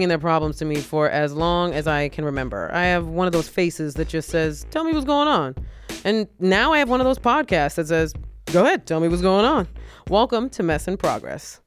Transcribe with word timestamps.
bringing 0.00 0.08
their 0.08 0.18
problems 0.18 0.56
to 0.56 0.64
me 0.64 0.76
for 0.76 1.10
as 1.10 1.34
long 1.34 1.74
as 1.74 1.86
I 1.86 2.08
can 2.08 2.24
remember. 2.24 2.70
I 2.72 2.84
have 2.84 3.08
one 3.08 3.26
of 3.26 3.34
those 3.34 3.50
faces 3.50 3.92
that 3.96 4.08
just 4.08 4.30
says, 4.30 4.64
Tell 4.70 4.82
me 4.82 4.94
what's 4.94 5.04
going 5.04 5.28
on. 5.28 5.54
And 6.04 6.26
now 6.38 6.72
I 6.72 6.78
have 6.78 6.88
one 6.88 7.02
of 7.02 7.04
those 7.04 7.18
podcasts 7.18 7.74
that 7.74 7.88
says, 7.88 8.14
Go 8.46 8.64
ahead, 8.64 8.86
tell 8.86 8.98
me 9.00 9.08
what's 9.08 9.20
going 9.20 9.44
on. 9.44 9.68
Welcome 10.08 10.48
to 10.50 10.62
Mess 10.62 10.88
in 10.88 10.96
Progress. 10.96 11.60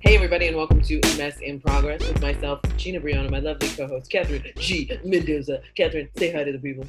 Hey, 0.00 0.16
everybody, 0.16 0.48
and 0.48 0.56
welcome 0.56 0.82
to 0.82 1.00
Mess 1.16 1.38
in 1.38 1.60
Progress 1.60 2.00
with 2.08 2.20
myself, 2.20 2.58
Gina 2.76 2.98
Brillon, 2.98 3.30
my 3.30 3.38
lovely 3.38 3.68
co 3.68 3.86
host, 3.86 4.10
Catherine 4.10 4.42
G. 4.56 4.90
Mendoza. 5.04 5.62
Catherine, 5.76 6.08
say 6.16 6.32
hi 6.32 6.42
to 6.42 6.50
the 6.50 6.58
people. 6.58 6.84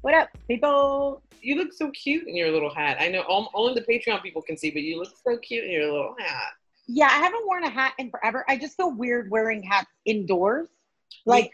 What 0.00 0.14
up, 0.14 0.28
people? 0.48 1.22
You 1.40 1.54
look 1.54 1.72
so 1.72 1.92
cute 1.92 2.26
in 2.26 2.34
your 2.34 2.50
little 2.50 2.74
hat. 2.74 2.96
I 2.98 3.10
know 3.10 3.22
only 3.54 3.74
the 3.74 3.82
Patreon 3.82 4.24
people 4.24 4.42
can 4.42 4.56
see, 4.56 4.72
but 4.72 4.82
you 4.82 4.98
look 4.98 5.12
so 5.24 5.36
cute 5.38 5.62
in 5.62 5.70
your 5.70 5.84
little 5.84 6.16
hat. 6.18 6.54
Yeah, 6.92 7.06
I 7.06 7.18
haven't 7.18 7.46
worn 7.46 7.64
a 7.64 7.70
hat 7.70 7.94
in 7.98 8.10
forever. 8.10 8.44
I 8.48 8.58
just 8.58 8.76
feel 8.76 8.92
weird 8.92 9.30
wearing 9.30 9.62
hats 9.62 9.90
indoors. 10.04 10.68
Like, 11.26 11.52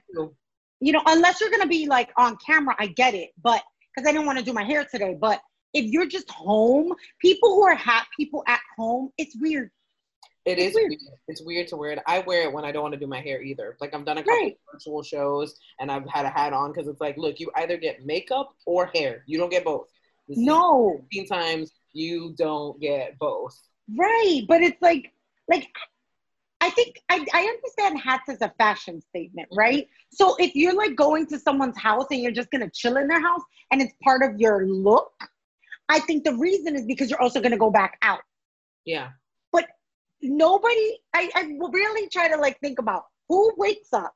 you 0.80 0.92
know, 0.92 1.02
unless 1.06 1.40
you're 1.40 1.50
gonna 1.50 1.66
be 1.66 1.86
like 1.86 2.10
on 2.16 2.36
camera, 2.44 2.74
I 2.78 2.86
get 2.86 3.14
it, 3.14 3.30
but 3.42 3.62
because 3.94 4.08
I 4.08 4.12
didn't 4.12 4.26
want 4.26 4.38
to 4.38 4.44
do 4.44 4.52
my 4.52 4.64
hair 4.64 4.86
today. 4.90 5.16
But 5.20 5.40
if 5.74 5.84
you're 5.86 6.06
just 6.06 6.30
home, 6.30 6.94
people 7.20 7.50
who 7.54 7.62
are 7.62 7.74
hat 7.74 8.06
people 8.16 8.42
at 8.46 8.60
home, 8.76 9.10
it's 9.18 9.36
weird. 9.38 9.70
It 10.44 10.58
it's 10.58 10.68
is 10.68 10.74
weird. 10.74 10.90
weird. 10.90 11.00
It's 11.28 11.42
weird 11.42 11.68
to 11.68 11.76
wear 11.76 11.90
it. 11.92 11.98
I 12.06 12.20
wear 12.20 12.42
it 12.42 12.52
when 12.52 12.64
I 12.64 12.72
don't 12.72 12.82
want 12.82 12.94
to 12.94 13.00
do 13.00 13.06
my 13.06 13.20
hair 13.20 13.42
either. 13.42 13.76
Like 13.80 13.94
I've 13.94 14.04
done 14.04 14.18
a 14.18 14.22
couple 14.22 14.34
right. 14.34 14.56
virtual 14.72 15.02
shows 15.02 15.56
and 15.80 15.90
I've 15.90 16.08
had 16.08 16.24
a 16.24 16.30
hat 16.30 16.52
on 16.52 16.72
because 16.72 16.88
it's 16.88 17.00
like, 17.00 17.16
look, 17.16 17.40
you 17.40 17.50
either 17.56 17.76
get 17.76 18.06
makeup 18.06 18.50
or 18.64 18.86
hair. 18.94 19.24
You 19.26 19.38
don't 19.38 19.50
get 19.50 19.64
both. 19.64 19.88
This 20.28 20.38
no. 20.38 21.04
Sometimes 21.12 21.72
you 21.92 22.34
don't 22.38 22.80
get 22.80 23.18
both. 23.18 23.58
Right, 23.96 24.42
but 24.46 24.62
it's 24.62 24.80
like, 24.80 25.12
like 25.48 25.66
I 26.60 26.70
think 26.70 27.00
I, 27.08 27.24
I 27.32 27.42
understand 27.42 28.00
hats 28.00 28.28
as 28.28 28.40
a 28.40 28.52
fashion 28.58 29.00
statement, 29.00 29.48
mm-hmm. 29.50 29.58
right? 29.58 29.88
So 30.10 30.36
if 30.38 30.54
you're 30.54 30.74
like 30.74 30.96
going 30.96 31.26
to 31.28 31.38
someone's 31.38 31.78
house 31.78 32.06
and 32.10 32.20
you're 32.20 32.32
just 32.32 32.50
gonna 32.50 32.70
chill 32.70 32.96
in 32.96 33.08
their 33.08 33.20
house 33.20 33.42
and 33.70 33.80
it's 33.80 33.92
part 34.02 34.22
of 34.22 34.40
your 34.40 34.66
look, 34.66 35.12
I 35.88 36.00
think 36.00 36.24
the 36.24 36.34
reason 36.34 36.74
is 36.74 36.84
because 36.86 37.10
you're 37.10 37.22
also 37.22 37.40
gonna 37.40 37.58
go 37.58 37.70
back 37.70 37.98
out. 38.02 38.20
Yeah 38.84 39.10
But 39.52 39.66
nobody 40.22 40.98
I, 41.14 41.30
I 41.34 41.42
really 41.70 42.08
try 42.08 42.28
to 42.28 42.36
like 42.36 42.58
think 42.60 42.78
about 42.78 43.04
who 43.28 43.52
wakes 43.56 43.92
up 43.92 44.14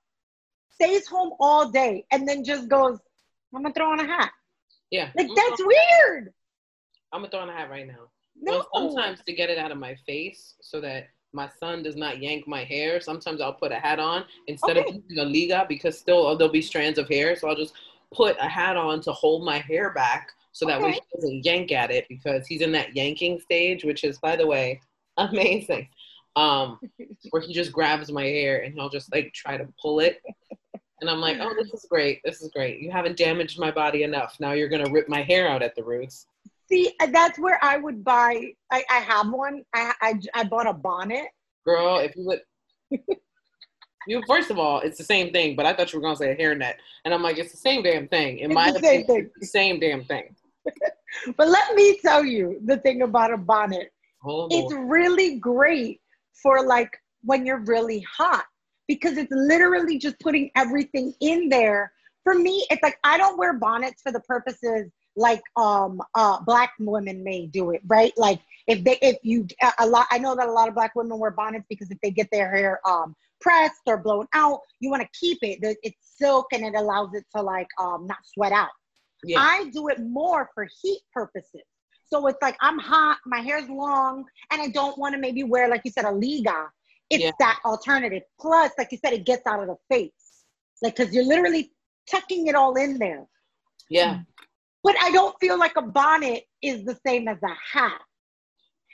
stays 0.73 1.07
home 1.07 1.33
all 1.41 1.71
day 1.71 2.05
and 2.11 2.27
then 2.27 2.43
just 2.43 2.69
goes 2.69 2.99
i'm 3.55 3.63
gonna 3.63 3.75
throw 3.75 3.93
on 3.93 4.01
a 4.01 4.07
hat 4.07 4.31
yeah 4.91 5.11
like 5.17 5.29
that's 5.37 5.63
weird 5.63 6.33
i'm 7.13 7.21
gonna 7.21 7.31
throw 7.31 7.41
on 7.41 7.51
a 7.51 7.53
hat 7.53 7.71
right 7.71 7.87
now 7.87 8.09
no. 8.43 8.65
Well, 8.73 8.95
sometimes 8.95 9.21
to 9.27 9.33
get 9.35 9.51
it 9.51 9.59
out 9.59 9.71
of 9.71 9.79
my 9.79 9.95
face 10.07 10.55
so 10.63 10.81
that 10.81 11.09
my 11.33 11.49
son 11.61 11.83
does 11.83 11.97
not 11.97 12.23
yank 12.23 12.47
my 12.47 12.65
hair 12.65 13.01
sometimes 13.01 13.41
i'll 13.41 13.53
put 13.53 13.73
a 13.73 13.77
hat 13.77 13.99
on 13.99 14.25
instead 14.47 14.77
okay. 14.77 14.89
of 14.89 14.95
using 14.95 15.19
a 15.19 15.25
liga 15.25 15.67
because 15.69 15.99
still 15.99 16.27
oh, 16.27 16.37
there'll 16.37 16.53
be 16.53 16.63
strands 16.63 16.99
of 16.99 17.09
hair 17.09 17.37
so 17.37 17.49
i'll 17.49 17.57
just 17.57 17.75
put 18.13 18.37
a 18.41 18.49
hat 18.49 18.77
on 18.77 19.01
to 19.01 19.13
hold 19.13 19.45
my 19.45 19.59
hair 19.59 19.93
back 19.93 20.33
so 20.53 20.67
that 20.67 20.79
okay. 20.79 20.87
way 20.87 20.93
he 20.93 21.01
doesn't 21.15 21.45
yank 21.45 21.71
at 21.71 21.91
it 21.91 22.05
because 22.09 22.47
he's 22.47 22.61
in 22.61 22.73
that 22.73 22.95
yanking 22.97 23.39
stage 23.39 23.85
which 23.85 24.03
is 24.05 24.19
by 24.19 24.35
the 24.35 24.47
way 24.47 24.81
amazing. 25.19 25.89
Um, 26.37 26.79
where 27.31 27.43
he 27.43 27.53
just 27.53 27.73
grabs 27.73 28.11
my 28.11 28.25
hair 28.25 28.63
and 28.63 28.75
he'll 28.75 28.89
just 28.89 29.13
like 29.13 29.33
try 29.33 29.57
to 29.57 29.69
pull 29.81 30.01
it. 30.01 30.23
And 31.01 31.09
I'm 31.09 31.21
like, 31.21 31.39
oh, 31.41 31.55
this 31.59 31.73
is 31.73 31.87
great. 31.89 32.21
This 32.25 32.43
is 32.43 32.51
great. 32.51 32.81
You 32.81 32.91
haven't 32.91 33.17
damaged 33.17 33.59
my 33.59 33.71
body 33.71 34.03
enough. 34.03 34.37
Now 34.39 34.53
you're 34.53 34.69
going 34.69 34.85
to 34.85 34.91
rip 34.91 35.09
my 35.09 35.23
hair 35.23 35.49
out 35.49 35.63
at 35.63 35.75
the 35.75 35.83
roots. 35.83 36.27
See, 36.71 36.93
uh, 37.01 37.07
that's 37.13 37.39
where 37.39 37.59
I 37.63 37.77
would 37.77 38.05
buy. 38.05 38.53
I, 38.71 38.85
I 38.91 38.99
have 38.99 39.31
one. 39.31 39.63
I, 39.75 39.93
I, 40.01 40.15
I 40.35 40.45
bought 40.45 40.69
a 40.69 40.73
bonnet. 40.73 41.27
Girl, 41.67 41.99
if 41.99 42.15
you 42.17 42.25
would. 42.27 42.41
you 44.07 44.23
first 44.27 44.51
of 44.51 44.59
all, 44.59 44.81
it's 44.81 44.99
the 44.99 45.05
same 45.05 45.33
thing, 45.33 45.57
but 45.57 45.67
I 45.67 45.73
thought 45.73 45.93
you 45.93 45.99
were 45.99 46.03
gonna 46.03 46.17
say 46.17 46.31
a 46.31 46.37
hairnet, 46.37 46.75
and 47.05 47.13
I'm 47.13 47.23
like, 47.23 47.39
it's 47.39 47.53
the 47.53 47.59
same 47.59 47.83
damn 47.83 48.09
thing. 48.09 48.39
In 48.39 48.51
it's 48.51 48.55
my 48.55 48.71
the 48.71 48.79
same 48.79 49.03
opinion, 49.03 49.25
thing. 49.25 49.31
The 49.41 49.47
same 49.47 49.81
damn 49.81 50.05
thing. 50.05 50.35
but 51.37 51.49
let 51.49 51.75
me 51.75 51.99
tell 52.03 52.25
you 52.25 52.61
the 52.65 52.79
thing 52.79 53.03
about 53.03 53.33
a 53.33 53.37
bonnet 53.37 53.91
Oh, 54.25 54.49
it's 54.51 54.73
really 54.75 55.39
great 55.39 56.01
for 56.43 56.65
like 56.67 56.91
when 57.23 57.47
you're 57.47 57.65
really 57.65 58.05
hot 58.17 58.45
because 58.87 59.17
it's 59.17 59.33
literally 59.33 59.99
just 59.99 60.19
putting 60.21 60.51
everything 60.57 61.15
in 61.21 61.49
there. 61.49 61.93
For 62.23 62.35
me, 62.35 62.67
it's 62.71 62.83
like 62.83 62.99
I 63.03 63.17
don't 63.17 63.39
wear 63.39 63.55
bonnets 63.55 64.03
for 64.03 64.13
the 64.13 64.21
purposes 64.21 64.91
like 65.17 65.43
um 65.57 66.01
uh 66.15 66.41
black 66.43 66.73
women 66.79 67.23
may 67.25 67.47
do 67.47 67.71
it, 67.71 67.83
right? 67.87 68.13
Like 68.17 68.41
if 68.67 68.85
they 68.85 68.99
if 69.03 69.17
you 69.23 69.47
a 69.79 69.87
lot 69.87 70.07
I 70.11 70.19
know 70.19 70.35
that 70.37 70.49
a 70.49 70.53
lot 70.53 70.69
of 70.69 70.75
black 70.75 70.95
women 70.95 71.19
wear 71.19 71.31
bonnets 71.31 71.67
because 71.69 71.91
if 71.91 71.99
they 72.03 72.11
get 72.11 72.29
their 72.31 72.51
hair 72.51 72.81
um 72.89 73.15
pressed 73.41 73.83
or 73.87 73.97
blown 73.97 74.27
out, 74.35 74.61
you 74.81 74.91
want 74.91 75.03
to 75.03 75.09
keep 75.19 75.39
it. 75.43 75.59
It's 75.83 76.17
silk 76.17 76.47
and 76.53 76.65
it 76.65 76.75
allows 76.77 77.15
it 77.15 77.25
to 77.35 77.43
like 77.43 77.69
um 77.79 78.07
not 78.07 78.19
sweat 78.35 78.53
out. 78.53 78.71
Yeah. 79.25 79.41
I 79.41 79.71
do 79.73 79.89
it 79.89 80.01
more 80.01 80.51
for 80.55 80.69
heat 80.83 81.01
purposes. 81.13 81.63
So 82.07 82.27
it's 82.27 82.39
like 82.43 82.57
I'm 82.61 82.79
hot, 82.79 83.19
my 83.25 83.41
hair's 83.41 83.69
long, 83.69 84.25
and 84.51 84.61
I 84.61 84.69
don't 84.69 84.99
want 84.99 85.15
to 85.15 85.21
maybe 85.21 85.45
wear, 85.45 85.69
like 85.69 85.83
you 85.85 85.93
said, 85.93 86.05
a 86.05 86.11
liga. 86.11 86.69
It's 87.09 87.23
yeah. 87.23 87.31
that 87.39 87.61
alternative. 87.65 88.23
Plus, 88.41 88.73
like 88.79 88.91
you 88.93 88.99
said, 89.05 89.13
it 89.13 89.25
gets 89.25 89.47
out 89.47 89.61
of 89.61 89.69
the 89.69 89.77
face. 89.89 90.11
Like, 90.83 90.97
because 90.97 91.15
you're 91.15 91.25
literally 91.25 91.73
tucking 92.11 92.47
it 92.47 92.55
all 92.55 92.75
in 92.77 92.99
there. 92.99 93.27
Yeah. 93.89 94.21
But 94.83 94.97
I 95.01 95.11
don't 95.11 95.35
feel 95.41 95.59
like 95.59 95.77
a 95.77 95.83
bonnet 95.83 96.45
is 96.63 96.85
the 96.85 96.99
same 97.07 97.29
as 97.29 97.39
a 97.43 97.79
hat. 97.79 98.01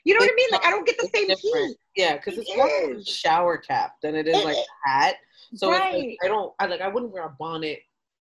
You 0.05 0.15
know 0.15 0.19
it's 0.25 0.27
what 0.27 0.33
I 0.33 0.37
mean? 0.37 0.49
Like, 0.53 0.65
I 0.65 0.71
don't 0.71 0.87
get 0.87 0.99
the 0.99 1.11
same 1.13 1.29
different. 1.29 1.69
heat. 1.69 1.77
Yeah, 1.97 2.17
because 2.17 2.39
it's 2.39 2.57
more 2.57 2.67
like 2.67 2.99
a 2.99 3.05
shower 3.05 3.57
cap 3.57 3.95
than 4.03 4.15
it 4.15 4.29
is 4.29 4.37
it, 4.37 4.45
like 4.45 4.57
a 4.57 4.89
hat. 4.89 5.17
So 5.55 5.71
right. 5.71 5.95
like, 5.95 6.19
I 6.25 6.29
don't, 6.29 6.53
I 6.59 6.67
like, 6.67 6.81
I 6.81 6.89
wouldn't 6.89 7.13
wear 7.13 7.25
a 7.25 7.37
bonnet 7.39 7.81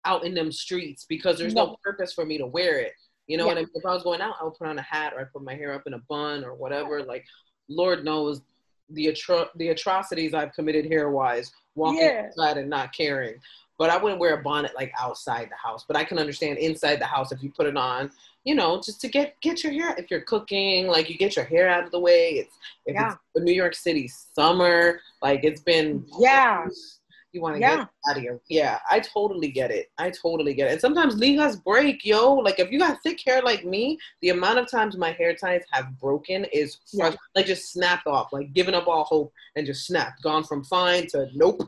out 0.04 0.24
in 0.24 0.34
them 0.34 0.52
streets 0.52 1.06
because 1.08 1.38
there's 1.38 1.54
no, 1.54 1.66
no 1.66 1.76
purpose 1.82 2.12
for 2.12 2.26
me 2.26 2.36
to 2.38 2.46
wear 2.46 2.78
it. 2.78 2.92
You 3.26 3.38
know 3.38 3.44
yeah. 3.44 3.48
what 3.48 3.58
I 3.58 3.60
mean? 3.60 3.70
If 3.74 3.86
I 3.86 3.94
was 3.94 4.02
going 4.02 4.20
out, 4.20 4.34
I 4.40 4.44
would 4.44 4.54
put 4.54 4.66
on 4.66 4.78
a 4.78 4.82
hat 4.82 5.12
or 5.14 5.20
I 5.20 5.24
put 5.24 5.42
my 5.42 5.54
hair 5.54 5.72
up 5.72 5.82
in 5.86 5.94
a 5.94 6.02
bun 6.08 6.44
or 6.44 6.54
whatever. 6.54 7.02
Like, 7.02 7.24
Lord 7.68 8.04
knows 8.04 8.42
the 8.90 9.06
atro- 9.06 9.48
the 9.56 9.68
atrocities 9.68 10.34
I've 10.34 10.52
committed 10.52 10.86
hair 10.86 11.10
wise, 11.10 11.52
walking 11.74 12.02
yeah. 12.02 12.26
outside 12.26 12.58
and 12.58 12.68
not 12.68 12.92
caring. 12.92 13.36
But 13.78 13.90
I 13.90 13.96
wouldn't 13.96 14.20
wear 14.20 14.34
a 14.34 14.42
bonnet 14.42 14.72
like 14.76 14.92
outside 15.00 15.48
the 15.50 15.56
house. 15.56 15.84
But 15.86 15.96
I 15.96 16.04
can 16.04 16.18
understand 16.18 16.58
inside 16.58 17.00
the 17.00 17.06
house 17.06 17.32
if 17.32 17.42
you 17.42 17.50
put 17.50 17.66
it 17.66 17.76
on, 17.76 18.10
you 18.44 18.54
know, 18.54 18.80
just 18.80 19.00
to 19.00 19.08
get 19.08 19.40
get 19.40 19.64
your 19.64 19.72
hair. 19.72 19.94
If 19.98 20.10
you're 20.10 20.22
cooking, 20.22 20.86
like 20.86 21.08
you 21.10 21.16
get 21.16 21.36
your 21.36 21.44
hair 21.44 21.68
out 21.68 21.84
of 21.84 21.90
the 21.90 22.00
way. 22.00 22.30
It's 22.32 22.56
if 22.86 22.94
yeah. 22.94 23.14
it's 23.34 23.44
New 23.44 23.52
York 23.52 23.74
City 23.74 24.08
summer, 24.08 25.00
like 25.22 25.44
it's 25.44 25.62
been 25.62 26.04
yeah 26.20 26.66
you 27.32 27.40
want 27.40 27.54
to 27.54 27.60
yeah. 27.60 27.76
get 27.76 27.88
out 28.08 28.16
of 28.16 28.22
here. 28.22 28.40
Yeah, 28.48 28.78
I 28.90 29.00
totally 29.00 29.50
get 29.50 29.70
it. 29.70 29.90
I 29.98 30.10
totally 30.10 30.54
get 30.54 30.68
it. 30.68 30.72
And 30.72 30.80
sometimes 30.80 31.16
ligas 31.16 31.62
break, 31.62 32.04
yo. 32.04 32.34
Like 32.34 32.58
if 32.58 32.70
you 32.70 32.78
got 32.78 33.02
thick 33.02 33.20
hair 33.24 33.42
like 33.42 33.64
me, 33.64 33.98
the 34.20 34.30
amount 34.30 34.58
of 34.58 34.70
times 34.70 34.96
my 34.96 35.12
hair 35.12 35.34
ties 35.34 35.62
have 35.70 35.98
broken 35.98 36.44
is 36.52 36.78
yeah. 36.92 37.14
like 37.34 37.46
just 37.46 37.72
snapped 37.72 38.06
off, 38.06 38.32
like 38.32 38.52
giving 38.52 38.74
up 38.74 38.86
all 38.86 39.04
hope 39.04 39.32
and 39.56 39.66
just 39.66 39.86
snapped, 39.86 40.22
gone 40.22 40.44
from 40.44 40.62
fine 40.64 41.06
to 41.08 41.28
nope 41.34 41.62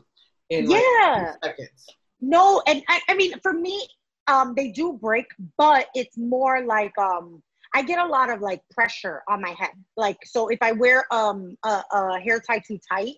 in 0.49 0.67
like 0.67 0.81
yeah. 0.81 1.33
seconds. 1.43 1.87
No, 2.21 2.61
and 2.67 2.83
I, 2.87 3.01
I 3.09 3.15
mean 3.15 3.33
for 3.41 3.53
me, 3.53 3.87
um, 4.27 4.53
they 4.55 4.71
do 4.71 4.93
break, 4.93 5.25
but 5.57 5.87
it's 5.95 6.17
more 6.17 6.65
like 6.65 6.97
um 6.97 7.41
I 7.73 7.83
get 7.83 7.99
a 7.99 8.05
lot 8.05 8.29
of 8.29 8.41
like 8.41 8.61
pressure 8.71 9.21
on 9.27 9.41
my 9.41 9.53
head. 9.57 9.71
Like 9.97 10.17
so 10.23 10.47
if 10.47 10.59
I 10.61 10.71
wear 10.71 11.05
um 11.11 11.57
a, 11.63 11.83
a 11.91 12.19
hair 12.19 12.39
tie 12.39 12.59
too 12.59 12.79
tight, 12.89 13.15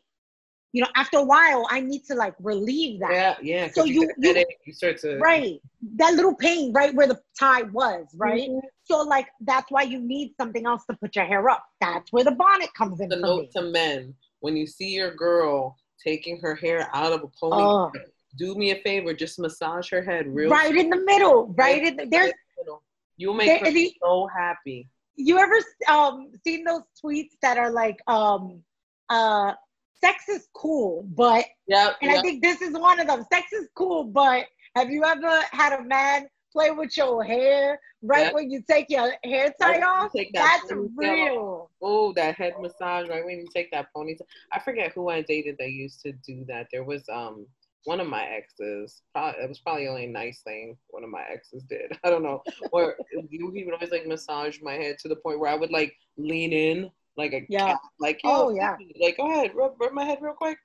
you 0.74 0.82
know, 0.82 0.90
after 0.96 1.18
a 1.18 1.24
while, 1.24 1.66
I 1.70 1.80
need 1.80 2.04
to 2.06 2.16
like 2.16 2.34
relieve 2.40 3.00
that. 3.00 3.12
Yeah, 3.12 3.36
yeah. 3.42 3.72
So 3.72 3.84
you, 3.84 4.02
you, 4.18 4.34
you, 4.34 4.46
you 4.66 4.74
start 4.74 4.98
to 5.00 5.18
right 5.18 5.60
that 5.96 6.14
little 6.14 6.36
pain 6.36 6.74
right 6.74 6.94
where 6.94 7.08
the 7.08 7.20
tie 7.40 7.64
was, 7.64 8.08
right? 8.16 8.50
Mm-hmm. 8.50 8.60
So 8.84 9.02
like 9.02 9.28
that's 9.42 9.72
why 9.72 9.84
you 9.84 10.00
need 10.00 10.34
something 10.40 10.66
else 10.66 10.86
to 10.90 10.98
put 10.98 11.16
your 11.16 11.26
hair 11.26 11.50
up. 11.50 11.64
That's 11.80 12.12
where 12.12 12.24
the 12.24 12.32
bonnet 12.32 12.70
comes 12.76 13.00
in. 13.00 13.10
The 13.10 13.16
note 13.16 13.42
me. 13.42 13.50
to 13.56 13.62
men: 13.64 14.14
when 14.40 14.58
you 14.58 14.68
see 14.68 14.90
your 14.90 15.16
girl 15.16 15.78
taking 16.04 16.40
her 16.40 16.56
hair 16.56 16.90
out 16.94 17.14
of 17.14 17.24
a 17.24 17.28
pony, 17.40 17.64
uh, 17.64 18.02
do 18.38 18.56
me 18.56 18.72
a 18.72 18.82
favor, 18.82 19.14
just 19.14 19.40
massage 19.40 19.90
her 19.90 20.02
head 20.02 20.26
real 20.28 20.50
right 20.50 20.76
in 20.76 20.90
the 20.90 21.04
middle, 21.06 21.48
right, 21.58 21.82
right 21.82 21.88
in 21.88 21.96
the, 21.96 22.06
there's. 22.06 22.34
You'll 23.20 23.34
make 23.34 23.64
there, 23.64 23.72
her 23.72 23.90
so 24.00 24.28
happy. 24.28 24.88
You 25.16 25.40
ever 25.40 25.56
um 25.90 26.32
seen 26.46 26.64
those 26.64 26.84
tweets 27.04 27.32
that 27.42 27.58
are 27.58 27.72
like 27.72 27.98
um 28.08 28.62
uh 29.10 29.54
sex 30.00 30.30
is 30.30 30.48
cool, 30.54 31.04
but 31.16 31.46
yeah, 31.68 31.94
and 32.02 32.12
yep. 32.12 32.20
I 32.20 32.22
think 32.22 32.44
this 32.44 32.62
is 32.62 32.74
one 32.78 33.00
of 33.00 33.08
them. 33.08 33.26
Sex 33.32 33.52
is 33.54 33.68
cool, 33.76 34.04
but 34.04 34.46
have 34.76 34.92
you 34.92 35.04
ever 35.04 35.42
had 35.52 35.74
a 35.74 35.84
man 35.84 36.28
play 36.54 36.72
with 36.72 36.96
your 36.96 37.24
hair 37.24 37.80
right 38.04 38.26
yep. 38.26 38.34
when 38.34 38.52
you 38.52 38.62
take 38.70 38.90
your 38.90 39.14
hair 39.24 39.52
tie 39.60 39.82
off? 39.82 40.12
That 40.14 40.28
That's 40.34 40.72
real. 40.96 41.72
Oh, 42.08 42.14
that 42.14 42.36
head 42.36 42.54
massage 42.62 43.10
right 43.10 43.26
when 43.26 43.40
you 43.40 43.48
take 43.54 43.72
that 43.72 43.88
ponytail. 43.96 44.22
I 44.54 44.60
forget 44.60 44.94
who 44.94 45.10
I 45.10 45.22
dated 45.22 45.58
that 45.60 45.72
used 45.72 46.02
to 46.02 46.14
do 46.26 46.46
that. 46.48 46.68
There 46.72 46.84
was 46.84 47.04
um 47.12 47.46
one 47.84 48.00
of 48.00 48.08
my 48.08 48.24
exes. 48.26 49.02
Probably, 49.14 49.42
it 49.44 49.50
was 49.50 49.60
probably 49.60 49.88
only 49.88 50.06
a 50.06 50.10
nice 50.10 50.42
thing 50.42 50.78
one 50.90 51.04
of 51.04 51.10
my 51.10 51.24
exes 51.32 51.64
did. 51.64 51.98
I 52.04 52.10
don't 52.10 52.24
know. 52.24 52.44
Or 52.72 52.96
he 53.30 53.64
would 53.66 53.74
always 53.74 53.92
like 53.92 54.08
massage 54.08 54.60
my 54.62 54.74
head 54.74 54.98
to 55.00 55.10
the 55.10 55.16
point 55.18 55.40
where 55.40 55.52
I 55.52 55.56
would 55.56 55.72
like 55.72 55.96
lean 56.18 56.54
in 56.54 56.92
like 57.18 57.34
a 57.34 57.46
yeah. 57.50 57.68
cat. 57.68 57.80
Like, 58.00 58.22
oh 58.24 58.56
yeah, 58.56 58.76
like 59.02 59.18
go 59.18 59.32
ahead, 59.32 59.56
rub, 59.56 59.74
rub 59.80 59.92
my 59.92 60.06
head 60.06 60.20
real 60.22 60.34
quick. 60.34 60.58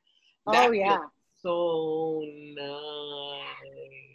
Oh, 0.47 0.53
that 0.53 0.69
oh 0.69 0.73
yeah, 0.73 0.99
so 1.43 2.25
nice. 2.55 3.43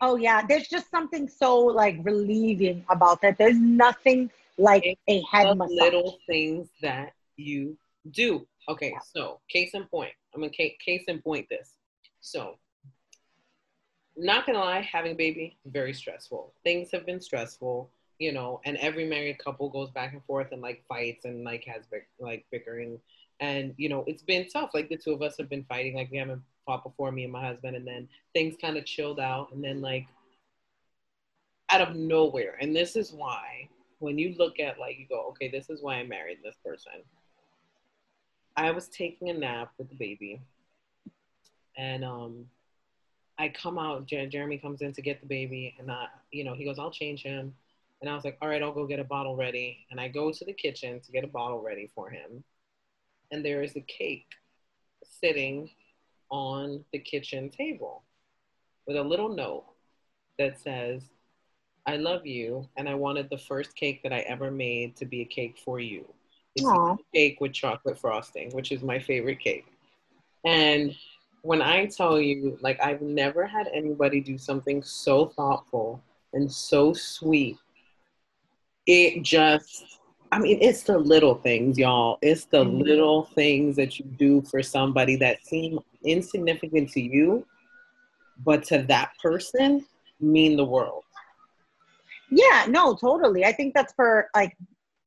Oh 0.01 0.15
yeah, 0.15 0.45
there's 0.47 0.67
just 0.67 0.89
something 0.91 1.27
so 1.27 1.57
like 1.57 1.97
relieving 2.03 2.85
about 2.89 3.21
that. 3.21 3.37
There's 3.37 3.57
nothing 3.57 4.29
like 4.57 4.85
it's 4.85 5.01
a 5.07 5.21
head 5.31 5.57
massage. 5.57 5.75
Little 5.75 6.19
things 6.27 6.67
that 6.81 7.13
you 7.37 7.77
do. 8.11 8.45
Okay, 8.69 8.93
so 9.13 9.39
case 9.49 9.71
in 9.73 9.85
point, 9.85 10.11
I'm 10.33 10.41
gonna 10.41 10.51
case 10.51 11.03
in 11.07 11.21
point 11.21 11.47
this. 11.49 11.73
So, 12.19 12.57
not 14.17 14.45
gonna 14.45 14.59
lie, 14.59 14.81
having 14.81 15.13
a 15.13 15.15
baby 15.15 15.57
very 15.65 15.93
stressful. 15.93 16.53
Things 16.63 16.89
have 16.91 17.05
been 17.05 17.21
stressful, 17.21 17.89
you 18.19 18.33
know, 18.33 18.59
and 18.65 18.75
every 18.77 19.05
married 19.05 19.37
couple 19.39 19.69
goes 19.69 19.91
back 19.91 20.13
and 20.13 20.23
forth 20.25 20.51
and 20.51 20.61
like 20.61 20.83
fights 20.89 21.25
and 21.25 21.43
like 21.43 21.63
has 21.65 21.83
like 22.19 22.45
bickering, 22.51 22.99
and 23.39 23.73
you 23.77 23.89
know 23.89 24.03
it's 24.07 24.23
been 24.23 24.47
tough. 24.49 24.71
Like 24.73 24.89
the 24.89 24.97
two 24.97 25.13
of 25.13 25.21
us 25.21 25.37
have 25.37 25.49
been 25.49 25.65
fighting, 25.65 25.95
like 25.95 26.11
we 26.11 26.17
haven't 26.17 26.41
fought 26.65 26.83
before 26.83 27.11
me 27.11 27.23
and 27.23 27.31
my 27.31 27.45
husband, 27.45 27.77
and 27.77 27.87
then 27.87 28.09
things 28.33 28.55
kind 28.61 28.77
of 28.77 28.85
chilled 28.85 29.19
out, 29.19 29.51
and 29.53 29.63
then 29.63 29.81
like 29.81 30.07
out 31.69 31.81
of 31.81 31.95
nowhere, 31.95 32.57
and 32.59 32.75
this 32.75 32.95
is 32.95 33.11
why 33.11 33.69
when 33.99 34.17
you 34.17 34.35
look 34.37 34.59
at 34.59 34.79
like 34.79 34.97
you 34.99 35.05
go, 35.07 35.27
okay, 35.29 35.49
this 35.49 35.69
is 35.69 35.81
why 35.81 35.95
I 35.95 36.03
married 36.03 36.39
this 36.43 36.55
person. 36.63 37.03
I 38.57 38.71
was 38.71 38.87
taking 38.87 39.29
a 39.29 39.33
nap 39.33 39.71
with 39.77 39.87
the 39.89 39.95
baby, 39.95 40.41
and 41.77 42.03
um, 42.03 42.47
I 43.37 43.49
come 43.49 43.77
out. 43.77 44.07
Jer- 44.07 44.25
Jeremy 44.25 44.57
comes 44.57 44.81
in 44.81 44.93
to 44.93 45.01
get 45.01 45.21
the 45.21 45.27
baby, 45.27 45.75
and 45.77 45.91
I, 45.91 46.07
you 46.31 46.43
know, 46.43 46.55
he 46.55 46.65
goes, 46.65 46.79
"I'll 46.79 46.91
change 46.91 47.21
him," 47.21 47.53
and 48.01 48.09
I 48.09 48.15
was 48.15 48.25
like, 48.25 48.37
"All 48.41 48.49
right, 48.49 48.63
I'll 48.63 48.73
go 48.73 48.87
get 48.87 48.99
a 48.99 49.03
bottle 49.03 49.35
ready." 49.35 49.85
And 49.91 49.99
I 50.01 50.07
go 50.07 50.31
to 50.31 50.43
the 50.43 50.53
kitchen 50.53 50.99
to 50.99 51.11
get 51.11 51.23
a 51.23 51.27
bottle 51.27 51.61
ready 51.61 51.91
for 51.93 52.09
him, 52.09 52.43
and 53.31 53.45
there 53.45 53.61
is 53.61 53.75
a 53.75 53.81
cake 53.81 54.25
sitting 55.03 55.69
on 56.31 56.83
the 56.91 56.99
kitchen 56.99 57.49
table 57.51 58.03
with 58.87 58.97
a 58.97 59.03
little 59.03 59.29
note 59.29 59.65
that 60.39 60.59
says, 60.59 61.03
I 61.85 61.97
love 61.97 62.25
you, 62.25 62.67
and 62.75 62.89
I 62.89 62.95
wanted 62.95 63.29
the 63.29 63.37
first 63.37 63.75
cake 63.75 64.01
that 64.03 64.13
I 64.13 64.19
ever 64.21 64.51
made 64.51 64.95
to 64.97 65.05
be 65.05 65.21
a 65.21 65.25
cake 65.25 65.57
for 65.63 65.79
you. 65.79 66.13
It's 66.57 67.01
a 67.01 67.17
cake 67.17 67.41
with 67.41 67.53
chocolate 67.53 67.99
frosting, 67.99 68.51
which 68.51 68.71
is 68.71 68.81
my 68.81 68.99
favorite 68.99 69.39
cake. 69.39 69.65
And 70.45 70.95
when 71.41 71.61
I 71.61 71.85
tell 71.85 72.19
you, 72.19 72.57
like, 72.61 72.81
I've 72.81 73.01
never 73.01 73.45
had 73.45 73.67
anybody 73.73 74.21
do 74.21 74.37
something 74.37 74.81
so 74.83 75.27
thoughtful 75.27 76.01
and 76.33 76.51
so 76.51 76.93
sweet, 76.93 77.57
it 78.85 79.23
just, 79.23 79.99
I 80.31 80.39
mean, 80.39 80.59
it's 80.61 80.83
the 80.83 80.97
little 80.97 81.35
things, 81.35 81.77
y'all. 81.77 82.17
It's 82.21 82.45
the 82.45 82.63
mm-hmm. 82.63 82.81
little 82.81 83.25
things 83.25 83.75
that 83.75 83.99
you 83.99 84.05
do 84.05 84.41
for 84.43 84.63
somebody 84.63 85.15
that 85.17 85.45
seem 85.45 85.79
insignificant 86.03 86.91
to 86.91 87.01
you, 87.01 87.45
but 88.45 88.63
to 88.65 88.83
that 88.83 89.11
person 89.21 89.85
mean 90.19 90.55
the 90.55 90.65
world. 90.65 91.03
Yeah, 92.29 92.65
no, 92.67 92.95
totally. 92.95 93.45
I 93.45 93.51
think 93.51 93.73
that's 93.73 93.93
for 93.93 94.29
like 94.35 94.55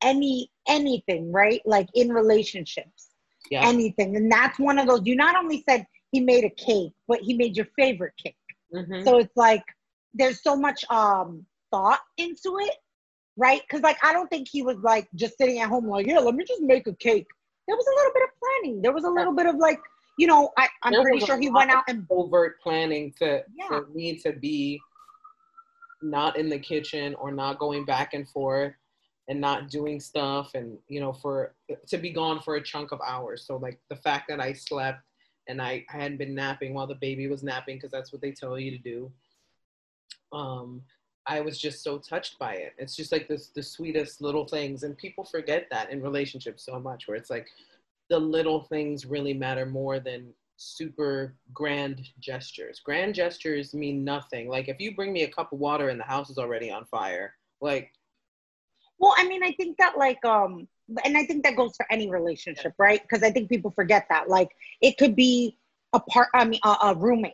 any 0.01 0.50
anything, 0.67 1.31
right? 1.31 1.61
Like 1.65 1.87
in 1.93 2.09
relationships. 2.09 3.09
Yeah. 3.49 3.67
Anything. 3.67 4.15
And 4.15 4.31
that's 4.31 4.59
one 4.59 4.77
of 4.77 4.87
those 4.87 5.01
you 5.03 5.15
not 5.15 5.35
only 5.35 5.63
said 5.67 5.85
he 6.11 6.19
made 6.19 6.43
a 6.43 6.49
cake, 6.51 6.93
but 7.07 7.19
he 7.19 7.33
made 7.33 7.57
your 7.57 7.67
favorite 7.77 8.13
cake. 8.21 8.35
Mm-hmm. 8.73 9.03
So 9.03 9.17
it's 9.17 9.35
like 9.35 9.63
there's 10.13 10.41
so 10.41 10.55
much 10.55 10.85
um 10.89 11.45
thought 11.69 11.99
into 12.17 12.57
it, 12.61 12.75
right? 13.35 13.61
Because 13.61 13.81
like 13.81 13.97
I 14.03 14.13
don't 14.13 14.29
think 14.29 14.47
he 14.49 14.61
was 14.61 14.77
like 14.77 15.07
just 15.15 15.37
sitting 15.37 15.59
at 15.59 15.69
home 15.69 15.87
like, 15.87 16.07
yeah, 16.07 16.19
let 16.19 16.35
me 16.35 16.45
just 16.45 16.61
make 16.61 16.87
a 16.87 16.95
cake. 16.95 17.27
There 17.67 17.75
was 17.75 17.85
a 17.85 17.95
little 17.97 18.13
bit 18.13 18.23
of 18.23 18.29
planning. 18.39 18.81
There 18.81 18.93
was 18.93 19.03
a 19.03 19.09
little 19.09 19.33
bit 19.33 19.47
of 19.47 19.55
like 19.55 19.79
you 20.17 20.27
know, 20.27 20.51
I, 20.57 20.67
I'm 20.83 20.93
there 20.93 21.01
pretty 21.01 21.25
sure 21.25 21.39
he 21.39 21.49
went 21.49 21.71
out 21.71 21.83
and 21.87 22.05
overt 22.09 22.61
planning 22.61 23.13
to 23.17 23.43
yeah. 23.55 23.67
for 23.67 23.87
me 23.87 24.17
to 24.19 24.33
be 24.33 24.79
not 26.01 26.37
in 26.37 26.49
the 26.49 26.59
kitchen 26.59 27.15
or 27.15 27.31
not 27.31 27.59
going 27.59 27.85
back 27.85 28.13
and 28.13 28.27
forth 28.29 28.73
and 29.31 29.39
not 29.39 29.69
doing 29.69 29.97
stuff 29.97 30.51
and 30.55 30.77
you 30.89 30.99
know 30.99 31.13
for 31.13 31.53
to 31.87 31.97
be 31.97 32.11
gone 32.11 32.41
for 32.41 32.55
a 32.55 32.61
chunk 32.61 32.91
of 32.91 32.99
hours 32.99 33.45
so 33.47 33.55
like 33.55 33.79
the 33.89 33.95
fact 33.95 34.27
that 34.27 34.41
i 34.41 34.51
slept 34.51 34.99
and 35.47 35.61
i, 35.61 35.85
I 35.89 35.97
hadn't 35.97 36.17
been 36.17 36.35
napping 36.35 36.73
while 36.73 36.85
the 36.85 36.95
baby 36.95 37.29
was 37.29 37.41
napping 37.41 37.77
because 37.77 37.91
that's 37.91 38.11
what 38.11 38.21
they 38.21 38.31
tell 38.31 38.59
you 38.59 38.71
to 38.71 38.77
do 38.77 39.09
um 40.33 40.81
i 41.27 41.39
was 41.39 41.57
just 41.57 41.81
so 41.81 41.97
touched 41.97 42.37
by 42.39 42.55
it 42.55 42.73
it's 42.77 42.93
just 42.93 43.13
like 43.13 43.29
this 43.29 43.47
the 43.47 43.63
sweetest 43.63 44.21
little 44.21 44.45
things 44.45 44.83
and 44.83 44.97
people 44.97 45.23
forget 45.23 45.65
that 45.71 45.89
in 45.91 46.01
relationships 46.01 46.65
so 46.65 46.77
much 46.77 47.07
where 47.07 47.15
it's 47.15 47.29
like 47.29 47.47
the 48.09 48.19
little 48.19 48.59
things 48.59 49.05
really 49.05 49.33
matter 49.33 49.65
more 49.65 49.97
than 49.97 50.33
super 50.57 51.33
grand 51.53 52.07
gestures. 52.19 52.81
Grand 52.81 53.15
gestures 53.15 53.73
mean 53.73 54.03
nothing. 54.03 54.47
Like 54.47 54.67
if 54.67 54.79
you 54.79 54.93
bring 54.93 55.11
me 55.11 55.23
a 55.23 55.31
cup 55.31 55.53
of 55.53 55.59
water 55.59 55.89
and 55.89 55.99
the 55.99 56.03
house 56.03 56.29
is 56.29 56.37
already 56.37 56.69
on 56.69 56.85
fire, 56.85 57.33
like 57.61 57.93
well, 59.01 59.13
I 59.17 59.27
mean, 59.27 59.43
I 59.43 59.51
think 59.53 59.77
that 59.77 59.97
like 59.97 60.23
um 60.23 60.67
and 61.03 61.17
I 61.17 61.25
think 61.25 61.43
that 61.43 61.57
goes 61.57 61.75
for 61.75 61.85
any 61.91 62.09
relationship, 62.09 62.73
right? 62.77 63.01
Because 63.01 63.23
I 63.23 63.31
think 63.31 63.49
people 63.49 63.71
forget 63.71 64.05
that. 64.09 64.29
Like 64.29 64.49
it 64.81 64.97
could 64.97 65.15
be 65.15 65.57
a 65.93 65.99
part 65.99 66.29
I 66.33 66.45
mean 66.45 66.61
a, 66.63 66.75
a 66.83 66.95
roommate. 66.95 67.33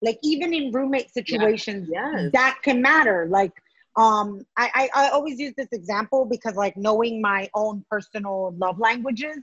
Like 0.00 0.18
even 0.24 0.52
in 0.52 0.72
roommate 0.72 1.12
situations, 1.12 1.88
yes. 1.92 2.30
that 2.32 2.58
can 2.62 2.82
matter. 2.82 3.28
Like 3.30 3.52
um 3.96 4.44
I, 4.56 4.88
I, 4.94 5.06
I 5.06 5.08
always 5.10 5.38
use 5.38 5.54
this 5.56 5.68
example 5.70 6.24
because 6.24 6.56
like 6.56 6.76
knowing 6.76 7.20
my 7.20 7.48
own 7.54 7.84
personal 7.88 8.54
love 8.58 8.80
languages 8.80 9.38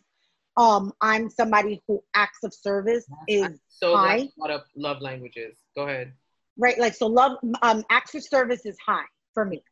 um, 0.60 0.92
I'm 1.00 1.30
somebody 1.30 1.82
who 1.88 2.04
acts 2.16 2.44
of 2.44 2.54
service 2.54 3.06
is 3.30 3.48
so 3.70 3.96
high. 3.96 4.28
What 4.36 4.52
of 4.52 4.64
love 4.76 5.02
languages? 5.02 5.56
Go 5.74 5.84
ahead. 5.84 6.12
Right, 6.58 6.78
like 6.78 6.94
so, 6.94 7.08
love 7.08 7.38
um, 7.62 7.86
acts 7.90 8.14
of 8.14 8.24
service 8.24 8.66
is 8.66 8.76
high 8.86 9.06
for 9.34 9.46
me, 9.46 9.64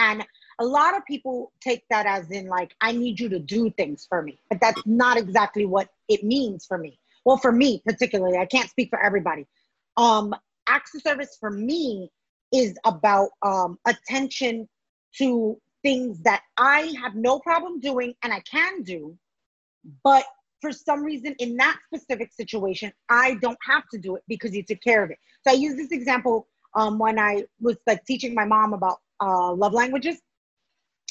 and 0.00 0.26
a 0.58 0.64
lot 0.64 0.96
of 0.96 1.04
people 1.06 1.52
take 1.60 1.84
that 1.90 2.06
as 2.06 2.30
in 2.30 2.46
like 2.46 2.74
I 2.80 2.92
need 2.92 3.18
you 3.18 3.28
to 3.30 3.38
do 3.38 3.70
things 3.70 4.06
for 4.08 4.22
me, 4.22 4.38
but 4.48 4.60
that's 4.60 4.82
not 4.86 5.16
exactly 5.16 5.66
what 5.66 5.88
it 6.08 6.24
means 6.24 6.66
for 6.66 6.78
me. 6.78 6.98
Well, 7.24 7.36
for 7.36 7.52
me 7.52 7.82
particularly, 7.86 8.38
I 8.38 8.46
can't 8.46 8.68
speak 8.68 8.90
for 8.90 9.02
everybody. 9.02 9.46
Um, 9.96 10.34
acts 10.68 10.94
of 10.94 11.02
service 11.02 11.36
for 11.38 11.50
me 11.50 12.10
is 12.52 12.76
about 12.84 13.30
um, 13.42 13.78
attention 13.86 14.68
to 15.18 15.60
things 15.82 16.20
that 16.22 16.42
I 16.56 16.94
have 17.02 17.14
no 17.14 17.38
problem 17.38 17.80
doing 17.80 18.14
and 18.22 18.32
I 18.32 18.40
can 18.40 18.82
do, 18.82 19.16
but 20.04 20.24
for 20.60 20.72
some 20.72 21.02
reason, 21.02 21.34
in 21.40 21.56
that 21.56 21.76
specific 21.92 22.32
situation, 22.32 22.92
I 23.08 23.34
don't 23.42 23.58
have 23.68 23.82
to 23.92 23.98
do 23.98 24.14
it 24.16 24.22
because 24.28 24.54
you 24.54 24.62
took 24.62 24.80
care 24.80 25.02
of 25.02 25.10
it. 25.10 25.18
So 25.44 25.50
I 25.52 25.56
use 25.56 25.76
this 25.76 25.90
example 25.90 26.46
um, 26.74 26.98
when 26.98 27.18
I 27.18 27.44
was 27.60 27.76
like 27.86 28.04
teaching 28.06 28.32
my 28.32 28.44
mom 28.44 28.72
about 28.72 28.98
uh, 29.20 29.52
love 29.52 29.72
languages, 29.72 30.20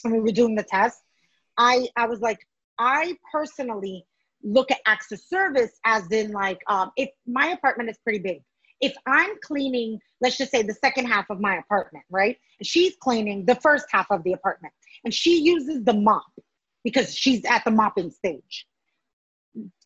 and 0.03 0.13
we 0.13 0.20
were 0.20 0.31
doing 0.31 0.55
the 0.55 0.63
test. 0.63 1.00
I 1.58 1.88
I 1.96 2.08
was 2.08 2.22
like, 2.22 2.39
I 2.79 3.17
personally 3.31 4.05
look 4.43 4.72
at 4.72 4.79
acts 4.86 5.12
of 5.12 5.20
service 5.20 5.72
as 5.86 6.10
in 6.12 6.31
like 6.31 6.60
um, 6.67 6.91
if 6.98 7.10
my 7.27 7.48
apartment 7.48 7.89
is 7.89 7.98
pretty 8.03 8.20
big. 8.20 8.41
If 8.79 8.96
I'm 9.05 9.36
cleaning, 9.43 10.00
let's 10.22 10.38
just 10.38 10.50
say 10.50 10.63
the 10.63 10.74
second 10.74 11.05
half 11.05 11.29
of 11.29 11.39
my 11.39 11.58
apartment, 11.58 12.03
right? 12.10 12.36
And 12.60 12.65
she's 12.65 12.96
cleaning 13.00 13.46
the 13.46 13.53
first 13.55 13.86
half 13.91 14.08
of 14.10 14.24
the 14.24 14.34
apartment, 14.34 14.74
and 15.05 15.13
she 15.13 15.39
uses 15.39 15.84
the 15.84 15.93
mop 15.93 16.24
because 16.84 17.15
she's 17.15 17.46
at 17.46 17.63
the 17.63 17.72
mopping 17.72 18.10
stage. 18.10 18.65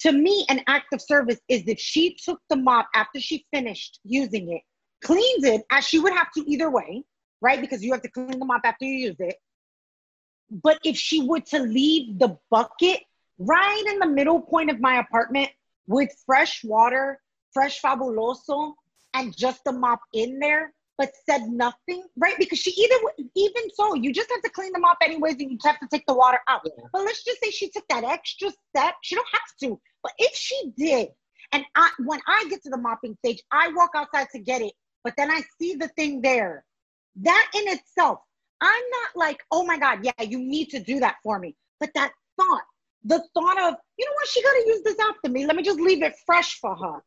To 0.01 0.11
me, 0.11 0.45
an 0.49 0.61
act 0.67 0.93
of 0.93 1.01
service 1.01 1.39
is 1.49 1.63
if 1.67 1.79
she 1.79 2.15
took 2.15 2.39
the 2.49 2.55
mop 2.55 2.87
after 2.95 3.19
she 3.19 3.45
finished 3.51 3.99
using 4.03 4.51
it, 4.51 4.61
cleans 5.03 5.43
it 5.43 5.63
as 5.71 5.85
she 5.85 5.99
would 5.99 6.13
have 6.13 6.31
to 6.33 6.49
either 6.49 6.69
way, 6.69 7.03
right? 7.41 7.59
Because 7.59 7.83
you 7.83 7.91
have 7.91 8.01
to 8.03 8.09
clean 8.09 8.39
the 8.39 8.45
mop 8.45 8.61
after 8.63 8.85
you 8.85 9.07
use 9.07 9.15
it. 9.19 9.35
But 10.49 10.79
if 10.83 10.97
she 10.97 11.23
were 11.23 11.41
to 11.41 11.59
leave 11.59 12.19
the 12.19 12.37
bucket 12.49 13.01
right 13.37 13.83
in 13.87 13.99
the 13.99 14.07
middle 14.07 14.41
point 14.41 14.69
of 14.69 14.79
my 14.79 14.99
apartment 14.99 15.49
with 15.87 16.09
fresh 16.25 16.63
water, 16.63 17.19
fresh 17.51 17.81
fabuloso, 17.81 18.73
and 19.13 19.35
just 19.35 19.63
the 19.63 19.71
mop 19.71 20.01
in 20.13 20.39
there, 20.39 20.73
but 20.97 21.11
said 21.25 21.47
nothing, 21.49 22.03
right? 22.15 22.35
Because 22.37 22.59
she 22.59 22.71
either, 22.71 22.95
even 23.35 23.63
so, 23.73 23.95
you 23.95 24.13
just 24.13 24.29
have 24.31 24.41
to 24.43 24.49
clean 24.49 24.71
them 24.71 24.85
up 24.85 24.97
anyways, 25.01 25.35
and 25.39 25.51
you 25.51 25.57
have 25.63 25.79
to 25.79 25.87
take 25.87 26.05
the 26.07 26.13
water 26.13 26.39
out. 26.47 26.61
Yeah. 26.65 26.85
But 26.93 27.03
let's 27.03 27.23
just 27.23 27.43
say 27.43 27.51
she 27.51 27.69
took 27.69 27.87
that 27.89 28.03
extra 28.03 28.49
step. 28.69 28.95
She 29.01 29.15
don't 29.15 29.27
have 29.31 29.69
to, 29.69 29.79
but 30.03 30.13
if 30.17 30.35
she 30.35 30.71
did, 30.77 31.09
and 31.51 31.65
I, 31.75 31.91
when 31.99 32.19
I 32.27 32.45
get 32.49 32.63
to 32.63 32.69
the 32.69 32.77
mopping 32.77 33.15
stage, 33.23 33.41
I 33.51 33.71
walk 33.73 33.91
outside 33.95 34.27
to 34.31 34.39
get 34.39 34.61
it, 34.61 34.73
but 35.03 35.13
then 35.17 35.29
I 35.29 35.41
see 35.59 35.75
the 35.75 35.89
thing 35.89 36.21
there. 36.21 36.65
That 37.17 37.51
in 37.55 37.73
itself, 37.73 38.19
I'm 38.61 38.83
not 38.91 39.15
like, 39.15 39.43
oh 39.51 39.65
my 39.65 39.77
God, 39.77 39.99
yeah, 40.03 40.23
you 40.23 40.39
need 40.39 40.69
to 40.69 40.79
do 40.79 40.99
that 40.99 41.15
for 41.23 41.39
me. 41.39 41.55
But 41.79 41.91
that 41.95 42.11
thought, 42.37 42.63
the 43.03 43.23
thought 43.33 43.59
of, 43.59 43.75
you 43.97 44.05
know 44.05 44.13
what, 44.13 44.27
she 44.27 44.41
got 44.41 44.51
to 44.51 44.63
use 44.67 44.81
this 44.83 44.97
after 44.99 45.29
me. 45.29 45.45
Let 45.45 45.55
me 45.55 45.63
just 45.63 45.79
leave 45.79 46.03
it 46.03 46.15
fresh 46.25 46.59
for 46.59 46.75
her. 46.75 47.03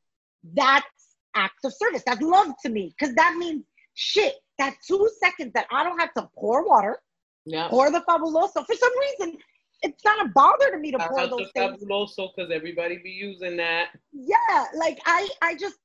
That's 0.55 0.87
act 1.35 1.65
of 1.65 1.73
service. 1.75 2.03
That's 2.07 2.21
love 2.21 2.55
to 2.65 2.69
me 2.69 2.95
because 2.99 3.15
that 3.15 3.37
means 3.37 3.65
shit, 3.95 4.35
that 4.59 4.77
two 4.87 5.09
seconds 5.21 5.53
that 5.55 5.67
I 5.71 5.85
don't 5.85 5.99
have 5.99 6.15
to 6.15 6.29
pour 6.37 6.67
water, 6.67 7.01
yeah. 7.45 7.69
pour 7.69 7.91
the 7.91 8.01
fabuloso. 8.09 8.65
For 8.65 8.75
some 8.75 8.99
reason, 9.01 9.39
it's 9.83 10.05
not 10.05 10.27
a 10.27 10.29
bother 10.31 10.71
to 10.71 10.79
me 10.79 10.93
to 10.93 10.99
pour 10.99 11.27
those 11.27 11.51
things. 11.55 11.83
Fabuloso 11.83 12.29
because 12.35 12.51
everybody 12.53 12.99
be 13.03 13.11
using 13.11 13.57
that. 13.57 13.89
Yeah, 14.13 14.65
like 14.77 14.99
I, 15.07 15.29
I 15.43 15.57
just 15.57 15.77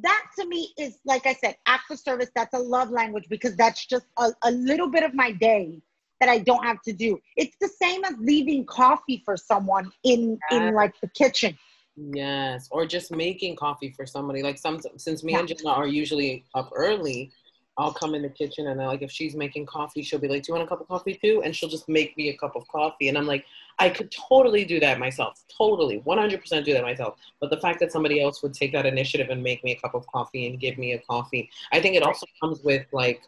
that 0.00 0.24
to 0.38 0.46
me 0.46 0.72
is 0.78 0.98
like 1.04 1.26
I 1.26 1.34
said, 1.34 1.56
act 1.66 1.90
of 1.90 1.98
service. 1.98 2.30
That's 2.34 2.54
a 2.54 2.58
love 2.58 2.90
language 2.90 3.26
because 3.28 3.56
that's 3.56 3.84
just 3.86 4.06
a, 4.18 4.30
a 4.42 4.50
little 4.50 4.88
bit 4.88 5.02
of 5.02 5.14
my 5.14 5.32
day 5.32 5.82
that 6.20 6.28
I 6.28 6.38
don't 6.38 6.64
have 6.64 6.80
to 6.82 6.92
do. 6.92 7.18
It's 7.36 7.56
the 7.60 7.68
same 7.68 8.04
as 8.04 8.14
leaving 8.18 8.64
coffee 8.64 9.22
for 9.24 9.36
someone 9.36 9.90
in 10.04 10.38
in 10.50 10.74
like 10.74 10.94
the 11.00 11.08
kitchen. 11.08 11.58
Yes, 11.96 12.68
or 12.70 12.86
just 12.86 13.10
making 13.10 13.56
coffee 13.56 13.90
for 13.90 14.06
somebody. 14.06 14.42
Like 14.42 14.56
some 14.56 14.80
since 14.96 15.22
me 15.22 15.32
yeah. 15.32 15.40
and 15.40 15.48
Jenna 15.48 15.70
are 15.70 15.86
usually 15.86 16.44
up 16.54 16.70
early, 16.74 17.30
I'll 17.78 17.92
come 17.92 18.14
in 18.14 18.22
the 18.22 18.28
kitchen 18.28 18.66
and 18.66 18.80
I 18.82 18.86
like 18.86 19.02
if 19.02 19.10
she's 19.10 19.34
making 19.34 19.64
coffee, 19.66 20.02
she'll 20.02 20.18
be 20.18 20.28
like, 20.28 20.42
"Do 20.42 20.52
you 20.52 20.54
want 20.54 20.66
a 20.66 20.68
cup 20.68 20.80
of 20.82 20.88
coffee 20.88 21.18
too?" 21.22 21.42
And 21.42 21.56
she'll 21.56 21.70
just 21.70 21.88
make 21.88 22.16
me 22.16 22.28
a 22.28 22.36
cup 22.36 22.54
of 22.54 22.68
coffee, 22.68 23.08
and 23.08 23.16
I'm 23.16 23.26
like, 23.26 23.46
I 23.78 23.88
could 23.88 24.12
totally 24.12 24.64
do 24.64 24.78
that 24.80 24.98
myself, 24.98 25.42
totally, 25.48 26.00
100% 26.00 26.64
do 26.64 26.72
that 26.74 26.82
myself. 26.82 27.16
But 27.40 27.50
the 27.50 27.56
fact 27.56 27.80
that 27.80 27.90
somebody 27.90 28.22
else 28.22 28.42
would 28.42 28.52
take 28.54 28.72
that 28.72 28.86
initiative 28.86 29.30
and 29.30 29.42
make 29.42 29.64
me 29.64 29.72
a 29.72 29.80
cup 29.80 29.94
of 29.94 30.06
coffee 30.06 30.46
and 30.46 30.60
give 30.60 30.76
me 30.76 30.92
a 30.92 30.98
coffee, 30.98 31.50
I 31.72 31.80
think 31.80 31.96
it 31.96 32.02
also 32.02 32.26
comes 32.40 32.62
with 32.62 32.86
like, 32.92 33.22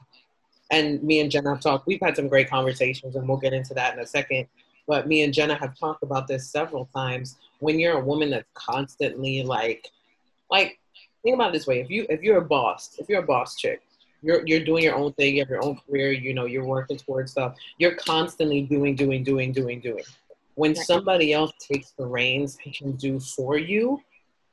and 0.71 1.03
me 1.03 1.21
and 1.21 1.31
Jenna 1.31 1.51
have 1.51 1.61
talked. 1.61 1.87
We've 1.87 2.01
had 2.01 2.17
some 2.17 2.29
great 2.29 2.51
conversations, 2.51 3.17
and 3.17 3.27
we'll 3.27 3.39
get 3.39 3.53
into 3.53 3.75
that 3.75 3.95
in 3.95 4.01
a 4.01 4.07
second. 4.07 4.47
But 4.87 5.09
me 5.09 5.23
and 5.23 5.33
Jenna 5.33 5.55
have 5.55 5.79
talked 5.79 6.03
about 6.03 6.29
this 6.29 6.51
several 6.51 6.87
times. 6.95 7.37
When 7.61 7.79
you're 7.79 7.99
a 7.99 8.05
woman 8.05 8.31
that's 8.31 8.49
constantly 8.53 9.43
like, 9.43 9.89
like, 10.51 10.79
think 11.23 11.35
about 11.35 11.49
it 11.49 11.53
this 11.55 11.67
way: 11.67 11.81
if 11.81 11.91
you 11.91 12.07
if 12.11 12.23
you're 12.23 12.39
a 12.39 12.45
boss, 12.45 12.97
if 12.99 13.09
you're 13.09 13.23
a 13.23 13.27
boss 13.27 13.57
chick, 13.57 13.81
you're 14.25 14.43
you're 14.47 14.65
doing 14.65 14.83
your 14.83 14.95
own 14.97 15.13
thing, 15.13 15.35
you 15.35 15.43
have 15.43 15.51
your 15.51 15.63
own 15.63 15.79
career, 15.87 16.11
you 16.11 16.33
know, 16.33 16.47
you're 16.47 16.65
working 16.65 16.97
towards 16.97 17.33
stuff. 17.33 17.55
You're 17.79 17.95
constantly 17.97 18.63
doing, 18.63 18.97
doing, 18.97 19.23
doing, 19.23 19.53
doing, 19.53 19.81
doing. 19.81 20.05
When 20.55 20.75
somebody 20.75 21.33
else 21.33 21.53
takes 21.59 21.91
the 21.91 22.07
reins 22.07 22.57
and 22.65 22.75
can 22.75 22.93
do 22.93 23.21
for 23.21 23.59
you, 23.59 24.01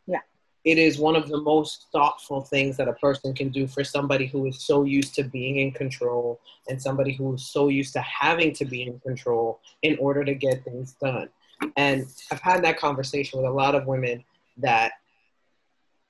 yeah, 0.07 0.19
it 0.65 0.77
is 0.77 0.99
one 0.99 1.15
of 1.15 1.29
the 1.29 1.39
most 1.39 1.87
thoughtful 1.93 2.41
things 2.41 2.75
that 2.77 2.89
a 2.89 2.93
person 2.93 3.33
can 3.33 3.49
do 3.49 3.65
for 3.65 3.83
somebody 3.83 4.25
who 4.25 4.45
is 4.47 4.61
so 4.61 4.83
used 4.83 5.15
to 5.15 5.23
being 5.23 5.57
in 5.57 5.71
control 5.71 6.41
and 6.67 6.81
somebody 6.81 7.13
who 7.13 7.35
is 7.35 7.45
so 7.45 7.69
used 7.69 7.93
to 7.93 8.01
having 8.01 8.51
to 8.55 8.65
be 8.65 8.83
in 8.83 8.99
control 8.99 9.61
in 9.83 9.97
order 9.99 10.25
to 10.25 10.33
get 10.33 10.65
things 10.65 10.95
done. 11.01 11.29
And 11.77 12.07
I've 12.31 12.41
had 12.41 12.63
that 12.65 12.77
conversation 12.77 13.39
with 13.39 13.47
a 13.47 13.53
lot 13.53 13.75
of 13.75 13.85
women 13.85 14.23
that, 14.57 14.93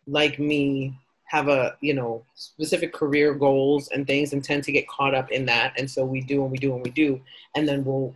like 0.08 0.39
me, 0.39 0.98
have 1.31 1.47
a 1.47 1.77
you 1.79 1.93
know 1.93 2.21
specific 2.35 2.91
career 2.91 3.33
goals 3.33 3.88
and 3.93 4.05
things 4.05 4.33
and 4.33 4.43
tend 4.43 4.65
to 4.65 4.71
get 4.73 4.85
caught 4.89 5.15
up 5.15 5.31
in 5.31 5.45
that. 5.45 5.73
And 5.79 5.89
so 5.89 6.03
we 6.03 6.19
do 6.19 6.43
and 6.43 6.51
we 6.51 6.57
do 6.57 6.75
and 6.75 6.83
we 6.83 6.91
do. 6.91 7.21
And 7.55 7.65
then 7.65 7.85
we'll 7.85 8.13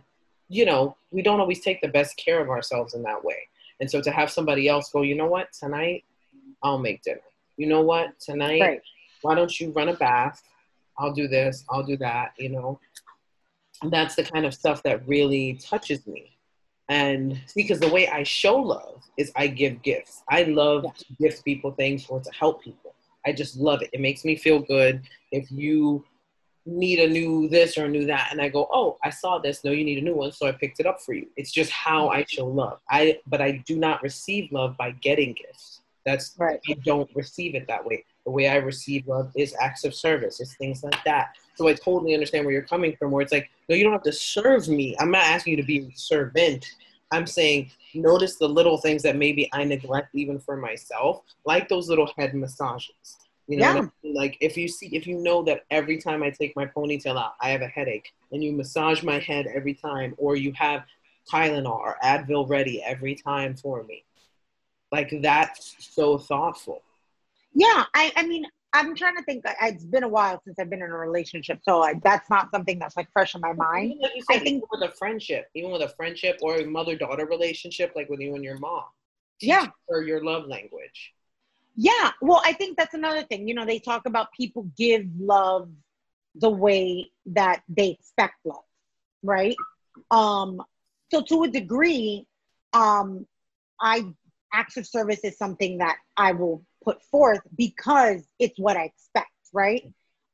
you 0.50 0.66
know 0.66 0.96
we 1.10 1.22
don't 1.22 1.40
always 1.40 1.60
take 1.60 1.80
the 1.80 1.88
best 1.88 2.18
care 2.18 2.40
of 2.42 2.50
ourselves 2.50 2.92
in 2.92 3.02
that 3.04 3.24
way. 3.24 3.48
And 3.80 3.90
so 3.90 4.02
to 4.02 4.10
have 4.10 4.30
somebody 4.30 4.68
else 4.68 4.90
go 4.90 5.00
you 5.00 5.14
know 5.14 5.26
what? 5.26 5.50
Tonight 5.52 6.04
i'll 6.62 6.78
make 6.78 7.02
dinner. 7.02 7.28
You 7.56 7.68
know 7.68 7.80
what? 7.80 8.20
Tonight 8.20 8.60
right. 8.60 8.82
why 9.22 9.34
don't 9.34 9.58
you 9.58 9.70
run 9.70 9.88
a 9.88 9.94
bath? 9.96 10.42
I'll 10.98 11.14
do 11.14 11.26
this. 11.26 11.64
I'll 11.70 11.84
do 11.84 11.96
that 11.96 12.32
you 12.36 12.50
know? 12.50 12.78
And 13.82 13.90
that's 13.90 14.14
the 14.14 14.24
kind 14.24 14.44
of 14.44 14.52
stuff 14.52 14.82
that 14.82 15.08
really 15.08 15.54
touches 15.54 16.06
me. 16.06 16.36
And 16.90 17.40
because 17.54 17.80
the 17.80 17.88
way 17.88 18.08
i 18.08 18.22
show 18.24 18.56
love 18.56 19.02
is 19.16 19.32
i 19.36 19.46
give 19.46 19.80
gifts. 19.80 20.22
I 20.28 20.42
love 20.42 20.84
yeah. 20.84 20.90
to 20.98 21.04
gift 21.18 21.46
people 21.46 21.70
things 21.70 22.04
or 22.10 22.20
to 22.20 22.30
help 22.38 22.62
people 22.62 22.92
I 23.26 23.32
just 23.32 23.56
love 23.56 23.82
it. 23.82 23.90
It 23.92 24.00
makes 24.00 24.24
me 24.24 24.36
feel 24.36 24.60
good. 24.60 25.02
If 25.32 25.50
you 25.50 26.04
need 26.64 26.98
a 26.98 27.08
new 27.08 27.48
this 27.48 27.78
or 27.78 27.84
a 27.84 27.88
new 27.88 28.06
that, 28.06 28.28
and 28.32 28.40
I 28.40 28.48
go, 28.48 28.68
oh, 28.72 28.98
I 29.02 29.10
saw 29.10 29.38
this. 29.38 29.64
No, 29.64 29.70
you 29.70 29.84
need 29.84 29.98
a 29.98 30.02
new 30.02 30.14
one, 30.14 30.32
so 30.32 30.46
I 30.46 30.52
picked 30.52 30.80
it 30.80 30.86
up 30.86 31.00
for 31.00 31.14
you. 31.14 31.26
It's 31.36 31.52
just 31.52 31.70
how 31.70 32.08
I 32.08 32.24
show 32.28 32.46
love. 32.46 32.80
I 32.90 33.20
but 33.26 33.40
I 33.40 33.62
do 33.66 33.76
not 33.76 34.02
receive 34.02 34.52
love 34.52 34.76
by 34.76 34.92
getting 34.92 35.34
gifts. 35.34 35.80
That's 36.04 36.34
right. 36.38 36.60
I 36.68 36.74
don't 36.84 37.10
receive 37.16 37.56
it 37.56 37.66
that 37.66 37.84
way. 37.84 38.04
The 38.24 38.30
way 38.30 38.48
I 38.48 38.56
receive 38.56 39.08
love 39.08 39.32
is 39.36 39.54
acts 39.60 39.84
of 39.84 39.92
service. 39.92 40.40
It's 40.40 40.54
things 40.54 40.84
like 40.84 41.02
that. 41.04 41.30
So 41.56 41.66
I 41.66 41.74
totally 41.74 42.14
understand 42.14 42.44
where 42.44 42.52
you're 42.52 42.62
coming 42.62 42.94
from. 42.96 43.10
Where 43.10 43.22
it's 43.22 43.32
like, 43.32 43.50
no, 43.68 43.74
you 43.74 43.82
don't 43.82 43.92
have 43.92 44.02
to 44.04 44.12
serve 44.12 44.68
me. 44.68 44.96
I'm 45.00 45.10
not 45.10 45.24
asking 45.24 45.52
you 45.52 45.56
to 45.56 45.66
be 45.66 45.78
a 45.80 45.90
servant. 45.96 46.64
I'm 47.16 47.26
saying 47.26 47.70
notice 47.94 48.36
the 48.36 48.48
little 48.48 48.78
things 48.78 49.02
that 49.02 49.16
maybe 49.16 49.48
I 49.52 49.64
neglect 49.64 50.14
even 50.14 50.38
for 50.38 50.56
myself, 50.56 51.22
like 51.44 51.68
those 51.68 51.88
little 51.88 52.10
head 52.16 52.34
massages. 52.34 53.16
You 53.48 53.58
know, 53.58 53.64
yeah. 53.64 53.70
I 53.70 53.80
mean? 53.80 54.14
like 54.14 54.36
if 54.40 54.56
you 54.56 54.68
see, 54.68 54.94
if 54.94 55.06
you 55.06 55.18
know 55.18 55.42
that 55.44 55.64
every 55.70 55.98
time 55.98 56.22
I 56.22 56.30
take 56.30 56.54
my 56.56 56.66
ponytail 56.66 57.16
out, 57.16 57.34
I 57.40 57.50
have 57.50 57.62
a 57.62 57.68
headache, 57.68 58.12
and 58.32 58.42
you 58.42 58.52
massage 58.52 59.02
my 59.02 59.18
head 59.18 59.46
every 59.46 59.74
time, 59.74 60.14
or 60.18 60.36
you 60.36 60.52
have 60.54 60.84
Tylenol 61.30 61.78
or 61.78 61.96
Advil 62.02 62.48
ready 62.48 62.82
every 62.82 63.14
time 63.14 63.54
for 63.54 63.84
me, 63.84 64.04
like 64.90 65.12
that's 65.22 65.76
so 65.78 66.18
thoughtful. 66.18 66.82
Yeah, 67.54 67.84
I, 67.94 68.12
I 68.16 68.26
mean, 68.26 68.46
I'm 68.76 68.94
trying 68.94 69.16
to 69.16 69.22
think. 69.22 69.44
It's 69.62 69.84
been 69.84 70.02
a 70.04 70.08
while 70.08 70.40
since 70.44 70.58
I've 70.58 70.68
been 70.68 70.82
in 70.82 70.90
a 70.90 70.96
relationship, 70.96 71.60
so 71.62 71.78
like, 71.78 72.02
that's 72.02 72.28
not 72.28 72.50
something 72.50 72.78
that's 72.78 72.96
like 72.96 73.10
fresh 73.12 73.34
in 73.34 73.40
my 73.40 73.52
mind. 73.52 73.94
Like 74.00 74.12
said, 74.30 74.40
I 74.40 74.44
think 74.44 74.70
with 74.70 74.82
a 74.82 74.92
friendship, 74.92 75.48
even 75.54 75.70
with 75.70 75.82
a 75.82 75.88
friendship 75.88 76.38
or 76.42 76.56
a 76.56 76.66
mother-daughter 76.66 77.26
relationship, 77.26 77.92
like 77.96 78.08
with 78.08 78.20
you 78.20 78.34
and 78.34 78.44
your 78.44 78.58
mom, 78.58 78.84
yeah, 79.40 79.68
or 79.88 80.02
your 80.02 80.22
love 80.22 80.46
language. 80.46 81.14
Yeah, 81.74 82.10
well, 82.20 82.42
I 82.44 82.52
think 82.52 82.76
that's 82.76 82.94
another 82.94 83.22
thing. 83.22 83.48
You 83.48 83.54
know, 83.54 83.64
they 83.64 83.78
talk 83.78 84.06
about 84.06 84.28
people 84.32 84.70
give 84.76 85.06
love 85.18 85.70
the 86.34 86.50
way 86.50 87.10
that 87.26 87.62
they 87.68 87.88
expect 87.88 88.34
love, 88.44 88.64
right? 89.22 89.56
Um, 90.10 90.62
so 91.10 91.22
to 91.22 91.44
a 91.44 91.48
degree, 91.48 92.26
um, 92.72 93.26
I 93.80 94.06
acts 94.52 94.76
of 94.76 94.86
service 94.86 95.20
is 95.24 95.36
something 95.36 95.78
that 95.78 95.96
I 96.16 96.32
will 96.32 96.62
put 96.86 97.02
forth 97.02 97.40
because 97.56 98.22
it's 98.38 98.58
what 98.58 98.76
I 98.76 98.84
expect, 98.84 99.32
right? 99.52 99.82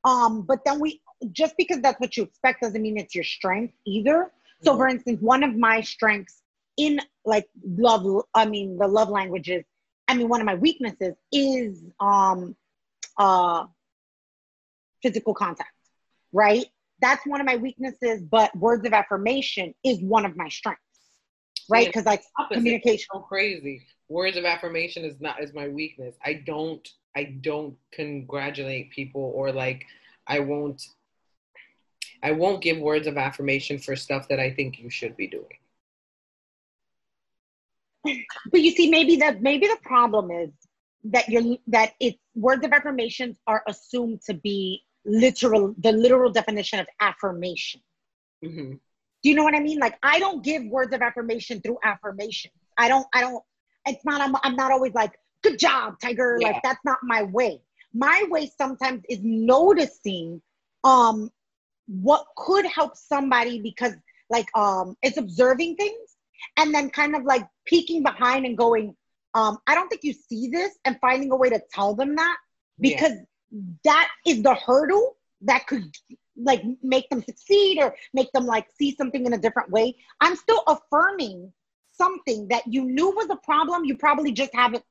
Um, 0.05 0.43
but 0.43 0.65
then 0.65 0.81
we 0.81 1.01
just 1.31 1.57
because 1.57 1.81
that's 1.81 1.99
what 2.01 2.17
you 2.17 2.25
expect 2.25 2.63
doesn't 2.63 2.83
mean 2.83 2.99
it's 2.99 3.15
your 3.15 3.25
strength 3.25 3.75
either. 3.87 4.31
So, 4.65 4.77
for 4.77 4.87
instance, 4.87 5.21
one 5.21 5.43
of 5.43 5.57
my 5.57 5.81
strengths 5.81 6.43
in 6.77 7.01
like 7.25 7.49
love, 7.65 8.07
I 8.35 8.47
mean, 8.47 8.79
the 8.79 8.87
love 8.87 9.09
languages, 9.09 9.65
I 10.07 10.15
mean, 10.15 10.29
one 10.29 10.41
of 10.41 10.47
my 10.47 10.55
weaknesses 10.55 11.15
is 11.33 11.83
um, 11.99 12.55
uh, 13.19 13.65
physical 15.03 15.35
contact, 15.35 15.73
right? 16.33 16.65
That's 17.01 17.27
one 17.27 17.41
of 17.41 17.47
my 17.47 17.57
weaknesses, 17.57 18.23
but 18.23 18.55
words 18.57 18.87
of 18.87 18.93
affirmation 18.93 19.75
is 19.85 20.01
one 20.01 20.25
of 20.25 20.37
my 20.37 20.49
strengths, 20.49 20.83
right? 21.69 21.87
Because 21.87 22.07
like 22.07 22.23
communication. 22.53 23.07
So 23.13 23.21
crazy 23.21 23.83
words 24.13 24.37
of 24.37 24.45
affirmation 24.45 25.05
is 25.05 25.21
not 25.21 25.43
is 25.43 25.55
my 25.55 25.69
weakness. 25.69 26.15
I 26.25 26.35
don't 26.35 26.87
I 27.17 27.25
don't 27.41 27.77
congratulate 27.93 28.91
people 28.91 29.33
or 29.35 29.51
like 29.51 29.87
I 30.27 30.41
won't 30.41 30.83
I 32.23 32.33
won't 32.33 32.63
give 32.63 32.79
words 32.79 33.07
of 33.07 33.17
affirmation 33.17 33.79
for 33.79 33.97
stuff 33.97 34.29
that 34.29 34.39
I 34.39 34.53
think 34.53 34.79
you 34.79 34.91
should 34.91 35.17
be 35.17 35.27
doing. 35.27 35.59
But 38.51 38.61
you 38.61 38.73
see, 38.73 38.91
maybe 38.91 39.17
the 39.17 39.39
maybe 39.41 39.67
the 39.67 39.79
problem 39.83 40.31
is 40.31 40.51
that 41.05 41.29
you're 41.29 41.57
that 41.69 41.93
it's 41.99 42.19
words 42.35 42.65
of 42.65 42.73
affirmations 42.73 43.37
are 43.47 43.63
assumed 43.67 44.21
to 44.27 44.35
be 44.35 44.83
literal 45.05 45.75
the 45.79 45.93
literal 45.93 46.31
definition 46.31 46.79
of 46.81 46.87
affirmation. 47.01 47.81
Mm-hmm. 48.45 48.73
Do 49.23 49.29
you 49.29 49.35
know 49.37 49.45
what 49.45 49.55
I 49.55 49.61
mean? 49.61 49.79
Like 49.79 49.99
I 50.03 50.19
don't 50.19 50.45
give 50.45 50.65
words 50.65 50.93
of 50.95 51.01
affirmation 51.01 51.61
through 51.61 51.79
affirmation. 51.83 52.51
I 52.77 52.89
don't 52.89 53.07
I 53.13 53.21
don't 53.21 53.43
it's 53.87 54.05
not 54.05 54.21
I'm, 54.21 54.35
I'm 54.43 54.57
not 54.57 54.73
always 54.73 54.95
like 54.95 55.13
good 55.43 55.59
job 55.59 55.97
tiger 56.01 56.39
yeah. 56.41 56.49
like 56.49 56.63
that's 56.63 56.85
not 56.85 56.99
my 57.03 57.23
way 57.25 57.61
my 57.95 58.25
way 58.29 58.51
sometimes 58.57 59.03
is 59.09 59.21
noticing 59.23 60.41
um 60.85 61.31
what 61.87 62.25
could 62.37 62.65
help 62.67 62.97
somebody 62.97 63.61
because 63.61 63.95
like 64.31 64.47
um 64.57 64.97
it's 65.03 65.17
observing 65.17 65.77
things 65.77 66.17
and 66.57 66.75
then 66.75 66.91
kind 66.91 67.15
of 67.15 67.25
like 67.25 67.47
peeking 67.67 68.03
behind 68.03 68.47
and 68.47 68.57
going 68.57 68.95
um 69.35 69.59
i 69.67 69.75
don't 69.75 69.89
think 69.89 70.03
you 70.05 70.13
see 70.13 70.49
this 70.49 70.79
and 70.85 70.99
finding 71.01 71.31
a 71.33 71.37
way 71.37 71.51
to 71.51 71.61
tell 71.73 71.95
them 71.95 72.15
that 72.17 72.37
because 72.81 73.13
yeah. 73.51 73.61
that 73.85 74.09
is 74.27 74.43
the 74.43 74.55
hurdle 74.55 75.17
that 75.43 75.67
could 75.67 75.85
like 76.37 76.63
make 76.83 77.09
them 77.11 77.23
succeed 77.23 77.79
or 77.79 77.95
make 78.15 78.31
them 78.33 78.47
like 78.47 78.67
see 78.79 78.95
something 78.97 79.27
in 79.27 79.35
a 79.35 79.39
different 79.39 79.71
way 79.71 79.95
i'm 80.21 80.37
still 80.37 80.63
affirming 80.67 81.53
something 81.93 82.49
that 82.49 82.63
you 82.67 82.85
knew 82.85 83.11
was 83.11 83.29
a 83.31 83.37
problem, 83.37 83.85
you 83.85 83.97
probably 83.97 84.33
just 84.33 84.55
haven't 84.55 84.85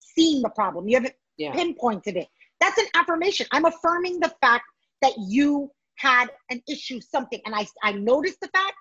seen 0.00 0.42
the 0.42 0.48
problem. 0.50 0.88
You 0.88 0.96
haven't 0.96 1.14
yeah. 1.36 1.52
pinpointed 1.52 2.16
it. 2.16 2.28
That's 2.60 2.78
an 2.78 2.86
affirmation. 2.94 3.46
I'm 3.52 3.64
affirming 3.64 4.20
the 4.20 4.32
fact 4.40 4.64
that 5.02 5.12
you 5.18 5.70
had 5.96 6.30
an 6.50 6.62
issue, 6.68 7.00
something, 7.00 7.40
and 7.44 7.54
I, 7.54 7.66
I 7.82 7.92
noticed 7.92 8.40
the 8.40 8.48
fact, 8.48 8.74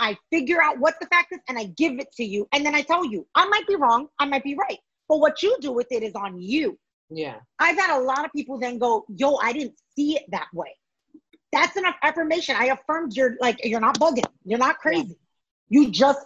I 0.00 0.16
figure 0.30 0.62
out 0.62 0.78
what 0.78 0.94
the 1.00 1.06
fact 1.06 1.32
is, 1.32 1.40
and 1.48 1.58
I 1.58 1.64
give 1.64 1.98
it 1.98 2.12
to 2.12 2.24
you. 2.24 2.46
And 2.52 2.64
then 2.64 2.74
I 2.74 2.82
tell 2.82 3.04
you, 3.04 3.26
I 3.34 3.46
might 3.48 3.66
be 3.66 3.74
wrong, 3.74 4.08
I 4.18 4.26
might 4.26 4.44
be 4.44 4.54
right. 4.54 4.78
But 5.08 5.18
what 5.18 5.42
you 5.42 5.56
do 5.60 5.72
with 5.72 5.88
it 5.90 6.02
is 6.02 6.14
on 6.14 6.40
you. 6.40 6.78
Yeah. 7.10 7.36
I've 7.58 7.76
had 7.76 7.96
a 7.96 8.00
lot 8.00 8.24
of 8.24 8.32
people 8.32 8.58
then 8.58 8.78
go, 8.78 9.04
yo, 9.08 9.36
I 9.36 9.52
didn't 9.52 9.74
see 9.96 10.16
it 10.16 10.24
that 10.30 10.48
way. 10.52 10.76
That's 11.52 11.76
enough 11.76 11.96
affirmation. 12.02 12.54
I 12.58 12.66
affirmed 12.66 13.16
you're 13.16 13.36
like, 13.40 13.64
you're 13.64 13.80
not 13.80 13.98
bugging. 13.98 14.26
You're 14.44 14.58
not 14.58 14.78
crazy. 14.78 15.18
Yeah. 15.70 15.80
You 15.80 15.90
just 15.90 16.20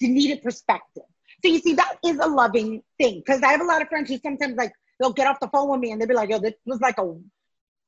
needed 0.00 0.42
perspective. 0.42 1.04
So 1.42 1.50
you 1.50 1.58
see, 1.58 1.74
that 1.74 1.98
is 2.04 2.18
a 2.18 2.26
loving 2.26 2.82
thing 2.98 3.22
because 3.24 3.42
I 3.42 3.52
have 3.52 3.60
a 3.60 3.64
lot 3.64 3.82
of 3.82 3.88
friends 3.88 4.10
who 4.10 4.18
sometimes 4.18 4.56
like 4.56 4.72
they'll 4.98 5.12
get 5.12 5.26
off 5.26 5.40
the 5.40 5.48
phone 5.48 5.70
with 5.70 5.80
me 5.80 5.92
and 5.92 6.00
they'll 6.00 6.08
be 6.08 6.14
like, 6.14 6.30
"Yo, 6.30 6.38
this 6.38 6.54
was 6.64 6.80
like 6.80 6.98
a 6.98 7.14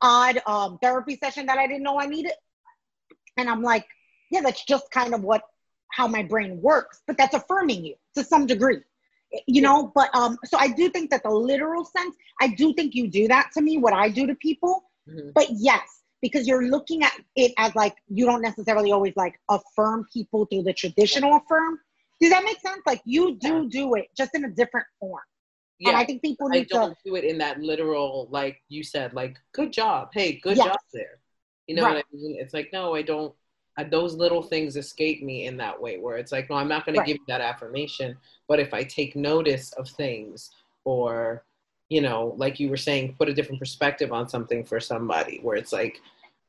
odd 0.02 0.42
um, 0.46 0.78
therapy 0.78 1.16
session 1.16 1.46
that 1.46 1.58
I 1.58 1.66
didn't 1.66 1.82
know 1.82 1.98
I 1.98 2.06
needed," 2.06 2.32
and 3.36 3.48
I'm 3.48 3.62
like, 3.62 3.86
"Yeah, 4.30 4.42
that's 4.42 4.64
just 4.64 4.90
kind 4.90 5.14
of 5.14 5.22
what 5.22 5.42
how 5.92 6.06
my 6.06 6.22
brain 6.22 6.60
works, 6.60 7.02
but 7.06 7.16
that's 7.16 7.34
affirming 7.34 7.84
you 7.84 7.94
to 8.14 8.24
some 8.24 8.46
degree." 8.46 8.82
You 9.46 9.62
know, 9.62 9.90
but 9.94 10.14
um, 10.14 10.38
so 10.44 10.58
I 10.58 10.68
do 10.68 10.88
think 10.90 11.10
that 11.10 11.22
the 11.22 11.30
literal 11.30 11.84
sense, 11.84 12.14
I 12.40 12.48
do 12.48 12.72
think 12.74 12.94
you 12.94 13.08
do 13.08 13.28
that 13.28 13.50
to 13.54 13.60
me, 13.60 13.78
what 13.78 13.92
I 13.92 14.08
do 14.08 14.26
to 14.26 14.34
people. 14.34 14.84
Mm-hmm. 15.08 15.30
But 15.34 15.48
yes, 15.50 16.02
because 16.22 16.46
you're 16.46 16.68
looking 16.68 17.02
at 17.02 17.12
it 17.34 17.52
as 17.58 17.74
like 17.74 17.96
you 18.08 18.26
don't 18.26 18.42
necessarily 18.42 18.92
always 18.92 19.14
like 19.16 19.38
affirm 19.48 20.06
people 20.12 20.46
through 20.46 20.62
the 20.62 20.72
traditional 20.72 21.36
affirm. 21.36 21.78
Does 22.20 22.30
that 22.30 22.44
make 22.44 22.60
sense? 22.60 22.80
Like 22.86 23.02
you 23.04 23.36
do 23.36 23.62
yeah. 23.62 23.68
do 23.68 23.94
it 23.94 24.06
just 24.16 24.34
in 24.34 24.44
a 24.44 24.50
different 24.50 24.86
form. 24.98 25.20
Yeah, 25.78 25.90
and 25.90 25.98
I 25.98 26.04
think 26.04 26.22
people 26.22 26.48
need 26.48 26.68
I 26.72 26.78
don't 26.78 26.90
to 26.90 26.96
do 27.04 27.16
it 27.16 27.24
in 27.24 27.38
that 27.38 27.60
literal, 27.60 28.28
like 28.30 28.62
you 28.68 28.82
said, 28.82 29.12
like 29.12 29.36
good 29.52 29.72
job, 29.72 30.08
hey, 30.14 30.40
good 30.42 30.56
yes. 30.56 30.66
job 30.66 30.78
there. 30.92 31.18
You 31.66 31.74
know 31.74 31.84
right. 31.84 31.96
what 31.96 32.04
I 32.12 32.16
mean? 32.16 32.36
It's 32.40 32.54
like 32.54 32.70
no, 32.72 32.94
I 32.94 33.02
don't. 33.02 33.34
I, 33.78 33.84
those 33.84 34.14
little 34.14 34.42
things 34.42 34.76
escape 34.76 35.22
me 35.22 35.44
in 35.44 35.58
that 35.58 35.78
way, 35.78 35.98
where 35.98 36.16
it's 36.16 36.32
like, 36.32 36.48
no, 36.48 36.56
I'm 36.56 36.68
not 36.68 36.86
going 36.86 36.96
right. 36.96 37.04
to 37.04 37.12
give 37.12 37.20
you 37.20 37.26
that 37.28 37.42
affirmation. 37.42 38.16
But 38.48 38.58
if 38.58 38.72
I 38.72 38.84
take 38.84 39.16
notice 39.16 39.72
of 39.74 39.86
things, 39.86 40.50
or 40.84 41.44
you 41.90 42.00
know, 42.00 42.34
like 42.38 42.58
you 42.58 42.70
were 42.70 42.78
saying, 42.78 43.14
put 43.18 43.28
a 43.28 43.34
different 43.34 43.60
perspective 43.60 44.12
on 44.12 44.28
something 44.28 44.64
for 44.64 44.80
somebody, 44.80 45.40
where 45.42 45.56
it's 45.56 45.72
like, 45.72 46.00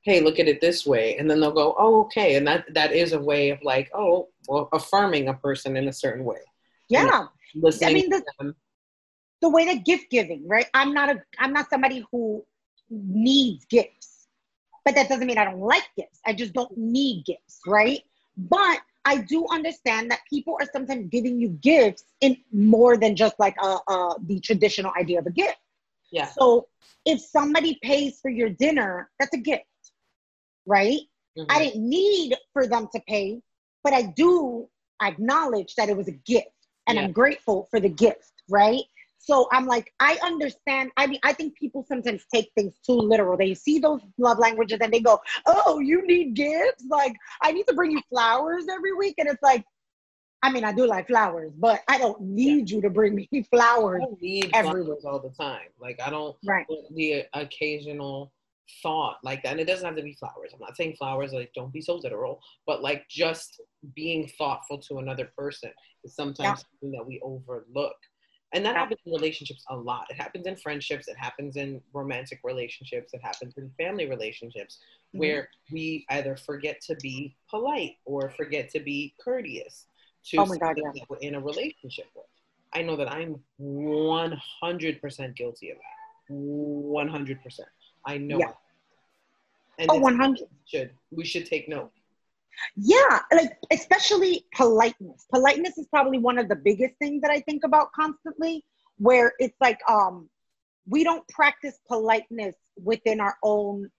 hey, 0.04 0.22
look 0.22 0.40
at 0.40 0.48
it 0.48 0.62
this 0.62 0.86
way, 0.86 1.18
and 1.18 1.30
then 1.30 1.42
they'll 1.42 1.52
go, 1.52 1.76
oh, 1.78 2.02
okay, 2.06 2.36
and 2.36 2.48
that 2.48 2.74
that 2.74 2.94
is 2.94 3.12
a 3.12 3.20
way 3.20 3.50
of 3.50 3.62
like, 3.62 3.90
oh, 3.94 4.30
well, 4.48 4.70
affirming 4.74 5.28
a 5.28 5.34
person 5.34 5.78
in 5.78 5.88
a 5.88 5.94
certain 5.94 6.24
way. 6.24 6.40
Yeah, 6.90 7.04
you 7.04 7.12
know, 7.12 7.30
listening. 7.56 7.90
I 7.90 7.94
mean, 7.94 8.10
the, 8.10 8.56
the 9.42 9.50
way 9.50 9.66
that 9.66 9.86
gift 9.86 10.10
giving, 10.10 10.48
right? 10.48 10.68
I'm 10.74 10.94
not 10.94 11.10
a, 11.10 11.22
I'm 11.40 11.54
not 11.54 11.70
somebody 11.70 12.06
who 12.12 12.46
needs 12.90 13.66
gifts, 13.66 14.28
but 14.86 14.96
that 14.96 15.10
doesn't 15.10 15.28
mean 15.28 15.38
I 15.38 15.46
don't 15.46 15.60
like 15.60 15.84
gifts. 15.96 16.20
I 16.26 16.34
just 16.34 16.54
don't 16.54 16.76
need 16.78 17.26
gifts, 17.26 17.60
right? 17.68 18.02
But 18.38 18.80
I 19.06 19.18
do 19.18 19.46
understand 19.52 20.12
that 20.12 20.20
people 20.30 20.58
are 20.60 20.68
sometimes 20.72 21.08
giving 21.10 21.40
you 21.40 21.50
gifts 21.50 22.04
in 22.22 22.38
more 22.52 22.98
than 22.98 23.16
just 23.16 23.40
like 23.40 23.56
a, 23.62 23.78
a 23.88 24.16
the 24.26 24.40
traditional 24.40 24.92
idea 24.98 25.20
of 25.20 25.26
a 25.26 25.32
gift. 25.32 25.58
Yeah. 26.12 26.26
So 26.26 26.68
if 27.06 27.20
somebody 27.22 27.80
pays 27.82 28.20
for 28.22 28.30
your 28.30 28.50
dinner, 28.50 29.10
that's 29.20 29.34
a 29.34 29.40
gift 29.40 29.66
right? 30.68 31.00
Mm-hmm. 31.38 31.50
I 31.50 31.60
didn't 31.60 31.90
need 31.90 32.36
for 32.54 32.68
them 32.68 32.88
to 32.94 33.02
pay, 33.08 33.42
but 33.88 33.94
I 33.94 34.02
do 34.02 34.68
acknowledge 35.02 35.76
that 35.76 35.88
it 35.88 35.96
was 35.96 36.10
a 36.10 36.12
gift 36.12 36.50
and 36.90 36.98
yeah. 36.98 37.06
I'm 37.06 37.14
grateful 37.14 37.70
for 37.72 37.80
the 37.80 37.88
gift, 37.88 38.34
right? 38.50 38.84
So 39.18 39.48
I'm 39.54 39.66
like, 39.66 39.94
I 40.02 40.18
understand. 40.22 40.92
I 40.98 41.08
mean, 41.08 41.22
I 41.24 41.32
think 41.32 41.56
people 41.58 41.86
sometimes 41.88 42.26
take 42.34 42.52
things 42.54 42.74
too 42.86 43.00
literal. 43.00 43.38
They 43.38 43.54
see 43.54 43.80
those 43.80 44.02
love 44.18 44.40
languages 44.40 44.80
and 44.82 44.94
they 44.94 45.00
go, 45.00 45.22
Oh, 45.46 45.80
you 45.80 46.06
need 46.06 46.34
gifts? 46.34 46.84
Like, 46.90 47.14
I 47.42 47.54
need 47.54 47.66
to 47.68 47.74
bring 47.74 47.92
you 47.92 48.02
flowers 48.10 48.66
every 48.70 48.94
week. 48.94 49.16
And 49.20 49.30
it's 49.30 49.42
like, 49.42 49.64
I 50.44 50.52
mean, 50.52 50.66
I 50.66 50.74
do 50.74 50.86
like 50.86 51.08
flowers, 51.08 51.54
but 51.58 51.80
I 51.88 51.98
don't 51.98 52.20
need 52.22 52.70
yeah. 52.70 52.76
you 52.76 52.82
to 52.82 52.90
bring 52.90 53.16
me 53.16 53.30
flowers. 53.50 54.04
I 54.06 54.16
need 54.20 54.50
flowers 54.50 55.06
all 55.06 55.20
the 55.20 55.30
time. 55.30 55.70
Like, 55.80 56.02
I 56.06 56.10
don't 56.10 56.36
right. 56.46 56.66
the 56.94 57.24
occasional 57.34 58.34
thought 58.82 59.18
like 59.24 59.44
that. 59.44 59.52
And 59.52 59.60
it 59.60 59.66
doesn't 59.68 59.86
have 59.86 59.96
to 59.96 60.04
be 60.04 60.14
flowers. 60.14 60.52
I'm 60.54 60.60
not 60.60 60.76
saying 60.76 60.96
flowers, 60.98 61.34
like, 61.34 61.52
don't 61.56 61.74
be 61.74 61.82
so 61.82 61.96
literal, 61.96 62.42
but 62.66 62.82
like 62.82 63.08
just 63.10 63.62
being 63.96 64.30
thoughtful 64.38 64.78
to 64.80 64.98
another 64.98 65.32
person 65.38 65.72
is 66.04 66.16
sometimes 66.16 66.38
yeah. 66.40 66.56
something 66.56 66.92
that 66.98 67.06
we 67.06 67.20
overlook. 67.24 67.96
And 68.54 68.66
that 68.66 68.74
yeah. 68.74 68.80
happens 68.80 69.02
in 69.06 69.12
relationships 69.12 69.64
a 69.70 69.76
lot. 69.76 70.06
It 70.10 70.16
happens 70.16 70.48
in 70.48 70.56
friendships, 70.56 71.08
it 71.08 71.18
happens 71.18 71.58
in 71.58 71.82
romantic 71.94 72.40
relationships, 72.44 73.14
it 73.14 73.22
happens 73.22 73.58
in 73.58 73.70
family 73.78 74.10
relationships 74.10 74.78
mm-hmm. 74.78 75.20
where 75.20 75.50
we 75.72 76.06
either 76.10 76.38
forget 76.38 76.80
to 76.88 76.96
be 77.02 77.36
polite 77.50 77.98
or 78.06 78.30
forget 78.38 78.70
to 78.72 78.80
be 78.80 79.14
courteous 79.22 79.88
to 80.28 80.38
oh 80.38 80.46
my 80.46 80.58
God, 80.58 80.76
yeah. 80.78 80.92
that 80.94 81.10
we're 81.10 81.18
in 81.18 81.36
a 81.36 81.42
relationship 81.42 82.06
with. 82.16 82.26
I 82.74 82.82
know 82.82 82.96
that 82.96 83.12
I'm 83.12 83.40
100% 83.62 85.36
guilty 85.36 85.72
of 85.72 85.78
that. 85.78 86.34
100%. 86.34 87.60
I 88.08 88.18
know. 88.18 88.40
Yeah. 88.40 88.54
And 89.78 89.92
oh, 89.92 90.00
100. 90.00 90.48
Should 90.66 90.92
we 91.12 91.26
should 91.26 91.46
take 91.46 91.70
note. 91.70 91.92
Yeah, 92.76 93.20
like 93.32 93.58
especially 93.72 94.46
politeness. 94.56 95.28
Politeness 95.32 95.78
is 95.78 95.86
probably 95.88 96.18
one 96.18 96.40
of 96.40 96.50
the 96.50 96.56
biggest 96.56 96.96
things 96.98 97.22
that 97.22 97.30
I 97.30 97.42
think 97.42 97.64
about 97.64 97.92
constantly 97.92 98.64
where 98.98 99.34
it's 99.38 99.56
like 99.62 99.80
um 99.88 100.28
we 100.88 101.04
don't 101.04 101.28
practice 101.28 101.78
politeness 101.88 102.56
within 102.82 103.20
our 103.20 103.38
own 103.44 103.92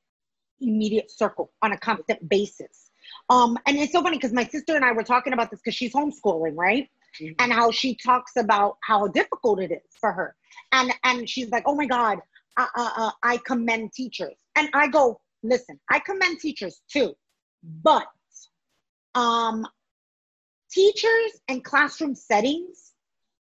immediate 0.60 1.10
circle 1.10 1.52
on 1.62 1.72
a 1.72 1.78
constant 1.78 2.28
basis. 2.28 2.90
Um, 3.30 3.58
and 3.66 3.76
it's 3.76 3.92
so 3.92 4.02
funny 4.02 4.16
because 4.16 4.32
my 4.32 4.44
sister 4.44 4.74
and 4.74 4.84
I 4.84 4.92
were 4.92 5.04
talking 5.04 5.32
about 5.32 5.50
this 5.50 5.60
because 5.60 5.74
she's 5.74 5.92
homeschooling, 5.92 6.56
right? 6.56 6.88
Mm-hmm. 7.20 7.34
And 7.38 7.52
how 7.52 7.70
she 7.70 7.94
talks 7.94 8.32
about 8.36 8.78
how 8.82 9.06
difficult 9.06 9.60
it 9.60 9.70
is 9.70 9.96
for 10.00 10.12
her. 10.12 10.34
And 10.72 10.92
and 11.04 11.28
she's 11.28 11.50
like, 11.50 11.64
oh 11.66 11.74
my 11.74 11.86
God, 11.86 12.18
uh, 12.58 12.66
uh, 12.76 12.90
uh, 12.96 13.10
I 13.22 13.38
commend 13.38 13.92
teachers. 13.92 14.36
And 14.56 14.68
I 14.74 14.88
go, 14.88 15.20
listen, 15.42 15.80
I 15.88 16.00
commend 16.00 16.40
teachers 16.40 16.82
too, 16.92 17.14
but 17.62 18.06
um, 19.14 19.66
teachers 20.70 21.40
and 21.48 21.64
classroom 21.64 22.14
settings, 22.14 22.92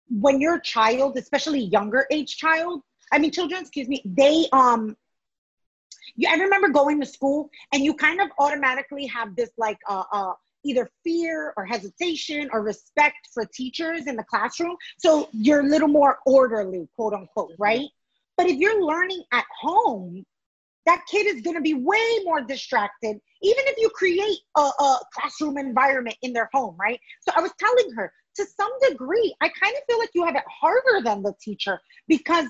when 0.09 0.39
you're 0.39 0.55
a 0.55 0.61
child, 0.61 1.17
especially 1.17 1.59
younger 1.59 2.05
age 2.11 2.37
child, 2.37 2.81
I 3.11 3.19
mean 3.19 3.31
children, 3.31 3.61
excuse 3.61 3.87
me, 3.87 4.01
they 4.05 4.45
um 4.53 4.95
you 6.15 6.29
I 6.29 6.35
remember 6.35 6.69
going 6.69 6.99
to 6.99 7.05
school 7.05 7.49
and 7.73 7.83
you 7.83 7.93
kind 7.93 8.21
of 8.21 8.29
automatically 8.39 9.05
have 9.07 9.35
this 9.35 9.49
like 9.57 9.77
uh 9.87 10.03
uh 10.11 10.33
either 10.63 10.89
fear 11.03 11.53
or 11.57 11.65
hesitation 11.65 12.49
or 12.51 12.61
respect 12.61 13.29
for 13.33 13.45
teachers 13.45 14.07
in 14.07 14.15
the 14.15 14.23
classroom. 14.23 14.75
So 14.97 15.29
you're 15.31 15.61
a 15.61 15.67
little 15.67 15.87
more 15.87 16.19
orderly, 16.25 16.87
quote 16.95 17.13
unquote, 17.13 17.53
right? 17.57 17.87
But 18.39 18.47
if 18.47 18.55
you're 18.55 18.81
learning 18.81 19.21
at 19.33 19.43
home, 19.59 20.23
that 20.85 21.03
kid 21.11 21.27
is 21.27 21.41
going 21.41 21.57
to 21.57 21.61
be 21.61 21.73
way 21.73 22.19
more 22.23 22.39
distracted, 22.41 23.19
even 23.41 23.63
if 23.67 23.75
you 23.77 23.89
create 23.89 24.37
a, 24.55 24.61
a, 24.61 24.99
classroom 25.13 25.57
environment 25.57 26.15
in 26.21 26.31
their 26.31 26.49
home, 26.53 26.77
right? 26.79 26.97
So 27.19 27.33
I 27.35 27.41
was 27.41 27.51
telling 27.59 27.91
her, 27.97 28.13
to 28.37 28.45
some 28.45 28.71
degree, 28.87 29.35
I 29.41 29.49
kind 29.49 29.75
of 29.75 29.83
feel 29.89 29.99
like 29.99 30.11
you 30.15 30.23
have 30.23 30.37
it 30.37 30.45
harder 30.49 31.03
than 31.03 31.21
the 31.21 31.33
teacher 31.41 31.81
because 32.07 32.45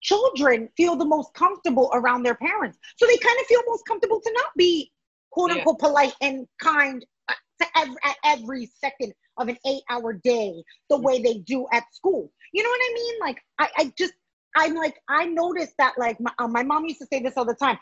children 0.00 0.70
feel 0.78 0.96
the 0.96 1.04
most 1.04 1.34
comfortable 1.34 1.90
around 1.92 2.22
their 2.22 2.36
parents. 2.36 2.78
So 2.96 3.06
they 3.06 3.18
kind 3.18 3.38
of 3.38 3.46
feel 3.48 3.60
most 3.66 3.84
comfortable 3.86 4.22
to 4.22 4.32
not 4.32 4.56
be 4.56 4.90
quote 5.30 5.50
unquote 5.50 5.76
yeah. 5.78 5.88
polite 5.88 6.14
and 6.22 6.46
kind 6.58 7.04
uh, 7.28 7.34
to 7.60 7.66
every, 7.76 7.96
at 8.02 8.16
every 8.24 8.70
second 8.80 9.12
of 9.36 9.48
an 9.48 9.58
eight 9.66 9.82
hour 9.90 10.14
day 10.14 10.54
the 10.88 10.96
way 10.96 11.20
they 11.20 11.40
do 11.40 11.66
at 11.74 11.84
school. 11.92 12.32
You 12.54 12.62
know 12.62 12.70
what 12.70 12.80
I 12.80 12.94
mean? 12.94 13.14
Like, 13.20 13.42
I, 13.58 13.68
I 13.76 13.92
just, 13.98 14.14
I'm 14.56 14.74
like, 14.74 15.00
I 15.08 15.26
noticed 15.26 15.74
that, 15.78 15.94
like, 15.98 16.18
my, 16.20 16.32
uh, 16.38 16.48
my 16.48 16.62
mom 16.62 16.84
used 16.84 17.00
to 17.00 17.06
say 17.06 17.20
this 17.22 17.34
all 17.36 17.44
the 17.44 17.54
time 17.54 17.78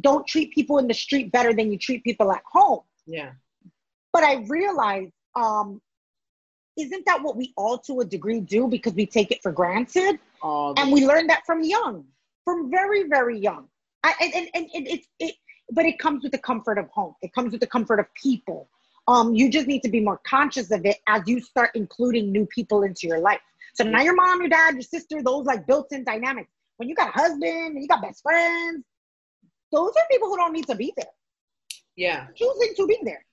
don't 0.00 0.26
treat 0.26 0.52
people 0.52 0.78
in 0.78 0.86
the 0.86 0.94
street 0.94 1.32
better 1.32 1.52
than 1.52 1.70
you 1.72 1.78
treat 1.78 2.04
people 2.04 2.30
at 2.32 2.42
home. 2.50 2.80
Yeah. 3.06 3.32
But 4.12 4.24
I 4.24 4.44
realized, 4.48 5.12
um, 5.34 5.80
isn't 6.76 7.04
that 7.06 7.22
what 7.22 7.36
we 7.36 7.52
all 7.56 7.78
to 7.78 8.00
a 8.00 8.04
degree 8.04 8.40
do 8.40 8.68
because 8.68 8.94
we 8.94 9.06
take 9.06 9.30
it 9.30 9.42
for 9.42 9.52
granted? 9.52 10.18
Oh, 10.42 10.74
and 10.76 10.92
we 10.92 11.06
learn 11.06 11.26
that 11.28 11.42
from 11.46 11.62
young, 11.62 12.04
from 12.44 12.70
very, 12.70 13.08
very 13.08 13.38
young. 13.38 13.68
I, 14.02 14.14
and, 14.20 14.48
and, 14.54 14.68
and 14.74 14.88
it's, 14.88 15.06
it, 15.18 15.34
but 15.70 15.84
it 15.84 15.98
comes 15.98 16.22
with 16.22 16.32
the 16.32 16.38
comfort 16.38 16.78
of 16.78 16.88
home. 16.88 17.14
It 17.22 17.32
comes 17.32 17.52
with 17.52 17.60
the 17.60 17.66
comfort 17.66 18.00
of 18.00 18.06
people. 18.14 18.68
Um, 19.08 19.34
you 19.34 19.50
just 19.50 19.66
need 19.66 19.82
to 19.82 19.88
be 19.88 20.00
more 20.00 20.20
conscious 20.26 20.70
of 20.70 20.84
it 20.84 20.98
as 21.06 21.22
you 21.26 21.40
start 21.40 21.70
including 21.74 22.32
new 22.32 22.46
people 22.46 22.82
into 22.82 23.06
your 23.06 23.18
life. 23.18 23.40
So 23.74 23.84
now 23.84 24.02
your 24.02 24.14
mom, 24.14 24.40
your 24.40 24.48
dad, 24.48 24.74
your 24.74 24.82
sister, 24.82 25.22
those 25.22 25.46
like 25.46 25.66
built-in 25.66 26.04
dynamics. 26.04 26.50
When 26.76 26.88
you 26.88 26.94
got 26.94 27.08
a 27.08 27.12
husband 27.12 27.42
and 27.44 27.82
you 27.82 27.88
got 27.88 28.02
best 28.02 28.22
friends, 28.22 28.84
those 29.72 29.90
are 29.90 30.04
people 30.10 30.28
who 30.28 30.36
don't 30.36 30.52
need 30.52 30.66
to 30.66 30.74
be 30.74 30.92
there. 30.96 31.06
Yeah. 31.96 32.26
Choosing 32.34 32.74
to 32.76 32.86
be 32.86 32.98
there. 33.04 33.24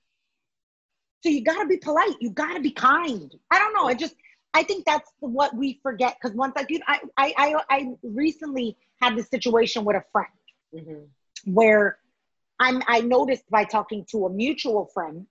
So 1.22 1.30
you 1.30 1.42
gotta 1.42 1.66
be 1.66 1.78
polite. 1.78 2.14
You 2.20 2.30
gotta 2.30 2.60
be 2.60 2.70
kind. 2.70 3.34
I 3.50 3.58
don't 3.58 3.74
know. 3.74 3.84
I 3.84 3.94
just 3.94 4.14
I 4.54 4.62
think 4.62 4.84
that's 4.84 5.10
what 5.20 5.54
we 5.54 5.80
forget 5.82 6.16
because 6.20 6.36
once 6.36 6.54
I 6.56 6.64
do, 6.64 6.78
I, 6.86 7.00
I 7.16 7.34
I 7.36 7.62
I 7.70 7.88
recently 8.02 8.76
had 9.00 9.16
this 9.16 9.28
situation 9.28 9.84
with 9.84 9.96
a 9.96 10.04
friend 10.12 10.28
mm-hmm. 10.74 11.52
where 11.52 11.98
I'm 12.60 12.82
I 12.86 13.00
noticed 13.00 13.48
by 13.50 13.64
talking 13.64 14.04
to 14.10 14.26
a 14.26 14.30
mutual 14.30 14.86
friend 14.94 15.26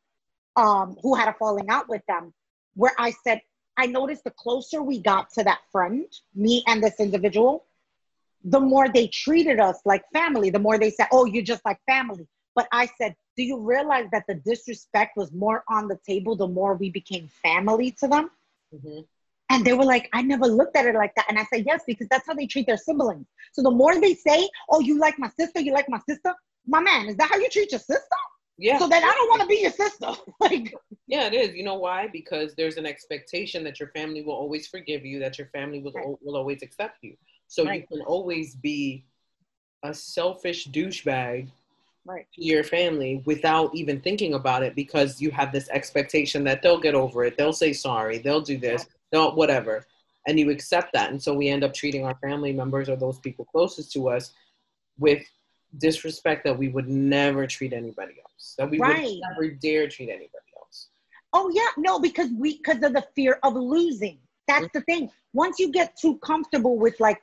um, 0.56 0.98
who 1.02 1.16
had 1.16 1.30
a 1.30 1.34
falling 1.34 1.70
out 1.70 1.88
with 1.88 2.02
them, 2.08 2.34
where 2.76 2.94
I 2.98 3.14
said, 3.24 3.42
I 3.78 3.86
noticed 3.86 4.24
the 4.24 4.32
closer 4.32 4.82
we 4.82 5.00
got 5.00 5.32
to 5.34 5.44
that 5.44 5.60
friend, 5.72 6.06
me 6.36 6.64
and 6.68 6.84
this 6.84 7.00
individual, 7.00 7.66
the 8.44 8.60
more 8.60 8.88
they 8.90 9.08
treated 9.08 9.60
us 9.60 9.80
like 9.86 10.04
family, 10.14 10.50
the 10.50 10.60
more 10.60 10.78
they 10.80 10.92
said, 10.92 11.08
Oh, 11.12 11.26
you're 11.26 11.44
just 11.44 11.66
like 11.66 11.80
family. 11.86 12.28
But 12.56 12.68
I 12.72 12.90
said, 12.98 13.16
do 13.38 13.44
you 13.44 13.60
realize 13.60 14.08
that 14.12 14.26
the 14.28 14.34
disrespect 14.34 15.16
was 15.16 15.32
more 15.32 15.64
on 15.70 15.88
the 15.88 16.00
table 16.08 16.36
the 16.36 16.48
more 16.48 16.74
we 16.74 16.90
became 16.90 17.30
family 17.44 17.92
to 18.00 18.08
them? 18.08 18.32
Mm-hmm. 18.74 19.02
And 19.52 19.64
they 19.64 19.74
were 19.74 19.86
like, 19.86 20.10
I 20.12 20.24
never 20.24 20.48
looked 20.48 20.76
at 20.76 20.88
it 20.88 20.96
like 20.96 21.14
that. 21.16 21.28
And 21.30 21.38
I 21.38 21.46
said, 21.46 21.66
yes, 21.68 21.84
because 21.86 22.08
that's 22.10 22.26
how 22.26 22.34
they 22.34 22.48
treat 22.48 22.66
their 22.66 22.78
siblings. 22.78 23.28
So 23.54 23.62
the 23.62 23.70
more 23.70 24.02
they 24.02 24.16
say, 24.16 24.50
oh, 24.72 24.80
you 24.80 24.98
like 24.98 25.20
my 25.20 25.30
sister, 25.40 25.60
you 25.60 25.72
like 25.72 25.88
my 25.88 26.00
sister, 26.10 26.34
my 26.66 26.80
man, 26.80 27.08
is 27.08 27.16
that 27.18 27.30
how 27.30 27.38
you 27.38 27.48
treat 27.48 27.72
your 27.72 27.80
sister? 27.80 28.18
Yeah. 28.58 28.80
So 28.80 28.88
then 28.88 29.04
I 29.04 29.12
don't 29.12 29.30
want 29.30 29.42
to 29.42 29.48
be 29.48 29.62
your 29.62 29.72
sister. 29.72 30.12
like 30.40 30.74
Yeah, 31.08 31.28
it 31.28 31.34
is. 31.34 31.56
You 31.56 31.64
know 31.64 31.76
why? 31.76 32.08
Because 32.08 32.56
there's 32.56 32.78
an 32.78 32.86
expectation 32.86 33.64
that 33.64 33.80
your 33.80 33.90
family 33.90 34.24
will 34.24 34.34
always 34.34 34.68
forgive 34.68 35.06
you, 35.06 35.20
that 35.20 35.38
your 35.38 35.48
family 35.48 35.80
will, 35.80 35.92
right. 35.92 36.06
will 36.22 36.36
always 36.36 36.64
accept 36.64 36.98
you. 37.02 37.16
So 37.48 37.64
right. 37.64 37.82
you 37.82 37.98
can 37.98 38.06
always 38.06 38.56
be 38.56 39.06
a 39.84 39.94
selfish 39.94 40.68
douchebag 40.68 41.48
right. 42.06 42.26
to 42.34 42.44
your 42.44 42.64
family 42.64 43.22
without 43.26 43.74
even 43.76 44.02
thinking 44.02 44.34
about 44.34 44.64
it 44.64 44.76
because 44.76 45.22
you 45.22 45.30
have 45.32 45.52
this 45.52 45.70
expectation 45.70 46.44
that 46.46 46.62
they'll 46.62 46.80
get 46.80 46.96
over 46.96 47.24
it, 47.24 47.38
they'll 47.38 47.54
say 47.54 47.74
sorry, 47.74 48.18
they'll 48.18 48.42
do 48.42 48.58
this, 48.58 48.88
they'll 49.12 49.36
whatever. 49.36 49.86
And 50.28 50.38
you 50.38 50.50
accept 50.50 50.92
that. 50.94 51.12
And 51.12 51.22
so 51.22 51.34
we 51.34 51.48
end 51.48 51.64
up 51.64 51.74
treating 51.74 52.04
our 52.06 52.16
family 52.16 52.52
members 52.52 52.90
or 52.90 52.98
those 52.98 53.20
people 53.20 53.46
closest 53.46 53.94
to 53.94 54.10
us 54.10 54.34
with 55.00 55.24
disrespect 55.78 56.44
that 56.46 56.58
we 56.58 56.70
would 56.70 56.88
never 56.88 57.48
treat 57.48 57.74
anybody 57.74 58.16
else. 58.24 58.56
That 58.58 58.70
we 58.70 58.80
right. 58.80 59.04
would 59.04 59.22
never 59.30 59.52
dare 59.52 59.88
treat 59.88 60.10
anybody 60.10 60.32
else. 60.58 60.88
Oh 61.34 61.50
yeah, 61.54 61.70
no, 61.78 62.00
because 62.00 62.30
we 62.38 62.58
because 62.58 62.84
of 62.84 62.94
the 62.94 63.06
fear 63.16 63.40
of 63.44 63.56
losing. 63.56 64.20
That's 64.48 64.66
mm-hmm. 64.66 64.78
the 64.78 64.82
thing. 64.86 65.12
Once 65.34 65.60
you 65.60 65.72
get 65.72 65.98
too 65.98 66.18
comfortable 66.20 66.78
with 66.78 67.00
like, 67.00 67.20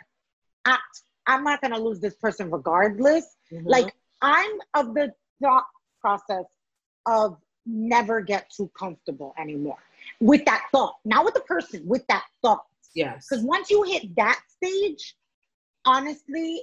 I, 0.65 0.79
I'm 1.27 1.43
not 1.45 1.61
gonna 1.63 1.79
lose 1.79 2.01
this 2.01 2.15
person 2.15 2.51
regardless. 2.51 3.37
Mm-hmm. 3.53 3.67
Like 3.67 3.95
I'm 4.21 4.59
of 4.75 4.95
the 4.95 5.13
thought 5.43 5.67
process 6.01 6.45
of 7.07 7.39
never 7.67 8.21
get 8.21 8.51
too 8.51 8.71
comfortable 8.79 9.35
anymore 9.39 9.79
with 10.21 10.45
that 10.45 10.67
thought, 10.73 10.97
not 11.05 11.25
with 11.25 11.35
the 11.35 11.41
person, 11.41 11.87
with 11.87 12.07
that 12.09 12.25
thought. 12.43 12.65
Yes. 12.95 13.27
Because 13.29 13.45
once 13.45 13.71
you 13.71 13.83
hit 13.83 14.15
that 14.17 14.41
stage, 14.49 15.17
honestly, 15.85 16.63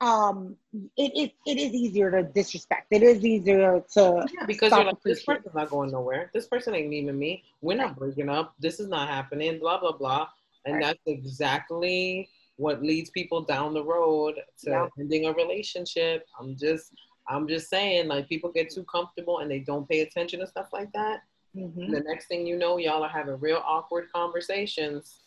um, 0.00 0.56
it 0.96 1.12
is 1.14 1.30
it 1.46 1.58
is 1.58 1.74
easier 1.74 2.10
to 2.10 2.22
disrespect. 2.22 2.86
It 2.90 3.02
is 3.02 3.24
easier 3.24 3.82
to 3.94 4.26
yeah 4.32 4.46
because 4.46 4.72
you're 4.72 4.84
like 4.84 5.02
this 5.04 5.22
person's 5.22 5.54
not 5.54 5.70
going 5.70 5.90
nowhere. 5.90 6.30
This 6.32 6.46
person 6.46 6.74
ain't 6.74 6.90
leaving 6.90 7.18
me. 7.18 7.44
We're 7.60 7.76
not 7.76 7.96
breaking 7.96 8.28
up. 8.28 8.54
This 8.58 8.80
is 8.80 8.88
not 8.88 9.08
happening. 9.08 9.58
Blah 9.58 9.80
blah 9.80 9.92
blah. 9.92 10.28
And 10.64 10.76
right. 10.76 10.84
that's 10.84 11.00
exactly 11.06 12.28
what 12.56 12.82
leads 12.82 13.10
people 13.10 13.42
down 13.42 13.72
the 13.72 13.82
road 13.82 14.34
to 14.64 14.70
yeah. 14.70 14.86
ending 14.98 15.26
a 15.26 15.32
relationship. 15.32 16.26
I'm 16.38 16.56
just 16.56 16.92
I'm 17.28 17.46
just 17.46 17.68
saying, 17.70 18.08
like 18.08 18.28
people 18.28 18.50
get 18.50 18.70
too 18.70 18.84
comfortable 18.84 19.38
and 19.38 19.50
they 19.50 19.60
don't 19.60 19.88
pay 19.88 20.00
attention 20.00 20.40
to 20.40 20.46
stuff 20.46 20.68
like 20.72 20.92
that. 20.92 21.20
Mm-hmm. 21.56 21.92
The 21.92 22.00
next 22.00 22.26
thing 22.26 22.46
you 22.46 22.56
know, 22.56 22.78
y'all 22.78 23.02
are 23.02 23.08
having 23.08 23.38
real 23.38 23.62
awkward 23.64 24.06
conversations. 24.12 25.20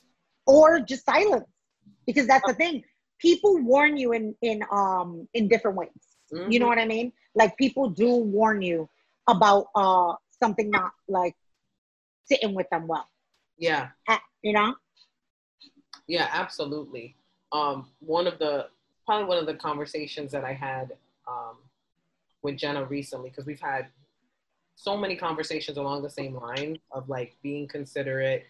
Or 0.46 0.80
just 0.80 1.06
silence. 1.06 1.46
Because 2.06 2.28
that's 2.28 2.46
the 2.46 2.54
thing. 2.54 2.84
People 3.24 3.58
warn 3.64 3.98
you 3.98 4.14
in 4.14 4.36
in 4.44 4.62
um 4.72 5.28
in 5.34 5.48
different 5.48 5.78
ways. 5.78 5.90
Mm-hmm. 6.32 6.52
You 6.52 6.60
know 6.60 6.66
mm-hmm. 6.66 6.70
what 6.70 6.78
I 6.80 6.86
mean? 6.86 7.12
Like 7.34 7.58
people 7.58 7.90
do 7.90 8.18
warn 8.18 8.62
you 8.62 8.88
about 9.28 9.68
uh 9.74 10.14
something 10.40 10.70
not 10.70 10.92
like 11.08 11.36
sitting 12.26 12.54
with 12.54 12.70
them 12.70 12.86
well. 12.88 13.08
Yeah. 13.58 13.90
You 14.44 14.54
know? 14.54 14.76
Yeah, 16.06 16.28
absolutely 16.32 17.16
um, 17.54 17.88
one 18.00 18.28
of 18.28 18.40
the 18.40 18.68
probably 19.06 19.28
one 19.28 19.38
of 19.38 19.46
the 19.46 19.54
conversations 19.54 20.32
that 20.32 20.44
I 20.44 20.54
had 20.54 20.94
um, 21.28 21.58
with 22.42 22.58
Jenna 22.58 22.84
recently 22.86 23.30
because 23.30 23.46
we've 23.46 23.62
had 23.62 23.88
so 24.76 24.98
many 24.98 25.16
conversations 25.16 25.78
along 25.78 26.02
the 26.02 26.10
same 26.10 26.36
line 26.36 26.80
of 26.92 27.08
like 27.08 27.38
being 27.44 27.68
considerate, 27.68 28.46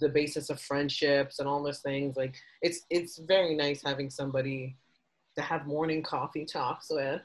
the 0.00 0.08
basis 0.08 0.50
of 0.50 0.60
friendships 0.60 1.38
and 1.38 1.48
all 1.48 1.62
those 1.62 1.80
things. 1.80 2.16
Like 2.16 2.34
it's 2.62 2.82
it's 2.90 3.18
very 3.18 3.54
nice 3.54 3.82
having 3.82 4.10
somebody 4.10 4.76
to 5.36 5.42
have 5.42 5.66
morning 5.66 6.02
coffee 6.02 6.44
talks 6.44 6.88
with. 6.90 7.20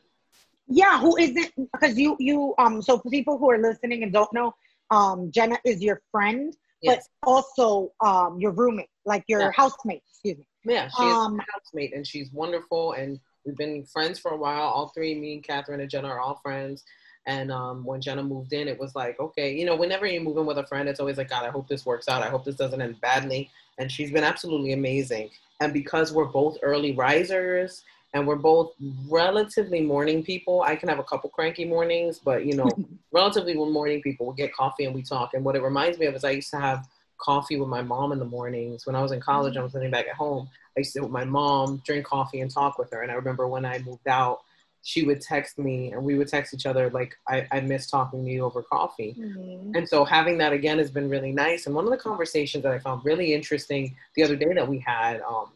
Yeah, 0.67 0.99
who 0.99 1.17
isn't 1.17 1.51
because 1.73 1.97
you 1.97 2.15
you 2.19 2.53
um 2.57 2.81
so 2.81 2.99
for 2.99 3.09
people 3.09 3.37
who 3.37 3.49
are 3.49 3.57
listening 3.57 4.03
and 4.03 4.13
don't 4.13 4.31
know, 4.33 4.53
um 4.91 5.31
Jenna 5.31 5.57
is 5.65 5.81
your 5.81 6.01
friend, 6.11 6.55
yes. 6.81 7.07
but 7.21 7.29
also 7.29 7.91
um 8.05 8.39
your 8.39 8.51
roommate, 8.51 8.89
like 9.05 9.23
your 9.27 9.41
yeah. 9.41 9.51
housemate, 9.55 10.03
excuse 10.09 10.37
me. 10.37 10.45
Yeah, 10.65 10.87
she's 10.87 11.15
um, 11.15 11.39
housemate 11.53 11.95
and 11.95 12.05
she's 12.05 12.31
wonderful. 12.31 12.93
And 12.93 13.19
we've 13.45 13.55
been 13.55 13.85
friends 13.85 14.19
for 14.19 14.31
a 14.31 14.37
while. 14.37 14.67
All 14.67 14.89
three, 14.89 15.15
me 15.15 15.35
and 15.35 15.43
Catherine 15.43 15.79
and 15.79 15.89
Jenna 15.89 16.09
are 16.09 16.19
all 16.19 16.39
friends. 16.43 16.83
And 17.29 17.51
um, 17.51 17.85
when 17.85 18.01
Jenna 18.01 18.23
moved 18.23 18.53
in, 18.53 18.67
it 18.67 18.79
was 18.79 18.95
like, 18.95 19.19
okay, 19.19 19.53
you 19.53 19.63
know, 19.63 19.75
whenever 19.75 20.07
you 20.07 20.19
move 20.19 20.37
in 20.37 20.47
with 20.47 20.57
a 20.57 20.65
friend, 20.65 20.89
it's 20.89 20.99
always 20.99 21.17
like, 21.17 21.29
God, 21.29 21.45
I 21.45 21.49
hope 21.49 21.67
this 21.67 21.85
works 21.85 22.07
out. 22.07 22.23
I 22.23 22.27
hope 22.27 22.43
this 22.43 22.55
doesn't 22.55 22.81
end 22.81 22.99
badly. 23.01 23.51
And 23.77 23.91
she's 23.91 24.11
been 24.11 24.23
absolutely 24.23 24.73
amazing. 24.73 25.29
And 25.59 25.71
because 25.71 26.11
we're 26.11 26.25
both 26.25 26.57
early 26.63 26.93
risers 26.93 27.83
and 28.15 28.25
we're 28.25 28.35
both 28.35 28.73
relatively 29.07 29.79
morning 29.79 30.23
people, 30.23 30.63
I 30.63 30.75
can 30.75 30.89
have 30.89 30.97
a 30.97 31.03
couple 31.03 31.29
cranky 31.29 31.65
mornings, 31.65 32.17
but 32.17 32.47
you 32.47 32.55
know, 32.55 32.67
relatively 33.11 33.53
morning 33.53 34.01
people, 34.01 34.25
we 34.25 34.35
get 34.35 34.51
coffee 34.51 34.85
and 34.85 34.95
we 34.95 35.03
talk. 35.03 35.35
And 35.35 35.45
what 35.45 35.55
it 35.55 35.61
reminds 35.61 35.99
me 35.99 36.07
of 36.07 36.15
is 36.15 36.23
I 36.23 36.31
used 36.31 36.49
to 36.49 36.59
have 36.59 36.87
coffee 37.19 37.59
with 37.59 37.69
my 37.69 37.83
mom 37.83 38.11
in 38.11 38.17
the 38.17 38.25
mornings. 38.25 38.87
When 38.87 38.95
I 38.95 39.03
was 39.03 39.11
in 39.11 39.21
college, 39.21 39.55
I 39.55 39.61
was 39.61 39.75
living 39.75 39.91
back 39.91 40.07
at 40.07 40.15
home. 40.15 40.49
I 40.75 40.79
used 40.79 40.93
to 40.93 40.99
sit 40.99 41.03
with 41.03 41.11
my 41.11 41.25
mom, 41.25 41.83
drink 41.85 42.07
coffee, 42.07 42.41
and 42.41 42.49
talk 42.49 42.79
with 42.79 42.89
her. 42.91 43.03
And 43.03 43.11
I 43.11 43.13
remember 43.13 43.47
when 43.47 43.65
I 43.65 43.77
moved 43.77 44.07
out, 44.07 44.39
she 44.83 45.03
would 45.03 45.21
text 45.21 45.57
me 45.57 45.91
and 45.91 46.03
we 46.03 46.15
would 46.15 46.27
text 46.27 46.53
each 46.53 46.65
other 46.65 46.89
like 46.89 47.15
I, 47.27 47.47
I 47.51 47.59
miss 47.59 47.89
talking 47.89 48.23
to 48.23 48.31
you 48.31 48.45
over 48.45 48.63
coffee. 48.63 49.15
Mm-hmm. 49.19 49.75
And 49.75 49.87
so 49.87 50.05
having 50.05 50.37
that 50.39 50.53
again 50.53 50.77
has 50.77 50.89
been 50.89 51.09
really 51.09 51.31
nice. 51.31 51.65
And 51.65 51.75
one 51.75 51.85
of 51.85 51.91
the 51.91 51.97
conversations 51.97 52.63
that 52.63 52.71
I 52.71 52.79
found 52.79 53.03
really 53.03 53.33
interesting 53.33 53.95
the 54.15 54.23
other 54.23 54.35
day 54.35 54.53
that 54.53 54.67
we 54.67 54.79
had 54.79 55.21
um, 55.21 55.51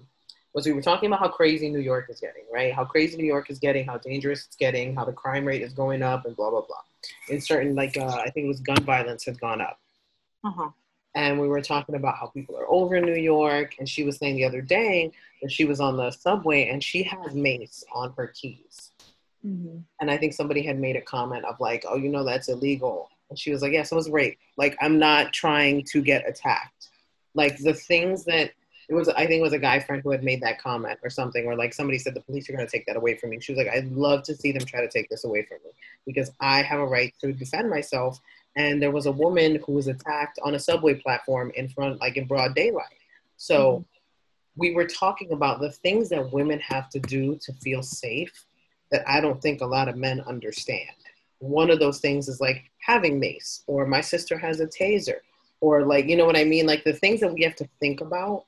was 0.53 0.65
we 0.65 0.73
were 0.73 0.81
talking 0.81 1.07
about 1.07 1.19
how 1.19 1.29
crazy 1.29 1.69
New 1.69 1.79
York 1.79 2.09
is 2.09 2.19
getting, 2.19 2.43
right? 2.51 2.73
How 2.73 2.85
crazy 2.85 3.17
New 3.17 3.25
York 3.25 3.49
is 3.49 3.59
getting, 3.59 3.85
how 3.85 3.97
dangerous 3.97 4.45
it's 4.45 4.55
getting, 4.55 4.95
how 4.95 5.05
the 5.05 5.13
crime 5.13 5.45
rate 5.45 5.61
is 5.61 5.73
going 5.73 6.03
up, 6.03 6.25
and 6.25 6.35
blah 6.35 6.49
blah 6.49 6.61
blah. 6.61 6.77
In 7.29 7.41
certain 7.41 7.75
like 7.75 7.97
uh, 7.97 8.05
I 8.05 8.29
think 8.29 8.45
it 8.45 8.49
was 8.49 8.59
gun 8.59 8.83
violence 8.83 9.25
has 9.25 9.37
gone 9.37 9.61
up. 9.61 9.79
Uh-huh 10.43 10.69
and 11.15 11.39
we 11.39 11.47
were 11.47 11.61
talking 11.61 11.95
about 11.95 12.17
how 12.17 12.27
people 12.27 12.57
are 12.57 12.69
over 12.69 12.95
in 12.95 13.05
New 13.05 13.15
York. 13.15 13.75
And 13.79 13.87
she 13.87 14.03
was 14.03 14.17
saying 14.17 14.35
the 14.35 14.45
other 14.45 14.61
day 14.61 15.11
that 15.41 15.51
she 15.51 15.65
was 15.65 15.79
on 15.79 15.97
the 15.97 16.11
subway 16.11 16.69
and 16.69 16.83
she 16.83 17.03
has 17.03 17.33
mace 17.33 17.83
on 17.93 18.13
her 18.17 18.27
keys. 18.27 18.91
Mm-hmm. 19.45 19.79
And 19.99 20.11
I 20.11 20.17
think 20.17 20.33
somebody 20.33 20.61
had 20.61 20.79
made 20.79 20.95
a 20.95 21.01
comment 21.01 21.45
of 21.45 21.59
like, 21.59 21.85
oh, 21.87 21.95
you 21.95 22.09
know, 22.09 22.23
that's 22.23 22.49
illegal. 22.49 23.09
And 23.29 23.37
she 23.37 23.51
was 23.51 23.61
like, 23.61 23.73
yes, 23.73 23.91
it 23.91 23.95
was 23.95 24.09
rape. 24.09 24.37
Like, 24.57 24.77
I'm 24.81 24.99
not 24.99 25.33
trying 25.33 25.83
to 25.91 26.01
get 26.01 26.27
attacked. 26.27 26.89
Like, 27.33 27.57
the 27.57 27.73
things 27.73 28.25
that 28.25 28.51
it 28.89 28.93
was, 28.93 29.09
I 29.09 29.25
think 29.25 29.39
it 29.39 29.43
was 29.43 29.53
a 29.53 29.59
guy 29.59 29.79
friend 29.79 30.01
who 30.03 30.11
had 30.11 30.23
made 30.23 30.41
that 30.41 30.61
comment 30.61 30.99
or 31.03 31.09
something, 31.09 31.45
or 31.45 31.55
like 31.55 31.73
somebody 31.73 31.97
said 31.97 32.13
the 32.13 32.21
police 32.21 32.49
are 32.49 32.53
going 32.53 32.65
to 32.65 32.71
take 32.71 32.85
that 32.85 32.97
away 32.97 33.15
from 33.15 33.29
me. 33.29 33.39
She 33.39 33.53
was 33.53 33.57
like, 33.57 33.73
I'd 33.73 33.91
love 33.91 34.23
to 34.23 34.35
see 34.35 34.51
them 34.51 34.65
try 34.65 34.81
to 34.81 34.89
take 34.89 35.09
this 35.09 35.23
away 35.23 35.43
from 35.43 35.57
me 35.63 35.71
because 36.05 36.31
I 36.41 36.61
have 36.61 36.79
a 36.79 36.85
right 36.85 37.13
to 37.21 37.31
defend 37.31 37.69
myself 37.69 38.19
and 38.55 38.81
there 38.81 38.91
was 38.91 39.05
a 39.05 39.11
woman 39.11 39.59
who 39.65 39.73
was 39.73 39.87
attacked 39.87 40.39
on 40.43 40.55
a 40.55 40.59
subway 40.59 40.93
platform 40.95 41.51
in 41.55 41.69
front, 41.69 41.99
like 41.99 42.17
in 42.17 42.25
broad 42.25 42.55
daylight. 42.55 42.85
So 43.37 43.71
mm-hmm. 43.71 43.83
we 44.57 44.75
were 44.75 44.85
talking 44.85 45.31
about 45.31 45.59
the 45.59 45.71
things 45.71 46.09
that 46.09 46.31
women 46.31 46.59
have 46.59 46.89
to 46.89 46.99
do 46.99 47.37
to 47.41 47.53
feel 47.53 47.81
safe 47.81 48.45
that 48.93 49.03
I 49.09 49.19
don't 49.19 49.41
think 49.41 49.61
a 49.61 49.65
lot 49.65 49.89
of 49.89 49.97
men 49.97 50.21
understand. 50.21 50.95
One 51.39 51.71
of 51.71 51.79
those 51.79 51.99
things 51.99 52.29
is 52.29 52.39
like 52.39 52.69
having 52.77 53.19
mace, 53.19 53.63
or 53.67 53.85
my 53.87 54.01
sister 54.01 54.37
has 54.37 54.59
a 54.59 54.67
taser, 54.67 55.17
or 55.59 55.83
like, 55.83 56.07
you 56.07 56.15
know 56.15 56.25
what 56.25 56.37
I 56.37 56.43
mean? 56.43 56.67
Like 56.67 56.83
the 56.83 56.93
things 56.93 57.19
that 57.19 57.33
we 57.33 57.41
have 57.41 57.55
to 57.55 57.67
think 57.79 58.01
about, 58.01 58.45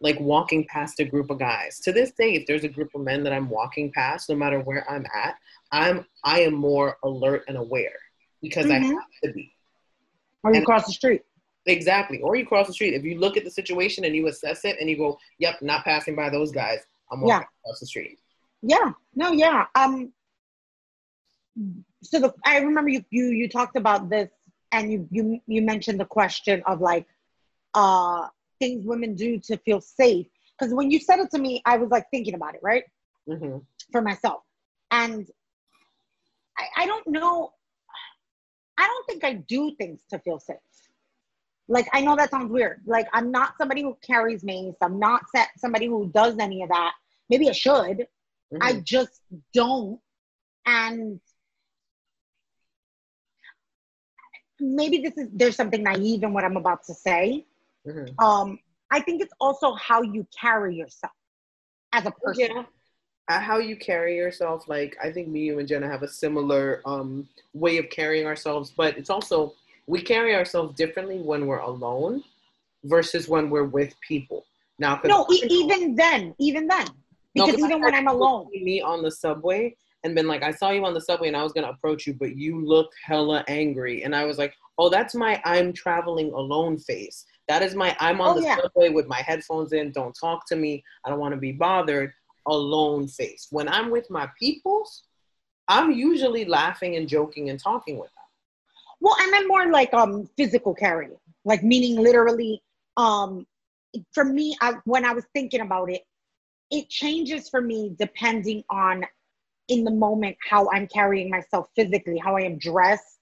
like 0.00 0.18
walking 0.18 0.66
past 0.66 1.00
a 1.00 1.04
group 1.04 1.30
of 1.30 1.38
guys. 1.38 1.80
To 1.80 1.92
this 1.92 2.12
day, 2.12 2.34
if 2.34 2.46
there's 2.46 2.64
a 2.64 2.68
group 2.68 2.94
of 2.94 3.02
men 3.02 3.22
that 3.24 3.32
I'm 3.34 3.50
walking 3.50 3.92
past, 3.92 4.30
no 4.30 4.36
matter 4.36 4.58
where 4.58 4.90
I'm 4.90 5.04
at, 5.14 5.36
I'm 5.70 6.06
I 6.24 6.40
am 6.40 6.54
more 6.54 6.96
alert 7.04 7.44
and 7.46 7.58
aware 7.58 7.98
because 8.40 8.66
mm-hmm. 8.66 8.84
I 8.84 8.88
have 8.88 9.10
to 9.24 9.32
be. 9.32 9.52
Or 10.42 10.50
you 10.52 10.58
and 10.58 10.66
cross 10.66 10.86
the 10.86 10.92
street. 10.92 11.22
Exactly. 11.66 12.20
Or 12.20 12.36
you 12.36 12.46
cross 12.46 12.66
the 12.66 12.72
street. 12.72 12.94
If 12.94 13.04
you 13.04 13.18
look 13.18 13.36
at 13.36 13.44
the 13.44 13.50
situation 13.50 14.04
and 14.04 14.16
you 14.16 14.28
assess 14.28 14.64
it 14.64 14.76
and 14.80 14.88
you 14.88 14.96
go, 14.96 15.18
yep, 15.38 15.60
not 15.62 15.84
passing 15.84 16.14
by 16.16 16.30
those 16.30 16.52
guys, 16.52 16.80
I'm 17.10 17.20
walking 17.20 17.40
yeah. 17.40 17.62
across 17.64 17.80
the 17.80 17.86
street. 17.86 18.18
Yeah. 18.66 18.92
No, 19.14 19.32
yeah. 19.32 19.66
Um 19.74 20.12
so 22.02 22.18
the 22.20 22.34
I 22.44 22.58
remember 22.58 22.90
you 22.90 23.04
you 23.10 23.26
you 23.26 23.48
talked 23.48 23.76
about 23.76 24.08
this 24.08 24.30
and 24.72 24.90
you 24.90 25.08
you 25.10 25.40
you 25.46 25.62
mentioned 25.62 26.00
the 26.00 26.06
question 26.06 26.62
of 26.66 26.80
like 26.80 27.06
uh 27.74 28.28
things 28.58 28.86
women 28.86 29.14
do 29.14 29.38
to 29.40 29.58
feel 29.58 29.80
safe. 29.80 30.26
Because 30.58 30.72
when 30.72 30.90
you 30.90 30.98
said 30.98 31.18
it 31.18 31.30
to 31.32 31.38
me, 31.38 31.62
I 31.66 31.76
was 31.76 31.90
like 31.90 32.06
thinking 32.10 32.34
about 32.34 32.54
it, 32.54 32.60
right? 32.62 32.84
Mm-hmm. 33.28 33.58
For 33.92 34.00
myself. 34.00 34.42
And 34.90 35.28
I, 36.56 36.82
I 36.82 36.86
don't 36.86 37.06
know 37.08 37.52
I 38.78 38.86
don't 38.86 39.06
think 39.06 39.24
I 39.24 39.34
do 39.34 39.74
things 39.76 40.00
to 40.10 40.18
feel 40.18 40.40
safe. 40.40 40.56
Like 41.68 41.88
I 41.92 42.00
know 42.00 42.16
that 42.16 42.30
sounds 42.30 42.50
weird. 42.50 42.82
Like 42.86 43.08
I'm 43.12 43.30
not 43.30 43.54
somebody 43.58 43.82
who 43.82 43.96
carries 44.02 44.42
mace. 44.42 44.74
I'm 44.80 44.98
not 44.98 45.22
set 45.34 45.48
somebody 45.58 45.86
who 45.86 46.10
does 46.14 46.38
any 46.38 46.62
of 46.62 46.70
that. 46.70 46.92
Maybe 47.30 47.48
I 47.48 47.52
should. 47.52 48.06
Mm-hmm. 48.52 48.62
I 48.62 48.80
just 48.80 49.20
don't. 49.52 50.00
And 50.66 51.20
maybe 54.60 54.98
this 54.98 55.16
is 55.16 55.28
there's 55.32 55.56
something 55.56 55.82
naive 55.82 56.22
in 56.22 56.32
what 56.32 56.44
I'm 56.44 56.56
about 56.56 56.84
to 56.84 56.94
say. 56.94 57.44
Mm-hmm. 57.86 58.18
Um, 58.24 58.58
I 58.90 59.00
think 59.00 59.22
it's 59.22 59.34
also 59.40 59.74
how 59.74 60.02
you 60.02 60.26
carry 60.38 60.76
yourself 60.76 61.12
as 61.92 62.06
a 62.06 62.10
person. 62.10 62.48
Yeah. 62.50 62.62
Uh, 63.26 63.40
how 63.40 63.56
you 63.56 63.74
carry 63.74 64.16
yourself, 64.16 64.68
like 64.68 64.98
I 65.02 65.10
think 65.10 65.28
me, 65.28 65.40
you, 65.40 65.58
and 65.58 65.66
Jenna 65.66 65.88
have 65.88 66.02
a 66.02 66.08
similar 66.08 66.82
um, 66.84 67.26
way 67.54 67.78
of 67.78 67.88
carrying 67.88 68.26
ourselves, 68.26 68.70
but 68.76 68.98
it's 68.98 69.08
also 69.08 69.54
we 69.86 70.02
carry 70.02 70.34
ourselves 70.34 70.76
differently 70.76 71.18
when 71.18 71.46
we're 71.46 71.58
alone 71.58 72.22
versus 72.84 73.26
when 73.26 73.48
we're 73.48 73.64
with 73.64 73.94
people. 74.06 74.44
Now, 74.78 75.00
no, 75.04 75.26
e- 75.32 75.46
even 75.48 75.94
then, 75.94 76.34
even 76.38 76.66
then, 76.66 76.86
because 77.34 77.58
no, 77.58 77.66
even 77.66 77.80
when 77.80 77.94
I'm 77.94 78.08
alone, 78.08 78.48
me 78.52 78.80
on 78.80 79.02
the 79.02 79.10
subway 79.10 79.76
and 80.04 80.14
been 80.14 80.28
like, 80.28 80.42
I 80.42 80.52
saw 80.52 80.70
you 80.70 80.84
on 80.84 80.94
the 80.94 81.00
subway 81.00 81.28
and 81.28 81.36
I 81.36 81.42
was 81.42 81.52
gonna 81.52 81.70
approach 81.70 82.06
you, 82.06 82.14
but 82.14 82.36
you 82.36 82.64
looked 82.64 82.94
hella 83.02 83.44
angry, 83.48 84.04
and 84.04 84.14
I 84.14 84.24
was 84.24 84.38
like, 84.38 84.54
oh, 84.78 84.88
that's 84.88 85.14
my 85.14 85.40
I'm 85.44 85.72
traveling 85.72 86.32
alone 86.32 86.78
face. 86.78 87.24
That 87.48 87.62
is 87.62 87.74
my 87.74 87.96
I'm 88.00 88.20
on 88.20 88.36
oh, 88.36 88.40
the 88.40 88.46
yeah. 88.46 88.56
subway 88.56 88.90
with 88.90 89.06
my 89.06 89.20
headphones 89.20 89.72
in. 89.72 89.92
Don't 89.92 90.14
talk 90.18 90.46
to 90.48 90.56
me. 90.56 90.82
I 91.04 91.10
don't 91.10 91.20
want 91.20 91.34
to 91.34 91.40
be 91.40 91.52
bothered. 91.52 92.12
Alone 92.46 93.08
face. 93.08 93.46
When 93.50 93.68
I'm 93.68 93.90
with 93.90 94.10
my 94.10 94.28
peoples, 94.38 95.04
I'm 95.66 95.90
usually 95.90 96.44
laughing 96.44 96.96
and 96.96 97.08
joking 97.08 97.48
and 97.48 97.58
talking 97.58 97.96
with 97.96 98.10
them. 98.10 98.24
Well, 99.00 99.16
and 99.18 99.34
I'm 99.34 99.48
more 99.48 99.70
like 99.72 99.94
um 99.94 100.28
physical 100.36 100.74
carrying, 100.74 101.16
like 101.46 101.62
meaning 101.62 101.96
literally. 101.96 102.62
Um, 102.98 103.46
for 104.12 104.24
me, 104.24 104.56
I, 104.60 104.74
when 104.84 105.04
I 105.04 105.12
was 105.12 105.24
thinking 105.32 105.62
about 105.62 105.90
it, 105.90 106.02
it 106.70 106.88
changes 106.88 107.48
for 107.48 107.60
me 107.60 107.94
depending 107.98 108.64
on 108.70 109.04
in 109.68 109.84
the 109.84 109.90
moment 109.90 110.36
how 110.48 110.68
I'm 110.70 110.86
carrying 110.86 111.30
myself 111.30 111.68
physically, 111.74 112.18
how 112.18 112.36
I 112.36 112.42
am 112.42 112.58
dressed, 112.58 113.18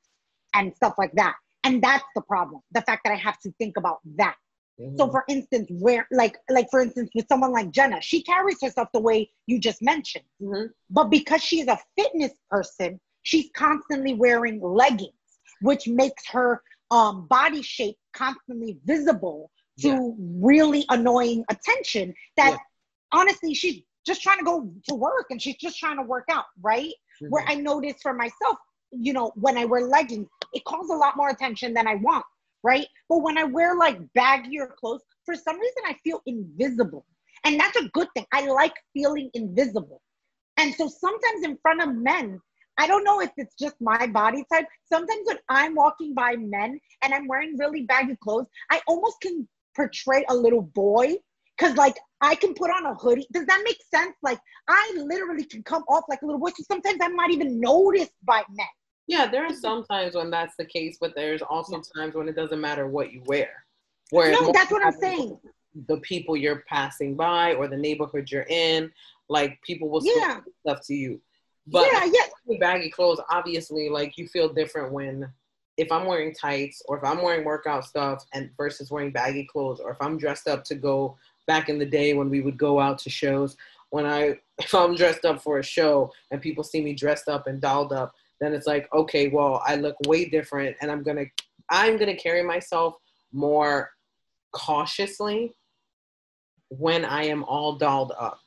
and 0.54 0.74
stuff 0.74 0.94
like 0.98 1.12
that. 1.12 1.34
And 1.64 1.82
that's 1.82 2.04
the 2.14 2.22
problem. 2.22 2.60
The 2.72 2.82
fact 2.82 3.02
that 3.04 3.12
I 3.12 3.16
have 3.16 3.38
to 3.40 3.52
think 3.58 3.76
about 3.76 4.00
that. 4.16 4.34
Mm-hmm. 4.80 4.96
So 4.96 5.10
for 5.10 5.24
instance, 5.28 5.68
where 5.70 6.08
like 6.10 6.36
like 6.50 6.66
for 6.70 6.80
instance 6.80 7.10
with 7.14 7.26
someone 7.28 7.52
like 7.52 7.70
Jenna, 7.70 8.00
she 8.00 8.22
carries 8.22 8.60
herself 8.60 8.88
the 8.92 9.00
way 9.00 9.30
you 9.46 9.60
just 9.60 9.82
mentioned. 9.82 10.24
Mm-hmm. 10.40 10.66
But 10.90 11.10
because 11.10 11.42
she's 11.42 11.68
a 11.68 11.78
fitness 11.96 12.32
person, 12.50 12.98
she's 13.22 13.50
constantly 13.54 14.14
wearing 14.14 14.60
leggings, 14.60 15.12
which 15.60 15.86
makes 15.86 16.26
her 16.28 16.62
um, 16.90 17.26
body 17.26 17.62
shape 17.62 17.96
constantly 18.12 18.78
visible 18.84 19.50
to 19.80 19.88
yeah. 19.88 20.10
really 20.18 20.84
annoying 20.90 21.44
attention 21.48 22.14
that 22.36 22.50
yeah. 22.50 22.56
Honestly 23.12 23.54
she's 23.54 23.82
just 24.06 24.22
trying 24.22 24.38
to 24.38 24.44
go 24.44 24.70
to 24.88 24.94
work 24.94 25.26
and 25.30 25.40
she's 25.40 25.56
just 25.56 25.78
trying 25.78 25.96
to 25.96 26.02
work 26.02 26.24
out, 26.30 26.46
right? 26.60 26.88
Mm-hmm. 26.88 27.28
Where 27.28 27.44
I 27.46 27.54
notice 27.54 27.94
for 28.02 28.14
myself, 28.14 28.58
you 28.90 29.12
know, 29.12 29.32
when 29.36 29.56
I 29.56 29.64
wear 29.64 29.82
leggings, 29.86 30.28
it 30.52 30.64
calls 30.64 30.90
a 30.90 30.94
lot 30.94 31.16
more 31.16 31.30
attention 31.30 31.72
than 31.72 31.86
I 31.86 31.94
want, 31.96 32.24
right? 32.62 32.86
But 33.08 33.22
when 33.22 33.38
I 33.38 33.44
wear 33.44 33.76
like 33.76 33.98
baggier 34.16 34.74
clothes, 34.76 35.02
for 35.24 35.34
some 35.34 35.58
reason 35.58 35.82
I 35.86 35.94
feel 36.04 36.20
invisible. 36.26 37.06
And 37.44 37.58
that's 37.58 37.76
a 37.76 37.88
good 37.90 38.08
thing. 38.14 38.26
I 38.32 38.46
like 38.48 38.74
feeling 38.92 39.30
invisible. 39.34 40.00
And 40.58 40.74
so 40.74 40.88
sometimes 40.88 41.44
in 41.44 41.58
front 41.62 41.82
of 41.82 41.94
men, 41.94 42.40
I 42.78 42.86
don't 42.86 43.04
know 43.04 43.20
if 43.20 43.30
it's 43.36 43.54
just 43.54 43.76
my 43.80 44.06
body 44.06 44.44
type. 44.52 44.66
Sometimes 44.84 45.20
when 45.24 45.38
I'm 45.48 45.74
walking 45.74 46.14
by 46.14 46.36
men 46.36 46.80
and 47.02 47.14
I'm 47.14 47.28
wearing 47.28 47.56
really 47.58 47.82
baggy 47.82 48.16
clothes, 48.22 48.46
I 48.70 48.80
almost 48.86 49.20
can 49.20 49.48
portray 49.76 50.24
a 50.28 50.34
little 50.34 50.62
boy 50.62 51.16
because 51.62 51.76
like 51.76 51.96
I 52.20 52.34
can 52.34 52.54
put 52.54 52.70
on 52.70 52.86
a 52.86 52.94
hoodie. 52.94 53.26
Does 53.32 53.46
that 53.46 53.62
make 53.64 53.78
sense? 53.92 54.16
Like 54.22 54.38
I 54.68 54.92
literally 54.96 55.44
can 55.44 55.62
come 55.62 55.82
off 55.88 56.04
like 56.08 56.22
a 56.22 56.26
little 56.26 56.40
boy. 56.40 56.50
So 56.56 56.64
sometimes 56.66 56.98
I'm 57.00 57.16
not 57.16 57.30
even 57.30 57.60
noticed 57.60 58.12
by 58.24 58.42
men. 58.50 58.66
Yeah, 59.06 59.26
there 59.26 59.44
are 59.44 59.54
some 59.54 59.84
times 59.84 60.14
when 60.14 60.30
that's 60.30 60.54
the 60.56 60.64
case, 60.64 60.96
but 61.00 61.14
there's 61.14 61.42
also 61.42 61.80
times 61.96 62.14
when 62.14 62.28
it 62.28 62.36
doesn't 62.36 62.60
matter 62.60 62.86
what 62.86 63.12
you 63.12 63.22
wear. 63.26 63.64
Where 64.10 64.32
no, 64.32 64.52
that's 64.52 64.70
what 64.70 64.84
I'm 64.84 64.92
saying. 64.92 65.38
The 65.86 65.98
people 65.98 66.36
you're 66.36 66.64
passing 66.68 67.16
by 67.16 67.54
or 67.54 67.66
the 67.66 67.76
neighborhood 67.76 68.30
you're 68.30 68.46
in, 68.48 68.92
like 69.28 69.60
people 69.62 69.88
will 69.88 70.02
yeah. 70.04 70.40
stuff 70.60 70.80
to 70.86 70.94
you. 70.94 71.20
But 71.66 71.88
yeah, 71.92 72.04
yeah. 72.04 72.58
baggy 72.58 72.90
clothes, 72.90 73.20
obviously, 73.30 73.88
like 73.88 74.18
you 74.18 74.26
feel 74.26 74.52
different 74.52 74.92
when 74.92 75.32
if 75.76 75.90
I'm 75.90 76.06
wearing 76.06 76.34
tights 76.34 76.82
or 76.86 76.98
if 76.98 77.04
I'm 77.04 77.22
wearing 77.22 77.44
workout 77.44 77.84
stuff 77.84 78.24
and 78.32 78.50
versus 78.56 78.90
wearing 78.90 79.10
baggy 79.10 79.44
clothes 79.44 79.80
or 79.80 79.90
if 79.90 79.96
I'm 80.00 80.18
dressed 80.18 80.46
up 80.46 80.64
to 80.64 80.74
go 80.74 81.16
back 81.46 81.68
in 81.68 81.78
the 81.78 81.86
day 81.86 82.14
when 82.14 82.30
we 82.30 82.40
would 82.40 82.56
go 82.56 82.80
out 82.80 82.98
to 82.98 83.10
shows, 83.10 83.56
when 83.90 84.06
I 84.06 84.38
if 84.58 84.74
I'm 84.74 84.94
dressed 84.94 85.24
up 85.24 85.42
for 85.42 85.58
a 85.58 85.62
show 85.62 86.12
and 86.30 86.40
people 86.40 86.64
see 86.64 86.82
me 86.82 86.94
dressed 86.94 87.28
up 87.28 87.46
and 87.46 87.60
dolled 87.60 87.92
up, 87.92 88.14
then 88.40 88.52
it's 88.54 88.66
like, 88.66 88.88
okay, 88.92 89.28
well, 89.28 89.62
I 89.66 89.76
look 89.76 89.96
way 90.06 90.24
different 90.24 90.76
and 90.80 90.90
I'm 90.90 91.02
gonna 91.02 91.26
I'm 91.70 91.96
gonna 91.96 92.16
carry 92.16 92.42
myself 92.42 92.96
more 93.32 93.90
cautiously 94.52 95.54
when 96.68 97.04
I 97.04 97.24
am 97.24 97.44
all 97.44 97.76
dolled 97.76 98.12
up. 98.18 98.38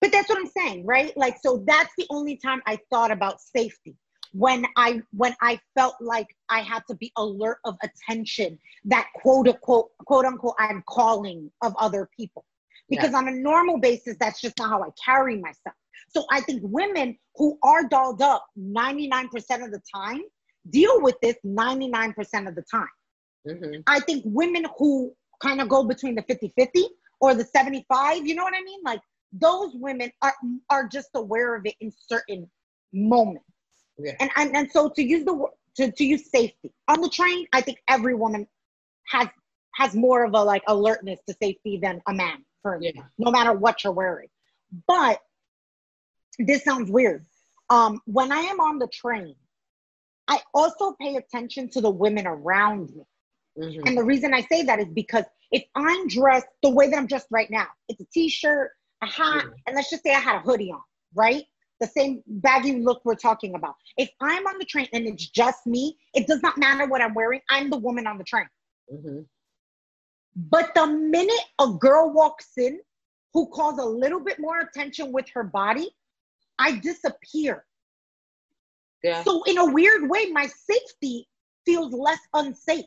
But 0.00 0.12
that's 0.12 0.28
what 0.28 0.38
I'm 0.38 0.50
saying, 0.56 0.84
right? 0.84 1.16
Like 1.16 1.36
so 1.40 1.62
that's 1.66 1.92
the 1.96 2.06
only 2.10 2.36
time 2.36 2.62
I 2.66 2.78
thought 2.90 3.10
about 3.10 3.40
safety 3.40 3.96
when 4.34 4.66
I 4.76 5.00
when 5.12 5.34
I 5.40 5.60
felt 5.76 5.94
like 6.00 6.26
I 6.48 6.60
had 6.60 6.82
to 6.88 6.96
be 6.96 7.12
alert 7.16 7.58
of 7.64 7.76
attention 7.82 8.58
that 8.84 9.06
quote 9.14 9.48
unquote 9.48 9.90
quote 10.06 10.24
unquote 10.24 10.56
I'm 10.58 10.82
calling 10.88 11.50
of 11.62 11.74
other 11.78 12.08
people. 12.16 12.44
Because 12.90 13.12
yeah. 13.12 13.18
on 13.18 13.28
a 13.28 13.30
normal 13.30 13.78
basis, 13.78 14.16
that's 14.20 14.40
just 14.40 14.58
not 14.58 14.68
how 14.68 14.82
I 14.82 14.88
carry 15.02 15.38
myself. 15.38 15.76
So 16.08 16.24
I 16.30 16.40
think 16.40 16.60
women 16.64 17.16
who 17.36 17.58
are 17.62 17.84
dolled 17.84 18.20
up 18.20 18.44
99% 18.58 19.24
of 19.64 19.70
the 19.70 19.80
time 19.94 20.20
deal 20.68 21.00
with 21.00 21.14
this 21.22 21.36
99% 21.46 22.14
of 22.46 22.54
the 22.54 22.64
time. 22.70 22.86
Mm-hmm. 23.48 23.80
I 23.86 24.00
think 24.00 24.22
women 24.26 24.66
who 24.76 25.14
kind 25.42 25.60
of 25.60 25.68
go 25.68 25.84
between 25.84 26.14
the 26.14 26.22
50 26.22 26.52
50 26.58 26.86
or 27.20 27.34
the 27.34 27.44
75, 27.44 28.26
you 28.26 28.34
know 28.34 28.44
what 28.44 28.54
I 28.54 28.62
mean? 28.62 28.80
Like 28.84 29.00
those 29.32 29.70
women 29.74 30.10
are, 30.22 30.34
are 30.70 30.88
just 30.88 31.08
aware 31.14 31.54
of 31.54 31.64
it 31.64 31.74
in 31.80 31.90
certain 31.90 32.50
moments. 32.92 33.46
Yeah. 33.98 34.12
And, 34.20 34.30
and 34.36 34.56
and 34.56 34.70
so 34.70 34.88
to 34.88 35.02
use 35.02 35.24
the 35.24 35.46
to, 35.76 35.90
to 35.90 36.04
use 36.04 36.30
safety 36.30 36.72
on 36.88 37.00
the 37.00 37.08
train, 37.08 37.46
I 37.52 37.60
think 37.60 37.78
every 37.88 38.14
woman 38.14 38.46
has 39.08 39.28
has 39.74 39.94
more 39.94 40.24
of 40.24 40.34
a 40.34 40.42
like 40.42 40.62
alertness 40.68 41.20
to 41.28 41.34
safety 41.42 41.78
than 41.82 42.00
a 42.06 42.14
man, 42.14 42.44
for 42.62 42.78
yeah. 42.80 42.92
no 43.18 43.30
matter 43.30 43.52
what 43.52 43.84
you're 43.84 43.92
wearing. 43.92 44.28
But 44.86 45.20
this 46.38 46.64
sounds 46.64 46.90
weird. 46.90 47.24
Um, 47.70 48.00
when 48.06 48.32
I 48.32 48.40
am 48.40 48.60
on 48.60 48.78
the 48.78 48.88
train, 48.88 49.34
I 50.28 50.40
also 50.52 50.92
pay 51.00 51.16
attention 51.16 51.68
to 51.70 51.80
the 51.80 51.90
women 51.90 52.26
around 52.26 52.90
me. 52.94 53.04
Mm-hmm. 53.58 53.86
And 53.86 53.96
the 53.96 54.02
reason 54.02 54.34
I 54.34 54.42
say 54.42 54.62
that 54.64 54.80
is 54.80 54.88
because 54.92 55.24
if 55.52 55.64
I'm 55.76 56.08
dressed 56.08 56.46
the 56.62 56.70
way 56.70 56.90
that 56.90 56.96
I'm 56.96 57.06
dressed 57.06 57.28
right 57.30 57.50
now, 57.50 57.66
it's 57.88 58.00
a 58.00 58.06
t-shirt, 58.12 58.72
a 59.02 59.06
hat, 59.06 59.44
and 59.66 59.76
let's 59.76 59.90
just 59.90 60.02
say 60.02 60.12
I 60.12 60.18
had 60.18 60.36
a 60.36 60.40
hoodie 60.40 60.72
on, 60.72 60.80
right? 61.14 61.44
The 61.84 62.00
same 62.00 62.22
baggy 62.26 62.80
look 62.80 63.02
we're 63.04 63.14
talking 63.14 63.54
about. 63.54 63.74
If 63.96 64.10
I'm 64.20 64.46
on 64.46 64.58
the 64.58 64.64
train 64.64 64.88
and 64.92 65.06
it's 65.06 65.28
just 65.28 65.66
me, 65.66 65.98
it 66.14 66.26
does 66.26 66.42
not 66.42 66.56
matter 66.56 66.86
what 66.86 67.02
I'm 67.02 67.14
wearing. 67.14 67.40
I'm 67.50 67.68
the 67.70 67.76
woman 67.76 68.06
on 68.06 68.16
the 68.16 68.24
train. 68.24 68.46
Mm-hmm. 68.92 69.20
But 70.36 70.74
the 70.74 70.86
minute 70.86 71.44
a 71.60 71.68
girl 71.68 72.12
walks 72.12 72.52
in 72.56 72.80
who 73.32 73.46
calls 73.48 73.78
a 73.78 73.84
little 73.84 74.20
bit 74.20 74.38
more 74.38 74.60
attention 74.60 75.12
with 75.12 75.26
her 75.34 75.44
body, 75.44 75.90
I 76.58 76.76
disappear. 76.76 77.64
Yeah. 79.02 79.22
So, 79.22 79.42
in 79.44 79.58
a 79.58 79.66
weird 79.66 80.08
way, 80.08 80.30
my 80.30 80.46
safety 80.46 81.28
feels 81.66 81.92
less 81.92 82.20
unsafe. 82.32 82.86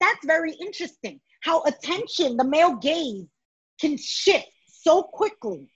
That's 0.00 0.24
very 0.24 0.52
interesting 0.52 1.20
how 1.42 1.62
attention, 1.64 2.36
the 2.36 2.44
male 2.44 2.76
gaze, 2.76 3.26
can 3.80 3.98
shift 3.98 4.48
so 4.66 5.02
quickly 5.02 5.68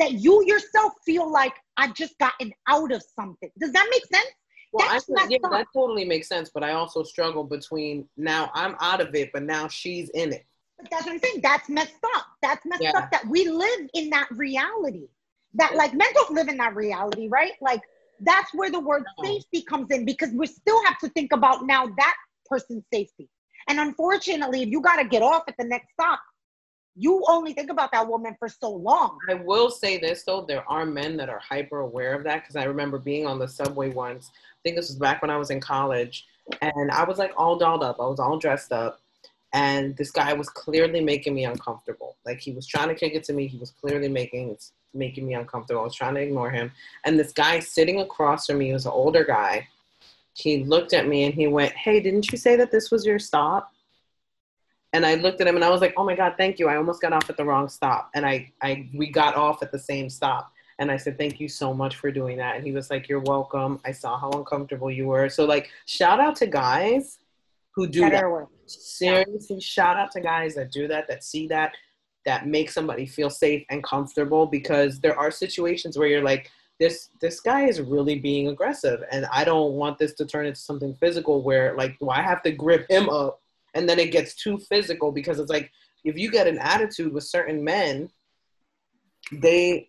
that 0.00 0.12
you 0.14 0.44
yourself 0.46 0.94
feel 1.04 1.30
like 1.30 1.54
I've 1.76 1.94
just 1.94 2.18
gotten 2.18 2.52
out 2.66 2.90
of 2.90 3.02
something. 3.14 3.50
Does 3.58 3.72
that 3.72 3.86
make 3.90 4.04
sense? 4.06 4.34
Well, 4.72 4.88
That's 4.88 5.08
I 5.10 5.26
yeah, 5.28 5.38
that 5.50 5.66
totally 5.74 6.04
makes 6.04 6.28
sense. 6.28 6.50
But 6.52 6.62
I 6.62 6.72
also 6.72 7.02
struggle 7.02 7.44
between 7.44 8.08
now 8.16 8.50
I'm 8.54 8.76
out 8.80 9.00
of 9.00 9.14
it, 9.14 9.30
but 9.32 9.42
now 9.42 9.68
she's 9.68 10.08
in 10.10 10.32
it. 10.32 10.46
But 10.78 10.90
that's 10.90 11.06
what 11.06 11.12
I'm 11.12 11.18
saying. 11.18 11.40
That's 11.42 11.68
messed 11.68 11.94
up. 12.16 12.26
That's 12.40 12.64
messed 12.64 12.82
yeah. 12.82 12.96
up 12.96 13.10
that 13.10 13.26
we 13.26 13.48
live 13.48 13.88
in 13.94 14.10
that 14.10 14.28
reality. 14.30 15.08
That 15.54 15.74
like 15.74 15.92
men 15.92 16.08
don't 16.14 16.32
live 16.32 16.48
in 16.48 16.56
that 16.58 16.76
reality, 16.76 17.28
right? 17.28 17.52
Like 17.60 17.82
that's 18.20 18.54
where 18.54 18.70
the 18.70 18.80
word 18.80 19.04
no. 19.18 19.24
safety 19.24 19.62
comes 19.62 19.90
in 19.90 20.04
because 20.04 20.30
we 20.30 20.46
still 20.46 20.82
have 20.84 20.98
to 20.98 21.08
think 21.10 21.32
about 21.32 21.66
now 21.66 21.86
that 21.86 22.14
person's 22.46 22.84
safety. 22.92 23.28
And 23.68 23.80
unfortunately, 23.80 24.62
if 24.62 24.68
you 24.68 24.80
got 24.80 24.96
to 24.96 25.04
get 25.08 25.22
off 25.22 25.42
at 25.48 25.56
the 25.58 25.64
next 25.64 25.92
stop, 25.92 26.20
you 26.96 27.24
only 27.28 27.52
think 27.52 27.70
about 27.70 27.92
that 27.92 28.06
woman 28.06 28.36
for 28.38 28.48
so 28.48 28.70
long. 28.70 29.18
I 29.28 29.34
will 29.34 29.70
say 29.70 29.98
this 29.98 30.24
though, 30.24 30.44
there 30.46 30.68
are 30.70 30.84
men 30.84 31.16
that 31.18 31.28
are 31.28 31.40
hyper 31.40 31.80
aware 31.80 32.14
of 32.14 32.24
that 32.24 32.42
because 32.42 32.56
I 32.56 32.64
remember 32.64 32.98
being 32.98 33.26
on 33.26 33.38
the 33.38 33.48
subway 33.48 33.90
once. 33.90 34.30
I 34.34 34.58
think 34.62 34.76
this 34.76 34.88
was 34.88 34.96
back 34.96 35.22
when 35.22 35.30
I 35.30 35.36
was 35.36 35.50
in 35.50 35.60
college, 35.60 36.26
and 36.60 36.90
I 36.90 37.04
was 37.04 37.18
like 37.18 37.32
all 37.36 37.56
dolled 37.56 37.82
up. 37.82 37.96
I 38.00 38.06
was 38.06 38.20
all 38.20 38.38
dressed 38.38 38.72
up, 38.72 39.00
and 39.52 39.96
this 39.96 40.10
guy 40.10 40.32
was 40.32 40.48
clearly 40.48 41.00
making 41.00 41.34
me 41.34 41.44
uncomfortable. 41.44 42.16
Like 42.26 42.40
he 42.40 42.52
was 42.52 42.66
trying 42.66 42.88
to 42.88 42.94
kick 42.94 43.14
it 43.14 43.24
to 43.24 43.32
me. 43.32 43.46
He 43.46 43.58
was 43.58 43.70
clearly 43.70 44.08
making 44.08 44.56
making 44.92 45.26
me 45.26 45.34
uncomfortable. 45.34 45.82
I 45.82 45.84
was 45.84 45.94
trying 45.94 46.14
to 46.16 46.20
ignore 46.20 46.50
him, 46.50 46.72
and 47.04 47.18
this 47.18 47.32
guy 47.32 47.60
sitting 47.60 48.00
across 48.00 48.46
from 48.46 48.58
me 48.58 48.72
was 48.72 48.86
an 48.86 48.92
older 48.92 49.24
guy, 49.24 49.68
he 50.34 50.64
looked 50.64 50.92
at 50.92 51.08
me 51.08 51.24
and 51.24 51.34
he 51.34 51.46
went, 51.46 51.72
Hey, 51.72 52.00
didn't 52.00 52.30
you 52.30 52.38
say 52.38 52.56
that 52.56 52.70
this 52.70 52.90
was 52.90 53.04
your 53.04 53.18
stop? 53.18 53.72
And 54.92 55.06
I 55.06 55.14
looked 55.14 55.40
at 55.40 55.46
him 55.46 55.54
and 55.54 55.64
I 55.64 55.70
was 55.70 55.80
like, 55.80 55.94
Oh 55.96 56.04
my 56.04 56.16
God, 56.16 56.34
thank 56.36 56.58
you. 56.58 56.68
I 56.68 56.76
almost 56.76 57.00
got 57.00 57.12
off 57.12 57.28
at 57.30 57.36
the 57.36 57.44
wrong 57.44 57.68
stop. 57.68 58.10
And 58.14 58.26
I, 58.26 58.52
I 58.62 58.88
we 58.94 59.10
got 59.10 59.36
off 59.36 59.62
at 59.62 59.72
the 59.72 59.78
same 59.78 60.10
stop. 60.10 60.52
And 60.78 60.90
I 60.90 60.96
said, 60.96 61.18
Thank 61.18 61.40
you 61.40 61.48
so 61.48 61.72
much 61.72 61.96
for 61.96 62.10
doing 62.10 62.36
that. 62.38 62.56
And 62.56 62.64
he 62.64 62.72
was 62.72 62.90
like, 62.90 63.08
You're 63.08 63.20
welcome. 63.20 63.80
I 63.84 63.92
saw 63.92 64.18
how 64.18 64.30
uncomfortable 64.30 64.90
you 64.90 65.06
were. 65.06 65.28
So 65.28 65.44
like 65.44 65.70
shout 65.86 66.20
out 66.20 66.36
to 66.36 66.46
guys 66.46 67.18
who 67.74 67.86
do 67.86 68.02
Better 68.02 68.16
that. 68.16 68.30
Work. 68.30 68.48
Seriously, 68.66 69.56
yeah. 69.56 69.60
shout 69.60 69.96
out 69.96 70.10
to 70.12 70.20
guys 70.20 70.54
that 70.56 70.70
do 70.70 70.88
that, 70.88 71.06
that 71.08 71.24
see 71.24 71.46
that, 71.48 71.72
that 72.24 72.46
make 72.46 72.70
somebody 72.70 73.06
feel 73.06 73.30
safe 73.30 73.64
and 73.70 73.82
comfortable 73.82 74.46
because 74.46 75.00
there 75.00 75.18
are 75.18 75.30
situations 75.30 75.96
where 75.96 76.08
you're 76.08 76.22
like, 76.22 76.50
this 76.80 77.10
this 77.20 77.40
guy 77.40 77.66
is 77.66 77.80
really 77.80 78.18
being 78.18 78.48
aggressive 78.48 79.04
and 79.12 79.26
i 79.30 79.44
don't 79.44 79.74
want 79.74 79.98
this 79.98 80.14
to 80.14 80.24
turn 80.24 80.46
into 80.46 80.58
something 80.58 80.94
physical 80.94 81.42
where 81.42 81.76
like 81.76 81.96
do 82.00 82.08
i 82.08 82.20
have 82.20 82.42
to 82.42 82.50
grip 82.50 82.90
him 82.90 83.08
up 83.10 83.39
and 83.74 83.88
then 83.88 83.98
it 83.98 84.12
gets 84.12 84.34
too 84.34 84.58
physical 84.58 85.12
because 85.12 85.38
it's 85.38 85.50
like 85.50 85.70
if 86.04 86.18
you 86.18 86.30
get 86.30 86.46
an 86.46 86.58
attitude 86.58 87.12
with 87.12 87.24
certain 87.24 87.62
men 87.62 88.08
they 89.32 89.88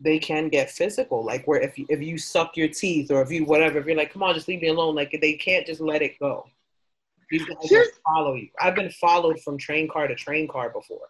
they 0.00 0.18
can 0.18 0.48
get 0.48 0.70
physical 0.70 1.24
like 1.24 1.46
where 1.46 1.60
if 1.60 1.78
you, 1.78 1.86
if 1.88 2.00
you 2.00 2.18
suck 2.18 2.56
your 2.56 2.68
teeth 2.68 3.10
or 3.10 3.22
if 3.22 3.30
you 3.30 3.44
whatever 3.44 3.78
if 3.78 3.86
you're 3.86 3.96
like 3.96 4.12
come 4.12 4.22
on 4.22 4.34
just 4.34 4.48
leave 4.48 4.62
me 4.62 4.68
alone 4.68 4.94
like 4.94 5.16
they 5.20 5.34
can't 5.34 5.66
just 5.66 5.80
let 5.80 6.02
it 6.02 6.18
go 6.18 6.46
guys 7.70 7.86
follow 8.04 8.34
you 8.34 8.48
i've 8.60 8.74
been 8.74 8.90
followed 8.90 9.38
from 9.40 9.58
train 9.58 9.88
car 9.88 10.06
to 10.06 10.14
train 10.14 10.46
car 10.48 10.70
before 10.70 11.08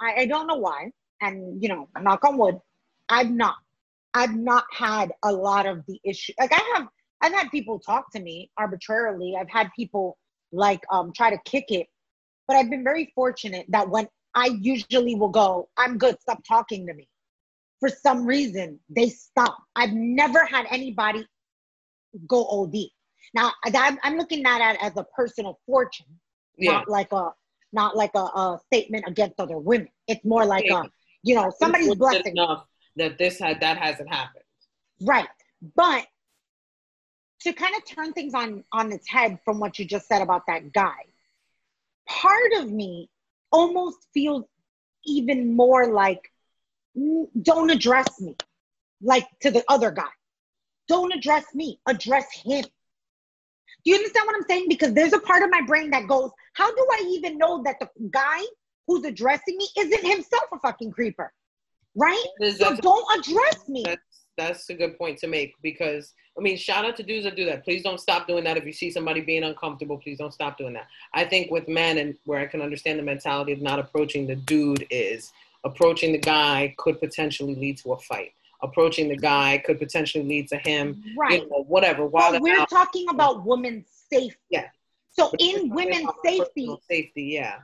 i 0.00 0.14
i 0.18 0.26
don't 0.26 0.46
know 0.46 0.56
why 0.56 0.90
and 1.20 1.62
you 1.62 1.68
know 1.68 1.88
knock 2.00 2.24
on 2.24 2.36
wood 2.36 2.58
I've 3.12 3.30
not. 3.30 3.56
I've 4.14 4.34
not 4.34 4.64
had 4.72 5.12
a 5.22 5.32
lot 5.32 5.66
of 5.66 5.84
the 5.86 6.00
issue. 6.04 6.32
Like 6.38 6.52
I 6.52 6.72
have, 6.74 6.88
I've 7.22 7.32
had 7.32 7.50
people 7.50 7.78
talk 7.78 8.12
to 8.12 8.20
me 8.20 8.50
arbitrarily. 8.58 9.36
I've 9.38 9.48
had 9.48 9.70
people 9.74 10.18
like 10.50 10.80
um 10.90 11.12
try 11.16 11.30
to 11.30 11.38
kick 11.44 11.66
it, 11.68 11.86
but 12.46 12.56
I've 12.56 12.68
been 12.68 12.84
very 12.84 13.12
fortunate 13.14 13.66
that 13.68 13.88
when 13.88 14.08
I 14.34 14.58
usually 14.60 15.14
will 15.14 15.28
go, 15.28 15.68
I'm 15.76 15.98
good. 15.98 16.20
Stop 16.20 16.42
talking 16.46 16.86
to 16.86 16.94
me. 16.94 17.08
For 17.80 17.88
some 17.88 18.26
reason, 18.26 18.78
they 18.88 19.08
stop. 19.08 19.56
I've 19.76 19.92
never 19.92 20.44
had 20.44 20.66
anybody 20.70 21.26
go 22.26 22.44
OD. 22.46 22.74
Now 23.34 23.52
I'm, 23.64 23.98
I'm 24.02 24.16
looking 24.16 24.44
at 24.44 24.74
it 24.74 24.78
as 24.82 24.92
a 24.96 25.04
personal 25.16 25.58
fortune, 25.66 26.06
yeah. 26.58 26.72
not 26.72 26.88
like 26.88 27.12
a 27.12 27.30
not 27.72 27.96
like 27.96 28.10
a, 28.14 28.18
a, 28.18 28.60
statement 28.66 29.04
against 29.06 29.40
other 29.40 29.56
women. 29.56 29.88
It's 30.06 30.24
more 30.24 30.44
like 30.44 30.66
a 30.66 30.84
you 31.22 31.34
know 31.34 31.52
somebody's 31.58 31.94
blessing. 31.94 32.36
Enough 32.36 32.66
that 32.96 33.18
this 33.18 33.38
had 33.38 33.60
that 33.60 33.78
hasn't 33.78 34.08
happened. 34.08 34.44
Right. 35.00 35.28
But 35.76 36.06
to 37.44 37.52
kind 37.52 37.74
of 37.76 37.84
turn 37.84 38.12
things 38.12 38.34
on 38.34 38.64
on 38.72 38.92
its 38.92 39.08
head 39.08 39.38
from 39.44 39.58
what 39.58 39.78
you 39.78 39.84
just 39.84 40.06
said 40.08 40.22
about 40.22 40.46
that 40.46 40.72
guy, 40.72 41.04
part 42.08 42.52
of 42.56 42.70
me 42.70 43.08
almost 43.50 44.06
feels 44.14 44.44
even 45.04 45.54
more 45.54 45.92
like 45.92 46.30
don't 47.42 47.70
address 47.70 48.20
me 48.20 48.36
like 49.00 49.26
to 49.40 49.50
the 49.50 49.64
other 49.68 49.90
guy. 49.90 50.10
Don't 50.88 51.12
address 51.14 51.54
me, 51.54 51.80
address 51.86 52.26
him. 52.32 52.64
Do 53.84 53.90
you 53.90 53.96
understand 53.96 54.26
what 54.26 54.36
I'm 54.36 54.46
saying? 54.48 54.66
Because 54.68 54.92
there's 54.92 55.12
a 55.12 55.18
part 55.18 55.42
of 55.42 55.50
my 55.50 55.62
brain 55.62 55.90
that 55.90 56.06
goes, 56.06 56.30
How 56.54 56.70
do 56.70 56.86
I 56.92 57.04
even 57.10 57.38
know 57.38 57.62
that 57.64 57.80
the 57.80 57.88
guy 58.10 58.42
who's 58.86 59.04
addressing 59.04 59.56
me 59.56 59.68
isn't 59.78 60.04
himself 60.04 60.44
a 60.52 60.58
fucking 60.58 60.92
creeper? 60.92 61.32
right? 61.94 62.24
So 62.56 62.76
don't 62.76 63.18
address 63.18 63.68
me. 63.68 63.84
That's, 64.38 64.70
a 64.70 64.74
good 64.74 64.96
point 64.96 65.18
to 65.18 65.26
make 65.26 65.54
because 65.62 66.12
I 66.38 66.40
mean, 66.40 66.56
shout 66.56 66.84
out 66.84 66.96
to 66.96 67.02
dudes 67.02 67.24
that 67.24 67.36
do 67.36 67.44
that. 67.46 67.64
Please 67.64 67.82
don't 67.82 68.00
stop 68.00 68.26
doing 68.26 68.44
that. 68.44 68.56
If 68.56 68.64
you 68.64 68.72
see 68.72 68.90
somebody 68.90 69.20
being 69.20 69.44
uncomfortable, 69.44 69.98
please 69.98 70.18
don't 70.18 70.32
stop 70.32 70.56
doing 70.56 70.72
that. 70.72 70.86
I 71.12 71.24
think 71.24 71.50
with 71.50 71.68
men 71.68 71.98
and 71.98 72.14
where 72.24 72.40
I 72.40 72.46
can 72.46 72.62
understand 72.62 72.98
the 72.98 73.02
mentality 73.02 73.52
of 73.52 73.60
not 73.60 73.78
approaching 73.78 74.26
the 74.26 74.36
dude 74.36 74.86
is 74.90 75.32
approaching 75.64 76.12
the 76.12 76.18
guy 76.18 76.74
could 76.78 76.98
potentially 77.00 77.54
lead 77.54 77.78
to 77.78 77.92
a 77.92 77.98
fight. 77.98 78.32
Approaching 78.62 79.08
the 79.08 79.16
guy 79.16 79.60
could 79.66 79.78
potentially 79.78 80.24
lead 80.24 80.48
to 80.48 80.56
him, 80.56 81.02
right? 81.18 81.42
You 81.42 81.50
know, 81.50 81.64
whatever. 81.64 82.06
While 82.06 82.40
we're 82.40 82.60
out, 82.60 82.70
talking 82.70 83.06
about 83.10 83.44
women's 83.44 83.86
safety. 84.10 84.38
Yeah. 84.50 84.68
So 85.10 85.30
but 85.30 85.40
in 85.40 85.68
women's 85.68 86.08
safety, 86.24 86.74
safety, 86.88 87.24
yeah. 87.24 87.58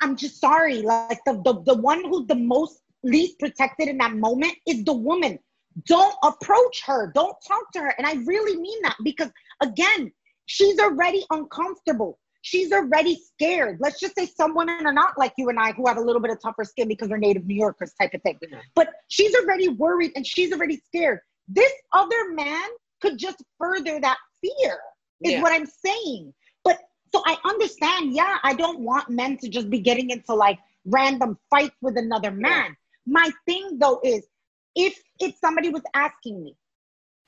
I'm 0.00 0.16
just 0.16 0.40
sorry. 0.40 0.80
Like 0.80 1.20
the, 1.26 1.34
the 1.44 1.62
the 1.66 1.74
one 1.74 2.02
who's 2.04 2.26
the 2.26 2.34
most 2.34 2.80
least 3.02 3.38
protected 3.38 3.88
in 3.88 3.98
that 3.98 4.16
moment 4.16 4.54
is 4.66 4.84
the 4.84 4.94
woman. 4.94 5.38
Don't 5.86 6.14
approach 6.22 6.82
her. 6.86 7.12
Don't 7.14 7.36
talk 7.46 7.70
to 7.72 7.80
her. 7.80 7.94
And 7.96 8.06
I 8.06 8.14
really 8.24 8.60
mean 8.60 8.82
that 8.82 8.96
because, 9.04 9.30
again, 9.62 10.12
she's 10.46 10.78
already 10.78 11.24
uncomfortable. 11.30 12.18
She's 12.42 12.72
already 12.72 13.16
scared. 13.16 13.78
Let's 13.80 14.00
just 14.00 14.14
say 14.16 14.26
some 14.26 14.54
women 14.54 14.86
are 14.86 14.92
not 14.92 15.18
like 15.18 15.32
you 15.36 15.48
and 15.50 15.58
I 15.58 15.72
who 15.72 15.86
have 15.86 15.98
a 15.98 16.00
little 16.00 16.22
bit 16.22 16.30
of 16.30 16.40
tougher 16.40 16.64
skin 16.64 16.88
because 16.88 17.08
they're 17.08 17.18
native 17.18 17.46
New 17.46 17.54
Yorkers 17.54 17.92
type 18.00 18.14
of 18.14 18.22
thing. 18.22 18.38
But 18.74 18.88
she's 19.08 19.34
already 19.36 19.68
worried 19.68 20.12
and 20.16 20.26
she's 20.26 20.52
already 20.52 20.80
scared. 20.86 21.20
This 21.48 21.72
other 21.92 22.32
man 22.32 22.68
could 23.00 23.18
just 23.18 23.42
further 23.58 24.00
that 24.00 24.16
fear, 24.40 24.78
is 25.22 25.32
yeah. 25.32 25.42
what 25.42 25.52
I'm 25.52 25.66
saying. 25.66 26.32
But 26.64 26.78
so 27.12 27.22
I 27.26 27.36
understand, 27.44 28.14
yeah, 28.14 28.38
I 28.42 28.54
don't 28.54 28.80
want 28.80 29.10
men 29.10 29.36
to 29.38 29.48
just 29.48 29.68
be 29.68 29.80
getting 29.80 30.10
into 30.10 30.34
like 30.34 30.58
random 30.84 31.38
fights 31.50 31.76
with 31.82 31.98
another 31.98 32.30
man. 32.30 32.76
My 33.06 33.30
thing 33.46 33.78
though 33.78 34.00
is 34.02 34.26
if 34.74 34.98
if 35.18 35.34
somebody 35.38 35.68
was 35.68 35.82
asking 35.94 36.42
me 36.42 36.56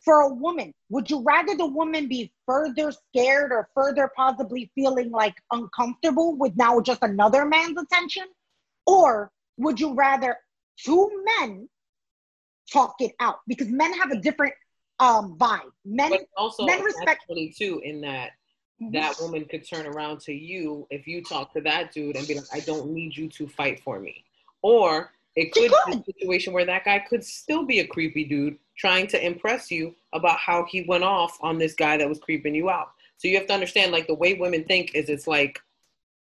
for 0.05 0.22
a 0.22 0.28
woman, 0.28 0.74
would 0.88 1.09
you 1.11 1.22
rather 1.22 1.57
the 1.57 1.66
woman 1.66 2.09
be 2.09 2.33
further 2.46 2.92
scared 2.92 3.52
or 3.52 3.68
further 3.74 4.11
possibly 4.16 4.70
feeling 4.74 5.11
like 5.11 5.35
uncomfortable 5.52 6.37
with 6.37 6.57
now 6.57 6.81
just 6.81 7.02
another 7.02 7.44
man's 7.44 7.78
attention? 7.78 8.24
Or 8.87 9.31
would 9.59 9.78
you 9.78 9.94
rather 9.94 10.37
two 10.85 11.09
men 11.38 11.68
talk 12.72 12.96
it 13.00 13.12
out? 13.20 13.40
Because 13.46 13.68
men 13.68 13.92
have 13.94 14.11
a 14.11 14.18
different 14.18 14.55
um 14.98 15.37
vibe. 15.38 15.70
Men 15.85 16.11
but 16.11 16.20
also 16.37 16.64
men 16.64 16.83
respect 16.83 17.24
too 17.57 17.81
in 17.85 18.00
that 18.02 18.31
mm-hmm. 18.81 18.92
that 18.92 19.14
woman 19.20 19.44
could 19.44 19.68
turn 19.68 19.87
around 19.87 20.20
to 20.20 20.33
you 20.33 20.87
if 20.90 21.07
you 21.07 21.22
talk 21.22 21.52
to 21.55 21.61
that 21.62 21.92
dude 21.92 22.16
and 22.16 22.26
be 22.26 22.35
like, 22.35 22.44
I 22.52 22.61
don't 22.61 22.90
need 22.90 23.16
you 23.16 23.28
to 23.28 23.46
fight 23.46 23.81
for 23.81 24.00
me. 24.00 24.24
Or 24.62 25.12
it 25.35 25.53
could 25.53 25.73
be 25.87 25.92
a 25.92 26.05
situation 26.05 26.53
where 26.53 26.66
that 26.66 26.85
guy 26.85 26.99
could 26.99 27.25
still 27.25 27.64
be 27.64 27.81
a 27.81 27.87
creepy 27.87 28.25
dude 28.25 28.59
trying 28.77 29.07
to 29.09 29.25
impress 29.25 29.71
you 29.71 29.95
about 30.12 30.38
how 30.38 30.66
he 30.68 30.85
went 30.87 31.05
off 31.05 31.38
on 31.40 31.59
this 31.59 31.75
guy 31.75 31.97
that 31.97 32.09
was 32.09 32.18
creeping 32.18 32.55
you 32.55 32.68
out. 32.68 32.88
So 33.16 33.29
you 33.29 33.37
have 33.37 33.47
to 33.47 33.55
understand, 33.55 33.92
like 33.92 34.07
the 34.07 34.14
way 34.14 34.35
women 34.35 34.64
think 34.64 34.95
is 34.95 35.09
it's 35.09 35.27
like 35.27 35.61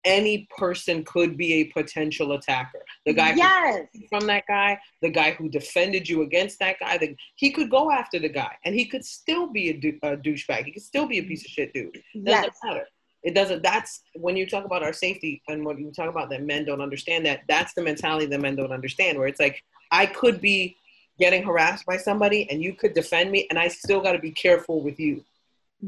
any 0.06 0.48
person 0.58 1.04
could 1.06 1.38
be 1.38 1.54
a 1.54 1.64
potential 1.66 2.34
attacker. 2.34 2.84
The 3.06 3.14
guy 3.14 3.34
yes. 3.34 3.88
from 4.10 4.28
that 4.28 4.44
guy, 4.48 4.78
the 5.02 5.10
guy 5.10 5.32
who 5.32 5.50
defended 5.50 6.08
you 6.08 6.22
against 6.22 6.60
that 6.60 6.80
guy, 6.80 6.98
the, 6.98 7.16
he 7.36 7.52
could 7.52 7.70
go 7.70 7.90
after 7.90 8.20
the 8.20 8.30
guy 8.30 8.56
and 8.66 8.76
he 8.76 8.86
could 8.86 9.06
still 9.06 9.48
be 9.48 9.70
a, 9.70 10.08
a 10.08 10.18
douchebag. 10.18 10.66
He 10.66 10.72
could 10.72 10.84
still 10.84 11.08
be 11.08 11.20
a 11.20 11.24
piece 11.24 11.44
of 11.46 11.52
shit 11.52 11.74
dude. 11.74 11.94
Doesn't 12.14 12.26
yes. 12.26 12.58
matter 12.64 12.86
it 13.24 13.34
doesn't 13.34 13.64
that's 13.64 14.02
when 14.16 14.36
you 14.36 14.46
talk 14.46 14.66
about 14.66 14.84
our 14.84 14.94
safety 14.94 15.42
and 15.48 15.66
when 15.66 15.78
you 15.78 15.92
talk 15.92 16.10
about 16.10 16.30
that 16.30 16.44
men 16.44 16.66
don't 16.66 16.82
understand 16.82 17.26
that 17.26 17.42
that's 17.48 17.74
the 17.74 17.82
mentality 17.82 18.26
that 18.26 18.40
men 18.40 18.56
don't 18.56 18.72
understand 18.72 19.18
where 19.18 19.28
it's 19.28 19.40
like 19.40 19.64
i 19.92 20.06
could 20.06 20.42
be 20.42 20.76
getting 21.20 21.44
harassed 21.44 21.86
by 21.86 21.98
somebody 21.98 22.50
and 22.50 22.62
you 22.62 22.74
could 22.74 22.94
defend 22.94 23.32
me 23.32 23.48
and 23.50 23.58
i 23.58 23.68
still 23.68 24.02
got 24.02 24.12
to 24.12 24.20
be 24.20 24.32
careful 24.32 24.82
with 24.82 25.00
you 25.00 25.24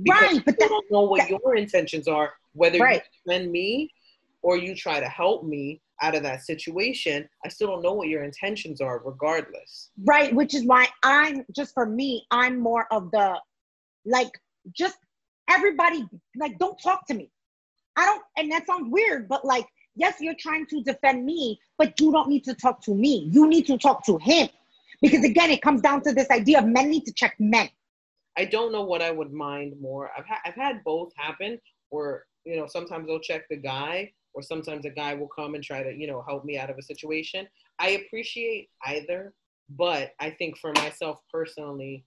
because 0.04 0.34
right 0.34 0.46
but 0.46 0.56
I 0.62 0.68
don't 0.68 0.92
know 0.92 1.04
what 1.04 1.22
that, 1.22 1.30
your 1.30 1.56
intentions 1.56 2.08
are 2.08 2.34
whether 2.54 2.80
right. 2.80 3.02
you 3.26 3.34
defend 3.34 3.52
me 3.52 3.92
or 4.42 4.58
you 4.58 4.76
try 4.76 5.00
to 5.00 5.08
help 5.08 5.44
me 5.44 5.82
out 6.02 6.16
of 6.16 6.24
that 6.24 6.42
situation 6.42 7.28
i 7.46 7.50
still 7.50 7.68
don't 7.68 7.82
know 7.82 7.94
what 7.94 8.08
your 8.08 8.24
intentions 8.24 8.82
are 8.82 9.02
regardless 9.04 9.92
right 10.04 10.34
which 10.34 10.54
is 10.54 10.66
why 10.66 10.88
i'm 11.04 11.46
just 11.56 11.74
for 11.74 11.86
me 11.86 12.26
i'm 12.32 12.60
more 12.60 12.86
of 12.92 13.10
the 13.12 13.40
like 14.06 14.32
just 14.74 14.98
everybody 15.50 16.06
like 16.38 16.58
don't 16.58 16.78
talk 16.82 17.06
to 17.08 17.14
me. 17.14 17.32
I 17.96 18.06
don't 18.06 18.22
and 18.38 18.52
that 18.52 18.68
sounds 18.68 18.92
weird 18.92 19.28
but 19.28 19.46
like 19.46 19.66
yes 19.96 20.16
you're 20.20 20.36
trying 20.40 20.66
to 20.68 20.82
defend 20.84 21.26
me 21.26 21.60
but 21.78 22.00
you 22.00 22.12
don't 22.12 22.30
need 22.30 22.44
to 22.46 22.54
talk 22.54 22.82
to 22.84 22.94
me. 22.94 23.30
You 23.32 23.48
need 23.48 23.66
to 23.68 23.78
talk 23.78 24.06
to 24.06 24.18
him. 24.18 24.50
Because 25.02 25.24
again 25.24 25.52
it 25.52 25.62
comes 25.62 25.82
down 25.82 26.02
to 26.04 26.14
this 26.14 26.30
idea 26.30 26.60
of 26.60 26.66
men 26.66 26.90
need 26.90 27.06
to 27.06 27.14
check 27.14 27.36
men. 27.40 27.70
I 28.38 28.46
don't 28.46 28.72
know 28.72 28.82
what 28.82 29.02
i 29.02 29.12
would 29.12 29.32
mind 29.32 29.76
more. 29.80 30.12
I've, 30.18 30.26
ha- 30.26 30.42
I've 30.46 30.56
had 30.56 30.84
both 30.84 31.12
happen 31.16 31.60
where 31.90 32.26
you 32.46 32.58
know 32.58 32.68
sometimes 32.68 33.08
they'll 33.08 33.20
check 33.20 33.44
the 33.50 33.58
guy 33.58 34.12
or 34.34 34.42
sometimes 34.42 34.86
a 34.86 34.90
guy 34.90 35.14
will 35.14 35.30
come 35.30 35.56
and 35.56 35.64
try 35.64 35.84
to 35.84 35.94
you 35.94 36.08
know 36.08 36.24
help 36.28 36.44
me 36.44 36.58
out 36.58 36.70
of 36.70 36.78
a 36.78 36.82
situation. 36.82 37.48
I 37.80 37.90
appreciate 37.90 38.70
either 38.86 39.34
but 39.70 40.12
i 40.20 40.30
think 40.30 40.58
for 40.58 40.72
myself 40.74 41.20
personally 41.32 42.06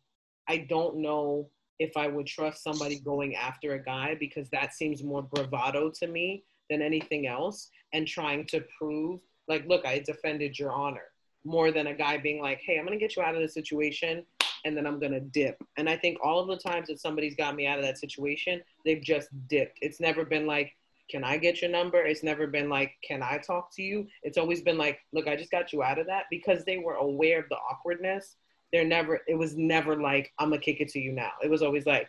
i 0.49 0.57
don't 0.57 0.97
know 0.97 1.49
if 1.79 1.97
I 1.97 2.09
would 2.09 2.27
trust 2.27 2.63
somebody 2.63 2.99
going 2.99 3.37
after 3.37 3.75
a 3.75 3.83
guy 3.83 4.17
because 4.19 4.49
that 4.51 4.75
seems 4.75 5.03
more 5.03 5.23
bravado 5.23 5.91
to 6.01 6.07
me 6.07 6.45
than 6.71 6.83
anything 6.83 7.27
else 7.27 7.71
and 7.93 8.07
trying 8.07 8.47
to 8.47 8.65
prove 8.79 9.21
like 9.49 9.67
look 9.67 9.87
I 9.87 10.01
defended 10.01 10.59
your 10.59 10.73
honor 10.73 11.11
more 11.45 11.71
than 11.71 11.87
a 11.87 11.95
guy 11.95 12.19
being 12.19 12.43
like 12.43 12.61
hey 12.65 12.79
I'm 12.79 12.87
going 12.87 12.99
to 12.99 13.03
get 13.03 13.17
you 13.17 13.23
out 13.23 13.35
of 13.35 13.41
the 13.41 13.49
situation 13.49 14.25
and 14.65 14.77
then 14.77 14.87
I'm 14.87 14.99
gonna 14.99 15.21
dip. 15.21 15.63
And 15.77 15.89
I 15.89 15.97
think 15.97 16.19
all 16.23 16.41
of 16.41 16.49
the 16.49 16.57
times 16.57 16.89
that 16.89 17.01
somebody's 17.01 17.37
got 17.37 17.55
me 17.55 17.67
out 17.67 17.79
of 17.79 17.85
that 17.85 17.99
situation, 17.99 18.63
they've 18.85 19.03
just 19.03 19.29
dipped. 19.49 19.79
It's 19.81 20.01
never 20.01 20.25
been 20.25 20.47
like, 20.47 20.73
can 21.11 21.25
I 21.25 21.39
get 21.39 21.63
your 21.63 21.71
number? 21.71 22.05
It's 22.05 22.23
never 22.23 22.47
been 22.47 22.69
like, 22.69 22.93
can 23.03 23.23
I 23.23 23.39
talk 23.39 23.75
to 23.77 23.83
you? 23.83 24.07
It's 24.23 24.37
always 24.37 24.61
been 24.61 24.77
like, 24.77 25.01
look, 25.13 25.27
I 25.27 25.37
just 25.37 25.51
got 25.51 25.73
you 25.73 25.83
out 25.83 25.99
of 25.99 26.07
that 26.07 26.25
because 26.31 26.65
they 26.65 26.79
were 26.79 26.95
aware 26.95 27.41
of 27.41 27.49
the 27.49 27.57
awkwardness. 27.57 28.37
They're 28.73 28.85
never, 28.85 29.21
it 29.27 29.35
was 29.35 29.57
never 29.57 29.97
like, 30.01 30.33
I'm 30.39 30.51
gonna 30.51 30.61
kick 30.61 30.81
it 30.81 30.89
to 30.91 30.99
you 30.99 31.13
now. 31.13 31.31
It 31.43 31.51
was 31.51 31.63
always 31.63 31.87
like, 31.87 32.09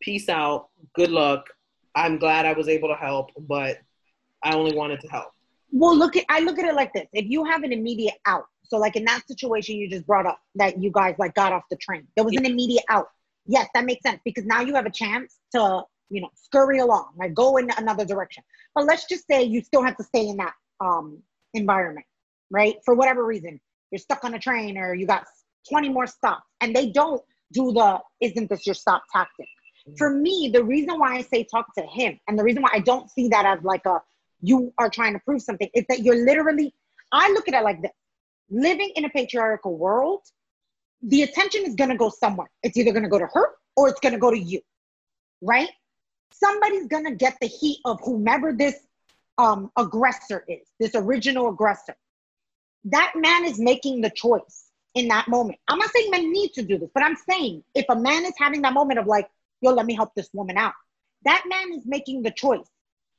peace 0.00 0.28
out, 0.28 0.68
good 0.94 1.10
luck. 1.10 1.46
I'm 1.94 2.18
glad 2.18 2.44
I 2.46 2.52
was 2.52 2.68
able 2.68 2.88
to 2.88 2.94
help, 2.94 3.30
but 3.48 3.78
I 4.42 4.54
only 4.54 4.76
wanted 4.76 5.00
to 5.00 5.08
help. 5.08 5.32
Well, 5.72 5.96
look 5.96 6.16
at 6.16 6.24
I 6.28 6.40
look 6.40 6.58
at 6.58 6.66
it 6.66 6.74
like 6.74 6.92
this. 6.92 7.06
If 7.12 7.26
you 7.26 7.44
have 7.44 7.62
an 7.62 7.72
immediate 7.72 8.14
out, 8.26 8.46
so 8.62 8.76
like 8.76 8.96
in 8.96 9.04
that 9.06 9.26
situation 9.26 9.76
you 9.76 9.88
just 9.88 10.06
brought 10.06 10.26
up 10.26 10.40
that 10.54 10.80
you 10.80 10.90
guys 10.90 11.16
like 11.18 11.34
got 11.34 11.52
off 11.52 11.64
the 11.70 11.76
train, 11.76 12.06
there 12.14 12.24
was 12.24 12.36
an 12.36 12.46
immediate 12.46 12.84
out. 12.90 13.08
Yes, 13.46 13.68
that 13.74 13.84
makes 13.84 14.02
sense 14.02 14.20
because 14.24 14.44
now 14.44 14.60
you 14.60 14.74
have 14.74 14.86
a 14.86 14.90
chance 14.90 15.38
to 15.52 15.82
you 16.10 16.20
know 16.20 16.28
scurry 16.34 16.78
along, 16.78 17.14
like 17.16 17.34
go 17.34 17.56
in 17.56 17.70
another 17.76 18.04
direction. 18.04 18.44
But 18.74 18.84
let's 18.84 19.06
just 19.06 19.26
say 19.26 19.42
you 19.42 19.62
still 19.62 19.82
have 19.82 19.96
to 19.96 20.04
stay 20.04 20.28
in 20.28 20.36
that 20.36 20.52
um 20.80 21.18
environment, 21.54 22.06
right? 22.50 22.76
For 22.84 22.94
whatever 22.94 23.24
reason, 23.24 23.60
you're 23.90 23.98
stuck 23.98 24.24
on 24.24 24.34
a 24.34 24.38
train 24.38 24.76
or 24.76 24.94
you 24.94 25.06
got 25.06 25.26
20 25.68 25.88
more 25.88 26.06
stops, 26.06 26.44
and 26.60 26.74
they 26.74 26.90
don't 26.90 27.22
do 27.52 27.72
the 27.72 28.00
isn't 28.20 28.50
this 28.50 28.66
your 28.66 28.74
stop 28.74 29.02
tactic. 29.12 29.46
Mm-hmm. 29.86 29.96
For 29.96 30.10
me, 30.10 30.50
the 30.52 30.64
reason 30.64 30.98
why 30.98 31.16
I 31.16 31.22
say 31.22 31.44
talk 31.44 31.66
to 31.76 31.82
him 31.82 32.18
and 32.26 32.38
the 32.38 32.44
reason 32.44 32.62
why 32.62 32.70
I 32.72 32.80
don't 32.80 33.10
see 33.10 33.28
that 33.28 33.46
as 33.46 33.62
like 33.62 33.86
a 33.86 34.00
you 34.40 34.72
are 34.78 34.90
trying 34.90 35.14
to 35.14 35.20
prove 35.20 35.40
something 35.40 35.68
is 35.74 35.84
that 35.88 36.00
you're 36.00 36.24
literally, 36.24 36.74
I 37.12 37.30
look 37.30 37.48
at 37.48 37.54
it 37.54 37.64
like 37.64 37.80
this 37.80 37.92
living 38.50 38.92
in 38.94 39.04
a 39.04 39.08
patriarchal 39.08 39.76
world, 39.76 40.20
the 41.02 41.22
attention 41.22 41.62
is 41.64 41.74
going 41.74 41.90
to 41.90 41.96
go 41.96 42.10
somewhere. 42.10 42.50
It's 42.62 42.76
either 42.76 42.92
going 42.92 43.04
to 43.04 43.08
go 43.08 43.18
to 43.18 43.28
her 43.32 43.48
or 43.76 43.88
it's 43.88 44.00
going 44.00 44.12
to 44.12 44.18
go 44.18 44.30
to 44.30 44.38
you, 44.38 44.60
right? 45.40 45.68
Somebody's 46.32 46.86
going 46.86 47.04
to 47.04 47.14
get 47.14 47.36
the 47.40 47.46
heat 47.46 47.78
of 47.84 48.00
whomever 48.04 48.52
this 48.52 48.76
um, 49.38 49.70
aggressor 49.76 50.44
is, 50.48 50.66
this 50.78 50.94
original 50.94 51.48
aggressor. 51.48 51.96
That 52.84 53.12
man 53.16 53.44
is 53.44 53.58
making 53.58 54.02
the 54.02 54.10
choice 54.10 54.63
in 54.94 55.08
that 55.08 55.28
moment. 55.28 55.58
I'm 55.68 55.78
not 55.78 55.90
saying 55.90 56.10
men 56.10 56.32
need 56.32 56.52
to 56.54 56.62
do 56.62 56.78
this, 56.78 56.90
but 56.94 57.02
I'm 57.02 57.16
saying 57.28 57.62
if 57.74 57.84
a 57.88 57.96
man 57.96 58.24
is 58.24 58.34
having 58.38 58.62
that 58.62 58.72
moment 58.72 58.98
of 58.98 59.06
like, 59.06 59.28
yo, 59.60 59.72
let 59.72 59.86
me 59.86 59.94
help 59.94 60.14
this 60.14 60.28
woman 60.32 60.56
out, 60.56 60.74
that 61.24 61.44
man 61.48 61.72
is 61.72 61.84
making 61.86 62.22
the 62.22 62.30
choice. 62.30 62.68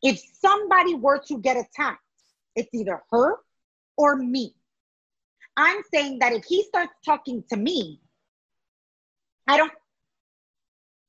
If 0.02 0.22
somebody 0.40 0.96
were 0.96 1.20
to 1.28 1.40
get 1.40 1.58
attacked, 1.58 2.02
it's 2.56 2.74
either 2.74 3.02
her 3.12 3.36
or 3.98 4.16
me. 4.16 4.54
I'm 5.58 5.82
saying 5.94 6.20
that 6.20 6.34
if 6.34 6.46
he 6.46 6.64
starts 6.64 6.94
talking 7.06 7.44
to 7.50 7.58
me, 7.58 8.02
I 9.48 9.58
don't 9.58 9.72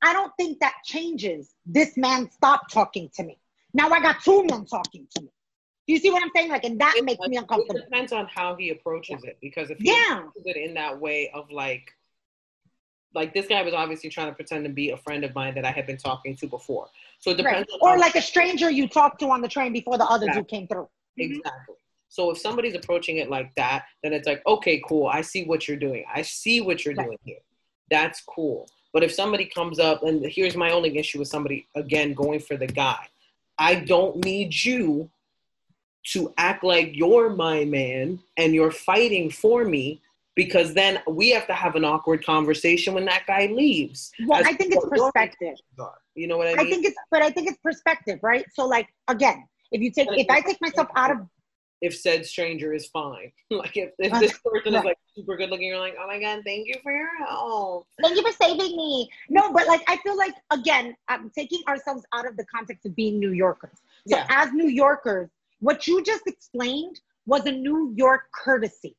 I 0.03 0.13
don't 0.13 0.33
think 0.37 0.61
that 0.61 0.75
changes. 0.85 1.53
This 1.65 1.97
man 1.97 2.31
stopped 2.31 2.73
talking 2.73 3.11
to 3.17 3.25
me. 3.25 3.39
Now 3.73 3.91
I 3.91 4.01
got 4.01 4.23
two 4.23 4.45
men 4.45 4.67
talking 4.67 5.07
to 5.17 5.23
me. 5.23 5.31
Do 5.87 5.93
you 5.93 6.01
see 6.01 6.11
what 6.11 6.23
I'm 6.23 6.31
saying? 6.35 6.51
Like, 6.51 6.65
and 6.65 6.81
that 6.81 6.97
it, 6.97 7.05
makes 7.05 7.27
me 7.29 7.37
uncomfortable. 7.37 7.77
It 7.77 7.85
depends 7.85 8.13
on 8.13 8.27
how 8.27 8.57
he 8.57 8.71
approaches 8.71 9.21
yeah. 9.23 9.31
it. 9.31 9.39
Because 9.41 9.71
if 9.71 9.79
he 9.79 9.91
yeah. 9.91 10.19
approaches 10.19 10.43
it 10.45 10.57
in 10.57 10.75
that 10.75 11.01
way 11.01 11.31
of 11.33 11.51
like, 11.51 11.93
like 13.15 13.33
this 13.33 13.47
guy 13.47 13.63
was 13.63 13.73
obviously 13.73 14.11
trying 14.11 14.27
to 14.27 14.35
pretend 14.35 14.65
to 14.65 14.71
be 14.71 14.91
a 14.91 14.97
friend 14.97 15.25
of 15.25 15.35
mine 15.35 15.55
that 15.55 15.65
I 15.65 15.71
had 15.71 15.87
been 15.87 15.97
talking 15.97 16.37
to 16.37 16.49
before. 16.49 16.89
So 17.21 17.31
it 17.31 17.37
depends. 17.37 17.69
Right. 17.71 17.79
Or 17.81 17.99
like 17.99 18.17
a 18.17 18.21
stranger 18.23 18.69
you 18.69 18.89
talked 18.89 19.21
to 19.21 19.31
on 19.31 19.41
the 19.41 19.49
train 19.49 19.73
before 19.73 19.97
the 19.97 20.05
other 20.05 20.27
exactly. 20.27 20.43
dude 20.43 20.49
came 20.49 20.69
through. 20.69 20.89
Mm-hmm. 21.21 21.35
Exactly. 21.35 21.77
So 22.09 22.31
if 22.31 22.39
somebody's 22.39 22.75
approaching 22.75 23.19
it 23.19 23.31
like 23.31 23.55
that, 23.57 23.85
then 24.03 24.13
it's 24.13 24.27
like, 24.27 24.43
okay, 24.47 24.83
cool. 24.89 25.07
I 25.07 25.21
see 25.21 25.45
what 25.45 25.69
you're 25.69 25.77
doing. 25.77 26.05
I 26.13 26.23
see 26.23 26.61
what 26.61 26.85
you're 26.85 26.95
right. 26.95 27.07
doing 27.07 27.19
here. 27.25 27.39
That's 27.91 28.23
cool. 28.23 28.69
But 28.93 29.05
if 29.05 29.13
somebody 29.13 29.45
comes 29.47 29.79
up, 29.79 30.03
and 30.03 30.25
here's 30.27 30.57
my 30.57 30.71
only 30.71 30.97
issue 30.97 31.19
with 31.19 31.29
somebody 31.29 31.69
again 31.75 32.15
going 32.15 32.41
for 32.41 32.57
the 32.57 32.67
guy, 32.67 33.07
I 33.59 33.77
don't 33.77 34.25
need 34.25 34.65
you 34.65 35.11
to 36.13 36.33
act 36.39 36.63
like 36.63 36.91
you're 36.95 37.31
my 37.31 37.65
man 37.65 38.19
and 38.37 38.55
you're 38.55 38.71
fighting 38.71 39.31
for 39.31 39.65
me 39.65 40.01
because 40.37 40.75
then 40.75 41.01
we 41.09 41.31
have 41.31 41.47
to 41.47 41.55
have 41.55 41.75
an 41.75 41.85
awkward 41.85 42.25
conversation 42.25 42.95
when 42.95 43.07
that 43.07 43.25
guy 43.27 43.47
leaves. 43.47 44.13
Well, 44.27 44.43
I 44.45 44.53
think 44.53 44.75
it's 44.75 44.87
perspective. 44.87 45.57
You 46.15 46.29
know 46.29 46.37
what 46.37 46.49
I 46.49 46.51
mean? 46.51 46.61
I 46.61 46.71
think 46.71 46.87
it's, 46.87 46.97
but 47.11 47.23
I 47.23 47.31
think 47.31 47.49
it's 47.49 47.59
perspective, 47.59 48.21
right? 48.23 48.45
So, 48.55 48.67
like, 48.67 48.89
again, 49.09 49.49
if 49.73 49.81
you 49.81 49.91
take, 49.91 50.09
if 50.13 50.27
I 50.31 50.41
take 50.43 50.61
myself 50.61 50.89
out 50.95 51.11
of, 51.11 51.19
if 51.83 51.97
said 51.97 52.25
stranger 52.25 52.73
is 52.73 52.87
fine, 52.87 53.33
like 53.51 53.77
if, 53.77 53.91
if 53.99 54.13
this 54.21 54.39
person 54.39 54.75
is 54.75 54.85
like 54.85 54.99
super 55.15 55.37
good 55.37 55.51
looking, 55.51 55.69
you're 55.69 55.79
like, 55.79 55.97
oh 56.01 56.07
my 56.07 56.21
god, 56.21 56.43
thank 56.45 56.67
you 56.67 56.75
for 56.83 56.93
your 56.93 57.09
help. 57.27 57.87
Thank 58.01 58.17
you 58.17 58.23
for 58.23 58.33
saving 58.33 58.77
me. 58.77 59.09
No, 59.29 59.53
but 59.53 59.67
like 59.67 59.83
I 59.89 59.97
feel 59.99 60.17
like 60.17 60.35
again, 60.53 60.95
I'm 61.09 61.31
taking 61.31 61.63
ourselves 61.69 62.03
out 62.15 62.27
of 62.27 62.37
the 62.37 62.45
context 62.47 62.87
of 62.87 62.97
being 62.97 63.19
New 63.19 63.33
Yorkers. 63.33 63.79
So 64.09 64.17
yeah. 64.17 64.27
as 64.31 64.53
New 64.53 64.69
Yorkers, 64.69 65.29
what 65.61 65.87
you 65.87 66.03
just 66.03 66.27
explained 66.27 67.01
was 67.27 67.45
a 67.47 67.53
New 67.53 67.93
York 67.97 68.23
courtesy 68.33 68.97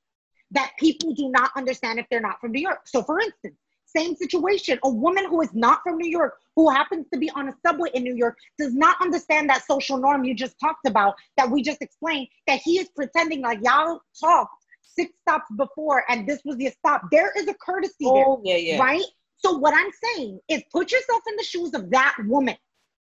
that 0.51 0.71
people 0.79 1.13
do 1.13 1.29
not 1.29 1.51
understand 1.55 1.99
if 1.99 2.05
they're 2.09 2.21
not 2.21 2.39
from 2.39 2.51
New 2.51 2.61
York. 2.61 2.81
So, 2.85 3.03
for 3.03 3.19
instance, 3.19 3.55
same 3.85 4.15
situation, 4.15 4.79
a 4.83 4.89
woman 4.89 5.27
who 5.29 5.41
is 5.41 5.53
not 5.53 5.81
from 5.83 5.97
New 5.97 6.09
York, 6.09 6.37
who 6.55 6.69
happens 6.69 7.05
to 7.13 7.19
be 7.19 7.29
on 7.31 7.49
a 7.49 7.53
subway 7.65 7.89
in 7.93 8.03
New 8.03 8.15
York, 8.15 8.37
does 8.59 8.73
not 8.73 8.97
understand 9.01 9.49
that 9.49 9.65
social 9.65 9.97
norm 9.97 10.23
you 10.23 10.35
just 10.35 10.59
talked 10.59 10.85
about, 10.85 11.15
that 11.37 11.49
we 11.49 11.61
just 11.61 11.81
explained, 11.81 12.27
that 12.47 12.59
he 12.63 12.79
is 12.79 12.89
pretending 12.95 13.41
like 13.41 13.59
y'all 13.63 14.01
talked 14.19 14.65
six 14.81 15.11
stops 15.21 15.49
before 15.55 16.03
and 16.09 16.27
this 16.27 16.41
was 16.43 16.57
your 16.59 16.71
stop. 16.71 17.03
There 17.11 17.31
is 17.37 17.47
a 17.47 17.53
courtesy 17.53 18.05
oh, 18.05 18.41
there, 18.43 18.57
yeah, 18.57 18.73
yeah. 18.73 18.83
right? 18.83 19.05
So, 19.37 19.57
what 19.57 19.73
I'm 19.73 19.91
saying 20.03 20.39
is 20.49 20.63
put 20.71 20.91
yourself 20.91 21.21
in 21.29 21.35
the 21.37 21.43
shoes 21.43 21.73
of 21.73 21.89
that 21.91 22.15
woman 22.25 22.57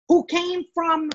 who 0.08 0.24
came 0.24 0.64
from 0.74 1.10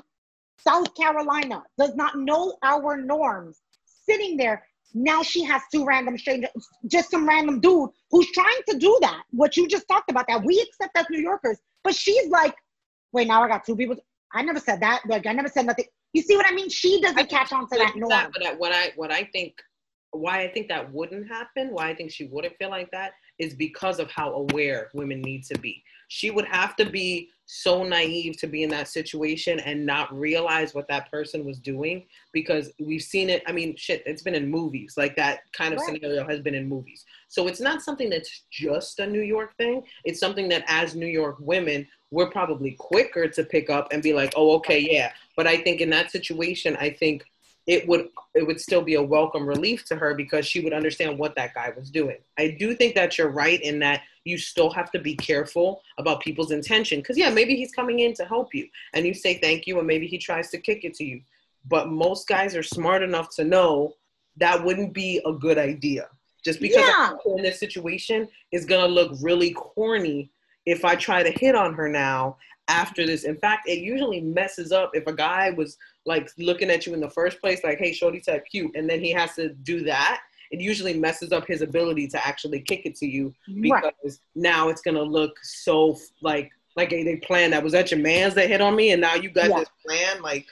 South 0.60 0.94
Carolina, 0.96 1.64
does 1.78 1.96
not 1.96 2.18
know 2.18 2.58
our 2.64 2.98
norms, 2.98 3.62
sitting 4.06 4.38
there 4.38 4.64
now 4.94 5.22
she 5.22 5.44
has 5.44 5.62
two 5.72 5.86
random 5.86 6.18
strangers, 6.18 6.50
just 6.88 7.12
some 7.12 7.28
random 7.28 7.60
dude 7.60 7.90
who's 8.10 8.32
trying 8.32 8.62
to 8.70 8.78
do 8.78 8.98
that. 9.02 9.24
What 9.32 9.58
you 9.58 9.68
just 9.68 9.88
talked 9.88 10.10
about 10.10 10.26
that 10.28 10.44
we 10.44 10.60
accept 10.60 10.98
as 10.98 11.06
New 11.10 11.22
Yorkers, 11.22 11.58
but 11.84 11.94
she's 11.94 12.30
like, 12.30 12.56
wait, 13.12 13.28
now 13.28 13.44
I 13.44 13.48
got 13.48 13.66
two 13.66 13.76
people. 13.76 13.96
I 14.34 14.42
never 14.42 14.60
said 14.60 14.80
that. 14.82 15.02
Like 15.08 15.28
I 15.28 15.34
never 15.34 15.50
said 15.50 15.66
nothing. 15.66 15.86
You 16.14 16.22
see 16.22 16.36
what 16.36 16.46
I 16.48 16.54
mean? 16.54 16.70
She 16.70 17.02
doesn't 17.02 17.20
I 17.20 17.24
catch 17.26 17.52
on 17.52 17.70
to 17.70 17.78
that 17.78 17.96
norm. 17.96 18.10
That, 18.10 18.32
but 18.34 18.60
what 18.60 18.72
I 18.72 18.92
what 18.96 19.12
I 19.12 19.26
think 19.26 19.54
why 20.12 20.42
I 20.42 20.48
think 20.48 20.68
that 20.70 20.92
wouldn't 20.92 21.28
happen, 21.28 21.70
why 21.72 21.90
I 21.90 21.96
think 21.96 22.12
she 22.12 22.28
wouldn't 22.28 22.56
feel 22.58 22.70
like 22.70 22.90
that, 22.92 23.12
is 23.40 23.54
because 23.54 24.00
of 24.00 24.10
how 24.10 24.34
aware 24.34 24.90
women 24.94 25.22
need 25.22 25.44
to 25.46 25.60
be. 25.60 25.84
She 26.08 26.32
would 26.32 26.46
have 26.46 26.76
to 26.78 26.90
be 26.90 27.30
so 27.48 27.84
naive 27.84 28.38
to 28.38 28.46
be 28.48 28.64
in 28.64 28.70
that 28.70 28.90
situation 28.90 29.60
and 29.62 29.86
not 29.86 30.14
realize 30.18 30.76
what 30.76 30.88
that 30.90 31.10
person 31.10 31.46
was 31.46 31.60
doing 31.60 32.06
because 32.34 32.72
we've 32.78 33.02
seen 33.02 33.30
it. 33.30 33.42
I 33.48 33.54
mean, 33.54 33.76
shit, 33.78 34.04
it's 34.06 34.22
been 34.22 34.36
in 34.36 34.50
movies. 34.50 34.96
Like 34.98 35.16
that 35.16 35.40
kind 35.54 35.74
of 35.74 35.80
right. 35.80 35.96
scenario 35.96 36.28
has 36.28 36.42
been 36.42 36.56
in 36.56 36.68
movies. 36.68 37.06
So 37.30 37.48
it's 37.48 37.62
not 37.62 37.82
something 37.82 38.10
that's 38.10 38.44
just 38.52 39.00
a 39.00 39.08
New 39.08 39.22
York 39.22 39.56
thing. 39.56 39.84
It's 40.04 40.20
something 40.20 40.50
that 40.50 40.66
as 40.68 40.94
New 40.94 41.08
York 41.08 41.38
women, 41.40 41.88
we're 42.12 42.30
probably 42.30 42.72
quicker 42.72 43.30
to 43.30 43.44
pick 43.44 43.70
up 43.70 43.88
and 43.92 44.04
be 44.04 44.14
like, 44.14 44.34
oh, 44.36 44.56
okay, 44.58 44.80
yeah. 44.80 45.14
But 45.38 45.48
I 45.48 45.58
think 45.58 45.80
in 45.80 45.90
that 45.92 46.12
situation, 46.12 46.76
I 46.78 46.90
think 46.90 47.24
it 47.68 47.86
would 47.88 48.08
it 48.34 48.48
would 48.48 48.60
still 48.60 48.82
be 48.82 48.96
a 48.96 49.02
welcome 49.02 49.46
relief 49.46 49.86
to 49.86 49.96
her 49.96 50.14
because 50.14 50.48
she 50.48 50.62
would 50.62 50.74
understand 50.74 51.20
what 51.20 51.36
that 51.36 51.54
guy 51.54 51.72
was 51.76 51.92
doing. 51.92 52.18
I 52.38 52.56
do 52.58 52.74
think 52.74 52.96
that 52.96 53.18
you're 53.18 53.30
right 53.30 53.62
in 53.62 53.80
that 53.80 54.02
you 54.24 54.38
still 54.38 54.70
have 54.72 54.90
to 54.92 55.00
be 55.00 55.16
careful 55.16 55.82
about 55.98 56.22
people's 56.22 56.52
intention 56.52 57.00
because 57.00 57.18
yeah, 57.18 57.30
maybe 57.30 57.56
he's 57.56 57.72
coming 57.74 58.00
in 58.00 58.14
to 58.16 58.26
help 58.26 58.54
you 58.54 58.68
and 58.94 59.06
you 59.06 59.14
say 59.14 59.38
thank 59.40 59.68
you 59.68 59.78
and 59.78 59.88
maybe 59.88 60.08
he 60.08 60.18
tries 60.18 60.50
to 60.52 60.58
kick 60.58 60.86
it 60.86 60.94
to 60.96 61.04
you. 61.04 61.22
But 61.66 61.90
most 61.90 62.28
guys 62.28 62.56
are 62.56 62.64
smart 62.64 63.04
enough 63.04 63.36
to 63.36 63.44
know 63.44 63.94
that 64.38 64.64
wouldn't 64.64 64.94
be 64.94 65.22
a 65.26 65.34
good 65.34 65.58
idea. 65.58 66.08
Just 66.46 66.62
because 66.62 66.88
yeah. 66.88 67.12
in 67.26 67.44
this 67.44 67.60
situation 67.60 68.30
is 68.54 68.66
gonna 68.66 68.88
look 68.88 69.12
really 69.22 69.52
corny 69.52 70.32
if 70.66 70.86
I 70.86 70.96
try 70.96 71.22
to 71.24 71.32
hit 71.32 71.56
on 71.56 71.74
her 71.74 71.90
now 71.90 72.38
after 72.68 73.06
this. 73.06 73.24
In 73.24 73.38
fact, 73.38 73.68
it 73.68 73.80
usually 73.80 74.22
messes 74.22 74.72
up 74.72 74.92
if 74.94 75.08
a 75.08 75.14
guy 75.14 75.50
was 75.52 75.78
like 76.08 76.30
looking 76.38 76.72
at 76.72 76.86
you 76.88 76.94
in 76.94 77.00
the 77.00 77.10
first 77.10 77.40
place, 77.40 77.64
like, 77.64 77.78
hey, 77.78 77.94
Shorty 77.94 78.22
said 78.22 78.44
cute, 78.50 78.76
and 78.76 78.90
then 78.90 79.00
he 79.02 79.12
has 79.12 79.36
to 79.36 79.50
do 79.50 79.84
that. 79.84 80.22
It 80.50 80.62
usually 80.62 80.98
messes 80.98 81.34
up 81.34 81.46
his 81.46 81.62
ability 81.62 82.08
to 82.08 82.26
actually 82.26 82.62
kick 82.62 82.86
it 82.86 82.96
to 82.96 83.06
you 83.06 83.34
because 83.62 83.92
right. 83.94 84.20
now 84.34 84.70
it's 84.70 84.82
gonna 84.82 85.04
look 85.04 85.38
so 85.44 85.98
like 86.22 86.50
like 86.78 86.94
a, 86.94 87.04
they 87.04 87.18
planned 87.18 87.54
that. 87.54 87.64
Was 87.64 87.74
that 87.74 87.92
your 87.92 88.00
man's 88.00 88.34
that 88.36 88.48
hit 88.48 88.62
on 88.62 88.76
me, 88.76 88.92
and 88.92 89.02
now 89.02 89.16
you 89.16 89.30
got 89.30 89.50
yeah. 89.50 89.60
this 89.60 89.70
plan? 89.86 90.22
Like, 90.22 90.46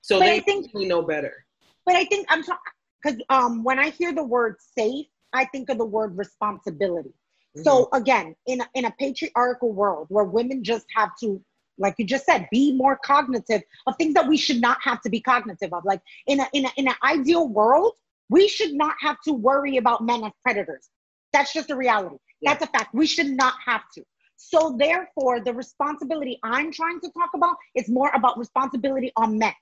so 0.00 0.18
but 0.18 0.26
they 0.26 0.36
I 0.36 0.40
think 0.40 0.70
we 0.74 0.86
know 0.86 1.02
better. 1.02 1.44
But 1.86 1.94
I 1.94 2.04
think 2.04 2.26
I'm 2.28 2.42
talking 2.42 2.72
because 3.02 3.20
um, 3.30 3.62
when 3.62 3.78
I 3.78 3.90
hear 3.90 4.12
the 4.12 4.24
word 4.24 4.56
safe, 4.76 5.06
I 5.32 5.44
think 5.46 5.68
of 5.68 5.78
the 5.78 5.84
word 5.84 6.16
responsibility. 6.18 7.10
Mm-hmm. 7.56 7.62
So 7.62 7.88
again, 7.92 8.34
in 8.46 8.60
a, 8.60 8.68
in 8.74 8.84
a 8.86 8.90
patriarchal 8.98 9.72
world 9.72 10.06
where 10.08 10.24
women 10.24 10.62
just 10.62 10.86
have 10.96 11.10
to, 11.20 11.42
like 11.80 11.94
you 11.98 12.04
just 12.04 12.26
said, 12.26 12.46
be 12.52 12.72
more 12.72 12.96
cognitive 13.04 13.62
of 13.86 13.96
things 13.96 14.14
that 14.14 14.28
we 14.28 14.36
should 14.36 14.60
not 14.60 14.78
have 14.82 15.00
to 15.02 15.10
be 15.10 15.20
cognitive 15.20 15.72
of. 15.72 15.84
Like 15.84 16.00
in 16.26 16.40
a 16.40 16.48
in 16.52 16.66
a, 16.66 16.70
in 16.76 16.88
an 16.88 16.94
ideal 17.02 17.48
world, 17.48 17.94
we 18.28 18.46
should 18.46 18.74
not 18.74 18.94
have 19.00 19.16
to 19.24 19.32
worry 19.32 19.76
about 19.78 20.04
men 20.04 20.22
as 20.22 20.32
predators. 20.44 20.88
That's 21.32 21.52
just 21.52 21.70
a 21.70 21.76
reality. 21.76 22.16
Yeah. 22.40 22.52
That's 22.52 22.64
a 22.64 22.66
fact. 22.68 22.94
We 22.94 23.06
should 23.06 23.30
not 23.30 23.54
have 23.64 23.82
to. 23.94 24.04
So 24.36 24.76
therefore, 24.78 25.40
the 25.40 25.52
responsibility 25.52 26.38
I'm 26.42 26.72
trying 26.72 27.00
to 27.00 27.10
talk 27.10 27.30
about 27.34 27.56
is 27.74 27.88
more 27.88 28.10
about 28.14 28.38
responsibility 28.38 29.12
on 29.16 29.38
men. 29.38 29.52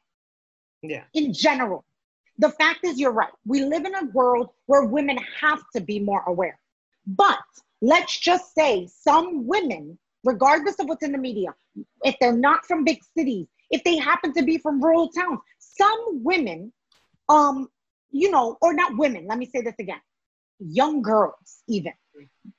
Yeah. 0.83 1.05
In 1.14 1.33
general. 1.33 1.85
The 2.39 2.51
fact 2.51 2.85
is 2.85 3.01
you're 3.01 3.12
right. 3.12 3.33
We 3.45 3.64
live 3.64 3.85
in 3.85 3.95
a 3.95 4.05
world 4.12 4.51
where 4.66 4.85
women 4.85 5.19
have 5.41 5.62
to 5.75 5.81
be 5.81 5.99
more 5.99 6.23
aware. 6.27 6.59
But 7.07 7.39
let's 7.81 8.19
just 8.19 8.55
say 8.55 8.87
some 8.87 9.47
women, 9.47 9.99
regardless 10.29 10.79
of 10.79 10.87
what's 10.89 11.03
in 11.03 11.12
the 11.12 11.18
media, 11.18 11.55
if 12.03 12.14
they're 12.20 12.37
not 12.49 12.66
from 12.66 12.85
big 12.85 12.99
cities, 13.16 13.47
if 13.70 13.83
they 13.85 13.97
happen 13.97 14.33
to 14.35 14.43
be 14.43 14.59
from 14.59 14.83
rural 14.83 15.09
towns, 15.09 15.41
some 15.59 16.22
women, 16.22 16.70
um, 17.31 17.68
you 18.11 18.31
know, 18.31 18.59
or 18.61 18.74
not 18.74 18.97
women, 18.97 19.26
let 19.26 19.39
me 19.39 19.47
say 19.47 19.62
this 19.62 19.74
again, 19.79 20.01
young 20.59 21.01
girls, 21.01 21.62
even. 21.66 21.93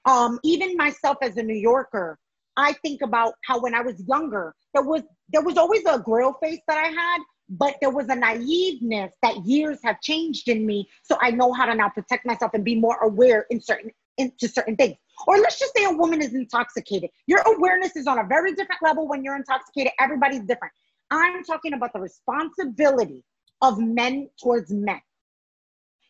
Um, 0.05 0.39
even 0.43 0.75
myself 0.77 1.17
as 1.21 1.37
a 1.37 1.43
New 1.43 1.55
Yorker, 1.55 2.17
I 2.57 2.73
think 2.83 3.01
about 3.01 3.33
how 3.45 3.59
when 3.61 3.75
I 3.75 3.81
was 3.81 4.01
younger, 4.07 4.55
there 4.73 4.83
was 4.83 5.03
there 5.31 5.43
was 5.43 5.57
always 5.57 5.83
a 5.85 5.99
grill 5.99 6.33
face 6.41 6.61
that 6.67 6.77
I 6.77 6.87
had, 6.87 7.19
but 7.49 7.75
there 7.81 7.91
was 7.91 8.07
a 8.07 8.15
naiveness 8.15 9.11
that 9.21 9.45
years 9.45 9.79
have 9.83 10.01
changed 10.01 10.49
in 10.49 10.65
me. 10.65 10.87
So 11.03 11.17
I 11.21 11.31
know 11.31 11.53
how 11.53 11.65
to 11.65 11.75
now 11.75 11.89
protect 11.89 12.25
myself 12.25 12.51
and 12.53 12.63
be 12.63 12.75
more 12.75 12.97
aware 13.09 13.45
in 13.49 13.61
certain 13.61 13.91
into 14.17 14.47
certain 14.47 14.75
things. 14.75 14.97
Or 15.27 15.37
let's 15.37 15.59
just 15.59 15.73
say 15.75 15.85
a 15.85 15.91
woman 15.91 16.21
is 16.21 16.33
intoxicated. 16.33 17.09
Your 17.27 17.41
awareness 17.45 17.95
is 17.95 18.07
on 18.07 18.19
a 18.19 18.23
very 18.23 18.53
different 18.53 18.81
level 18.81 19.07
when 19.07 19.23
you're 19.23 19.35
intoxicated. 19.35 19.91
Everybody's 19.99 20.41
different. 20.41 20.73
I'm 21.11 21.43
talking 21.43 21.73
about 21.73 21.93
the 21.93 21.99
responsibility 21.99 23.23
of 23.61 23.79
men 23.79 24.29
towards 24.41 24.71
men. 24.71 25.01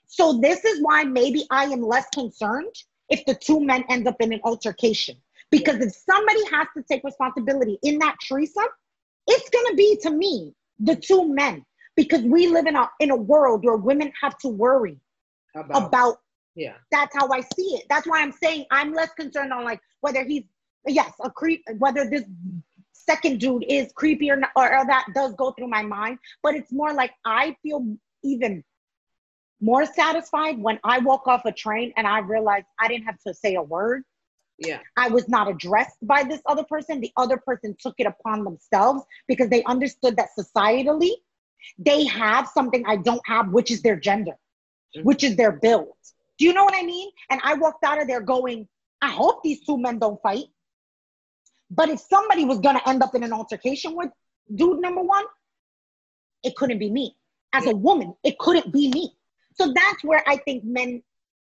So 0.08 0.40
this 0.40 0.66
is 0.66 0.82
why 0.82 1.04
maybe 1.04 1.46
I 1.50 1.66
am 1.66 1.82
less 1.82 2.08
concerned 2.14 2.76
if 3.10 3.26
the 3.26 3.36
two 3.36 3.60
men 3.60 3.84
end 3.90 4.08
up 4.08 4.16
in 4.20 4.34
an 4.34 4.42
altercation. 4.44 5.16
Because 5.52 5.78
if 5.78 5.94
somebody 5.94 6.44
has 6.52 6.68
to 6.76 6.84
take 6.84 7.04
responsibility 7.04 7.80
in 7.84 7.98
that 8.00 8.16
threesome, 8.28 8.68
it's 9.28 9.50
gonna 9.50 9.76
be 9.76 9.98
to 10.04 10.12
me 10.12 10.54
the 10.80 10.96
two 10.96 11.34
men. 11.34 11.66
Because 11.96 12.22
we 12.22 12.48
live 12.48 12.66
in 12.66 12.76
a 12.76 12.90
in 13.00 13.12
a 13.12 13.16
world 13.16 13.66
where 13.66 13.76
women 13.76 14.12
have 14.22 14.38
to 14.40 14.48
worry 14.48 14.98
about, 15.56 15.88
about 15.88 16.18
yeah. 16.60 16.74
That's 16.92 17.16
how 17.16 17.30
I 17.32 17.42
see 17.56 17.76
it. 17.76 17.86
That's 17.90 18.06
why 18.06 18.22
I'm 18.22 18.34
saying 18.34 18.66
I'm 18.70 18.94
less 18.94 19.14
concerned 19.14 19.54
on 19.54 19.64
like 19.64 19.80
whether 20.02 20.24
he's 20.26 20.44
yes, 20.86 21.12
a 21.24 21.30
creep 21.30 21.64
whether 21.78 22.10
this 22.10 22.24
second 22.94 23.40
dude 23.40 23.64
is 23.68 23.92
creepy 23.94 24.30
or, 24.30 24.36
not, 24.36 24.52
or, 24.56 24.78
or 24.78 24.86
that 24.86 25.06
does 25.16 25.34
go 25.36 25.52
through 25.52 25.70
my 25.70 25.82
mind, 25.82 26.20
but 26.44 26.56
it's 26.56 26.72
more 26.72 26.94
like 26.94 27.12
I 27.26 27.56
feel 27.64 27.96
even 28.24 28.64
more 29.62 29.86
satisfied 29.86 30.60
when 30.60 30.80
I 30.84 31.00
walk 31.00 31.28
off 31.28 31.46
a 31.46 31.52
train 31.52 31.94
and 31.96 32.06
I 32.06 32.20
realize 32.20 32.64
I 32.78 32.90
didn't 32.90 33.06
have 33.06 33.20
to 33.26 33.34
say 33.34 33.56
a 33.56 33.64
word. 33.64 34.04
Yeah. 34.58 34.80
I 34.98 35.08
was 35.08 35.30
not 35.30 35.50
addressed 35.50 35.98
by 36.02 36.24
this 36.24 36.42
other 36.46 36.64
person. 36.64 37.00
The 37.00 37.14
other 37.16 37.38
person 37.38 37.76
took 37.80 37.96
it 37.98 38.06
upon 38.06 38.44
themselves 38.44 39.04
because 39.28 39.50
they 39.50 39.64
understood 39.64 40.18
that 40.18 40.30
societally 40.38 41.12
they 41.78 42.06
have 42.06 42.48
something 42.48 42.84
I 42.86 42.98
don't 42.98 43.22
have, 43.26 43.50
which 43.50 43.72
is 43.72 43.82
their 43.82 43.96
gender, 43.96 44.34
mm-hmm. 44.96 45.04
which 45.04 45.24
is 45.24 45.38
their 45.38 45.54
build. 45.54 45.88
Do 46.40 46.46
you 46.46 46.54
know 46.54 46.64
what 46.64 46.74
I 46.76 46.84
mean? 46.84 47.10
And 47.30 47.40
I 47.44 47.54
walked 47.54 47.84
out 47.84 48.02
of 48.02 48.08
there 48.08 48.22
going, 48.22 48.68
I 49.02 49.12
hope 49.12 49.44
these 49.44 49.64
two 49.66 49.78
men 49.78 50.00
don't 50.00 50.22
fight. 50.22 50.46
But 51.70 51.90
if 51.90 52.00
somebody 52.00 52.46
was 52.46 52.60
gonna 52.60 52.82
end 52.88 53.04
up 53.04 53.14
in 53.14 53.24
an 53.24 53.34
altercation 53.34 53.96
with 53.96 54.10
dude 54.56 54.82
number 54.82 55.04
one, 55.04 55.26
it 56.44 56.56
couldn't 56.56 56.80
be 56.80 56.90
me. 56.90 57.16
As 57.54 57.66
a 57.66 57.76
woman, 57.76 58.16
it 58.24 58.40
couldn't 58.40 58.72
be 58.72 58.90
me. 58.90 59.14
So 59.54 59.74
that's 59.74 60.04
where 60.04 60.24
I 60.28 60.38
think 60.38 60.64
men 60.64 61.04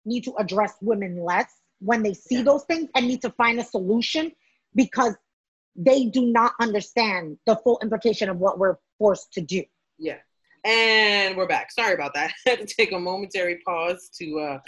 need 0.06 0.24
to 0.26 0.36
address 0.36 0.74
women 0.82 1.18
less 1.24 1.52
when 1.80 2.04
they 2.04 2.14
see 2.14 2.38
yeah. 2.38 2.44
those 2.44 2.64
things 2.66 2.90
and 2.96 3.08
need 3.08 3.22
to 3.24 3.32
find 3.32 3.60
a 3.60 3.64
solution 3.64 4.32
because 4.76 5.16
they 5.76 6.06
do 6.06 6.28
not 6.28 6.54
understand 6.62 7.38
the 7.46 7.56
full 7.58 7.80
implication 7.82 8.30
of 8.30 8.38
what 8.38 8.60
we're 8.60 8.78
forced 8.98 9.34
to 9.34 9.42
do. 9.42 9.64
Yeah. 9.98 10.18
And 10.66 11.38
we're 11.38 11.46
back. 11.46 11.72
Sorry 11.72 11.94
about 11.94 12.16
that. 12.16 12.34
I 12.48 12.50
had 12.50 12.60
to 12.60 12.66
take 12.66 12.92
a 12.92 13.00
momentary 13.00 13.60
pause 13.64 14.10
to 14.20 14.40
uh, 14.40 14.60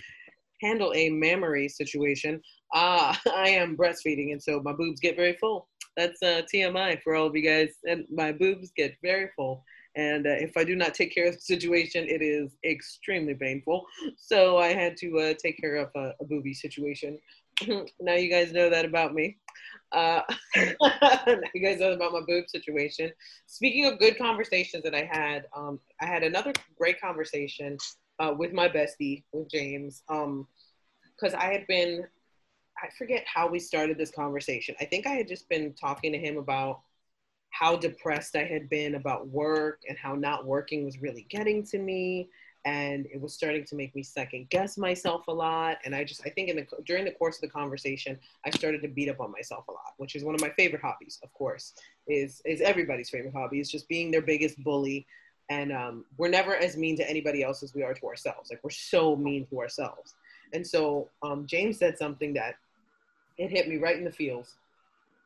handle 0.61 0.93
a 0.95 1.09
mammary 1.09 1.67
situation. 1.67 2.39
Uh, 2.71 3.15
I 3.35 3.49
am 3.49 3.75
breastfeeding, 3.75 4.31
and 4.31 4.41
so 4.41 4.61
my 4.63 4.73
boobs 4.73 4.99
get 4.99 5.15
very 5.15 5.35
full. 5.37 5.67
That's 5.95 6.21
uh, 6.21 6.43
TMI 6.53 7.01
for 7.01 7.15
all 7.15 7.25
of 7.25 7.35
you 7.35 7.41
guys. 7.41 7.69
And 7.89 8.05
my 8.13 8.31
boobs 8.31 8.71
get 8.77 8.95
very 9.01 9.31
full. 9.35 9.63
And 9.95 10.27
uh, 10.27 10.35
if 10.37 10.55
I 10.55 10.63
do 10.63 10.75
not 10.75 10.93
take 10.93 11.15
care 11.15 11.27
of 11.27 11.33
the 11.33 11.41
situation, 11.41 12.05
it 12.07 12.21
is 12.21 12.55
extremely 12.63 13.33
painful. 13.33 13.83
So 14.17 14.59
I 14.59 14.73
had 14.73 14.97
to 14.97 15.17
uh, 15.17 15.33
take 15.43 15.59
care 15.59 15.77
of 15.77 15.89
a, 15.95 16.11
a 16.21 16.25
booby 16.25 16.53
situation. 16.53 17.17
now 17.99 18.13
you 18.13 18.29
guys 18.29 18.51
know 18.51 18.69
that 18.69 18.85
about 18.85 19.13
me. 19.13 19.37
Uh, 19.91 20.21
you 20.55 21.61
guys 21.61 21.79
know 21.79 21.93
about 21.93 22.11
my 22.11 22.21
boob 22.27 22.49
situation. 22.49 23.11
Speaking 23.45 23.85
of 23.85 23.99
good 23.99 24.17
conversations 24.17 24.83
that 24.83 24.93
I 24.93 25.09
had, 25.11 25.45
um, 25.55 25.79
I 26.01 26.05
had 26.05 26.23
another 26.23 26.53
great 26.77 26.99
conversation 26.99 27.77
uh, 28.19 28.33
with 28.37 28.53
my 28.53 28.67
bestie, 28.67 29.23
with 29.31 29.49
James, 29.49 30.03
because 30.07 31.33
um, 31.33 31.39
I 31.39 31.45
had 31.45 31.65
been, 31.67 32.03
I 32.77 32.87
forget 32.97 33.23
how 33.33 33.47
we 33.47 33.59
started 33.59 33.97
this 33.97 34.11
conversation. 34.11 34.75
I 34.79 34.85
think 34.85 35.07
I 35.07 35.11
had 35.11 35.27
just 35.27 35.47
been 35.49 35.73
talking 35.73 36.11
to 36.11 36.19
him 36.19 36.37
about 36.37 36.81
how 37.51 37.75
depressed 37.75 38.35
I 38.35 38.43
had 38.43 38.69
been 38.69 38.95
about 38.95 39.27
work 39.29 39.79
and 39.87 39.97
how 39.97 40.15
not 40.15 40.45
working 40.45 40.85
was 40.85 41.01
really 41.01 41.25
getting 41.29 41.63
to 41.67 41.79
me. 41.79 42.29
And 42.68 43.05
it 43.05 43.22
was 43.22 43.34
starting 43.34 43.63
to 43.63 43.76
make 43.76 43.95
me 43.95 44.03
second 44.03 44.49
guess 44.49 44.78
myself 44.78 45.28
a 45.30 45.34
lot. 45.34 45.78
And 45.86 45.95
I 45.95 46.03
just, 46.03 46.22
I 46.26 46.30
think 46.30 46.49
in 46.49 46.57
the, 46.57 46.68
during 46.86 47.05
the 47.05 47.11
course 47.11 47.38
of 47.38 47.41
the 47.41 47.47
conversation, 47.47 48.20
I 48.45 48.49
started 48.49 48.82
to 48.82 48.89
beat 48.89 49.07
up 49.07 49.22
on 49.22 49.32
myself 49.32 49.70
a 49.70 49.72
lot, 49.72 49.93
which 49.95 50.15
is 50.15 50.24
one 50.26 50.36
of 50.36 50.41
my 50.41 50.49
favorite 50.49 50.82
hobbies, 50.82 51.18
of 51.24 51.34
course, 51.34 51.74
is, 52.07 52.41
is 52.43 52.59
everybody's 52.59 53.09
favorite 53.09 53.34
hobby 53.34 53.61
is 53.61 53.72
just 53.72 53.88
being 53.88 54.11
their 54.11 54.22
biggest 54.22 54.61
bully. 54.65 55.07
And 55.49 55.72
um, 55.72 56.03
we're 56.18 56.28
never 56.28 56.57
as 56.57 56.76
mean 56.76 56.97
to 56.97 57.09
anybody 57.09 57.41
else 57.41 57.63
as 57.63 57.74
we 57.74 57.84
are 57.84 57.93
to 57.93 58.05
ourselves. 58.05 58.49
Like 58.51 58.59
we're 58.63 58.70
so 58.72 59.15
mean 59.15 59.45
to 59.47 59.61
ourselves. 59.61 60.15
And 60.53 60.68
so 60.68 61.07
um, 61.24 61.47
James 61.47 61.78
said 61.78 61.97
something 61.97 62.34
that 62.34 62.55
it 63.38 63.49
hit 63.49 63.70
me 63.70 63.78
right 63.78 63.97
in 63.97 64.03
the 64.03 64.11
feels 64.11 64.57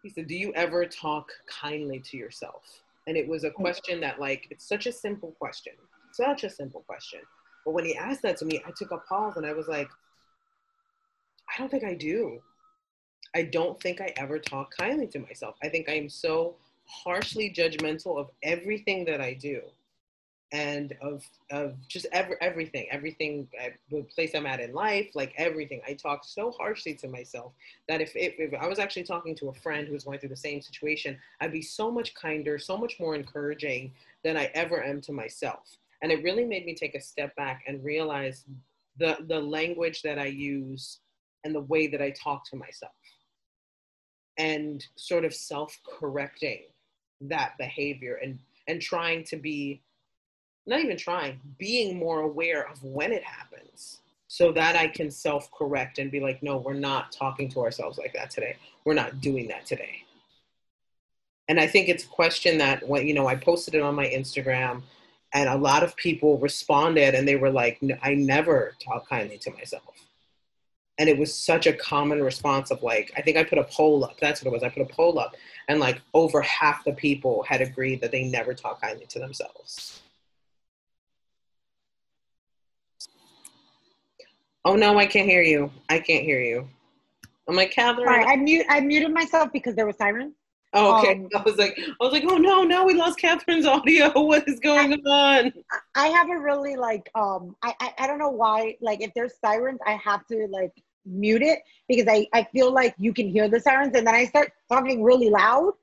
he 0.02 0.10
said, 0.10 0.28
Do 0.28 0.36
you 0.36 0.52
ever 0.54 0.86
talk 0.86 1.32
kindly 1.48 2.00
to 2.12 2.18
yourself? 2.18 2.82
And 3.08 3.18
it 3.18 3.28
was 3.28 3.44
a 3.44 3.52
question 3.52 4.00
that, 4.02 4.20
like, 4.20 4.48
it's 4.50 4.68
such 4.68 4.86
a 4.86 4.92
simple 4.92 5.32
question, 5.40 5.74
such 6.14 6.44
a 6.44 6.50
simple 6.50 6.82
question. 6.82 7.22
But 7.66 7.74
when 7.74 7.86
he 7.86 7.96
asked 7.96 8.22
that 8.24 8.38
to 8.38 8.46
me, 8.46 8.62
I 8.66 8.72
took 8.76 8.92
a 8.92 8.98
pause 8.98 9.38
and 9.38 9.46
I 9.46 9.54
was 9.54 9.68
like, 9.68 9.90
I 11.50 11.60
don't 11.60 11.70
think 11.70 11.84
I 11.84 11.94
do. 11.94 12.40
I 13.36 13.44
don't 13.44 13.82
think 13.82 14.02
I 14.02 14.14
ever 14.18 14.40
talk 14.40 14.76
kindly 14.76 15.08
to 15.08 15.20
myself. 15.20 15.56
I 15.64 15.70
think 15.70 15.90
I 15.90 15.94
am 15.94 16.10
so 16.10 16.56
harshly 16.86 17.54
judgmental 17.56 18.18
of 18.18 18.30
everything 18.44 19.06
that 19.06 19.22
I 19.22 19.34
do 19.34 19.62
and 20.52 20.94
of 21.02 21.24
of 21.50 21.76
just 21.88 22.06
every, 22.12 22.36
everything 22.42 22.86
everything 22.92 23.48
uh, 23.64 23.70
the 23.90 24.04
place 24.04 24.32
i'm 24.36 24.46
at 24.46 24.60
in 24.60 24.74
life 24.74 25.08
like 25.14 25.34
everything 25.38 25.82
i 25.88 25.94
talk 25.94 26.26
so 26.26 26.52
harshly 26.52 26.94
to 26.94 27.08
myself 27.08 27.54
that 27.88 28.02
if, 28.02 28.14
if, 28.16 28.34
if 28.38 28.54
i 28.62 28.68
was 28.68 28.80
actually 28.80 29.04
talking 29.04 29.34
to 29.34 29.48
a 29.48 29.54
friend 29.54 29.88
who 29.88 29.94
was 29.94 30.04
going 30.04 30.20
through 30.20 30.30
the 30.30 30.36
same 30.36 30.62
situation 30.62 31.18
i'd 31.40 31.54
be 31.54 31.62
so 31.62 31.90
much 31.90 32.14
kinder 32.16 32.60
so 32.60 32.78
much 32.78 33.00
more 33.00 33.16
encouraging 33.16 33.92
than 34.24 34.36
i 34.36 34.46
ever 34.54 34.84
am 34.84 35.00
to 35.00 35.14
myself 35.14 35.78
and 36.02 36.12
it 36.12 36.24
really 36.24 36.46
made 36.46 36.66
me 36.66 36.74
take 36.76 36.96
a 36.96 37.02
step 37.02 37.36
back 37.36 37.64
and 37.68 37.84
realize 37.84 38.46
the 38.98 39.18
the 39.28 39.40
language 39.40 40.02
that 40.02 40.20
i 40.20 40.26
use 40.26 41.00
and 41.44 41.56
the 41.56 41.62
way 41.62 41.88
that 41.88 42.02
i 42.02 42.12
talk 42.12 42.44
to 42.50 42.56
myself 42.56 42.92
and 44.38 44.86
sort 44.96 45.26
of 45.26 45.34
self-correcting 45.34 46.64
that 47.22 47.58
behavior 47.58 48.20
and 48.24 48.40
and 48.68 48.82
trying 48.82 49.24
to 49.24 49.36
be 49.36 49.82
not 50.66 50.80
even 50.80 50.98
trying, 50.98 51.40
being 51.58 51.98
more 51.98 52.22
aware 52.22 52.70
of 52.70 52.84
when 52.84 53.12
it 53.12 53.24
happens 53.24 54.00
so 54.28 54.52
that 54.54 54.76
I 54.76 54.88
can 54.88 55.12
self 55.12 55.52
correct 55.52 56.00
and 56.00 56.12
be 56.12 56.20
like, 56.20 56.42
no, 56.42 56.58
we're 56.58 56.74
not 56.74 57.12
talking 57.12 57.50
to 57.50 57.62
ourselves 57.62 57.98
like 57.98 58.14
that 58.14 58.30
today. 58.30 58.56
We're 58.86 58.94
not 58.94 59.22
doing 59.22 59.48
that 59.50 59.66
today. 59.66 60.04
And 61.48 61.60
I 61.60 61.68
think 61.68 61.90
it's 61.90 62.06
a 62.06 62.08
question 62.08 62.58
that 62.60 62.88
when, 62.88 63.08
you 63.08 63.14
know, 63.14 63.28
I 63.28 63.36
posted 63.36 63.76
it 63.76 63.82
on 63.82 63.96
my 63.96 64.06
Instagram 64.06 64.84
and 65.34 65.50
a 65.50 65.58
lot 65.58 65.84
of 65.84 65.96
people 65.96 66.38
responded 66.40 67.16
and 67.16 67.28
they 67.28 67.36
were 67.36 67.50
like, 67.50 67.82
I 68.02 68.16
never 68.16 68.74
talk 68.84 69.08
kindly 69.08 69.38
to 69.40 69.52
myself. 69.52 69.84
And 71.00 71.10
it 71.10 71.18
was 71.18 71.34
such 71.34 71.68
a 71.68 71.74
common 71.74 72.22
response 72.22 72.70
of 72.70 72.84
like, 72.84 73.12
I 73.16 73.22
think 73.22 73.38
I 73.38 73.44
put 73.44 73.58
a 73.58 73.64
poll 73.64 74.04
up. 74.04 74.20
That's 74.20 74.44
what 74.44 74.52
it 74.52 74.54
was. 74.54 74.64
I 74.64 74.70
put 74.70 74.82
a 74.82 74.94
poll 74.94 75.18
up 75.20 75.36
and 75.68 75.80
like 75.80 76.02
over 76.14 76.42
half 76.42 76.84
the 76.84 76.94
people 76.94 77.44
had 77.44 77.62
agreed 77.62 78.02
that 78.02 78.12
they 78.12 78.24
never 78.24 78.54
talk 78.54 78.82
kindly 78.82 79.06
to 79.08 79.20
themselves. 79.20 80.02
Oh 84.64 84.76
no, 84.76 84.98
I 84.98 85.06
can't 85.06 85.28
hear 85.28 85.42
you. 85.42 85.72
I 85.90 86.00
can't 86.00 86.24
hear 86.24 86.40
you. 86.42 86.68
I'm 87.48 87.56
like 87.56 87.72
Catherine. 87.72 88.06
Sorry, 88.06 88.26
I 88.26 88.36
mute. 88.36 88.66
I 88.70 88.80
muted 88.82 89.12
myself 89.12 89.52
because 89.52 89.76
there 89.76 89.88
was 89.88 89.96
sirens. 89.98 90.36
Oh, 90.74 91.00
okay. 91.00 91.16
Um, 91.16 91.30
I 91.36 91.42
was 91.42 91.58
like, 91.58 91.78
I 91.78 92.04
was 92.04 92.14
like, 92.14 92.24
oh 92.28 92.38
no, 92.38 92.64
no, 92.64 92.86
we 92.86 92.94
lost 92.94 93.20
Catherine's 93.20 93.66
audio. 93.66 94.12
What 94.22 94.48
is 94.48 94.60
going 94.60 94.94
I, 95.06 95.10
on? 95.10 95.54
I 95.96 96.08
have 96.08 96.30
a 96.30 96.40
really 96.40 96.76
like, 96.76 97.10
um, 97.16 97.56
I, 97.62 97.74
I, 97.82 97.94
I 98.00 98.08
don't 98.08 98.20
know 98.20 98.30
why. 98.30 98.78
Like, 98.82 99.02
if 99.02 99.14
there's 99.14 99.34
sirens, 99.44 99.80
I 99.86 99.94
have 99.94 100.26
to 100.28 100.48
like 100.50 100.72
mute 101.06 101.42
it 101.42 101.60
because 101.88 102.08
I, 102.08 102.28
I 102.34 102.48
feel 102.52 102.72
like 102.72 102.96
you 102.98 103.14
can 103.14 103.28
hear 103.28 103.50
the 103.50 103.60
sirens 103.60 103.96
and 103.96 104.06
then 104.06 104.16
I 104.16 104.26
start 104.26 104.52
talking 104.70 105.04
really 105.04 105.30
loud. 105.30 105.74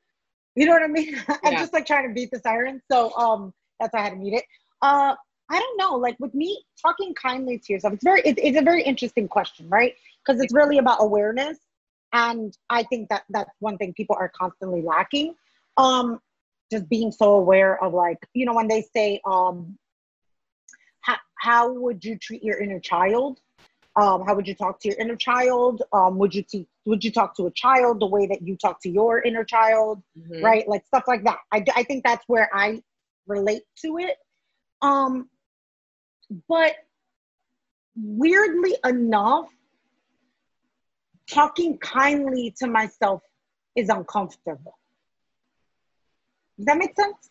You 0.55 0.66
know 0.66 0.72
what 0.72 0.82
I 0.82 0.89
mean? 0.89 1.16
I'm 1.45 1.55
just 1.55 1.72
like 1.72 1.86
trying 1.86 2.09
to 2.09 2.14
beat 2.14 2.30
the 2.30 2.39
sirens. 2.39 2.82
So 2.91 3.14
um 3.16 3.53
that's 3.80 3.93
why 3.93 4.01
I 4.01 4.03
had 4.05 4.11
to 4.11 4.16
mute 4.16 4.34
it. 4.34 4.45
Uh 4.82 5.14
I 5.51 5.59
don't 5.59 5.78
know, 5.78 5.97
like 5.97 6.16
with 6.20 6.34
me 6.34 6.62
talking 6.80 7.14
kindly 7.14 7.59
to 7.59 7.72
yourself, 7.72 7.95
it's 7.95 8.05
very 8.05 8.20
it, 8.20 8.39
it's 8.39 8.59
a 8.59 8.62
very 8.62 8.82
interesting 8.82 9.28
question, 9.28 9.68
right? 9.68 9.95
Because 10.24 10.41
it's 10.41 10.53
really 10.53 10.78
about 10.78 10.99
awareness. 11.01 11.59
And 12.13 12.57
I 12.71 12.83
think 12.85 13.09
that 13.11 13.25
that's 13.29 13.51
one 13.61 13.77
thing 13.79 13.93
people 13.95 14.17
are 14.19 14.31
constantly 14.35 14.83
lacking. 14.83 15.35
Um 15.77 16.21
just 16.71 16.89
being 16.89 17.11
so 17.11 17.35
aware 17.35 17.83
of 17.83 17.95
like, 17.95 18.19
you 18.35 18.45
know, 18.45 18.55
when 18.55 18.69
they 18.69 18.83
say 18.95 19.21
um 19.25 19.79
how, 21.01 21.17
how 21.39 21.73
would 21.73 22.05
you 22.05 22.19
treat 22.19 22.43
your 22.43 22.59
inner 22.59 22.81
child? 22.81 23.41
Um, 23.97 24.25
how 24.25 24.37
would 24.37 24.47
you 24.47 24.55
talk 24.55 24.79
to 24.81 24.89
your 24.89 24.99
inner 24.99 25.17
child? 25.17 25.83
Um, 25.93 26.19
would 26.19 26.33
you 26.33 26.43
te- 26.45 26.69
would 26.85 27.03
you 27.03 27.11
talk 27.11 27.37
to 27.37 27.47
a 27.47 27.51
child 27.51 28.01
the 28.01 28.07
way 28.07 28.27
that 28.27 28.43
you 28.43 28.57
talk 28.57 28.81
to 28.83 28.89
your 28.89 29.21
inner 29.23 29.43
child? 29.43 30.03
Mm-hmm. 30.17 30.45
Right, 30.45 30.69
like 30.69 30.87
stuff 30.87 31.05
like 31.09 31.25
that. 31.25 31.39
I, 31.53 31.65
I 31.75 31.83
think 31.83 32.05
that's 32.05 32.23
where 32.29 32.49
I 32.55 32.81
relate 33.27 33.63
to 33.85 33.99
it. 33.99 34.17
Um, 34.83 35.29
but 36.49 36.77
weirdly 37.97 38.77
enough, 38.85 39.49
talking 41.31 41.79
kindly 41.79 42.55
to 42.59 42.66
myself 42.66 43.22
is 43.76 43.89
uncomfortable. 43.89 44.79
Does 46.57 46.66
that 46.66 46.79
make 46.79 46.97
sense? 46.97 47.31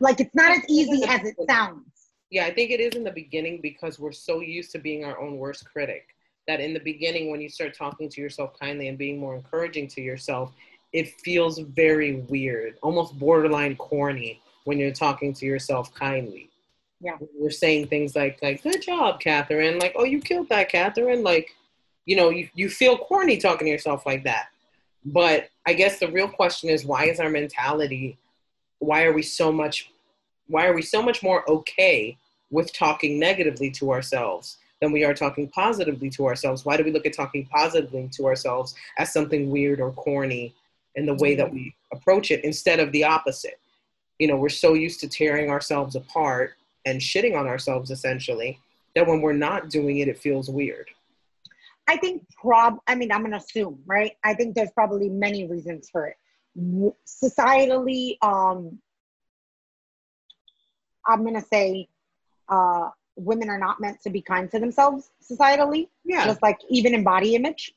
Like 0.00 0.20
it's 0.20 0.34
not 0.34 0.50
as 0.52 0.64
easy 0.68 1.04
as 1.06 1.26
it 1.26 1.36
sounds. 1.48 1.84
Yeah, 2.30 2.46
I 2.46 2.54
think 2.54 2.70
it 2.70 2.80
is 2.80 2.94
in 2.94 3.04
the 3.04 3.10
beginning 3.10 3.60
because 3.60 3.98
we're 3.98 4.12
so 4.12 4.40
used 4.40 4.70
to 4.72 4.78
being 4.78 5.04
our 5.04 5.18
own 5.18 5.36
worst 5.36 5.64
critic 5.70 6.14
that 6.46 6.60
in 6.60 6.72
the 6.72 6.80
beginning, 6.80 7.30
when 7.30 7.40
you 7.40 7.48
start 7.48 7.74
talking 7.74 8.08
to 8.08 8.20
yourself 8.20 8.58
kindly 8.58 8.88
and 8.88 8.96
being 8.96 9.18
more 9.18 9.34
encouraging 9.34 9.88
to 9.88 10.00
yourself, 10.00 10.52
it 10.92 11.20
feels 11.20 11.58
very 11.58 12.16
weird, 12.28 12.76
almost 12.82 13.18
borderline 13.18 13.76
corny 13.76 14.40
when 14.64 14.78
you're 14.78 14.92
talking 14.92 15.32
to 15.34 15.46
yourself 15.46 15.94
kindly. 15.94 16.50
Yeah. 17.00 17.16
You're 17.38 17.50
saying 17.50 17.86
things 17.86 18.14
like, 18.14 18.42
like, 18.42 18.62
good 18.62 18.82
job, 18.82 19.20
Catherine. 19.20 19.78
Like, 19.78 19.94
oh, 19.96 20.04
you 20.04 20.20
killed 20.20 20.48
that, 20.50 20.68
Catherine. 20.68 21.22
Like, 21.22 21.54
you 22.10 22.16
know, 22.16 22.30
you, 22.30 22.48
you 22.54 22.68
feel 22.68 22.98
corny 22.98 23.36
talking 23.36 23.66
to 23.66 23.70
yourself 23.70 24.04
like 24.04 24.24
that. 24.24 24.48
But 25.04 25.48
I 25.64 25.74
guess 25.74 26.00
the 26.00 26.10
real 26.10 26.28
question 26.28 26.68
is 26.68 26.84
why 26.84 27.04
is 27.04 27.20
our 27.20 27.30
mentality, 27.30 28.18
why 28.80 29.04
are 29.04 29.12
we 29.12 29.22
so 29.22 29.52
much 29.52 29.92
why 30.48 30.66
are 30.66 30.74
we 30.74 30.82
so 30.82 31.00
much 31.00 31.22
more 31.22 31.48
okay 31.48 32.18
with 32.50 32.72
talking 32.72 33.20
negatively 33.20 33.70
to 33.70 33.92
ourselves 33.92 34.58
than 34.80 34.90
we 34.90 35.04
are 35.04 35.14
talking 35.14 35.46
positively 35.46 36.10
to 36.10 36.26
ourselves? 36.26 36.64
Why 36.64 36.76
do 36.76 36.82
we 36.82 36.90
look 36.90 37.06
at 37.06 37.12
talking 37.12 37.46
positively 37.46 38.08
to 38.14 38.26
ourselves 38.26 38.74
as 38.98 39.12
something 39.12 39.48
weird 39.48 39.80
or 39.80 39.92
corny 39.92 40.52
in 40.96 41.06
the 41.06 41.14
way 41.14 41.36
that 41.36 41.52
we 41.52 41.72
approach 41.92 42.32
it 42.32 42.42
instead 42.42 42.80
of 42.80 42.90
the 42.90 43.04
opposite? 43.04 43.60
You 44.18 44.26
know, 44.26 44.36
we're 44.36 44.48
so 44.48 44.74
used 44.74 44.98
to 45.00 45.08
tearing 45.08 45.48
ourselves 45.48 45.94
apart 45.94 46.54
and 46.84 47.00
shitting 47.00 47.38
on 47.38 47.46
ourselves 47.46 47.92
essentially 47.92 48.58
that 48.96 49.06
when 49.06 49.20
we're 49.20 49.32
not 49.32 49.70
doing 49.70 49.98
it, 49.98 50.08
it 50.08 50.18
feels 50.18 50.50
weird. 50.50 50.90
I 51.90 51.96
think 51.96 52.22
prob 52.40 52.76
I 52.86 52.94
mean 52.94 53.10
I'm 53.10 53.22
gonna 53.22 53.38
assume, 53.38 53.80
right? 53.84 54.12
I 54.22 54.34
think 54.34 54.54
there's 54.54 54.70
probably 54.70 55.08
many 55.08 55.48
reasons 55.48 55.88
for 55.90 56.06
it. 56.06 56.16
Societally, 57.04 58.16
um, 58.22 58.78
I'm 61.04 61.24
gonna 61.24 61.44
say 61.52 61.88
uh, 62.48 62.90
women 63.16 63.50
are 63.50 63.58
not 63.58 63.80
meant 63.80 64.00
to 64.02 64.10
be 64.10 64.22
kind 64.22 64.48
to 64.52 64.60
themselves 64.60 65.10
societally. 65.20 65.88
Yeah. 66.04 66.26
Just 66.26 66.40
like 66.42 66.58
even 66.68 66.94
in 66.94 67.02
body 67.02 67.34
image, 67.34 67.72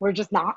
we're 0.00 0.12
just 0.12 0.32
not. 0.32 0.56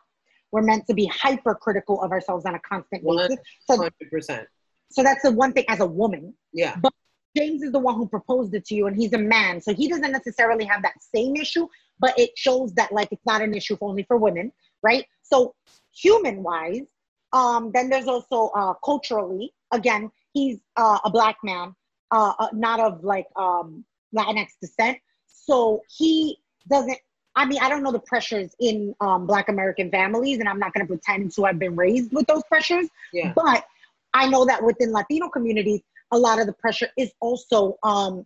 We're 0.53 0.61
meant 0.61 0.87
to 0.87 0.93
be 0.93 1.05
hypercritical 1.07 2.01
of 2.01 2.11
ourselves 2.11 2.45
on 2.45 2.55
a 2.55 2.59
constant 2.59 3.03
basis. 3.03 3.37
So, 3.69 3.89
100%. 4.11 4.45
So 4.89 5.03
that's 5.03 5.23
the 5.23 5.31
one 5.31 5.51
thing 5.51 5.65
as 5.67 5.81
a 5.81 5.85
woman. 5.85 6.33
Yeah. 6.53 6.75
But 6.81 6.93
James 7.35 7.63
is 7.63 7.71
the 7.71 7.79
one 7.79 7.95
who 7.95 8.07
proposed 8.07 8.53
it 8.53 8.65
to 8.65 8.75
you, 8.75 8.87
and 8.87 8.95
he's 8.95 9.13
a 9.13 9.17
man, 9.17 9.61
so 9.61 9.73
he 9.73 9.87
doesn't 9.87 10.11
necessarily 10.11 10.65
have 10.65 10.81
that 10.81 10.95
same 11.15 11.35
issue. 11.35 11.67
But 11.99 12.17
it 12.17 12.31
shows 12.35 12.73
that 12.73 12.91
like 12.91 13.09
it's 13.11 13.25
not 13.25 13.41
an 13.41 13.53
issue 13.53 13.77
only 13.81 14.03
for 14.03 14.17
women, 14.17 14.51
right? 14.81 15.05
So 15.21 15.55
human 15.93 16.43
wise, 16.43 16.87
um, 17.31 17.71
then 17.73 17.89
there's 17.89 18.07
also 18.07 18.47
uh, 18.55 18.73
culturally. 18.83 19.53
Again, 19.71 20.11
he's 20.33 20.59
uh, 20.75 20.99
a 21.05 21.09
black 21.09 21.37
man 21.43 21.75
uh, 22.11 22.33
uh, 22.37 22.47
not 22.53 22.79
of 22.79 23.03
like 23.03 23.27
um, 23.35 23.85
Latinx 24.15 24.49
descent. 24.61 24.97
So 25.27 25.81
he 25.97 26.37
doesn't. 26.69 26.97
I 27.35 27.45
mean, 27.45 27.59
I 27.61 27.69
don't 27.69 27.81
know 27.81 27.93
the 27.93 27.99
pressures 27.99 28.53
in 28.59 28.93
um, 28.99 29.25
Black 29.25 29.47
American 29.47 29.89
families, 29.89 30.39
and 30.39 30.49
I'm 30.49 30.59
not 30.59 30.73
going 30.73 30.85
to 30.85 30.89
pretend 30.89 31.31
to 31.33 31.45
have 31.45 31.57
been 31.57 31.77
raised 31.77 32.11
with 32.11 32.27
those 32.27 32.43
pressures. 32.49 32.87
Yeah. 33.13 33.31
But 33.33 33.65
I 34.13 34.27
know 34.27 34.43
that 34.45 34.61
within 34.61 34.91
Latino 34.91 35.29
communities, 35.29 35.79
a 36.11 36.17
lot 36.17 36.39
of 36.39 36.47
the 36.47 36.53
pressure 36.53 36.89
is 36.97 37.11
also 37.21 37.77
um, 37.83 38.25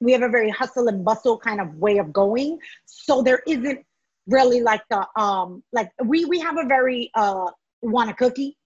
we 0.00 0.12
have 0.12 0.22
a 0.22 0.28
very 0.28 0.50
hustle 0.50 0.88
and 0.88 1.04
bustle 1.04 1.38
kind 1.38 1.60
of 1.60 1.74
way 1.76 1.98
of 1.98 2.12
going. 2.12 2.58
So 2.86 3.22
there 3.22 3.42
isn't 3.46 3.84
really 4.28 4.60
like 4.60 4.82
the 4.88 5.04
um 5.20 5.64
like 5.72 5.90
we 6.04 6.24
we 6.26 6.38
have 6.38 6.56
a 6.56 6.64
very 6.64 7.10
uh 7.16 7.50
want 7.82 8.08
a 8.08 8.14
cookie 8.14 8.56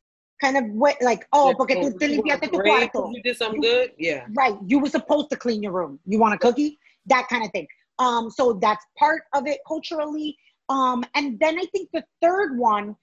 kind 0.41 0.57
of 0.57 0.65
way, 0.71 0.95
like, 1.01 1.27
oh, 1.33 1.55
porque 1.57 1.73
tú 1.77 1.99
te 1.99 2.09
limpiaste 2.09 2.51
tu 2.51 2.59
cuarto. 2.59 3.11
You 3.13 3.23
did 3.23 3.37
something 3.37 3.61
good, 3.61 3.93
yeah. 3.99 4.27
Right. 4.35 4.57
You 4.67 4.79
were 4.79 4.89
supposed 4.89 5.31
to 5.31 5.37
clean 5.37 5.63
your 5.63 5.73
room. 5.73 5.99
You 6.07 6.19
want 6.19 6.35
a 6.35 6.39
cookie? 6.39 6.79
That 7.07 7.27
kind 7.29 7.45
of 7.45 7.51
thing. 7.53 7.67
Um, 7.99 8.31
so 8.31 8.55
that's 8.55 8.85
part 8.99 9.23
of 9.35 9.47
it 9.47 9.61
culturally. 9.67 10.37
Um, 10.69 11.05
and 11.15 11.39
then 11.39 11.59
I 11.59 11.65
think 11.73 11.89
the 11.93 12.05
third 12.21 12.59
one 12.59 12.97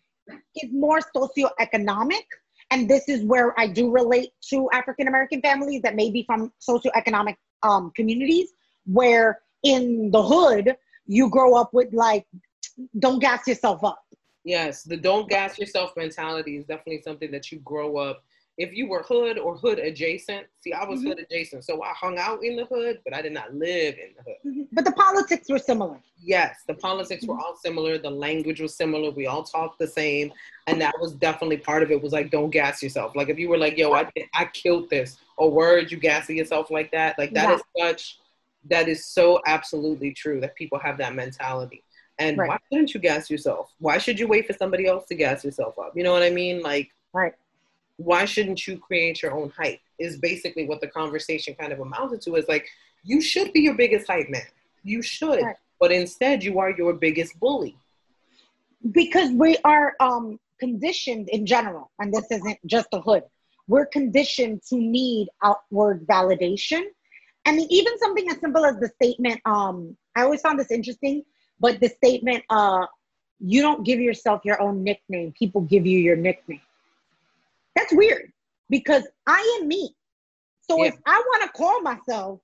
is 0.55 0.69
more 0.71 0.99
socioeconomic. 1.15 2.25
And 2.74 2.89
this 2.89 3.07
is 3.07 3.24
where 3.24 3.57
I 3.59 3.67
do 3.67 3.91
relate 3.91 4.32
to 4.49 4.67
African 4.74 5.07
American 5.07 5.41
families 5.41 5.84
that 5.84 5.95
may 5.95 6.09
be 6.09 6.24
from 6.24 6.51
socioeconomic 6.67 7.36
um, 7.61 7.91
communities 7.95 8.49
where 8.86 9.39
in 9.63 10.09
the 10.11 10.21
hood 10.21 10.76
you 11.05 11.30
grow 11.30 11.55
up 11.55 11.69
with 11.74 11.93
like, 11.93 12.26
don't 12.97 13.19
gas 13.19 13.47
yourself 13.47 13.84
up 13.84 14.03
Yes, 14.43 14.84
the 14.84 14.97
don't 14.97 15.30
gas 15.30 15.57
yourself 15.57 15.93
mentality 15.95 16.57
is 16.57 16.65
definitely 16.65 17.01
something 17.01 17.32
that 17.32 17.51
you 17.51 17.59
grow 17.59 17.97
up. 17.97 18.24
If 18.58 18.74
you 18.74 18.88
were 18.88 19.01
hood 19.01 19.39
or 19.39 19.58
hood 19.58 19.80
adjacent, 19.80 20.45
see, 20.62 20.74
I 20.74 20.86
was 20.86 20.99
mm-hmm. 20.99 21.10
hood 21.10 21.20
adjacent, 21.20 21.66
so 21.66 21.82
I 21.82 21.91
hung 21.95 22.20
out 22.20 22.43
in 22.43 22.56
the 22.56 22.66
hood, 22.66 22.99
but 23.04 23.14
I 23.14 23.22
did 23.22 23.32
not 23.32 23.54
live 23.54 23.95
in 23.95 24.12
the 24.16 24.24
hood. 24.24 24.38
Mm-hmm. 24.45 24.62
But 24.72 24.86
the 24.86 24.91
politics 24.91 25.49
were 25.49 25.58
similar. 25.58 25.99
Yes, 26.22 26.58
the 26.68 26.76
politics 26.76 27.26
were 27.26 27.34
mm-hmm. 27.34 27.43
all 27.43 27.56
similar. 27.56 27.97
The 27.97 28.12
language 28.12 28.62
was 28.62 28.76
similar. 28.76 29.10
We 29.10 29.26
all 29.26 29.43
talked 29.43 29.80
the 29.80 29.88
same, 29.88 30.32
and 30.68 30.80
that 30.82 30.93
was 31.01 31.14
definitely 31.14 31.58
part 31.58 31.82
of 31.82 31.89
it. 31.89 32.01
Was 32.01 32.14
like, 32.14 32.30
don't 32.30 32.51
gas 32.51 32.84
yourself. 32.84 33.16
Like 33.16 33.30
if 33.30 33.39
you 33.39 33.49
were 33.49 33.58
like, 33.58 33.78
yo, 33.78 33.93
I 33.93 34.08
I 34.34 34.45
killed 34.45 34.89
this, 34.89 35.18
or 35.38 35.49
word 35.49 35.91
you 35.91 35.97
gassing 35.97 36.38
yourself 36.38 36.70
like 36.70 36.91
that, 36.91 37.18
like 37.18 37.34
that 37.34 37.49
yeah. 37.49 37.56
is 37.56 37.62
such. 37.78 38.20
That 38.70 38.88
is 38.88 39.06
so 39.08 39.41
absolutely 39.45 40.14
true 40.14 40.39
that 40.39 40.56
people 40.56 40.80
have 40.80 40.97
that 40.99 41.16
mentality. 41.16 41.84
And 42.20 42.38
right. 42.38 42.47
why 42.47 42.58
shouldn't 42.72 42.93
you 42.93 42.99
gas 42.99 43.30
yourself? 43.30 43.74
Why 43.80 43.97
should 43.97 44.20
you 44.20 44.28
wait 44.28 44.47
for 44.47 44.54
somebody 44.54 44.86
else 44.86 45.06
to 45.08 45.16
gas 45.16 45.43
yourself 45.43 45.78
up? 45.78 45.97
You 45.97 46.04
know 46.04 46.14
what 46.14 46.24
I 46.24 46.30
mean? 46.30 46.62
Like, 46.62 46.91
right. 47.12 47.34
Why 47.97 48.25
shouldn't 48.25 48.65
you 48.67 48.77
create 48.77 49.21
your 49.21 49.33
own 49.33 49.51
hype? 49.55 49.79
Is 49.99 50.17
basically 50.17 50.65
what 50.65 50.81
the 50.81 50.87
conversation 50.87 51.55
kind 51.55 51.71
of 51.71 51.79
amounted 51.79 52.21
to. 52.21 52.35
Is 52.35 52.47
like, 52.47 52.67
you 53.03 53.21
should 53.21 53.53
be 53.53 53.61
your 53.61 53.75
biggest 53.75 54.07
hype 54.07 54.29
man. 54.29 54.47
You 54.83 55.01
should. 55.01 55.41
Right. 55.41 55.55
But 55.79 55.91
instead, 55.91 56.43
you 56.43 56.59
are 56.59 56.71
your 56.71 56.93
biggest 56.93 57.39
bully. 57.39 57.77
Because 58.91 59.31
we 59.31 59.57
are 59.63 59.95
um, 59.99 60.39
conditioned 60.59 61.29
in 61.29 61.45
general, 61.45 61.91
and 61.99 62.13
this 62.13 62.25
isn't 62.31 62.59
just 62.65 62.87
a 62.91 62.99
hood, 62.99 63.23
we're 63.67 63.85
conditioned 63.85 64.61
to 64.69 64.75
need 64.75 65.29
outward 65.41 66.05
validation. 66.05 66.83
I 67.45 67.53
mean, 67.53 67.67
even 67.69 67.97
something 67.99 68.29
as 68.29 68.39
simple 68.39 68.65
as 68.65 68.77
the 68.77 68.89
statement, 68.89 69.39
um, 69.45 69.95
I 70.15 70.23
always 70.23 70.41
found 70.41 70.59
this 70.59 70.71
interesting 70.71 71.23
but 71.63 71.79
the 71.79 71.87
statement, 71.87 72.43
uh, 72.49 72.85
you 73.39 73.61
don't 73.61 73.85
give 73.85 74.01
yourself 74.01 74.41
your 74.43 74.61
own 74.61 74.83
nickname, 74.83 75.31
people 75.31 75.61
give 75.61 75.85
you 75.85 75.97
your 75.97 76.17
nickname. 76.17 76.59
That's 77.76 77.93
weird 77.93 78.32
because 78.69 79.07
I 79.28 79.59
am 79.59 79.67
me. 79.67 79.93
So 80.69 80.78
yeah. 80.78 80.89
if 80.89 80.95
I 81.05 81.19
want 81.19 81.43
to 81.43 81.49
call 81.49 81.82
myself, 81.82 82.39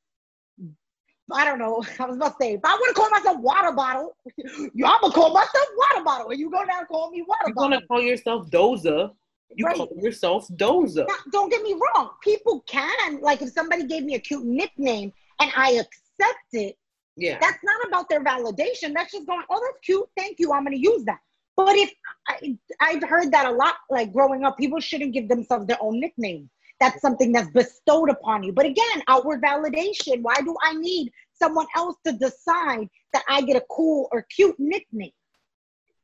I 1.31 1.45
don't 1.45 1.59
know, 1.59 1.83
I 1.99 2.05
was 2.05 2.15
about 2.15 2.39
to 2.39 2.43
say, 2.43 2.53
if 2.53 2.61
I 2.63 2.73
want 2.73 2.95
to 2.95 3.01
call 3.01 3.09
myself 3.09 3.37
water 3.39 3.71
bottle, 3.71 4.15
I'm 4.45 5.01
gonna 5.01 5.13
call 5.13 5.33
myself 5.33 5.67
water 5.77 6.03
bottle, 6.03 6.29
and 6.31 6.39
you 6.39 6.49
go 6.49 6.65
down 6.65 6.79
and 6.79 6.87
call 6.87 7.11
me 7.11 7.23
water 7.27 7.41
You're 7.47 7.53
bottle. 7.55 7.69
You're 7.69 7.79
gonna 7.79 7.87
call 7.87 8.01
yourself 8.01 8.49
Doza. 8.49 9.11
You 9.55 9.65
right. 9.65 9.77
call 9.77 9.89
yourself 9.97 10.47
Doza. 10.49 11.07
Now, 11.07 11.15
don't 11.31 11.49
get 11.49 11.63
me 11.63 11.73
wrong. 11.73 12.11
People 12.23 12.63
can, 12.67 13.19
like, 13.21 13.41
if 13.41 13.49
somebody 13.49 13.85
gave 13.87 14.03
me 14.03 14.13
a 14.15 14.19
cute 14.19 14.45
nickname 14.45 15.11
and 15.39 15.51
I 15.55 15.71
accept 15.71 16.45
it, 16.53 16.77
yeah. 17.19 17.37
That's 17.41 17.57
not 17.63 17.87
about 17.87 18.09
their 18.09 18.23
validation. 18.23 18.93
That's 18.93 19.11
just 19.11 19.27
going, 19.27 19.43
oh, 19.49 19.59
that's 19.59 19.79
cute. 19.83 20.05
Thank 20.17 20.39
you. 20.39 20.53
I'm 20.53 20.63
going 20.63 20.75
to 20.75 20.81
use 20.81 21.03
that. 21.05 21.19
But 21.59 21.75
if 21.75 21.93
I, 22.25 22.57
I've 22.79 23.03
heard 23.03 23.33
that 23.33 23.45
a 23.45 23.51
lot, 23.51 23.75
like 23.89 24.13
growing 24.13 24.45
up, 24.45 24.57
people 24.57 24.79
shouldn't 24.79 25.11
give 25.11 25.27
themselves 25.27 25.67
their 25.67 25.77
own 25.81 25.99
nickname. 25.99 26.49
That's 26.79 27.01
something 27.01 27.33
that's 27.33 27.49
bestowed 27.49 28.09
upon 28.09 28.43
you. 28.43 28.53
But 28.53 28.65
again, 28.65 29.03
outward 29.09 29.41
validation. 29.41 30.21
Why 30.21 30.35
do 30.35 30.55
I 30.63 30.75
need 30.75 31.11
someone 31.33 31.67
else 31.75 31.97
to 32.05 32.13
decide 32.13 32.87
that 33.11 33.23
I 33.27 33.41
get 33.41 33.57
a 33.57 33.65
cool 33.69 34.07
or 34.13 34.25
cute 34.33 34.55
nickname 34.57 35.11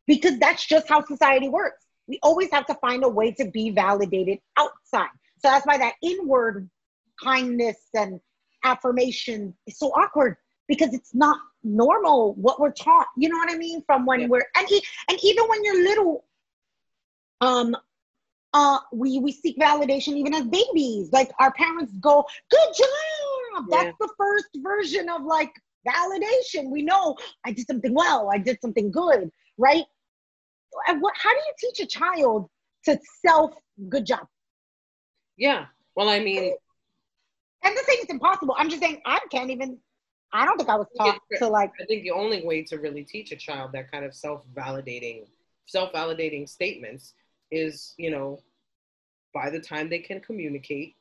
because 0.08 0.38
that's 0.40 0.66
just 0.66 0.90
how 0.90 1.06
society 1.06 1.48
works. 1.48 1.86
We 2.08 2.20
always 2.22 2.52
have 2.52 2.66
to 2.66 2.76
find 2.76 3.06
a 3.06 3.10
way 3.10 3.32
to 3.32 3.50
be 3.50 3.70
validated 3.70 4.40
outside. 4.58 5.08
So 5.38 5.48
that's 5.48 5.66
why 5.66 5.78
that 5.78 5.94
inward 6.04 6.70
kindness 7.24 7.78
and 7.94 8.20
affirmation 8.66 9.56
is 9.68 9.80
so 9.80 9.88
awkward 9.92 10.36
because 10.68 10.94
it's 10.94 11.14
not 11.14 11.38
normal 11.64 12.34
what 12.36 12.60
we're 12.60 12.72
taught. 12.72 13.08
You 13.18 13.30
know 13.30 13.38
what 13.38 13.52
I 13.52 13.58
mean? 13.58 13.84
From 13.86 14.06
when 14.06 14.22
yeah. 14.22 14.28
we're 14.28 14.46
and 14.56 14.72
e- 14.72 14.84
and 15.10 15.18
even 15.24 15.46
when 15.48 15.64
you're 15.64 15.84
little, 15.84 16.26
um, 17.42 17.76
uh, 18.54 18.80
we 18.94 19.20
we 19.20 19.32
seek 19.32 19.58
validation 19.58 20.16
even 20.16 20.34
as 20.34 20.46
babies. 20.48 21.12
Like 21.12 21.32
our 21.40 21.52
parents 21.54 21.94
go, 22.00 22.26
"Good 22.50 22.70
job." 22.78 23.66
Yeah. 23.70 23.84
That's 23.84 23.98
the 24.00 24.10
first 24.18 24.50
version 24.58 25.10
of 25.10 25.24
like 25.24 25.54
validation. 25.88 26.70
We 26.70 26.82
know 26.82 27.16
I 27.46 27.52
did 27.52 27.68
something 27.68 27.94
well. 27.94 28.30
I 28.32 28.38
did 28.38 28.60
something 28.62 28.92
good, 28.92 29.32
right? 29.58 29.84
and 30.88 31.02
What? 31.02 31.14
How 31.18 31.32
do 31.32 31.38
you 31.38 31.54
teach 31.60 31.80
a 31.80 31.88
child 31.88 32.50
to 32.86 33.00
self 33.26 33.54
good 33.90 34.06
job? 34.06 34.28
Yeah. 35.38 35.66
Well, 35.96 36.10
I 36.10 36.20
mean, 36.20 36.54
and 37.64 37.76
the 37.76 37.82
thing 37.84 37.98
is 38.04 38.10
impossible. 38.10 38.56
I'm 38.58 38.70
just 38.70 38.82
saying 38.82 39.02
I 39.06 39.20
can't 39.32 39.50
even. 39.50 39.78
I 40.36 40.46
don't 40.46 40.58
think 40.58 40.70
I 40.70 40.76
was 40.76 40.88
taught 40.98 41.20
to 41.38 41.48
like. 41.48 41.72
I 41.82 41.86
think 41.86 42.04
the 42.04 42.12
only 42.12 42.46
way 42.46 42.64
to 42.64 42.78
really 42.78 43.04
teach 43.04 43.32
a 43.32 43.36
child 43.36 43.72
that 43.74 43.92
kind 43.92 44.04
of 44.04 44.14
self-validating, 44.14 45.28
self-validating 45.66 46.48
statements 46.50 47.14
is, 47.52 47.94
you 47.98 48.12
know, 48.12 48.40
by 49.34 49.50
the 49.50 49.60
time 49.60 49.90
they 49.90 50.00
can 50.00 50.20
communicate, 50.20 50.96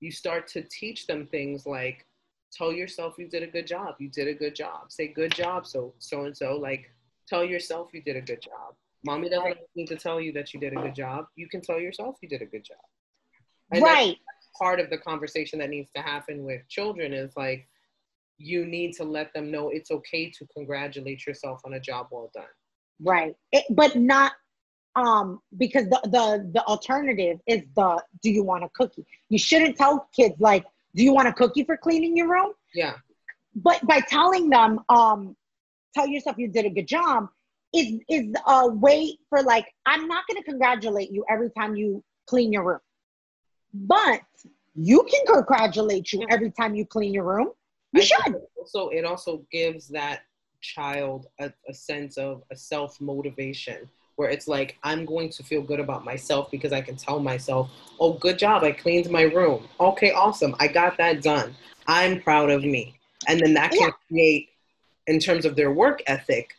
you 0.00 0.10
start 0.10 0.48
to 0.48 0.62
teach 0.62 1.06
them 1.06 1.26
things 1.26 1.66
like, 1.66 2.06
tell 2.52 2.72
yourself 2.72 3.14
you 3.18 3.28
did 3.28 3.42
a 3.42 3.46
good 3.46 3.66
job. 3.66 3.94
You 3.98 4.08
did 4.08 4.26
a 4.28 4.34
good 4.34 4.54
job. 4.54 4.90
Say 4.90 5.08
good 5.08 5.32
job. 5.32 5.66
So 5.66 5.94
so 5.98 6.24
and 6.24 6.36
so. 6.36 6.56
Like, 6.56 6.90
tell 7.28 7.44
yourself 7.44 7.90
you 7.92 8.02
did 8.02 8.16
a 8.16 8.20
good 8.20 8.42
job. 8.42 8.74
Mommy 9.04 9.28
doesn't 9.28 9.56
need 9.76 9.86
to 9.86 9.96
tell 9.96 10.20
you 10.20 10.32
that 10.32 10.52
you 10.52 10.60
did 10.60 10.72
a 10.72 10.76
good 10.76 10.94
job. 10.94 11.26
You 11.36 11.48
can 11.48 11.60
tell 11.60 11.78
yourself 11.78 12.16
you 12.22 12.28
did 12.28 12.42
a 12.42 12.46
good 12.46 12.64
job. 12.64 12.84
And 13.70 13.82
right 13.82 14.16
part 14.58 14.80
of 14.80 14.90
the 14.90 14.98
conversation 14.98 15.60
that 15.60 15.70
needs 15.70 15.90
to 15.94 16.02
happen 16.02 16.44
with 16.44 16.60
children 16.68 17.14
is 17.14 17.32
like 17.36 17.68
you 18.40 18.64
need 18.64 18.94
to 18.94 19.04
let 19.04 19.32
them 19.34 19.50
know 19.50 19.68
it's 19.68 19.90
okay 19.90 20.30
to 20.30 20.46
congratulate 20.46 21.26
yourself 21.26 21.60
on 21.64 21.74
a 21.74 21.80
job 21.80 22.08
well 22.10 22.30
done. 22.34 22.44
Right. 23.02 23.36
It, 23.52 23.64
but 23.70 23.96
not 23.96 24.32
um 24.96 25.40
because 25.56 25.84
the 25.88 26.00
the 26.04 26.50
the 26.54 26.64
alternative 26.64 27.38
is 27.46 27.62
the 27.76 28.02
do 28.22 28.30
you 28.30 28.42
want 28.42 28.64
a 28.64 28.68
cookie? 28.74 29.04
You 29.28 29.38
shouldn't 29.38 29.76
tell 29.76 30.08
kids 30.16 30.34
like 30.40 30.64
do 30.96 31.04
you 31.04 31.12
want 31.12 31.28
a 31.28 31.32
cookie 31.32 31.64
for 31.64 31.76
cleaning 31.76 32.16
your 32.16 32.28
room? 32.28 32.52
Yeah. 32.74 32.94
But 33.54 33.86
by 33.86 34.00
telling 34.00 34.48
them 34.48 34.80
um 34.88 35.36
tell 35.94 36.08
yourself 36.08 36.38
you 36.38 36.48
did 36.48 36.64
a 36.64 36.70
good 36.70 36.88
job 36.88 37.28
is 37.74 38.00
is 38.08 38.32
a 38.46 38.68
way 38.68 39.16
for 39.28 39.42
like 39.42 39.66
i'm 39.86 40.08
not 40.08 40.26
going 40.26 40.42
to 40.42 40.48
congratulate 40.48 41.12
you 41.12 41.24
every 41.28 41.50
time 41.50 41.76
you 41.76 42.02
clean 42.26 42.52
your 42.52 42.64
room. 42.64 42.80
But 43.74 44.22
you 44.74 45.06
can 45.10 45.26
congratulate 45.26 46.12
you 46.12 46.24
every 46.30 46.50
time 46.50 46.74
you 46.74 46.86
clean 46.86 47.12
your 47.12 47.24
room. 47.24 47.50
You 47.92 48.02
I 48.02 48.04
should. 48.04 48.36
So 48.66 48.90
it 48.90 49.04
also 49.04 49.44
gives 49.50 49.88
that 49.88 50.22
child 50.60 51.26
a, 51.40 51.52
a 51.68 51.74
sense 51.74 52.18
of 52.18 52.42
a 52.50 52.56
self 52.56 53.00
motivation 53.00 53.88
where 54.16 54.28
it's 54.28 54.46
like 54.46 54.76
I'm 54.82 55.06
going 55.06 55.30
to 55.30 55.42
feel 55.42 55.62
good 55.62 55.80
about 55.80 56.04
myself 56.04 56.50
because 56.50 56.72
I 56.72 56.80
can 56.80 56.96
tell 56.96 57.20
myself, 57.20 57.70
"Oh, 57.98 58.14
good 58.14 58.38
job! 58.38 58.62
I 58.62 58.72
cleaned 58.72 59.10
my 59.10 59.22
room. 59.22 59.68
Okay, 59.80 60.12
awesome! 60.12 60.54
I 60.60 60.68
got 60.68 60.96
that 60.98 61.22
done. 61.22 61.54
I'm 61.86 62.20
proud 62.20 62.50
of 62.50 62.62
me." 62.62 63.00
And 63.28 63.40
then 63.40 63.54
that 63.54 63.70
can 63.70 63.88
yeah. 63.88 63.90
create, 64.08 64.48
in 65.06 65.18
terms 65.18 65.44
of 65.44 65.56
their 65.56 65.72
work 65.72 66.02
ethic, 66.06 66.54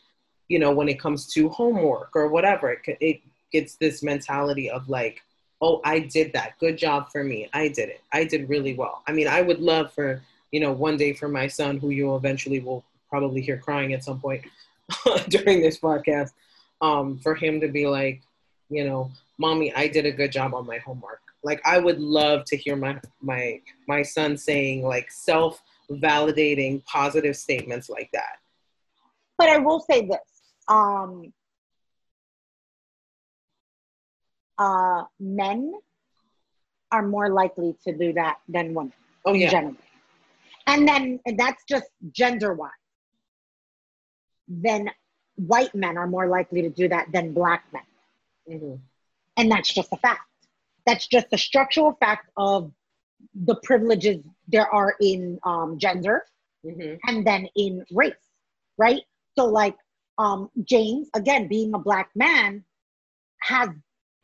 you 0.47 0.59
know, 0.59 0.71
when 0.71 0.89
it 0.89 0.99
comes 0.99 1.27
to 1.33 1.49
homework 1.49 2.11
or 2.15 2.27
whatever, 2.27 2.71
it, 2.71 2.97
it 2.99 3.21
gets 3.51 3.75
this 3.75 4.03
mentality 4.03 4.69
of 4.69 4.89
like, 4.89 5.21
oh, 5.61 5.81
I 5.83 5.99
did 5.99 6.33
that. 6.33 6.59
Good 6.59 6.77
job 6.77 7.11
for 7.11 7.23
me. 7.23 7.49
I 7.53 7.67
did 7.67 7.89
it. 7.89 8.01
I 8.11 8.25
did 8.25 8.49
really 8.49 8.73
well. 8.73 9.03
I 9.07 9.11
mean, 9.11 9.27
I 9.27 9.41
would 9.41 9.59
love 9.59 9.93
for, 9.93 10.21
you 10.51 10.59
know, 10.59 10.71
one 10.71 10.97
day 10.97 11.13
for 11.13 11.27
my 11.27 11.47
son, 11.47 11.77
who 11.77 11.89
you 11.89 12.15
eventually 12.15 12.59
will 12.59 12.83
probably 13.09 13.41
hear 13.41 13.57
crying 13.57 13.93
at 13.93 14.03
some 14.03 14.19
point 14.19 14.43
during 15.29 15.61
this 15.61 15.79
podcast, 15.79 16.31
um, 16.81 17.17
for 17.19 17.35
him 17.35 17.59
to 17.61 17.67
be 17.67 17.87
like, 17.87 18.21
you 18.69 18.83
know, 18.83 19.11
mommy, 19.37 19.73
I 19.73 19.87
did 19.87 20.05
a 20.05 20.11
good 20.11 20.31
job 20.31 20.53
on 20.53 20.65
my 20.65 20.77
homework. 20.77 21.21
Like 21.43 21.61
I 21.65 21.79
would 21.79 21.99
love 21.99 22.45
to 22.45 22.57
hear 22.57 22.75
my 22.75 22.99
my 23.21 23.61
my 23.87 24.03
son 24.03 24.37
saying 24.37 24.83
like 24.83 25.09
self 25.11 25.61
validating 25.89 26.83
positive 26.85 27.35
statements 27.35 27.89
like 27.89 28.09
that. 28.13 28.37
But 29.37 29.49
I 29.49 29.57
will 29.57 29.79
say 29.79 30.05
this. 30.05 30.19
Um, 30.67 31.33
uh, 34.59 35.03
men 35.19 35.73
are 36.91 37.01
more 37.01 37.29
likely 37.29 37.75
to 37.85 37.97
do 37.97 38.13
that 38.13 38.37
than 38.47 38.75
women. 38.75 38.93
Oh 39.25 39.33
yeah. 39.33 39.49
Generally. 39.49 39.77
And 40.67 40.87
then 40.87 41.19
and 41.25 41.39
that's 41.39 41.63
just 41.67 41.87
gender 42.11 42.53
wise. 42.53 42.71
Then 44.47 44.89
white 45.35 45.73
men 45.73 45.97
are 45.97 46.07
more 46.07 46.27
likely 46.27 46.61
to 46.63 46.69
do 46.69 46.87
that 46.89 47.11
than 47.11 47.33
black 47.33 47.65
men. 47.71 47.83
Mm-hmm. 48.49 48.75
And 49.37 49.51
that's 49.51 49.73
just 49.73 49.91
a 49.91 49.97
fact. 49.97 50.21
That's 50.85 51.07
just 51.07 51.29
the 51.29 51.37
structural 51.37 51.93
fact 51.99 52.29
of 52.37 52.71
the 53.33 53.55
privileges 53.63 54.23
there 54.47 54.67
are 54.67 54.95
in 54.99 55.39
um, 55.43 55.77
gender 55.77 56.25
mm-hmm. 56.65 56.95
and 57.07 57.25
then 57.25 57.47
in 57.55 57.85
race, 57.91 58.13
right? 58.77 59.01
So, 59.37 59.45
like 59.45 59.75
um, 60.17 60.49
James, 60.63 61.09
again, 61.13 61.47
being 61.47 61.73
a 61.73 61.79
black 61.79 62.09
man, 62.15 62.63
has 63.41 63.69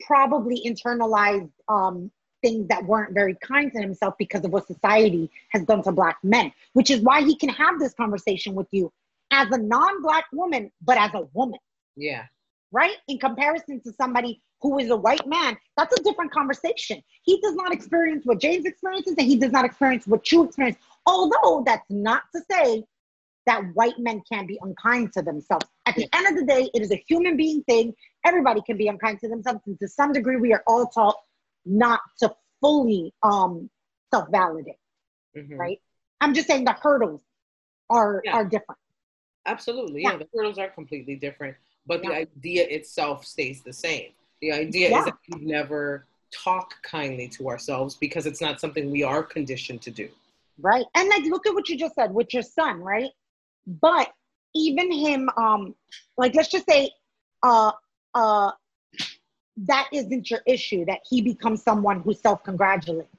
probably 0.05 0.61
internalized 0.65 1.51
um, 1.67 2.11
things 2.41 2.67
that 2.67 2.85
weren't 2.85 3.13
very 3.13 3.35
kind 3.35 3.71
to 3.73 3.81
himself 3.81 4.15
because 4.17 4.43
of 4.45 4.51
what 4.51 4.67
society 4.67 5.29
has 5.49 5.63
done 5.63 5.83
to 5.83 5.91
black 5.91 6.17
men, 6.23 6.51
which 6.73 6.91
is 6.91 7.01
why 7.01 7.21
he 7.21 7.35
can 7.35 7.49
have 7.49 7.79
this 7.79 7.93
conversation 7.93 8.53
with 8.53 8.67
you 8.71 8.91
as 9.31 9.47
a 9.51 9.57
non-black 9.57 10.25
woman, 10.31 10.71
but 10.81 10.97
as 10.97 11.11
a 11.13 11.27
woman. 11.33 11.59
Yeah. 11.95 12.25
Right? 12.71 12.95
In 13.07 13.17
comparison 13.17 13.81
to 13.81 13.93
somebody 13.93 14.41
who 14.61 14.79
is 14.79 14.89
a 14.89 14.95
white 14.95 15.25
man, 15.27 15.57
that's 15.77 15.97
a 15.99 16.03
different 16.03 16.31
conversation. 16.31 17.01
He 17.23 17.39
does 17.41 17.55
not 17.55 17.73
experience 17.73 18.25
what 18.25 18.39
James 18.39 18.65
experiences 18.65 19.15
and 19.17 19.27
he 19.27 19.37
does 19.37 19.51
not 19.51 19.65
experience 19.65 20.07
what 20.07 20.31
you 20.31 20.43
experience. 20.43 20.77
Although 21.05 21.63
that's 21.65 21.89
not 21.89 22.23
to 22.35 22.41
say 22.51 22.83
that 23.45 23.63
white 23.73 23.97
men 23.97 24.21
can 24.29 24.45
be 24.45 24.59
unkind 24.61 25.13
to 25.13 25.21
themselves. 25.21 25.65
At 25.85 25.95
the 25.95 26.07
end 26.13 26.27
of 26.27 26.35
the 26.35 26.45
day, 26.45 26.69
it 26.73 26.81
is 26.81 26.91
a 26.91 27.01
human 27.07 27.37
being 27.37 27.63
thing. 27.63 27.93
Everybody 28.25 28.61
can 28.61 28.75
be 28.77 28.89
unkind 28.89 29.19
to 29.21 29.29
themselves. 29.29 29.61
And 29.65 29.79
to 29.79 29.87
some 29.87 30.11
degree, 30.11 30.35
we 30.35 30.53
are 30.53 30.63
all 30.67 30.87
taught 30.87 31.15
not 31.67 31.99
to 32.19 32.33
fully 32.61 33.13
um, 33.23 33.69
self 34.11 34.29
validate, 34.29 34.75
mm-hmm. 35.35 35.55
right? 35.55 35.81
I'm 36.21 36.33
just 36.33 36.47
saying 36.47 36.65
the 36.65 36.73
hurdles 36.73 37.21
are, 37.89 38.21
yeah. 38.25 38.33
are 38.33 38.45
different. 38.45 38.79
Absolutely. 39.45 40.03
Yeah. 40.03 40.13
yeah. 40.13 40.17
the 40.17 40.27
hurdles 40.33 40.57
are 40.57 40.69
completely 40.69 41.15
different, 41.15 41.55
but 41.85 42.03
yeah. 42.03 42.09
the 42.09 42.15
idea 42.15 42.67
itself 42.67 43.25
stays 43.25 43.61
the 43.61 43.73
same. 43.73 44.11
The 44.41 44.51
idea 44.51 44.97
is 44.97 45.05
that 45.05 45.15
we 45.33 45.45
never 45.45 46.05
talk 46.31 46.73
kindly 46.83 47.27
to 47.29 47.49
ourselves 47.49 47.95
because 47.95 48.25
it's 48.25 48.41
not 48.41 48.59
something 48.59 48.91
we 48.91 49.03
are 49.03 49.23
conditioned 49.23 49.81
to 49.83 49.91
do. 49.91 50.09
Right. 50.59 50.85
And 50.95 51.09
like, 51.09 51.23
look 51.23 51.47
at 51.47 51.53
what 51.53 51.69
you 51.69 51.77
just 51.77 51.95
said 51.95 52.13
with 52.13 52.33
your 52.33 52.43
son, 52.43 52.81
right? 52.81 53.11
But 53.65 54.11
even 54.53 54.91
him, 54.91 55.29
um, 55.37 55.75
like 56.17 56.35
let's 56.35 56.49
just 56.49 56.69
say, 56.69 56.91
uh, 57.43 57.71
uh, 58.13 58.51
that 59.65 59.89
isn't 59.91 60.29
your 60.29 60.41
issue. 60.45 60.85
That 60.85 60.99
he 61.09 61.21
becomes 61.21 61.63
someone 61.63 62.01
who 62.01 62.13
self-congratulates. 62.13 63.09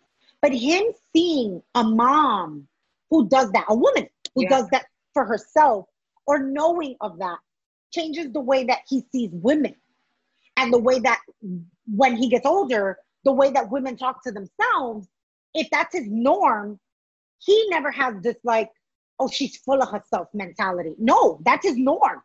But 0.41 0.53
him 0.53 0.85
seeing 1.13 1.63
a 1.75 1.83
mom 1.83 2.69
who 3.11 3.29
does 3.29 3.51
that, 3.53 3.65
a 3.69 3.75
woman 3.75 4.09
who 4.35 4.45
yeah. 4.45 4.51
does 4.51 4.69
that 4.69 4.87
for 5.13 5.25
herself, 5.25 5.87
or 6.27 6.39
knowing 6.39 6.97
of 7.01 7.19
that, 7.19 7.39
changes 7.93 8.33
the 8.33 8.41
way 8.41 8.65
that 8.65 8.81
he 8.89 9.05
sees 9.11 9.31
women, 9.33 9.75
and 10.57 10.73
the 10.73 10.79
way 10.79 10.99
that 11.01 11.21
when 11.87 12.17
he 12.17 12.29
gets 12.29 12.47
older, 12.47 12.99
the 13.25 13.33
way 13.33 13.51
that 13.51 13.71
women 13.71 13.97
talk 13.97 14.23
to 14.25 14.33
themselves. 14.33 15.09
If 15.55 15.69
that's 15.71 15.97
his 15.97 16.07
norm, 16.07 16.79
he 17.39 17.67
never 17.71 17.91
has 17.91 18.15
this 18.23 18.37
like 18.45 18.71
oh, 19.19 19.29
she's 19.29 19.57
full 19.57 19.83
of 19.83 19.91
herself 19.91 20.29
mentality. 20.33 20.95
No, 20.99 21.41
that's 21.45 21.67
his 21.67 21.77
norm, 21.77 22.23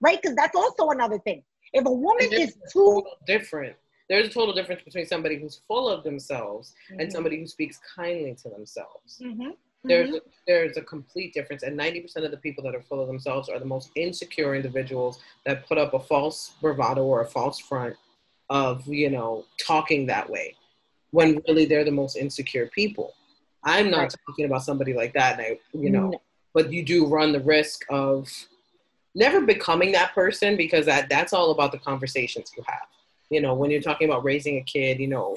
right? 0.00 0.20
Because 0.20 0.36
that's 0.36 0.56
also 0.56 0.90
another 0.90 1.18
thing. 1.18 1.42
If 1.72 1.86
a 1.86 1.90
woman 1.90 2.28
is 2.32 2.56
too 2.72 3.02
different, 3.26 3.76
there's 4.08 4.26
a 4.26 4.30
total 4.30 4.54
difference 4.54 4.82
between 4.82 5.06
somebody 5.06 5.38
who's 5.38 5.62
full 5.66 5.88
of 5.88 6.04
themselves 6.04 6.74
mm-hmm. 6.90 7.00
and 7.00 7.12
somebody 7.12 7.38
who 7.38 7.46
speaks 7.46 7.80
kindly 7.96 8.34
to 8.42 8.50
themselves. 8.50 9.20
Mm-hmm. 9.22 9.50
There's 9.84 10.10
mm-hmm. 10.10 10.16
a, 10.16 10.20
there's 10.46 10.76
a 10.76 10.82
complete 10.82 11.34
difference, 11.34 11.62
and 11.62 11.78
90% 11.78 12.24
of 12.24 12.30
the 12.30 12.36
people 12.36 12.62
that 12.64 12.74
are 12.74 12.82
full 12.82 13.00
of 13.00 13.08
themselves 13.08 13.48
are 13.48 13.58
the 13.58 13.64
most 13.64 13.90
insecure 13.96 14.54
individuals 14.54 15.18
that 15.44 15.66
put 15.66 15.78
up 15.78 15.94
a 15.94 15.98
false 15.98 16.52
bravado 16.60 17.04
or 17.04 17.22
a 17.22 17.26
false 17.26 17.58
front 17.58 17.96
of 18.50 18.86
you 18.86 19.10
know 19.10 19.44
talking 19.58 20.06
that 20.06 20.28
way, 20.28 20.54
when 21.10 21.42
really 21.48 21.64
they're 21.64 21.84
the 21.84 21.90
most 21.90 22.16
insecure 22.16 22.66
people. 22.66 23.14
I'm 23.64 23.90
not 23.90 23.98
right. 23.98 24.14
talking 24.26 24.44
about 24.44 24.62
somebody 24.62 24.92
like 24.92 25.14
that, 25.14 25.38
and 25.38 25.42
I, 25.42 25.58
you 25.72 25.90
know, 25.90 26.20
but 26.54 26.72
you 26.72 26.84
do 26.84 27.06
run 27.06 27.32
the 27.32 27.40
risk 27.40 27.84
of 27.90 28.28
never 29.14 29.40
becoming 29.40 29.92
that 29.92 30.14
person 30.14 30.56
because 30.56 30.86
that 30.86 31.08
that's 31.08 31.32
all 31.32 31.50
about 31.50 31.72
the 31.72 31.78
conversations 31.78 32.52
you 32.56 32.62
have. 32.66 32.86
You 33.30 33.40
know, 33.40 33.54
when 33.54 33.70
you're 33.70 33.82
talking 33.82 34.08
about 34.08 34.24
raising 34.24 34.58
a 34.58 34.62
kid, 34.62 35.00
you 35.00 35.08
know, 35.08 35.34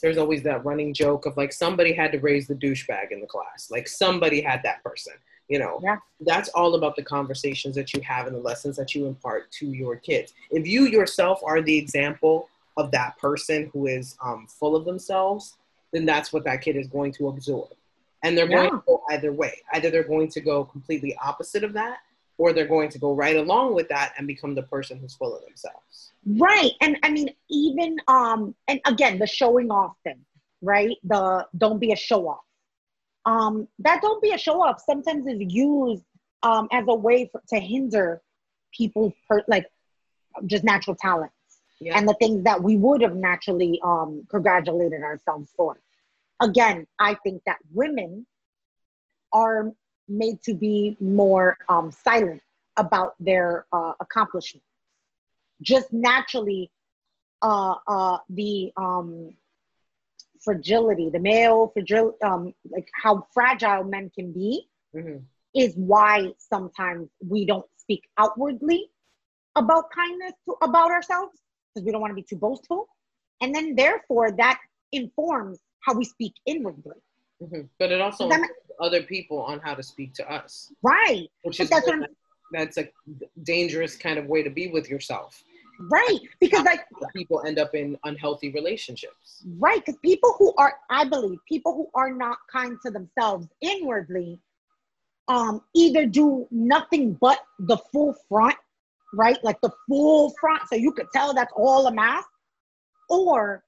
there's 0.00 0.18
always 0.18 0.42
that 0.44 0.64
running 0.64 0.94
joke 0.94 1.26
of 1.26 1.36
like 1.36 1.52
somebody 1.52 1.92
had 1.92 2.12
to 2.12 2.18
raise 2.18 2.46
the 2.46 2.54
douchebag 2.54 3.10
in 3.10 3.20
the 3.20 3.26
class. 3.26 3.70
Like 3.70 3.88
somebody 3.88 4.40
had 4.40 4.62
that 4.62 4.82
person. 4.82 5.14
You 5.48 5.58
know, 5.58 5.80
yeah. 5.82 5.96
that's 6.20 6.50
all 6.50 6.74
about 6.74 6.94
the 6.94 7.02
conversations 7.02 7.74
that 7.74 7.94
you 7.94 8.02
have 8.02 8.26
and 8.26 8.36
the 8.36 8.40
lessons 8.40 8.76
that 8.76 8.94
you 8.94 9.06
impart 9.06 9.50
to 9.52 9.66
your 9.66 9.96
kids. 9.96 10.34
If 10.50 10.66
you 10.66 10.84
yourself 10.84 11.40
are 11.42 11.62
the 11.62 11.76
example 11.76 12.50
of 12.76 12.90
that 12.90 13.16
person 13.16 13.70
who 13.72 13.86
is 13.86 14.14
um, 14.22 14.46
full 14.46 14.76
of 14.76 14.84
themselves, 14.84 15.56
then 15.92 16.04
that's 16.04 16.34
what 16.34 16.44
that 16.44 16.60
kid 16.60 16.76
is 16.76 16.86
going 16.86 17.12
to 17.12 17.28
absorb. 17.28 17.70
And 18.22 18.36
they're 18.36 18.46
going 18.46 18.70
to 18.70 18.82
go 18.86 19.02
either 19.10 19.32
way. 19.32 19.62
Either 19.72 19.90
they're 19.90 20.02
going 20.02 20.28
to 20.28 20.40
go 20.40 20.64
completely 20.64 21.16
opposite 21.16 21.64
of 21.64 21.72
that, 21.72 22.00
or 22.38 22.52
they're 22.52 22.66
going 22.66 22.88
to 22.88 22.98
go 22.98 23.12
right 23.12 23.36
along 23.36 23.74
with 23.74 23.88
that 23.88 24.14
and 24.16 24.26
become 24.26 24.54
the 24.54 24.62
person 24.62 24.98
who's 24.98 25.14
full 25.14 25.36
of 25.36 25.44
themselves. 25.44 26.12
Right. 26.24 26.72
And 26.80 26.96
I 27.02 27.10
mean, 27.10 27.30
even 27.50 27.98
um, 28.08 28.54
and 28.66 28.80
again, 28.86 29.18
the 29.18 29.26
showing 29.26 29.70
off 29.70 29.96
thing, 30.04 30.24
right? 30.62 30.96
The 31.04 31.46
don't 31.56 31.78
be 31.78 31.92
a 31.92 31.96
show 31.96 32.28
off 32.28 32.40
um, 33.28 33.68
that 33.80 34.00
don't 34.00 34.22
be 34.22 34.32
a 34.32 34.38
show 34.38 34.62
off 34.62 34.82
sometimes 34.84 35.26
is 35.26 35.52
used 35.52 36.02
um, 36.42 36.66
as 36.72 36.84
a 36.88 36.94
way 36.94 37.28
for, 37.30 37.42
to 37.48 37.60
hinder 37.60 38.22
people's 38.72 39.12
per, 39.28 39.42
like 39.48 39.66
just 40.46 40.64
natural 40.64 40.96
talents 40.96 41.34
yeah. 41.78 41.98
and 41.98 42.08
the 42.08 42.14
things 42.14 42.44
that 42.44 42.62
we 42.62 42.78
would 42.78 43.02
have 43.02 43.14
naturally 43.14 43.78
um, 43.84 44.26
congratulated 44.30 45.02
ourselves 45.02 45.52
for. 45.54 45.78
Again, 46.40 46.86
I 46.98 47.16
think 47.22 47.42
that 47.44 47.58
women 47.70 48.26
are 49.32 49.72
made 50.08 50.42
to 50.42 50.54
be 50.54 50.96
more 51.00 51.58
um, 51.68 51.90
silent 51.90 52.42
about 52.76 53.14
their 53.20 53.66
uh, 53.72 53.92
accomplishments. 54.00 54.66
Just 55.60 55.92
naturally, 55.92 56.70
uh, 57.42 57.74
uh, 57.86 58.18
the 58.30 58.72
um, 58.76 59.34
fragility, 60.40 61.10
the 61.10 61.18
male 61.18 61.70
fragility, 61.72 62.16
um, 62.22 62.54
like 62.70 62.88
how 62.94 63.26
fragile 63.32 63.84
men 63.84 64.10
can 64.14 64.32
be, 64.32 64.68
mm-hmm. 64.94 65.18
is 65.54 65.74
why 65.76 66.32
sometimes 66.38 67.08
we 67.26 67.44
don't 67.44 67.66
speak 67.76 68.08
outwardly 68.16 68.88
about 69.56 69.90
kindness 69.90 70.32
to, 70.44 70.54
about 70.62 70.90
ourselves 70.90 71.36
because 71.74 71.84
we 71.84 71.92
don't 71.92 72.00
want 72.00 72.12
to 72.12 72.14
be 72.14 72.22
too 72.22 72.36
boastful, 72.36 72.88
and 73.40 73.54
then 73.54 73.74
therefore 73.74 74.30
that 74.30 74.58
informs 74.92 75.58
how 75.80 75.94
we 75.94 76.04
speak 76.04 76.34
inwardly. 76.46 76.92
Mm-hmm. 77.42 77.62
But 77.78 77.92
it 77.92 78.00
also 78.00 78.28
other 78.80 79.02
people 79.02 79.40
on 79.40 79.60
how 79.60 79.74
to 79.74 79.82
speak 79.82 80.14
to 80.14 80.32
us, 80.32 80.72
right? 80.82 81.28
Which 81.42 81.60
is 81.60 81.68
that's, 81.70 81.88
that's 82.52 82.78
a 82.78 82.88
dangerous 83.42 83.96
kind 83.96 84.18
of 84.18 84.26
way 84.26 84.42
to 84.42 84.50
be 84.50 84.68
with 84.68 84.88
yourself 84.88 85.42
Right. 85.78 86.18
Because 86.40 86.64
like 86.64 86.86
people 87.14 87.42
end 87.46 87.58
up 87.58 87.74
in 87.74 87.96
unhealthy 88.04 88.50
relationships. 88.50 89.44
Right. 89.58 89.84
Because 89.84 89.98
people 90.00 90.34
who 90.38 90.52
are, 90.58 90.74
I 90.90 91.04
believe, 91.04 91.38
people 91.48 91.72
who 91.72 91.88
are 91.94 92.12
not 92.12 92.38
kind 92.50 92.76
to 92.84 92.90
themselves 92.90 93.48
inwardly 93.60 94.38
um 95.28 95.60
either 95.74 96.06
do 96.06 96.48
nothing 96.50 97.12
but 97.20 97.40
the 97.60 97.76
full 97.92 98.16
front, 98.28 98.56
right? 99.14 99.38
Like 99.44 99.60
the 99.60 99.70
full 99.86 100.34
front. 100.40 100.62
So 100.68 100.74
you 100.74 100.92
could 100.92 101.06
tell 101.12 101.32
that's 101.32 101.52
all 101.54 101.86
a 101.86 101.92
mask, 101.92 102.28
or 103.08 103.62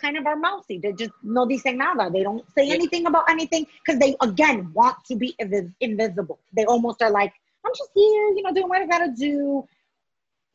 kind 0.00 0.16
of 0.16 0.26
are 0.26 0.36
mousy. 0.36 0.78
They 0.78 0.92
just 0.92 1.12
no 1.22 1.46
dicen 1.46 1.78
nada. 1.78 2.10
They 2.10 2.22
don't 2.22 2.44
say 2.54 2.70
anything 2.70 3.06
about 3.06 3.28
anything 3.28 3.66
because 3.84 4.00
they 4.00 4.16
again 4.22 4.72
want 4.72 4.96
to 5.06 5.16
be 5.16 5.34
invis- 5.40 5.74
invisible. 5.80 6.38
They 6.56 6.64
almost 6.64 7.02
are 7.02 7.10
like, 7.10 7.32
I'm 7.64 7.72
just 7.76 7.90
here, 7.94 8.28
you 8.34 8.42
know, 8.42 8.52
doing 8.52 8.68
what 8.68 8.82
I 8.82 8.86
gotta 8.86 9.12
do 9.16 9.66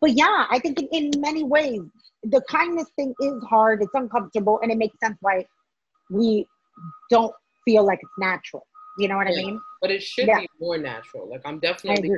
but 0.05 0.13
yeah, 0.13 0.45
I 0.51 0.59
think 0.59 0.79
in, 0.79 0.87
in 0.91 1.19
many 1.19 1.43
ways, 1.43 1.81
the 2.23 2.41
kindness 2.41 2.87
thing 2.95 3.13
is 3.19 3.43
hard. 3.43 3.81
It's 3.81 3.93
uncomfortable, 3.93 4.59
and 4.61 4.71
it 4.71 4.77
makes 4.77 4.99
sense 4.99 5.17
why 5.21 5.45
we 6.09 6.47
don't 7.09 7.33
feel 7.63 7.85
like 7.85 7.99
it's 8.01 8.11
natural. 8.19 8.67
You 8.99 9.07
know 9.07 9.17
what 9.17 9.27
yeah. 9.27 9.41
I 9.41 9.45
mean? 9.45 9.61
But 9.81 9.91
it 9.91 10.03
should 10.03 10.27
yeah. 10.27 10.41
be 10.41 10.49
more 10.59 10.77
natural. 10.77 11.29
Like 11.29 11.41
I'm 11.45 11.59
definitely 11.59 12.11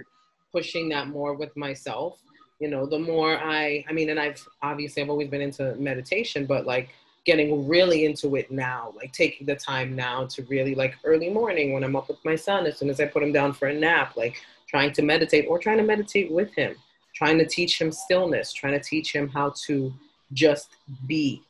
pushing 0.52 0.90
that 0.90 1.08
more 1.08 1.36
with 1.36 1.56
myself. 1.56 2.20
You 2.60 2.70
know, 2.70 2.86
the 2.86 3.00
more 3.00 3.38
I, 3.38 3.86
I 3.88 3.94
mean, 3.94 4.10
and 4.10 4.20
I've 4.20 4.46
obviously 4.62 5.02
I've 5.04 5.10
always 5.10 5.30
been 5.30 5.42
into 5.42 5.76
meditation, 5.76 6.46
but 6.46 6.66
like 6.66 6.90
getting 7.28 7.68
really 7.68 8.06
into 8.06 8.36
it 8.38 8.50
now, 8.50 8.92
like 8.98 9.14
taking 9.14 9.46
the 9.46 9.56
time 9.56 9.96
now 9.96 10.26
to 10.26 10.42
really 10.46 10.74
like 10.74 10.96
early 11.04 11.30
morning 11.30 11.74
when 11.74 11.84
I'm 11.84 11.96
up 11.96 12.08
with 12.08 12.24
my 12.26 12.36
son, 12.36 12.66
as 12.66 12.80
soon 12.80 12.90
as 12.90 13.00
I 13.00 13.06
put 13.06 13.22
him 13.22 13.32
down 13.32 13.54
for 13.54 13.68
a 13.68 13.74
nap, 13.74 14.18
like 14.18 14.42
trying 14.68 14.92
to 14.94 15.04
meditate 15.04 15.46
or 15.48 15.60
trying 15.60 15.78
to 15.78 15.84
meditate 15.84 16.32
with 16.32 16.52
him 16.56 16.76
trying 17.18 17.40
to 17.40 17.46
teach 17.46 17.82
him 17.82 17.92
stillness, 17.92 18.54
trying 18.54 18.74
to 18.74 18.80
teach 18.80 19.12
him 19.12 19.28
how 19.28 19.52
to 19.66 19.92
just 20.34 20.70
be 21.08 21.42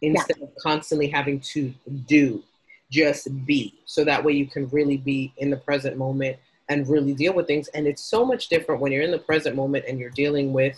instead 0.00 0.36
yeah. 0.38 0.46
of 0.46 0.50
constantly 0.56 1.06
having 1.06 1.38
to 1.38 1.72
do, 2.06 2.42
just 2.90 3.28
be. 3.46 3.72
So 3.84 4.04
that 4.04 4.24
way 4.24 4.32
you 4.32 4.46
can 4.46 4.68
really 4.70 4.96
be 4.96 5.32
in 5.36 5.48
the 5.48 5.56
present 5.56 5.96
moment 5.96 6.38
and 6.68 6.88
really 6.88 7.14
deal 7.14 7.34
with 7.34 7.46
things. 7.46 7.68
And 7.68 7.86
it's 7.86 8.02
so 8.02 8.24
much 8.24 8.48
different 8.48 8.80
when 8.80 8.90
you're 8.90 9.02
in 9.02 9.12
the 9.12 9.18
present 9.18 9.54
moment 9.54 9.84
and 9.86 10.00
you're 10.00 10.10
dealing 10.10 10.52
with 10.52 10.76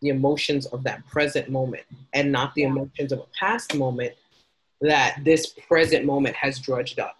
the 0.00 0.08
emotions 0.08 0.66
of 0.66 0.82
that 0.84 1.06
present 1.06 1.48
moment 1.50 1.84
and 2.12 2.32
not 2.32 2.54
the 2.54 2.62
emotions 2.62 3.12
of 3.12 3.20
a 3.20 3.26
past 3.38 3.74
moment 3.74 4.12
that 4.80 5.18
this 5.24 5.46
present 5.46 6.06
moment 6.06 6.34
has 6.36 6.58
drudged 6.58 6.98
up. 6.98 7.16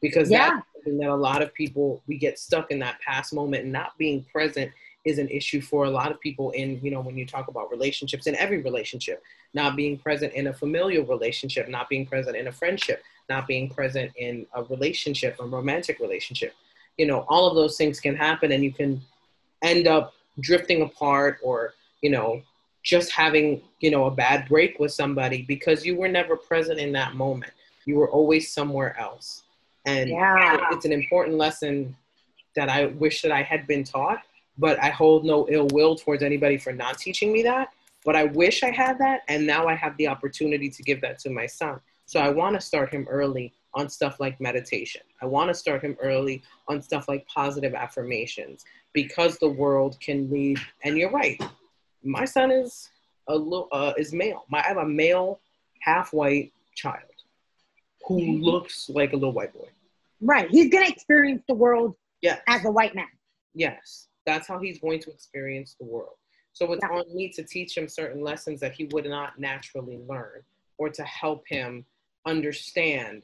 Because 0.00 0.30
yeah. 0.30 0.48
that's 0.48 0.66
something 0.74 0.98
that 0.98 1.10
a 1.10 1.14
lot 1.14 1.42
of 1.42 1.52
people, 1.54 2.02
we 2.06 2.16
get 2.18 2.38
stuck 2.38 2.70
in 2.70 2.78
that 2.80 3.00
past 3.00 3.34
moment 3.34 3.64
and 3.64 3.72
not 3.72 3.96
being 3.98 4.24
present 4.32 4.70
is 5.04 5.18
an 5.18 5.28
issue 5.28 5.60
for 5.60 5.84
a 5.84 5.90
lot 5.90 6.10
of 6.10 6.18
people 6.20 6.50
in 6.52 6.80
you 6.82 6.90
know 6.90 7.00
when 7.00 7.16
you 7.16 7.26
talk 7.26 7.48
about 7.48 7.70
relationships 7.70 8.26
in 8.26 8.34
every 8.36 8.62
relationship 8.62 9.22
not 9.52 9.76
being 9.76 9.98
present 9.98 10.32
in 10.32 10.46
a 10.46 10.52
familial 10.52 11.04
relationship 11.04 11.68
not 11.68 11.88
being 11.88 12.06
present 12.06 12.36
in 12.36 12.48
a 12.48 12.52
friendship 12.52 13.02
not 13.28 13.46
being 13.46 13.68
present 13.68 14.10
in 14.16 14.46
a 14.54 14.62
relationship 14.64 15.36
a 15.40 15.46
romantic 15.46 15.98
relationship 15.98 16.54
you 16.96 17.06
know 17.06 17.26
all 17.28 17.46
of 17.46 17.54
those 17.54 17.76
things 17.76 18.00
can 18.00 18.16
happen 18.16 18.52
and 18.52 18.64
you 18.64 18.72
can 18.72 19.00
end 19.62 19.86
up 19.86 20.14
drifting 20.40 20.82
apart 20.82 21.38
or 21.42 21.74
you 22.04 22.10
know 22.10 22.42
just 22.82 23.10
having 23.10 23.46
you 23.80 23.90
know 23.90 24.04
a 24.04 24.10
bad 24.10 24.46
break 24.48 24.78
with 24.78 24.92
somebody 24.92 25.42
because 25.54 25.86
you 25.86 25.94
were 25.96 26.12
never 26.20 26.36
present 26.36 26.78
in 26.78 26.92
that 26.92 27.14
moment 27.14 27.52
you 27.86 27.94
were 27.96 28.10
always 28.10 28.52
somewhere 28.58 28.92
else 28.98 29.44
and 29.86 30.10
yeah. 30.10 30.66
it's 30.72 30.84
an 30.84 30.92
important 30.92 31.36
lesson 31.36 31.94
that 32.56 32.68
i 32.68 32.86
wish 33.04 33.22
that 33.22 33.32
i 33.32 33.42
had 33.42 33.66
been 33.66 33.84
taught 33.84 34.20
but 34.58 34.80
I 34.82 34.90
hold 34.90 35.24
no 35.24 35.46
ill 35.48 35.68
will 35.72 35.96
towards 35.96 36.22
anybody 36.22 36.56
for 36.56 36.72
not 36.72 36.98
teaching 36.98 37.32
me 37.32 37.42
that. 37.42 37.70
But 38.04 38.16
I 38.16 38.24
wish 38.24 38.62
I 38.62 38.70
had 38.70 38.98
that, 38.98 39.22
and 39.28 39.46
now 39.46 39.66
I 39.66 39.74
have 39.74 39.96
the 39.96 40.08
opportunity 40.08 40.68
to 40.68 40.82
give 40.82 41.00
that 41.00 41.18
to 41.20 41.30
my 41.30 41.46
son. 41.46 41.80
So 42.04 42.20
I 42.20 42.28
want 42.28 42.54
to 42.54 42.60
start 42.60 42.92
him 42.92 43.06
early 43.08 43.54
on 43.72 43.88
stuff 43.88 44.20
like 44.20 44.40
meditation. 44.40 45.00
I 45.22 45.26
want 45.26 45.48
to 45.48 45.54
start 45.54 45.82
him 45.82 45.96
early 46.00 46.42
on 46.68 46.82
stuff 46.82 47.08
like 47.08 47.26
positive 47.26 47.74
affirmations 47.74 48.64
because 48.92 49.38
the 49.38 49.48
world 49.48 49.98
can 50.00 50.30
lead. 50.30 50.60
And 50.84 50.98
you're 50.98 51.10
right, 51.10 51.40
my 52.04 52.24
son 52.24 52.50
is 52.50 52.90
a 53.28 53.36
little 53.36 53.68
uh, 53.72 53.92
is 53.96 54.12
male. 54.12 54.44
My, 54.48 54.60
I 54.60 54.68
have 54.68 54.76
a 54.76 54.86
male, 54.86 55.40
half 55.80 56.12
white 56.12 56.52
child 56.74 57.02
who 58.06 58.20
mm-hmm. 58.20 58.42
looks 58.42 58.88
like 58.88 59.12
a 59.12 59.16
little 59.16 59.32
white 59.32 59.52
boy. 59.52 59.68
Right, 60.20 60.50
he's 60.50 60.70
gonna 60.70 60.88
experience 60.88 61.42
the 61.48 61.54
world 61.54 61.96
yes. 62.20 62.40
as 62.46 62.64
a 62.64 62.70
white 62.70 62.94
man. 62.94 63.06
Yes, 63.54 64.08
that's 64.26 64.46
how 64.46 64.58
he's 64.58 64.78
going 64.78 65.00
to 65.00 65.10
experience 65.10 65.76
the 65.78 65.86
world. 65.86 66.14
So 66.52 66.72
it's 66.72 66.84
on 66.84 67.04
me 67.14 67.30
to 67.30 67.42
teach 67.42 67.76
him 67.76 67.88
certain 67.88 68.22
lessons 68.22 68.60
that 68.60 68.72
he 68.72 68.84
would 68.92 69.06
not 69.06 69.38
naturally 69.38 69.98
learn, 70.08 70.42
or 70.78 70.88
to 70.88 71.02
help 71.02 71.44
him 71.48 71.84
understand 72.26 73.22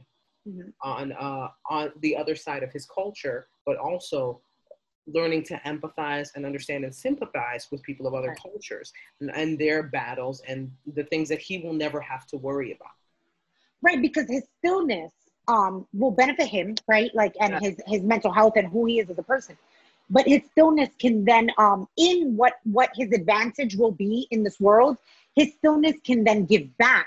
mm-hmm. 0.49 0.71
on 0.83 1.13
uh, 1.13 1.49
on 1.69 1.93
the 2.01 2.17
other 2.17 2.35
side 2.35 2.63
of 2.63 2.73
his 2.73 2.87
culture, 2.87 3.49
but 3.67 3.77
also 3.77 4.41
learning 5.07 5.43
to 5.45 5.55
empathize 5.67 6.29
and 6.35 6.47
understand 6.47 6.85
and 6.85 6.95
sympathize 6.95 7.69
with 7.71 7.83
people 7.83 8.07
of 8.07 8.15
other 8.15 8.29
right. 8.29 8.39
cultures 8.41 8.93
and, 9.21 9.31
and 9.35 9.59
their 9.59 9.83
battles 9.83 10.43
and 10.47 10.71
the 10.95 11.05
things 11.05 11.29
that 11.29 11.41
he 11.41 11.59
will 11.59 11.73
never 11.73 12.01
have 12.01 12.27
to 12.27 12.37
worry 12.37 12.73
about. 12.73 12.93
Right, 13.83 14.01
because 14.01 14.29
his 14.29 14.45
stillness 14.59 15.13
um, 15.49 15.87
will 15.93 16.11
benefit 16.11 16.49
him, 16.49 16.75
right? 16.87 17.11
Like, 17.15 17.35
and 17.41 17.55
yeah. 17.55 17.61
his 17.61 17.81
his 17.87 18.03
mental 18.03 18.33
health 18.33 18.55
and 18.57 18.69
who 18.69 18.87
he 18.87 19.01
is 19.01 19.11
as 19.11 19.19
a 19.19 19.23
person 19.23 19.57
but 20.11 20.27
his 20.27 20.43
stillness 20.51 20.91
can 20.99 21.25
then 21.25 21.49
um 21.57 21.87
in 21.97 22.37
what 22.37 22.55
what 22.65 22.91
his 22.95 23.13
advantage 23.13 23.77
will 23.77 23.93
be 23.93 24.27
in 24.31 24.43
this 24.43 24.61
world 24.61 24.99
his 25.35 25.55
stillness 25.55 25.95
can 26.05 26.25
then 26.25 26.45
give 26.45 26.77
back 26.77 27.07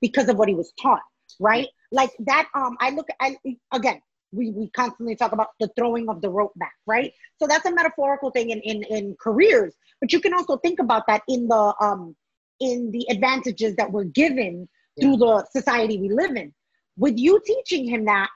because 0.00 0.28
of 0.28 0.36
what 0.36 0.48
he 0.48 0.54
was 0.54 0.72
taught 0.80 1.02
right 1.38 1.68
like 1.92 2.10
that 2.18 2.48
um 2.54 2.76
i 2.80 2.90
look 2.90 3.08
i 3.20 3.36
again 3.72 4.00
we, 4.32 4.50
we 4.50 4.70
constantly 4.70 5.16
talk 5.16 5.32
about 5.32 5.48
the 5.58 5.68
throwing 5.76 6.08
of 6.08 6.20
the 6.20 6.30
rope 6.30 6.52
back 6.56 6.74
right 6.86 7.12
so 7.38 7.46
that's 7.46 7.66
a 7.66 7.74
metaphorical 7.74 8.30
thing 8.30 8.50
in 8.50 8.60
in, 8.60 8.82
in 8.84 9.16
careers 9.20 9.74
but 10.00 10.12
you 10.12 10.20
can 10.20 10.34
also 10.34 10.56
think 10.58 10.78
about 10.78 11.06
that 11.06 11.22
in 11.28 11.48
the 11.48 11.74
um 11.80 12.14
in 12.60 12.90
the 12.90 13.06
advantages 13.10 13.74
that 13.76 13.90
we're 13.90 14.04
given 14.04 14.68
yeah. 14.96 15.04
through 15.04 15.16
the 15.16 15.44
society 15.50 15.98
we 15.98 16.10
live 16.10 16.36
in 16.36 16.52
with 16.96 17.18
you 17.18 17.40
teaching 17.44 17.88
him 17.88 18.04
that 18.04 18.28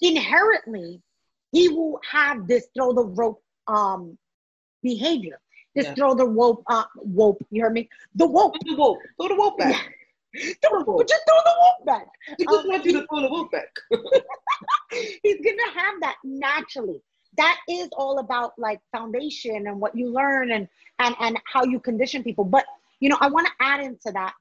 inherently 0.00 1.00
he 1.52 1.68
will 1.68 2.00
have 2.10 2.46
this 2.48 2.66
throw 2.76 2.92
the 2.92 3.04
rope 3.04 3.42
um 3.68 4.18
behavior. 4.84 5.40
This 5.74 5.86
yeah. 5.86 5.94
throw 5.94 6.14
the 6.14 6.28
rope 6.28 6.62
uh 6.68 6.84
rope, 6.96 7.44
you 7.50 7.62
heard 7.62 7.72
me? 7.72 7.88
The 8.14 8.28
rope. 8.28 8.54
The 8.64 8.76
rope. 8.76 8.98
Throw 9.16 9.28
the 9.28 9.34
rope 9.34 9.58
back. 9.58 9.72
throw 9.74 9.90
rope. 10.72 11.08
Just 11.08 11.22
throw 11.28 11.38
the 11.44 11.54
rope 11.60 11.86
back. 11.86 12.06
He 12.38 12.44
just 12.44 12.64
um, 12.64 12.68
wants 12.68 12.86
you 12.86 12.92
to 12.92 13.06
throw 13.06 13.20
the 13.20 13.30
rope 13.30 13.52
back. 13.52 13.74
he's 15.22 15.36
gonna 15.36 15.72
have 15.74 16.00
that 16.00 16.16
naturally. 16.24 17.02
That 17.36 17.58
is 17.68 17.88
all 17.96 18.18
about 18.18 18.52
like 18.58 18.80
foundation 18.92 19.66
and 19.66 19.80
what 19.80 19.96
you 19.96 20.08
learn 20.12 20.52
and 20.52 20.68
and 20.98 21.14
and 21.20 21.38
how 21.52 21.64
you 21.64 21.80
condition 21.80 22.22
people. 22.22 22.44
But 22.44 22.64
you 23.00 23.08
know, 23.08 23.18
I 23.20 23.28
want 23.28 23.46
to 23.46 23.52
add 23.60 23.80
into 23.80 24.12
that 24.12 24.34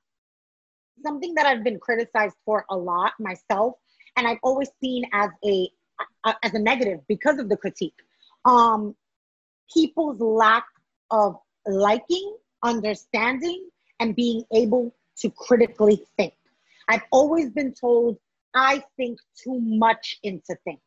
something 1.03 1.33
that 1.35 1.45
I've 1.45 1.63
been 1.63 1.79
criticized 1.79 2.35
for 2.45 2.65
a 2.69 2.77
lot 2.77 3.13
myself, 3.19 3.75
and 4.15 4.27
I've 4.27 4.37
always 4.43 4.69
seen 4.81 5.05
as 5.13 5.29
a, 5.45 5.69
a 6.25 6.35
as 6.43 6.53
a 6.53 6.59
negative 6.59 6.99
because 7.07 7.39
of 7.39 7.49
the 7.49 7.57
critique. 7.57 7.95
Um, 8.45 8.95
people's 9.73 10.19
lack 10.19 10.65
of 11.11 11.37
liking, 11.65 12.35
understanding, 12.63 13.69
and 13.99 14.15
being 14.15 14.43
able 14.53 14.93
to 15.24 15.32
critically 15.32 16.05
think. 16.17 16.34
I've 16.88 17.01
always 17.11 17.49
been 17.49 17.74
told 17.74 18.17
I 18.53 18.84
think 18.97 19.19
too 19.43 19.59
much 19.59 20.19
into 20.24 20.55
things, 20.63 20.82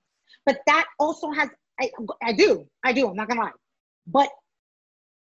but 0.47 0.61
that 0.66 0.87
also 1.01 1.30
has 1.32 1.51
I, 1.80 1.91
I 2.22 2.32
do, 2.32 2.66
I 2.84 2.93
do. 2.93 3.09
I'm 3.09 3.16
not 3.16 3.28
gonna 3.28 3.41
lie, 3.41 3.51
but 4.07 4.30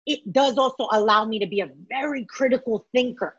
it 0.07 0.33
does 0.33 0.57
also 0.57 0.89
allow 0.93 1.25
me 1.25 1.39
to 1.41 1.47
be 1.47 1.61
a 1.61 1.71
very 1.89 2.25
critical 2.25 2.87
thinker 2.95 3.37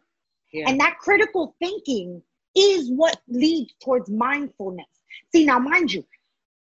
yeah. 0.51 0.69
And 0.69 0.79
that 0.79 0.97
critical 0.99 1.55
thinking 1.59 2.21
is 2.55 2.89
what 2.91 3.17
leads 3.27 3.73
towards 3.81 4.09
mindfulness. 4.09 4.87
See, 5.33 5.45
now, 5.45 5.59
mind 5.59 5.91
you, 5.93 6.05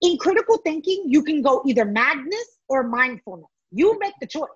in 0.01 0.17
critical 0.17 0.57
thinking, 0.57 1.03
you 1.07 1.23
can 1.23 1.41
go 1.41 1.61
either 1.65 1.85
madness 1.85 2.59
or 2.67 2.83
mindfulness. 2.83 3.49
You 3.71 3.97
make 3.99 4.13
the 4.21 4.27
choice. 4.27 4.49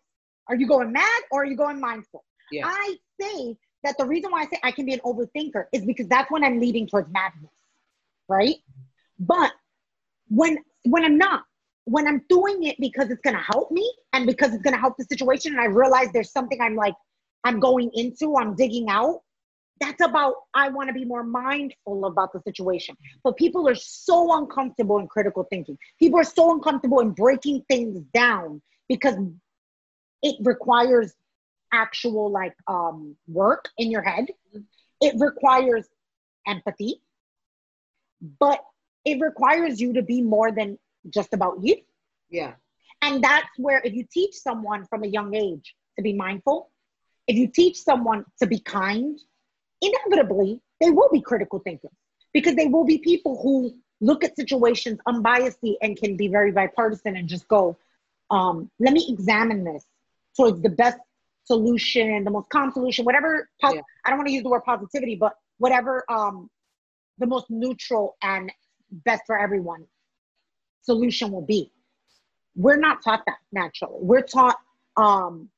Are 0.47 0.55
you 0.55 0.67
going 0.67 0.91
mad 0.91 1.21
or 1.31 1.43
are 1.43 1.45
you 1.45 1.55
going 1.55 1.79
mindful? 1.79 2.23
Yeah. 2.51 2.67
I 2.67 2.95
say 3.19 3.57
that 3.83 3.97
the 3.97 4.05
reason 4.05 4.31
why 4.31 4.41
I 4.41 4.45
say 4.45 4.59
I 4.63 4.71
can 4.71 4.85
be 4.85 4.93
an 4.93 5.01
overthinker 5.01 5.65
is 5.71 5.85
because 5.85 6.07
that's 6.07 6.31
when 6.31 6.43
I'm 6.43 6.59
leading 6.59 6.87
towards 6.87 7.11
madness, 7.11 7.51
right? 8.27 8.55
But 9.19 9.51
when 10.29 10.57
when 10.83 11.03
I'm 11.03 11.17
not, 11.17 11.43
when 11.85 12.07
I'm 12.07 12.21
doing 12.29 12.63
it 12.63 12.77
because 12.79 13.09
it's 13.09 13.21
gonna 13.21 13.41
help 13.41 13.71
me 13.71 13.91
and 14.13 14.25
because 14.25 14.53
it's 14.53 14.63
gonna 14.63 14.77
help 14.77 14.97
the 14.97 15.05
situation, 15.05 15.53
and 15.53 15.61
I 15.61 15.65
realize 15.65 16.07
there's 16.13 16.31
something 16.31 16.59
I'm 16.61 16.75
like 16.75 16.95
I'm 17.43 17.59
going 17.59 17.91
into, 17.93 18.37
I'm 18.37 18.55
digging 18.55 18.89
out. 18.89 19.21
That's 19.81 20.01
about, 20.01 20.35
I 20.53 20.69
want 20.69 20.87
to 20.87 20.93
be 20.93 21.03
more 21.03 21.23
mindful 21.23 22.05
about 22.05 22.31
the 22.31 22.41
situation. 22.41 22.95
But 23.23 23.35
people 23.35 23.67
are 23.67 23.75
so 23.75 24.37
uncomfortable 24.37 24.99
in 24.99 25.07
critical 25.07 25.45
thinking. 25.49 25.77
People 25.99 26.19
are 26.19 26.25
so 26.25 26.53
uncomfortable 26.53 27.01
in 27.01 27.11
breaking 27.11 27.65
things 27.67 27.99
down 28.13 28.61
because 28.87 29.15
it 30.21 30.35
requires 30.41 31.13
actual 31.73 32.31
like 32.31 32.55
um, 32.67 33.15
work 33.27 33.69
in 33.77 33.91
your 33.91 34.01
head. 34.01 34.27
It 35.01 35.15
requires 35.17 35.85
empathy, 36.47 37.01
but 38.39 38.63
it 39.03 39.19
requires 39.19 39.81
you 39.81 39.93
to 39.93 40.01
be 40.01 40.21
more 40.21 40.51
than 40.51 40.77
just 41.09 41.33
about 41.33 41.57
you. 41.61 41.75
Yeah. 42.29 42.53
And 43.01 43.21
that's 43.21 43.49
where 43.57 43.81
if 43.83 43.93
you 43.93 44.05
teach 44.09 44.35
someone 44.35 44.85
from 44.85 45.03
a 45.03 45.07
young 45.07 45.35
age 45.35 45.75
to 45.97 46.03
be 46.03 46.13
mindful, 46.13 46.69
if 47.27 47.35
you 47.35 47.47
teach 47.47 47.77
someone 47.81 48.23
to 48.39 48.47
be 48.47 48.59
kind, 48.59 49.19
inevitably 49.81 50.61
they 50.79 50.89
will 50.89 51.09
be 51.11 51.21
critical 51.21 51.59
thinkers 51.59 51.91
because 52.33 52.55
they 52.55 52.67
will 52.67 52.85
be 52.85 52.97
people 52.97 53.39
who 53.41 53.75
look 54.01 54.23
at 54.23 54.35
situations 54.35 54.99
unbiasedly 55.07 55.75
and 55.81 55.97
can 55.97 56.17
be 56.17 56.27
very 56.27 56.51
bipartisan 56.51 57.15
and 57.15 57.27
just 57.27 57.47
go, 57.47 57.77
um, 58.31 58.69
let 58.79 58.93
me 58.93 59.05
examine 59.09 59.63
this 59.63 59.85
towards 60.35 60.61
the 60.61 60.69
best 60.69 60.97
solution, 61.45 62.23
the 62.23 62.31
most 62.31 62.49
calm 62.49 62.71
solution, 62.71 63.05
whatever. 63.05 63.49
yeah. 63.61 63.81
I 64.05 64.09
don't 64.09 64.17
want 64.17 64.27
to 64.27 64.33
use 64.33 64.43
the 64.43 64.49
word 64.49 64.63
positivity, 64.63 65.15
but 65.15 65.33
whatever 65.57 66.03
um, 66.09 66.49
the 67.17 67.27
most 67.27 67.45
neutral 67.49 68.15
and 68.21 68.51
best 68.91 69.23
for 69.25 69.39
everyone 69.39 69.85
solution 70.81 71.31
will 71.31 71.45
be. 71.45 71.71
We're 72.55 72.77
not 72.77 73.03
taught 73.03 73.23
that 73.25 73.37
naturally. 73.51 73.97
We're 73.99 74.21
taught 74.21 74.57
um, 74.97 75.49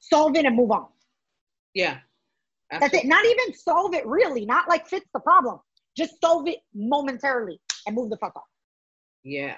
solve 0.00 0.36
it 0.36 0.44
and 0.44 0.56
move 0.56 0.70
on. 0.70 0.86
Yeah. 1.74 1.98
Absolutely. 2.70 2.98
That's 2.98 3.04
it. 3.04 3.08
Not 3.08 3.24
even 3.24 3.54
solve 3.54 3.94
it 3.94 4.06
really, 4.06 4.44
not 4.44 4.68
like 4.68 4.86
fix 4.86 5.06
the 5.14 5.20
problem. 5.20 5.60
Just 5.96 6.20
solve 6.20 6.48
it 6.48 6.58
momentarily 6.74 7.60
and 7.86 7.94
move 7.94 8.10
the 8.10 8.16
fuck 8.18 8.36
off. 8.36 8.42
Yeah. 9.22 9.54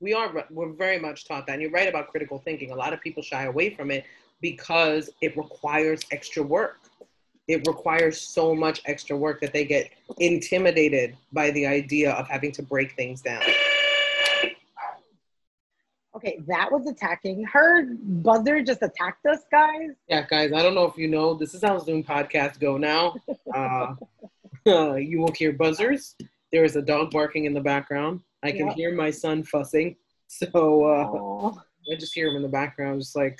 We 0.00 0.14
are 0.14 0.46
we're 0.50 0.72
very 0.72 0.98
much 0.98 1.26
taught 1.26 1.46
that. 1.46 1.54
And 1.54 1.62
you're 1.62 1.70
right 1.70 1.88
about 1.88 2.08
critical 2.08 2.38
thinking. 2.38 2.70
A 2.70 2.74
lot 2.74 2.92
of 2.92 3.00
people 3.00 3.22
shy 3.22 3.44
away 3.44 3.70
from 3.70 3.90
it 3.90 4.04
because 4.40 5.10
it 5.20 5.36
requires 5.36 6.02
extra 6.10 6.42
work. 6.42 6.78
It 7.48 7.66
requires 7.66 8.20
so 8.20 8.54
much 8.54 8.82
extra 8.84 9.16
work 9.16 9.40
that 9.40 9.52
they 9.52 9.64
get 9.64 9.90
intimidated 10.18 11.16
by 11.32 11.50
the 11.52 11.66
idea 11.66 12.12
of 12.12 12.28
having 12.28 12.52
to 12.52 12.62
break 12.62 12.92
things 12.92 13.22
down. 13.22 13.42
Okay, 16.14 16.40
that 16.48 16.70
was 16.70 16.86
attacking. 16.88 17.44
Her 17.44 17.86
buzzer 17.94 18.62
just 18.62 18.82
attacked 18.82 19.24
us, 19.26 19.40
guys. 19.50 19.90
Yeah, 20.08 20.26
guys, 20.28 20.52
I 20.52 20.62
don't 20.62 20.74
know 20.74 20.84
if 20.84 20.98
you 20.98 21.06
know, 21.06 21.34
this 21.34 21.54
is 21.54 21.62
how 21.62 21.78
Zoom 21.78 22.02
podcasts 22.02 22.58
go 22.58 22.76
now. 22.76 23.14
Uh, 23.54 23.94
uh, 24.66 24.94
you 24.94 25.20
will 25.20 25.32
hear 25.32 25.52
buzzers. 25.52 26.16
There 26.52 26.64
is 26.64 26.76
a 26.76 26.82
dog 26.82 27.12
barking 27.12 27.44
in 27.44 27.54
the 27.54 27.60
background. 27.60 28.20
I 28.42 28.50
can 28.50 28.66
yep. 28.66 28.76
hear 28.76 28.94
my 28.94 29.10
son 29.10 29.42
fussing. 29.44 29.96
So 30.26 30.84
uh, 30.84 31.52
I 31.90 31.96
just 31.96 32.14
hear 32.14 32.28
him 32.28 32.36
in 32.36 32.42
the 32.42 32.48
background, 32.48 33.00
just 33.00 33.16
like 33.16 33.38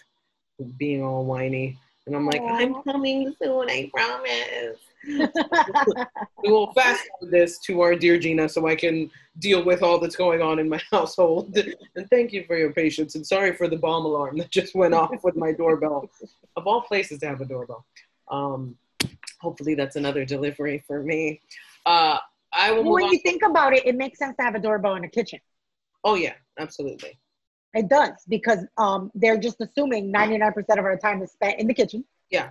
being 0.76 1.02
all 1.02 1.24
whiny. 1.24 1.78
And 2.06 2.16
I'm 2.16 2.26
like, 2.26 2.40
Aww. 2.40 2.61
I'm 2.61 2.82
coming 2.82 3.34
soon, 3.40 3.68
I 3.68 3.90
promise. 3.94 4.78
we 6.42 6.50
will 6.50 6.72
fast 6.72 7.02
forward 7.20 7.30
this 7.30 7.59
to 7.61 7.80
our 7.82 7.94
dear 7.94 8.18
Gina 8.18 8.48
so 8.48 8.66
I 8.66 8.74
can 8.74 9.11
deal 9.38 9.64
with 9.64 9.82
all 9.82 9.98
that's 9.98 10.16
going 10.16 10.42
on 10.42 10.59
in 10.59 10.68
my 10.68 10.80
household. 10.90 11.56
And 11.96 12.09
thank 12.11 12.32
you 12.32 12.44
for 12.44 12.56
your 12.56 12.72
patience. 12.72 13.14
And 13.14 13.26
sorry 13.26 13.54
for 13.54 13.68
the 13.68 13.76
bomb 13.76 14.04
alarm 14.04 14.38
that 14.38 14.50
just 14.50 14.74
went 14.74 14.94
off 14.94 15.22
with 15.22 15.36
my 15.36 15.52
doorbell. 15.52 16.11
Of 16.56 16.66
all 16.66 16.82
places 16.82 17.20
to 17.20 17.28
have 17.28 17.40
a 17.40 17.44
doorbell. 17.44 17.84
Um, 18.30 18.76
hopefully 19.40 19.74
that's 19.74 19.96
another 19.96 20.24
delivery 20.24 20.82
for 20.86 21.02
me. 21.02 21.40
Uh, 21.86 22.18
I 22.52 22.72
will. 22.72 22.90
when 22.90 23.12
you 23.12 23.18
think 23.18 23.42
about 23.42 23.74
it, 23.74 23.86
it 23.86 23.94
makes 23.94 24.18
sense 24.18 24.36
to 24.38 24.42
have 24.42 24.54
a 24.54 24.59
doorbell 24.59 24.94
in 24.96 25.04
a 25.04 25.09
kitchen. 25.09 25.40
Oh 26.04 26.14
yeah, 26.14 26.34
absolutely. 26.59 27.18
It 27.75 27.89
does 27.89 28.12
because 28.29 28.64
um, 28.79 29.11
they're 29.14 29.39
just 29.39 29.61
assuming 29.61 30.12
99% 30.12 30.55
of 30.71 30.85
our 30.85 30.97
time 30.97 31.23
is 31.23 31.33
spent 31.33 31.61
in 31.61 31.66
the 31.66 31.75
kitchen. 31.75 32.05
Yeah. 32.31 32.51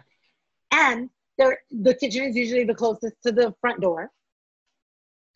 And 0.71 1.09
they're, 1.37 1.59
the 1.71 1.93
kitchen 1.93 2.23
is 2.23 2.35
usually 2.35 2.63
the 2.63 2.75
closest 2.75 3.15
to 3.23 3.31
the 3.31 3.53
front 3.59 3.81
door, 3.81 4.11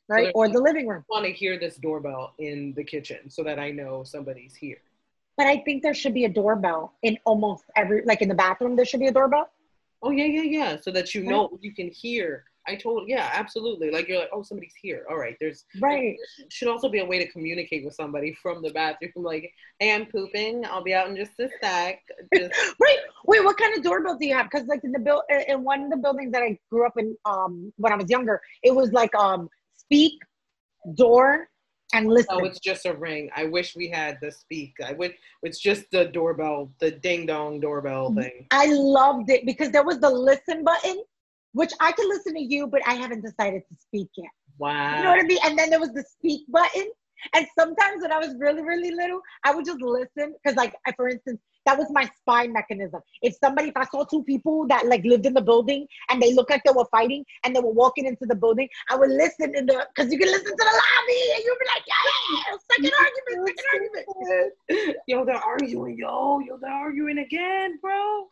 right? 0.07 0.27
So 0.27 0.31
or 0.35 0.49
the 0.49 0.61
living 0.61 0.87
room. 0.87 1.03
I 1.11 1.13
want 1.13 1.25
to 1.25 1.31
hear 1.31 1.59
this 1.59 1.77
doorbell 1.77 2.33
in 2.37 2.73
the 2.75 2.83
kitchen 2.83 3.29
so 3.29 3.43
that 3.43 3.59
I 3.59 3.71
know 3.71 4.03
somebody's 4.03 4.55
here. 4.55 4.81
But 5.37 5.47
I 5.47 5.57
think 5.57 5.81
there 5.81 5.93
should 5.93 6.13
be 6.13 6.25
a 6.25 6.29
doorbell 6.29 6.93
in 7.01 7.17
almost 7.25 7.63
every, 7.75 8.03
like 8.05 8.21
in 8.21 8.29
the 8.29 8.35
bathroom, 8.35 8.75
there 8.75 8.85
should 8.85 8.99
be 8.99 9.07
a 9.07 9.11
doorbell. 9.11 9.49
Oh 10.03 10.11
yeah, 10.11 10.25
yeah, 10.25 10.41
yeah. 10.41 10.79
So 10.79 10.91
that 10.91 11.13
you 11.13 11.23
know 11.23 11.57
you 11.61 11.73
can 11.73 11.89
hear 11.89 12.45
I 12.67 12.75
told, 12.75 13.07
yeah, 13.07 13.29
absolutely. 13.33 13.91
Like 13.91 14.07
you're 14.07 14.19
like, 14.19 14.29
oh, 14.33 14.43
somebody's 14.43 14.75
here. 14.79 15.05
All 15.09 15.17
right, 15.17 15.35
there's 15.39 15.65
right. 15.79 16.15
There 16.37 16.47
should 16.49 16.67
also 16.67 16.89
be 16.89 16.99
a 16.99 17.05
way 17.05 17.17
to 17.19 17.31
communicate 17.31 17.83
with 17.83 17.95
somebody 17.95 18.35
from 18.41 18.61
the 18.61 18.71
bathroom. 18.71 19.11
Like, 19.31 19.51
hey, 19.79 19.93
I'm 19.93 20.05
pooping. 20.07 20.65
I'll 20.65 20.83
be 20.83 20.93
out 20.93 21.07
in 21.09 21.15
just 21.15 21.39
a 21.39 21.49
sec. 21.61 21.99
Just- 22.35 22.51
right. 22.79 22.97
Wait, 23.25 23.43
what 23.43 23.57
kind 23.57 23.75
of 23.75 23.83
doorbell 23.83 24.17
do 24.17 24.25
you 24.25 24.35
have? 24.35 24.49
Because 24.49 24.67
like 24.67 24.83
in 24.83 24.91
the 24.91 24.99
build 24.99 25.21
in 25.47 25.63
one 25.63 25.83
of 25.83 25.89
the 25.89 25.97
buildings 25.97 26.31
that 26.33 26.43
I 26.43 26.57
grew 26.69 26.85
up 26.85 26.93
in, 26.97 27.15
um, 27.25 27.71
when 27.77 27.93
I 27.93 27.95
was 27.95 28.09
younger, 28.09 28.41
it 28.63 28.75
was 28.75 28.91
like 28.91 29.13
um, 29.15 29.49
speak, 29.75 30.13
door, 30.95 31.49
and 31.93 32.09
listen. 32.09 32.29
Oh, 32.31 32.45
it's 32.45 32.59
just 32.59 32.85
a 32.85 32.93
ring. 32.93 33.29
I 33.35 33.45
wish 33.45 33.75
we 33.75 33.89
had 33.89 34.17
the 34.21 34.31
speak. 34.31 34.73
I 34.85 34.93
would. 34.93 35.13
It's 35.43 35.59
just 35.59 35.85
the 35.91 36.05
doorbell, 36.05 36.71
the 36.79 36.91
ding 36.91 37.25
dong 37.25 37.59
doorbell 37.59 38.09
mm-hmm. 38.09 38.21
thing. 38.21 38.47
I 38.51 38.67
loved 38.67 39.29
it 39.29 39.45
because 39.45 39.71
there 39.71 39.83
was 39.83 39.99
the 39.99 40.09
listen 40.09 40.63
button 40.63 41.03
which 41.53 41.71
I 41.79 41.91
can 41.91 42.07
listen 42.09 42.33
to 42.35 42.41
you, 42.41 42.67
but 42.67 42.81
I 42.87 42.93
haven't 42.93 43.21
decided 43.21 43.63
to 43.69 43.75
speak 43.79 44.09
yet. 44.15 44.31
Wow. 44.57 44.97
You 44.97 45.03
know 45.03 45.09
what 45.09 45.19
I 45.19 45.23
mean? 45.23 45.39
And 45.43 45.57
then 45.57 45.69
there 45.69 45.79
was 45.79 45.93
the 45.93 46.03
speak 46.03 46.45
button. 46.49 46.89
And 47.33 47.45
sometimes 47.57 48.01
when 48.01 48.11
I 48.11 48.17
was 48.17 48.35
really, 48.39 48.63
really 48.63 48.91
little, 48.91 49.21
I 49.43 49.53
would 49.53 49.65
just 49.65 49.79
listen 49.79 50.33
because, 50.43 50.57
like, 50.57 50.73
for 50.95 51.07
instance, 51.07 51.39
that 51.67 51.77
was 51.77 51.87
my 51.91 52.09
spy 52.19 52.47
mechanism. 52.47 53.01
If 53.21 53.35
somebody, 53.35 53.69
if 53.69 53.77
I 53.77 53.85
saw 53.85 54.03
two 54.03 54.23
people 54.23 54.67
that 54.69 54.87
like 54.87 55.03
lived 55.03 55.27
in 55.27 55.35
the 55.35 55.41
building 55.41 55.85
and 56.09 56.19
they 56.19 56.33
looked 56.33 56.49
like 56.49 56.63
they 56.63 56.71
were 56.71 56.87
fighting 56.89 57.23
and 57.43 57.55
they 57.55 57.59
were 57.59 57.71
walking 57.71 58.07
into 58.07 58.25
the 58.25 58.33
building, 58.33 58.67
I 58.89 58.95
would 58.95 59.11
listen 59.11 59.53
in 59.55 59.67
the 59.67 59.87
because 59.95 60.11
you 60.11 60.17
can 60.17 60.29
listen 60.29 60.45
to 60.45 60.55
the 60.57 60.65
lobby 60.65 61.21
and 61.35 61.43
you'd 61.43 61.59
be 61.59 61.65
like, 61.67 61.83
yeah, 61.87 62.57
second 62.71 62.91
argument, 62.97 63.57
second 63.57 63.65
argument. 63.73 64.97
Yo, 65.07 65.23
they're 65.23 65.35
arguing, 65.35 65.97
yo, 65.99 66.39
yo, 66.39 66.57
they're 66.59 66.71
arguing 66.71 67.19
again, 67.19 67.77
bro. 67.79 68.29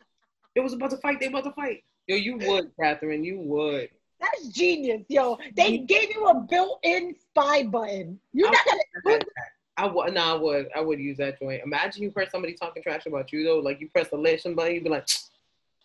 It 0.56 0.60
was 0.60 0.72
about 0.72 0.90
to 0.90 0.96
fight. 0.96 1.20
They 1.20 1.26
about 1.26 1.44
to 1.44 1.52
fight. 1.52 1.84
Yo, 2.10 2.16
you 2.16 2.36
would, 2.38 2.72
Catherine. 2.76 3.22
You 3.22 3.38
would. 3.38 3.88
That's 4.20 4.48
genius, 4.48 5.02
yo. 5.08 5.38
They 5.54 5.78
gave 5.78 6.10
you 6.10 6.26
a 6.26 6.40
built-in 6.40 7.14
spy 7.14 7.62
button. 7.62 8.18
You're 8.32 8.50
not 8.50 8.66
gonna. 8.66 9.20
I 9.76 9.86
would 9.86 10.12
no, 10.12 10.20
I 10.20 10.34
would 10.34 10.68
I 10.74 10.80
would 10.80 10.98
use 10.98 11.18
that 11.18 11.38
joint. 11.38 11.62
Imagine 11.64 12.02
you 12.02 12.12
heard 12.16 12.28
somebody 12.32 12.54
talking 12.54 12.82
trash 12.82 13.06
about 13.06 13.32
you 13.32 13.44
though, 13.44 13.60
like 13.60 13.80
you 13.80 13.88
press 13.90 14.08
the 14.08 14.16
listen 14.16 14.56
button, 14.56 14.74
you'd 14.74 14.82
be 14.82 14.90
like, 14.90 15.06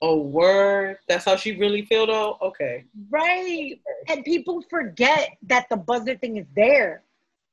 "Oh, 0.01 0.17
word, 0.17 0.97
that's 1.07 1.25
how 1.25 1.35
she 1.35 1.57
really 1.57 1.85
feel 1.85 2.07
though." 2.07 2.39
Okay, 2.41 2.85
right. 3.11 3.79
And 4.07 4.25
people 4.25 4.63
forget 4.67 5.29
that 5.43 5.69
the 5.69 5.77
buzzer 5.77 6.17
thing 6.17 6.37
is 6.37 6.47
there, 6.55 7.03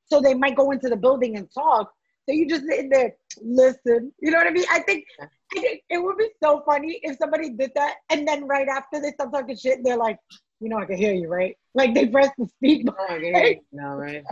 so 0.07 0.23
they 0.23 0.33
might 0.33 0.57
go 0.57 0.71
into 0.71 0.89
the 0.89 0.97
building 0.97 1.37
and 1.37 1.47
talk. 1.53 1.93
So 2.27 2.33
you 2.33 2.49
just 2.49 2.65
sit 2.65 2.89
there, 2.91 3.17
listen. 3.43 4.13
You 4.19 4.31
know 4.31 4.39
what 4.39 4.47
I 4.47 4.51
mean? 4.51 4.65
I 4.71 4.81
think, 4.81 5.05
I 5.21 5.27
think 5.53 5.83
it 5.91 5.99
would 5.99 6.19
be 6.19 6.29
so 6.43 6.63
funny 6.67 7.01
if 7.03 7.19
somebody 7.19 7.51
did 7.51 7.73
that, 7.75 7.97
and 8.11 8.27
then 8.27 8.47
right 8.47 8.69
after 8.69 9.01
they 9.01 9.13
stop 9.13 9.33
talking 9.33 9.57
shit, 9.57 9.81
they're 9.83 9.97
like, 9.97 10.19
"You 10.61 10.69
know, 10.69 10.79
I 10.79 10.85
can 10.85 10.97
hear 10.97 11.13
you, 11.13 11.29
right?" 11.29 11.57
Like 11.75 11.95
they 11.95 12.07
press 12.07 12.31
the 12.39 12.47
speak 12.47 12.87
button. 12.87 13.35
Oh, 13.35 13.55
no, 13.73 13.89
right. 13.97 14.25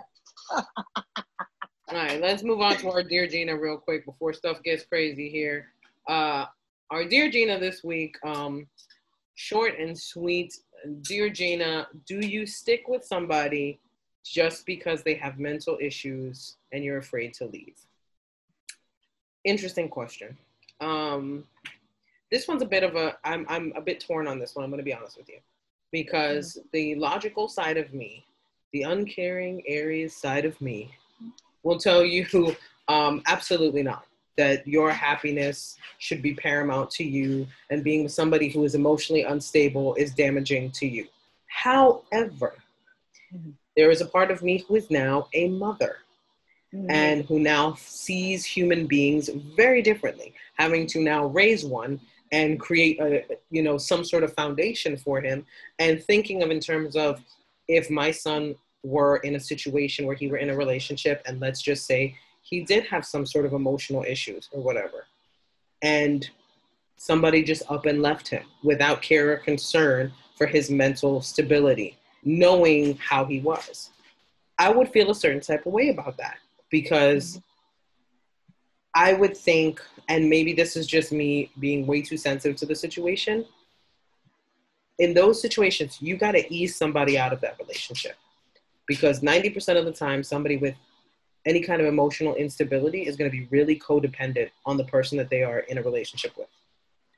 All 0.51 1.97
right, 1.97 2.21
let's 2.21 2.43
move 2.43 2.61
on 2.61 2.77
to 2.79 2.91
our 2.91 3.03
Dear 3.03 3.27
Gina 3.27 3.59
real 3.59 3.77
quick 3.77 4.07
before 4.07 4.33
stuff 4.33 4.63
gets 4.63 4.85
crazy 4.85 5.29
here. 5.29 5.73
Uh, 6.09 6.47
our 6.91 7.05
Dear 7.05 7.31
Gina 7.31 7.59
this 7.59 7.83
week, 7.83 8.17
um, 8.25 8.69
short 9.35 9.79
and 9.79 9.99
sweet. 9.99 10.55
Dear 11.03 11.31
Gina, 11.31 11.89
do 12.07 12.21
you 12.21 12.47
stick 12.47 12.87
with 12.89 13.05
somebody 13.05 13.81
just 14.25 14.67
because 14.67 15.03
they 15.03 15.15
have 15.15 15.39
mental 15.39 15.79
issues 15.81 16.57
and 16.73 16.85
you're 16.85 16.99
afraid 16.99 17.35
to 17.35 17.47
leave? 17.47 17.75
Interesting 19.45 19.89
question. 19.89 20.37
Um, 20.81 21.45
this 22.31 22.47
one's 22.47 22.63
a 22.63 22.67
bit 22.67 22.83
of 22.83 22.97
a, 22.97 23.17
I'm, 23.25 23.45
I'm 23.49 23.73
a 23.77 23.81
bit 23.81 24.01
torn 24.01 24.27
on 24.27 24.39
this 24.39 24.55
one, 24.55 24.65
I'm 24.65 24.71
going 24.71 24.79
to 24.79 24.85
be 24.85 24.95
honest 24.95 25.17
with 25.17 25.29
you. 25.29 25.39
Because 25.93 26.55
mm-hmm. 26.55 26.69
the 26.73 26.95
logical 26.97 27.49
side 27.49 27.77
of 27.77 27.93
me, 27.93 28.25
the 28.73 28.83
uncaring 28.83 29.63
Aries 29.67 30.15
side 30.15 30.45
of 30.45 30.61
me, 30.61 30.91
will 31.63 31.79
tell 31.79 32.05
you 32.05 32.57
um, 32.89 33.23
absolutely 33.27 33.83
not 33.83 34.07
that 34.37 34.67
your 34.67 34.91
happiness 34.91 35.77
should 35.99 36.23
be 36.23 36.35
paramount 36.35 36.91
to 36.91 37.05
you 37.05 37.47
and 37.69 37.85
being 37.85 38.05
with 38.05 38.13
somebody 38.13 38.49
who 38.49 38.65
is 38.65 38.75
emotionally 38.75 39.23
unstable 39.23 39.95
is 39.97 40.15
damaging 40.15 40.71
to 40.71 40.87
you. 40.87 41.07
However, 41.47 42.55
mm-hmm. 43.35 43.51
there 43.77 43.91
is 43.91 44.01
a 44.01 44.07
part 44.07 44.31
of 44.31 44.43
me 44.43 44.65
who 44.67 44.77
is 44.77 44.91
now 44.91 45.29
a 45.35 45.49
mother 45.49 45.99
mm-hmm. 46.75 46.91
and 46.91 47.25
who 47.25 47.39
now 47.39 47.75
sees 47.79 48.45
human 48.45 48.87
beings 48.87 49.29
very 49.57 49.83
differently, 49.83 50.35
having 50.55 50.87
to 50.89 51.01
now 51.01 51.27
raise 51.27 51.65
one 51.65 52.01
and 52.33 52.61
create 52.61 53.01
a 53.01 53.25
you 53.51 53.63
know 53.63 53.77
some 53.77 54.05
sort 54.05 54.23
of 54.23 54.33
foundation 54.35 54.97
for 54.97 55.21
him 55.21 55.45
and 55.79 56.03
thinking 56.05 56.43
of 56.43 56.51
in 56.51 56.61
terms 56.61 56.97
of 56.97 57.21
if 57.69 57.91
my 57.91 58.11
son 58.11 58.55
were 58.83 59.17
in 59.19 59.37
a 59.37 59.41
situation 59.41 60.07
where 60.07 60.17
he 60.17 60.29
were 60.29 60.39
in 60.39 60.51
a 60.51 60.57
relationship 60.57 61.23
and 61.27 61.41
let's 61.41 61.61
just 61.61 61.87
say 61.87 62.17
he 62.43 62.63
did 62.63 62.85
have 62.87 63.05
some 63.05 63.27
sort 63.27 63.45
of 63.45 63.53
emotional 63.53 64.05
issues 64.05 64.49
or 64.53 64.63
whatever 64.63 65.07
and 65.83 66.31
somebody 66.97 67.43
just 67.43 67.63
up 67.71 67.87
and 67.87 68.03
left 68.03 68.29
him 68.29 68.45
without 68.63 69.03
care 69.03 69.33
or 69.33 69.37
concern 69.37 70.13
for 70.37 70.47
his 70.47 70.71
mental 70.71 71.21
stability 71.21 71.97
knowing 72.25 72.97
how 72.97 73.25
he 73.25 73.41
was 73.41 73.91
i 74.59 74.71
would 74.71 74.89
feel 74.89 75.11
a 75.11 75.15
certain 75.15 75.41
type 75.41 75.67
of 75.67 75.73
way 75.73 75.89
about 75.89 76.17
that 76.17 76.39
because 76.71 77.41
i 78.95 79.13
would 79.13 79.37
think 79.37 79.81
and 80.09 80.29
maybe 80.29 80.53
this 80.53 80.77
is 80.77 80.87
just 80.87 81.13
me 81.13 81.51
being 81.61 81.87
way 81.87 82.03
too 82.03 82.17
sensitive 82.17 82.57
to 82.57 82.67
the 82.67 82.75
situation 82.75 83.45
in 85.01 85.15
those 85.15 85.41
situations 85.41 85.99
you 86.01 86.17
got 86.17 86.33
to 86.33 86.55
ease 86.55 86.77
somebody 86.77 87.19
out 87.19 87.33
of 87.33 87.41
that 87.41 87.59
relationship. 87.59 88.17
Because 88.87 89.21
90% 89.21 89.79
of 89.79 89.85
the 89.85 89.93
time 89.93 90.23
somebody 90.23 90.57
with 90.57 90.75
any 91.47 91.63
kind 91.63 91.81
of 91.81 91.89
emotional 91.89 92.35
instability 92.35 93.07
is 93.07 93.17
going 93.17 93.31
to 93.31 93.37
be 93.37 93.49
really 93.51 93.79
codependent 93.79 94.51
on 94.67 94.77
the 94.77 94.85
person 94.85 95.17
that 95.17 95.31
they 95.31 95.43
are 95.43 95.61
in 95.61 95.79
a 95.79 95.83
relationship 95.83 96.37
with. 96.37 96.49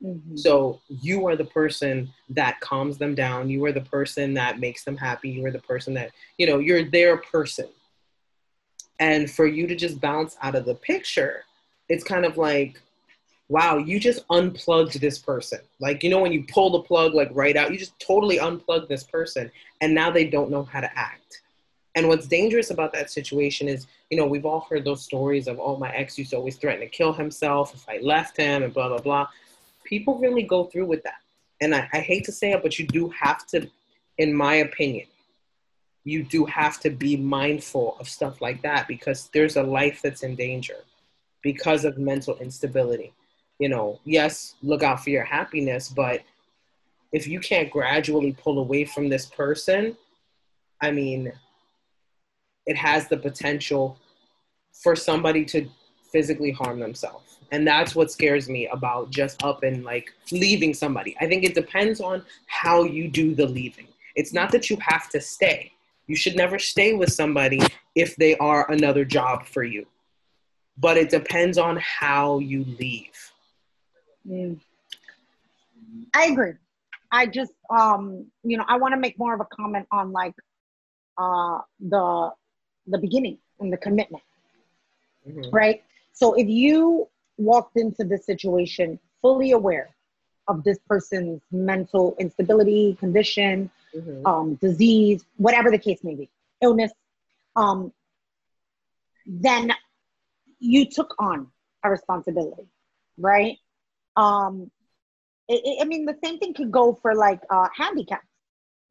Mm-hmm. 0.05 0.35
so 0.35 0.81
you 0.89 1.29
are 1.29 1.37
the 1.37 1.45
person 1.45 2.13
that 2.31 2.59
calms 2.59 2.99
them 2.99 3.15
down. 3.15 3.49
You 3.49 3.65
are 3.67 3.73
the 3.73 3.83
person 3.83 4.35
that 4.35 4.59
makes 4.59 4.83
them 4.83 4.97
happy. 4.97 5.31
You 5.31 5.47
are 5.47 5.53
the 5.53 5.61
person 5.61 5.95
that 5.95 6.11
you 6.39 6.47
know 6.47 6.59
you're 6.59 6.83
their 6.83 7.19
person 7.19 7.69
and 9.03 9.31
for 9.31 9.47
you 9.47 9.67
to 9.67 9.75
just 9.75 10.01
bounce 10.01 10.37
out 10.43 10.55
of 10.55 10.65
the 10.65 10.75
picture 10.75 11.45
it's 11.89 12.05
kind 12.05 12.25
of 12.25 12.37
like 12.37 12.81
wow 13.49 13.77
you 13.77 13.99
just 13.99 14.25
unplugged 14.31 15.01
this 15.01 15.19
person 15.19 15.59
like 15.81 16.03
you 16.03 16.11
know 16.11 16.21
when 16.21 16.33
you 16.33 16.45
pull 16.45 16.71
the 16.71 16.81
plug 16.81 17.13
like 17.15 17.31
right 17.33 17.57
out 17.57 17.73
you 17.73 17.79
just 17.79 17.99
totally 17.99 18.39
unplugged 18.39 18.89
this 18.89 19.05
person 19.05 19.51
and 19.81 19.95
now 19.95 20.11
they 20.11 20.27
don't 20.27 20.51
know 20.51 20.63
how 20.63 20.81
to 20.81 20.99
act 20.99 21.43
and 21.95 22.09
what's 22.09 22.27
dangerous 22.27 22.71
about 22.71 22.93
that 22.95 23.11
situation 23.11 23.69
is, 23.69 23.87
you 24.11 24.17
know, 24.17 24.27
we've 24.27 24.47
all 24.47 24.67
heard 24.71 24.85
those 24.85 25.05
stories 25.05 25.47
of, 25.47 25.61
oh, 25.61 25.77
my 25.77 25.91
ex 25.91 26.17
used 26.17 26.31
to 26.31 26.37
always 26.37 26.57
threaten 26.57 26.81
to 26.81 26.87
kill 26.87 27.13
himself 27.13 27.75
if 27.75 27.87
I 27.89 27.99
left 27.99 28.37
him 28.37 28.63
and 28.63 28.73
blah, 28.73 28.89
blah, 28.89 28.99
blah. 28.99 29.29
People 29.85 30.19
really 30.19 30.43
go 30.43 30.65
through 30.65 30.87
with 30.87 31.03
that. 31.03 31.21
And 31.61 31.75
I, 31.75 31.89
I 31.93 32.01
hate 32.01 32.25
to 32.25 32.33
say 32.33 32.53
it, 32.53 32.63
but 32.63 32.79
you 32.79 32.87
do 32.87 33.11
have 33.11 33.47
to, 33.49 33.69
in 34.17 34.33
my 34.33 34.55
opinion, 34.57 35.07
you 36.05 36.25
do 36.25 36.45
have 36.47 36.81
to 36.81 36.91
be 36.91 37.17
mindful 37.17 37.97
of 38.01 38.09
stuff 38.09 38.41
like 38.41 38.63
that 38.63 38.89
because 38.89 39.31
there's 39.33 39.57
a 39.57 39.63
life 39.63 40.01
that's 40.03 40.23
in 40.23 40.35
danger 40.35 40.85
because 41.43 41.85
of 41.85 41.99
mental 41.99 42.37
instability. 42.39 43.13
You 43.59 43.69
know, 43.69 44.01
yes, 44.05 44.55
look 44.63 44.83
out 44.83 45.03
for 45.03 45.11
your 45.11 45.25
happiness, 45.25 45.89
but 45.89 46.23
if 47.13 47.29
you 47.29 47.39
can't 47.41 47.71
gradually 47.71 48.33
pull 48.33 48.59
away 48.59 48.85
from 48.85 49.09
this 49.09 49.27
person, 49.27 49.97
I 50.81 50.91
mean, 50.91 51.33
it 52.67 52.77
has 52.77 53.09
the 53.09 53.17
potential 53.17 53.99
for 54.73 54.97
somebody 54.97 55.45
to 55.45 55.69
physically 56.11 56.51
harm 56.51 56.81
themselves. 56.81 57.39
And 57.53 57.67
that's 57.67 57.95
what 57.95 58.11
scares 58.11 58.49
me 58.49 58.67
about 58.69 59.11
just 59.11 59.43
up 59.45 59.63
and 59.63 59.85
like 59.85 60.13
leaving 60.31 60.73
somebody. 60.73 61.15
I 61.21 61.27
think 61.27 61.45
it 61.45 61.55
depends 61.55 62.01
on 62.01 62.25
how 62.47 62.85
you 62.85 63.09
do 63.09 63.35
the 63.35 63.47
leaving. 63.47 63.89
It's 64.17 64.33
not 64.33 64.51
that 64.53 64.71
you 64.71 64.79
have 64.81 65.09
to 65.11 65.21
stay. 65.21 65.73
You 66.07 66.17
should 66.17 66.37
never 66.37 66.59
stay 66.59 66.95
with 66.95 67.13
somebody 67.13 67.61
if 67.95 68.17
they 68.17 68.37
are 68.39 68.71
another 68.71 69.05
job 69.05 69.47
for 69.47 69.63
you. 69.63 69.87
But 70.79 70.97
it 70.97 71.11
depends 71.11 71.59
on 71.59 71.77
how 71.77 72.39
you 72.39 72.65
leave. 72.79 73.33
Mm. 74.29 74.61
I 76.15 76.27
agree. 76.27 76.55
I 77.11 77.27
just 77.27 77.53
um, 77.71 78.27
you 78.43 78.57
know, 78.57 78.65
I 78.67 78.77
want 78.79 78.93
to 78.93 79.01
make 79.01 79.19
more 79.19 79.35
of 79.35 79.41
a 79.41 79.47
comment 79.55 79.87
on 79.93 80.13
like 80.13 80.35
uh 81.19 81.59
the 81.79 82.31
the 82.87 82.99
beginning 82.99 83.39
and 83.61 83.73
the 83.73 83.77
commitment, 83.77 84.25
mm-hmm. 85.29 85.51
right? 85.51 85.83
So 86.13 86.35
if 86.35 86.49
you 86.49 87.09
walked 87.37 87.77
into 87.77 88.05
this 88.05 88.25
situation 88.27 88.99
fully 89.21 89.53
aware 89.53 89.92
of 90.49 90.65
this 90.65 90.79
person's 90.89 91.41
mental 91.51 92.17
instability, 92.19 92.97
condition, 92.99 93.71
mm-hmm. 93.95 94.27
um, 94.27 94.55
disease, 94.57 95.25
whatever 95.37 95.71
the 95.71 95.79
case 95.79 96.03
may 96.03 96.15
be, 96.15 96.31
illness, 96.61 96.93
um, 97.57 97.93
then 99.27 99.73
you 100.59 100.89
took 100.89 101.15
on 101.19 101.49
a 101.85 101.91
responsibility, 101.91 102.67
right? 103.19 103.59
Um, 104.17 104.71
it, 105.49 105.61
it, 105.65 105.79
I 105.83 105.85
mean, 105.85 106.05
the 106.05 106.17
same 106.25 106.39
thing 106.39 106.55
could 106.55 106.71
go 106.71 106.99
for 107.01 107.15
like 107.15 107.41
uh, 107.51 107.69
handicaps 107.77 108.27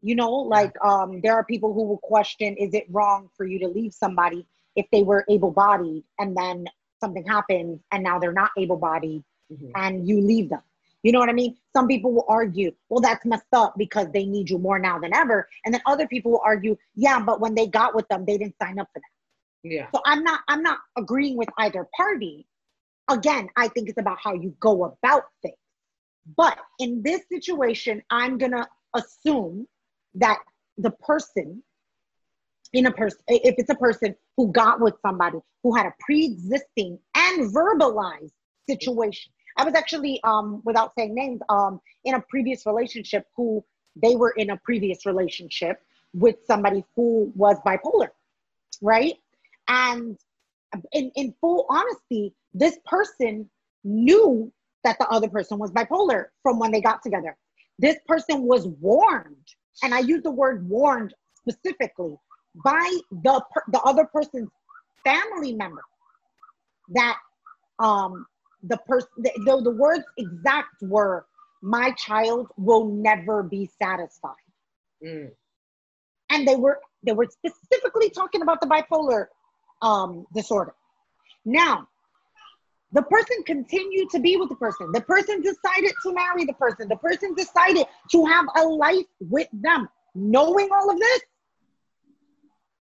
you 0.01 0.15
know, 0.15 0.31
like 0.31 0.73
um, 0.83 1.21
there 1.21 1.33
are 1.33 1.43
people 1.43 1.73
who 1.73 1.83
will 1.83 1.99
question 1.99 2.55
is 2.57 2.73
it 2.73 2.85
wrong 2.89 3.29
for 3.37 3.45
you 3.45 3.59
to 3.59 3.67
leave 3.67 3.93
somebody 3.93 4.45
if 4.75 4.85
they 4.91 5.03
were 5.03 5.25
able 5.29 5.51
bodied 5.51 6.03
and 6.17 6.35
then 6.35 6.65
something 6.99 7.25
happens 7.25 7.79
and 7.91 8.03
now 8.03 8.19
they're 8.19 8.33
not 8.33 8.51
able 8.57 8.77
bodied 8.77 9.23
mm-hmm. 9.51 9.71
and 9.75 10.07
you 10.07 10.21
leave 10.21 10.49
them? 10.49 10.61
You 11.03 11.11
know 11.11 11.19
what 11.19 11.29
I 11.29 11.33
mean? 11.33 11.55
Some 11.75 11.87
people 11.87 12.13
will 12.13 12.25
argue, 12.27 12.71
well, 12.89 13.01
that's 13.01 13.25
messed 13.25 13.53
up 13.53 13.73
because 13.77 14.07
they 14.13 14.25
need 14.25 14.49
you 14.49 14.59
more 14.59 14.77
now 14.77 14.99
than 14.99 15.13
ever. 15.15 15.47
And 15.65 15.73
then 15.73 15.81
other 15.85 16.07
people 16.07 16.31
will 16.31 16.41
argue, 16.45 16.77
yeah, 16.95 17.19
but 17.19 17.39
when 17.39 17.55
they 17.55 17.67
got 17.67 17.95
with 17.95 18.07
them, 18.07 18.23
they 18.25 18.37
didn't 18.37 18.55
sign 18.61 18.79
up 18.79 18.87
for 18.93 18.99
that. 18.99 19.69
Yeah. 19.69 19.87
So 19.93 20.01
I'm 20.05 20.23
not 20.23 20.41
I'm 20.47 20.63
not 20.63 20.79
agreeing 20.97 21.37
with 21.37 21.49
either 21.59 21.87
party. 21.95 22.47
Again, 23.09 23.49
I 23.55 23.67
think 23.67 23.89
it's 23.89 23.99
about 23.99 24.17
how 24.23 24.33
you 24.33 24.55
go 24.59 24.85
about 24.85 25.25
things. 25.41 25.55
But 26.35 26.57
in 26.79 27.01
this 27.03 27.21
situation, 27.31 28.01
I'm 28.09 28.37
gonna 28.37 28.67
assume 28.95 29.67
that 30.15 30.39
the 30.77 30.91
person 30.91 31.61
in 32.73 32.85
a 32.85 32.91
person 32.91 33.19
if 33.27 33.55
it's 33.57 33.69
a 33.69 33.75
person 33.75 34.15
who 34.37 34.51
got 34.51 34.79
with 34.79 34.95
somebody 35.01 35.37
who 35.61 35.75
had 35.75 35.85
a 35.85 35.93
pre-existing 35.99 36.97
and 37.15 37.53
verbalized 37.53 38.31
situation 38.67 39.31
i 39.57 39.63
was 39.63 39.73
actually 39.75 40.19
um 40.23 40.61
without 40.65 40.93
saying 40.97 41.13
names 41.13 41.41
um 41.49 41.79
in 42.05 42.15
a 42.15 42.21
previous 42.29 42.65
relationship 42.65 43.27
who 43.35 43.63
they 43.95 44.15
were 44.15 44.31
in 44.37 44.51
a 44.51 44.57
previous 44.57 45.05
relationship 45.05 45.81
with 46.13 46.35
somebody 46.45 46.83
who 46.95 47.31
was 47.35 47.57
bipolar 47.65 48.09
right? 48.81 49.15
And 49.67 50.17
in, 50.93 51.11
in 51.15 51.33
full 51.39 51.65
honesty 51.69 52.33
this 52.53 52.77
person 52.85 53.49
knew 53.83 54.51
that 54.83 54.97
the 54.99 55.07
other 55.07 55.29
person 55.29 55.57
was 55.57 55.71
bipolar 55.71 56.25
from 56.43 56.59
when 56.59 56.71
they 56.71 56.81
got 56.81 57.01
together. 57.01 57.37
This 57.79 57.97
person 58.07 58.43
was 58.43 58.67
warned 58.67 59.47
and 59.83 59.93
I 59.93 59.99
use 59.99 60.23
the 60.23 60.31
word 60.31 60.67
warned 60.67 61.13
specifically 61.37 62.17
by 62.63 62.97
the 63.11 63.41
the 63.69 63.79
other 63.81 64.05
person's 64.05 64.49
family 65.03 65.53
member 65.53 65.81
that 66.89 67.17
um, 67.79 68.25
the 68.63 68.77
person, 68.77 69.09
though 69.45 69.61
the 69.61 69.71
words 69.71 70.03
exact 70.17 70.81
were, 70.81 71.25
my 71.61 71.91
child 71.91 72.47
will 72.57 72.85
never 72.85 73.43
be 73.43 73.69
satisfied. 73.81 74.35
Mm. 75.05 75.31
And 76.29 76.47
they 76.47 76.55
were 76.55 76.79
they 77.03 77.13
were 77.13 77.27
specifically 77.27 78.09
talking 78.09 78.41
about 78.41 78.61
the 78.61 78.67
bipolar 78.67 79.27
um, 79.81 80.25
disorder. 80.33 80.73
Now, 81.45 81.87
the 82.93 83.01
person 83.03 83.43
continued 83.45 84.09
to 84.11 84.19
be 84.19 84.37
with 84.37 84.49
the 84.49 84.55
person. 84.55 84.91
The 84.91 85.01
person 85.01 85.41
decided 85.41 85.93
to 86.03 86.13
marry 86.13 86.45
the 86.45 86.53
person. 86.53 86.87
The 86.87 86.97
person 86.97 87.33
decided 87.33 87.85
to 88.11 88.25
have 88.25 88.45
a 88.57 88.63
life 88.63 89.05
with 89.19 89.47
them, 89.53 89.89
knowing 90.13 90.69
all 90.71 90.91
of 90.91 90.99
this. 90.99 91.21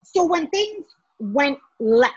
So 0.03 0.25
when 0.25 0.47
things 0.49 0.85
went 1.19 1.57
left, 1.79 2.13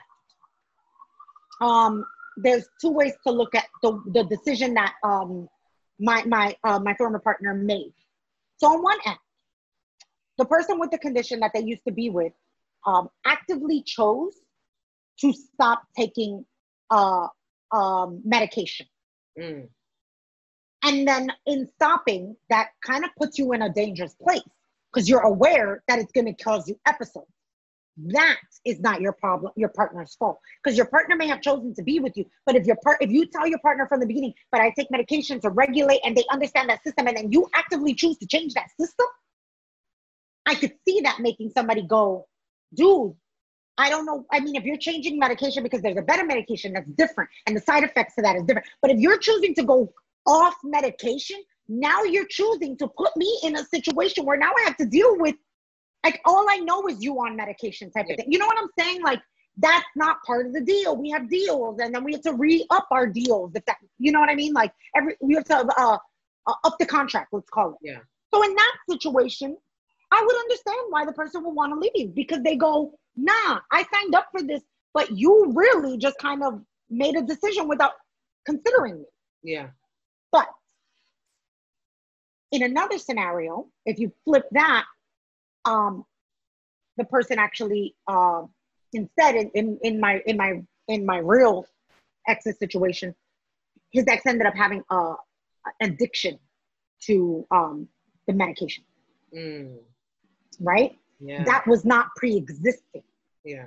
um, 1.61 2.05
there's 2.43 2.67
two 2.81 2.91
ways 2.91 3.13
to 3.27 3.33
look 3.33 3.55
at 3.55 3.67
the, 3.83 4.01
the 4.13 4.25
decision 4.25 4.75
that 4.75 4.95
um, 5.03 5.49
my 5.99 6.23
my 6.25 6.57
uh, 6.65 6.79
my 6.79 6.95
former 6.95 7.19
partner 7.19 7.55
made. 7.55 7.93
So 8.59 8.69
on 8.69 8.83
one 8.83 8.99
end, 9.07 9.19
the 10.37 10.45
person 10.45 10.79
with 10.79 10.91
the 10.91 10.99
condition 10.99 11.41
that 11.41 11.53
they 11.55 11.63
used 11.63 11.83
to 11.87 11.93
be 11.93 12.11
with 12.11 12.33
um, 12.87 13.09
actively 13.25 13.83
chose 13.83 14.35
to 15.21 15.33
stop 15.33 15.83
taking 15.97 16.45
uh, 16.91 17.27
um, 17.73 18.21
medication. 18.25 18.87
Mm. 19.39 19.69
And 20.85 21.09
then 21.09 21.33
in 21.47 21.69
stopping, 21.75 22.37
that 22.51 22.69
kind 22.85 23.05
of 23.05 23.11
puts 23.17 23.39
you 23.39 23.53
in 23.53 23.63
a 23.63 23.73
dangerous 23.73 24.15
place 24.15 24.43
because 24.93 25.09
you're 25.09 25.27
aware 25.27 25.83
that 25.89 25.99
it's 25.99 26.13
going 26.13 26.27
to 26.27 26.45
cause 26.45 26.69
you 26.69 26.79
episodes. 26.87 27.27
That 28.07 28.37
is 28.65 28.81
not 28.81 29.01
your 29.01 29.13
problem, 29.13 29.53
your 29.57 29.71
partner's 29.71 30.15
fault. 30.15 30.39
Because 30.63 30.77
your 30.77 30.87
partner 30.87 31.17
may 31.17 31.27
have 31.27 31.41
chosen 31.41 31.75
to 31.75 31.83
be 31.83 31.99
with 31.99 32.17
you, 32.17 32.25
but 32.47 32.55
if 32.55 32.65
your 32.67 32.77
part, 32.85 32.99
if 33.01 33.11
you 33.11 33.27
tell 33.27 33.47
your 33.47 33.59
partner 33.59 33.87
from 33.89 34.01
the 34.01 34.07
beginning, 34.07 34.35
but 34.53 34.61
I 34.61 34.73
take 34.77 34.91
medication 34.91 35.41
to 35.41 35.51
regulate, 35.51 36.01
and 36.05 36.17
they 36.17 36.25
understand 36.31 36.71
that 36.71 36.83
system, 36.85 37.09
and 37.09 37.17
then 37.17 37.33
you 37.33 37.49
actively 37.55 37.95
choose 37.95 38.17
to 38.19 38.27
change 38.27 38.55
that 38.55 38.69
system, 38.79 39.07
I 40.47 40.55
could 40.55 40.73
see 40.87 41.01
that 41.03 41.19
making 41.21 41.51
somebody 41.51 41.83
go, 41.83 42.27
dude, 42.75 43.15
I 43.77 43.91
don't 43.91 44.07
know. 44.07 44.25
I 44.33 44.41
mean, 44.41 44.57
if 44.57 44.65
you're 44.65 44.77
changing 44.77 45.19
medication 45.19 45.63
because 45.63 45.83
there's 45.83 45.97
a 45.97 46.03
better 46.03 46.25
medication, 46.25 46.73
that's 46.73 46.91
different. 46.91 47.31
And 47.47 47.57
the 47.57 47.61
side 47.61 47.85
effects 47.85 48.15
to 48.17 48.23
that 48.23 48.37
is 48.37 48.45
different. 48.45 48.67
But 48.83 48.91
if 48.91 48.99
you're 48.99 49.19
choosing 49.19 49.55
to 49.55 49.63
go 49.63 49.93
off 50.27 50.57
medication, 50.65 51.37
now 51.69 52.03
you're 52.03 52.27
choosing 52.27 52.77
to 52.79 52.89
put 52.89 53.17
me 53.17 53.39
in 53.45 53.57
a 53.57 53.65
situation 53.67 54.25
where 54.25 54.39
now 54.39 54.51
I 54.59 54.65
have 54.65 54.77
to 54.79 54.87
deal 54.87 55.17
with, 55.19 55.37
like, 56.05 56.21
all 56.25 56.47
I 56.49 56.59
know 56.59 56.87
is 56.89 57.03
you 57.03 57.15
on 57.17 57.37
medication 57.37 57.91
type 57.91 58.07
of 58.09 58.17
thing. 58.17 58.27
You 58.31 58.39
know 58.39 58.47
what 58.47 58.59
I'm 58.59 58.69
saying? 58.79 59.03
Like, 59.03 59.21
that's 59.57 59.87
not 59.97 60.19
part 60.25 60.47
of 60.47 60.53
the 60.53 60.61
deal. 60.61 60.97
We 60.97 61.11
have 61.11 61.29
deals, 61.29 61.81
and 61.81 61.95
then 61.95 62.05
we 62.05 62.13
have 62.13 62.23
to 62.23 62.33
re 62.35 62.65
up 62.71 62.87
our 62.91 63.07
deals. 63.07 63.53
If 63.55 63.65
that, 63.65 63.77
you 63.99 64.13
know 64.13 64.21
what 64.21 64.31
I 64.31 64.35
mean? 64.35 64.53
Like, 64.53 64.73
every 64.97 65.17
we 65.21 65.35
have 65.35 65.45
to 65.47 65.57
uh, 65.57 65.99
uh, 66.47 66.55
up 66.65 66.77
the 66.79 66.87
contract. 66.87 67.29
Let's 67.33 67.51
call 67.51 67.71
it. 67.71 67.77
Yeah. 67.83 67.99
So 68.33 68.43
in 68.45 68.55
that 68.55 68.73
situation, 68.89 69.57
I 70.13 70.23
would 70.25 70.37
understand 70.37 70.79
why 70.91 71.05
the 71.05 71.13
person 71.13 71.45
would 71.45 71.55
want 71.55 71.73
to 71.73 71.91
leave 71.95 72.15
because 72.15 72.43
they 72.43 72.57
go, 72.57 72.93
nah, 73.17 73.61
I 73.73 73.85
signed 73.93 74.15
up 74.15 74.29
for 74.31 74.43
this, 74.43 74.63
but 74.95 75.11
you 75.11 75.53
really 75.55 75.99
just 75.99 76.19
kind 76.19 76.43
of 76.43 76.63
made 76.89 77.17
a 77.17 77.23
decision 77.23 77.69
without 77.69 77.93
considering 78.47 78.99
me. 78.99 79.05
Yeah. 79.43 79.69
But 80.33 80.47
in 82.53 82.63
another 82.63 82.99
scenario, 82.99 83.67
if 83.85 83.99
you 83.99 84.13
flip 84.25 84.45
that, 84.53 84.85
um, 85.69 86.05
the 86.97 87.05
person 87.05 87.39
actually 87.39 87.95
uh, 88.07 88.43
instead 88.93 89.35
in, 89.37 89.51
in, 89.55 89.79
in 89.83 90.01
my 90.01 90.23
in 90.27 90.37
my 90.37 90.63
in 90.89 91.07
my 91.07 91.19
real 91.19 91.67
ex's 92.27 92.59
situation, 92.59 93.15
his 93.93 94.05
ex 94.09 94.27
ended 94.27 94.47
up 94.47 94.55
having 94.57 94.83
a 94.91 95.15
addiction 95.81 96.39
to 97.03 97.47
um, 97.51 97.89
the 98.27 98.33
medication. 98.33 98.85
Mm 99.37 99.79
right? 100.61 100.99
Yeah. 101.21 101.45
That 101.45 101.67
was 101.67 101.85
not 101.85 102.09
pre 102.17 102.37
existing. 102.37 103.03
Yeah. 103.45 103.67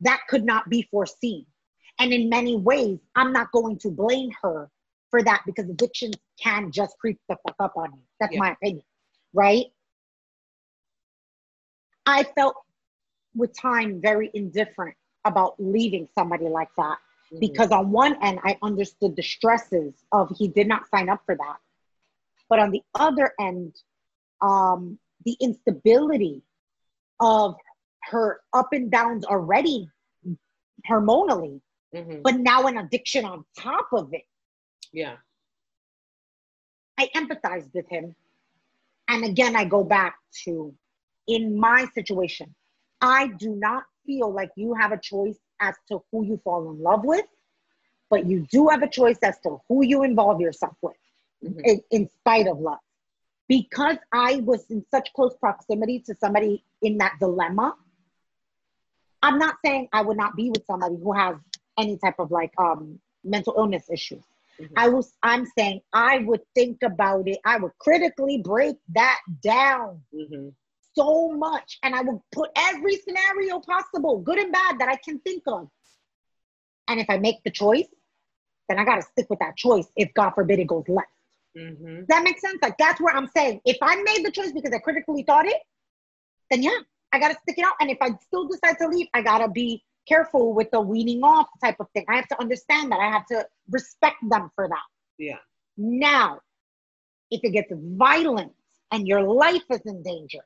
That 0.00 0.20
could 0.28 0.44
not 0.44 0.68
be 0.68 0.88
foreseen. 0.90 1.46
And 1.98 2.12
in 2.12 2.28
many 2.28 2.56
ways, 2.56 2.98
I'm 3.14 3.32
not 3.32 3.52
going 3.52 3.78
to 3.80 3.90
blame 3.90 4.30
her 4.42 4.70
for 5.10 5.22
that 5.22 5.42
because 5.44 5.68
addictions 5.68 6.14
can 6.42 6.72
just 6.72 6.96
creep 6.98 7.18
the 7.28 7.36
fuck 7.46 7.56
up 7.58 7.72
on 7.76 7.92
you. 7.92 8.00
That's 8.20 8.32
yeah. 8.32 8.38
my 8.38 8.52
opinion, 8.52 8.84
right? 9.34 9.66
I 12.10 12.24
felt 12.24 12.56
with 13.34 13.56
time 13.58 14.00
very 14.00 14.30
indifferent 14.34 14.96
about 15.24 15.54
leaving 15.58 16.08
somebody 16.16 16.48
like 16.48 16.70
that 16.76 16.98
mm-hmm. 17.32 17.40
because 17.40 17.70
on 17.70 17.90
one 17.90 18.16
end, 18.22 18.40
I 18.44 18.56
understood 18.62 19.16
the 19.16 19.22
stresses 19.22 19.94
of 20.12 20.30
he 20.36 20.48
did 20.48 20.66
not 20.66 20.88
sign 20.90 21.08
up 21.08 21.22
for 21.24 21.34
that. 21.36 21.56
But 22.48 22.58
on 22.58 22.70
the 22.70 22.82
other 22.94 23.32
end, 23.40 23.76
um, 24.40 24.98
the 25.24 25.36
instability 25.40 26.42
of 27.20 27.54
her 28.04 28.40
up 28.52 28.72
and 28.72 28.90
downs 28.90 29.24
already 29.24 29.88
hormonally, 30.88 31.60
mm-hmm. 31.94 32.22
but 32.22 32.36
now 32.36 32.66
an 32.66 32.78
addiction 32.78 33.24
on 33.24 33.44
top 33.58 33.88
of 33.92 34.12
it. 34.12 34.24
Yeah. 34.92 35.16
I 36.98 37.08
empathized 37.14 37.72
with 37.74 37.88
him. 37.88 38.14
And 39.08 39.24
again, 39.24 39.54
I 39.56 39.64
go 39.64 39.84
back 39.84 40.16
to 40.44 40.74
in 41.30 41.58
my 41.58 41.86
situation, 41.94 42.54
I 43.00 43.28
do 43.28 43.54
not 43.56 43.84
feel 44.04 44.32
like 44.32 44.50
you 44.56 44.74
have 44.74 44.92
a 44.92 44.98
choice 44.98 45.38
as 45.60 45.74
to 45.88 46.02
who 46.10 46.24
you 46.24 46.40
fall 46.42 46.70
in 46.70 46.82
love 46.82 47.04
with, 47.04 47.24
but 48.10 48.26
you 48.26 48.46
do 48.50 48.68
have 48.68 48.82
a 48.82 48.88
choice 48.88 49.18
as 49.22 49.38
to 49.44 49.58
who 49.68 49.84
you 49.84 50.02
involve 50.02 50.40
yourself 50.40 50.74
with 50.82 50.96
mm-hmm. 51.44 51.60
in, 51.64 51.80
in 51.90 52.10
spite 52.20 52.48
of 52.48 52.58
love 52.58 52.78
because 53.50 53.96
I 54.12 54.36
was 54.44 54.64
in 54.70 54.84
such 54.92 55.12
close 55.12 55.36
proximity 55.36 55.98
to 56.06 56.14
somebody 56.14 56.64
in 56.82 56.98
that 56.98 57.16
dilemma, 57.18 57.74
I'm 59.22 59.38
not 59.38 59.56
saying 59.64 59.88
I 59.92 60.02
would 60.02 60.16
not 60.16 60.36
be 60.36 60.50
with 60.50 60.64
somebody 60.66 60.96
who 61.02 61.12
has 61.12 61.36
any 61.76 61.98
type 61.98 62.20
of 62.20 62.30
like 62.30 62.52
um, 62.58 63.00
mental 63.24 63.54
illness 63.56 63.90
issues. 63.90 64.22
Mm-hmm. 64.60 64.74
I 64.76 64.88
was 64.88 65.12
I'm 65.22 65.46
saying 65.58 65.80
I 65.92 66.18
would 66.18 66.42
think 66.54 66.78
about 66.84 67.26
it. 67.26 67.38
I 67.44 67.58
would 67.58 67.72
critically 67.78 68.38
break 68.38 68.76
that 68.90 69.18
down 69.42 70.00
mm-hmm. 70.14 70.50
So 71.00 71.32
much, 71.32 71.78
and 71.82 71.94
I 71.94 72.02
would 72.02 72.20
put 72.32 72.50
every 72.56 72.96
scenario 72.96 73.60
possible, 73.60 74.18
good 74.18 74.38
and 74.38 74.52
bad, 74.52 74.78
that 74.78 74.88
I 74.88 74.96
can 74.96 75.18
think 75.20 75.42
of. 75.46 75.68
And 76.88 77.00
if 77.00 77.08
I 77.08 77.18
make 77.18 77.42
the 77.44 77.50
choice, 77.50 77.88
then 78.68 78.78
I 78.78 78.84
got 78.84 78.96
to 78.96 79.02
stick 79.02 79.26
with 79.30 79.38
that 79.38 79.56
choice. 79.56 79.86
If 79.96 80.12
God 80.14 80.30
forbid 80.30 80.58
it 80.58 80.66
goes 80.66 80.84
left. 80.88 81.08
Mm-hmm. 81.56 81.96
Does 81.98 82.06
that 82.08 82.22
make 82.22 82.38
sense? 82.38 82.58
Like 82.62 82.78
that's 82.78 83.00
where 83.00 83.14
I'm 83.14 83.28
saying. 83.36 83.60
If 83.64 83.78
I 83.82 83.96
made 84.02 84.24
the 84.24 84.30
choice 84.30 84.52
because 84.52 84.72
I 84.72 84.78
critically 84.78 85.24
thought 85.24 85.46
it, 85.46 85.60
then 86.50 86.62
yeah, 86.62 86.78
I 87.12 87.18
gotta 87.18 87.36
stick 87.42 87.58
it 87.58 87.64
out. 87.64 87.74
And 87.80 87.90
if 87.90 87.98
I 88.00 88.10
still 88.26 88.46
decide 88.46 88.78
to 88.80 88.88
leave, 88.88 89.08
I 89.14 89.22
gotta 89.22 89.48
be 89.48 89.82
careful 90.08 90.54
with 90.54 90.70
the 90.70 90.80
weaning 90.80 91.22
off 91.24 91.48
type 91.62 91.76
of 91.80 91.88
thing. 91.92 92.04
I 92.08 92.16
have 92.16 92.28
to 92.28 92.40
understand 92.40 92.92
that. 92.92 93.00
I 93.00 93.10
have 93.10 93.26
to 93.26 93.46
respect 93.68 94.18
them 94.28 94.50
for 94.54 94.68
that. 94.68 94.86
Yeah. 95.18 95.38
Now, 95.76 96.40
if 97.30 97.40
it 97.42 97.50
gets 97.50 97.72
violent 97.72 98.52
and 98.92 99.08
your 99.08 99.22
life 99.22 99.64
is 99.70 99.80
in 99.86 100.02
danger, 100.02 100.40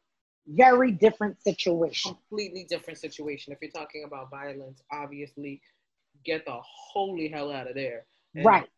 very 0.47 0.93
different 0.93 1.43
situation. 1.43 2.12
Completely 2.29 2.65
different 2.69 2.99
situation. 2.99 3.53
If 3.53 3.59
you're 3.62 3.71
talking 3.71 4.05
about 4.05 4.31
violence, 4.31 4.83
obviously, 4.93 5.61
get 6.25 6.45
the 6.45 6.59
holy 6.62 7.29
hell 7.29 7.51
out 7.51 7.69
of 7.69 7.75
there. 7.75 8.07
And, 8.35 8.45
right. 8.45 8.69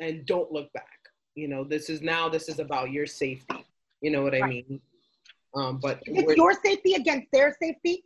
And 0.00 0.26
don't 0.26 0.50
look 0.50 0.72
back 0.72 0.88
you 1.34 1.48
know 1.48 1.64
this 1.64 1.90
is 1.90 2.00
now 2.00 2.28
this 2.28 2.48
is 2.48 2.58
about 2.58 2.90
your 2.90 3.06
safety 3.06 3.64
you 4.00 4.10
know 4.10 4.22
what 4.22 4.34
i 4.34 4.46
mean 4.46 4.80
um 5.54 5.78
but 5.82 6.00
if 6.06 6.24
it's 6.24 6.36
your 6.36 6.54
safety 6.64 6.94
against 6.94 7.26
their 7.32 7.54
safety 7.60 8.04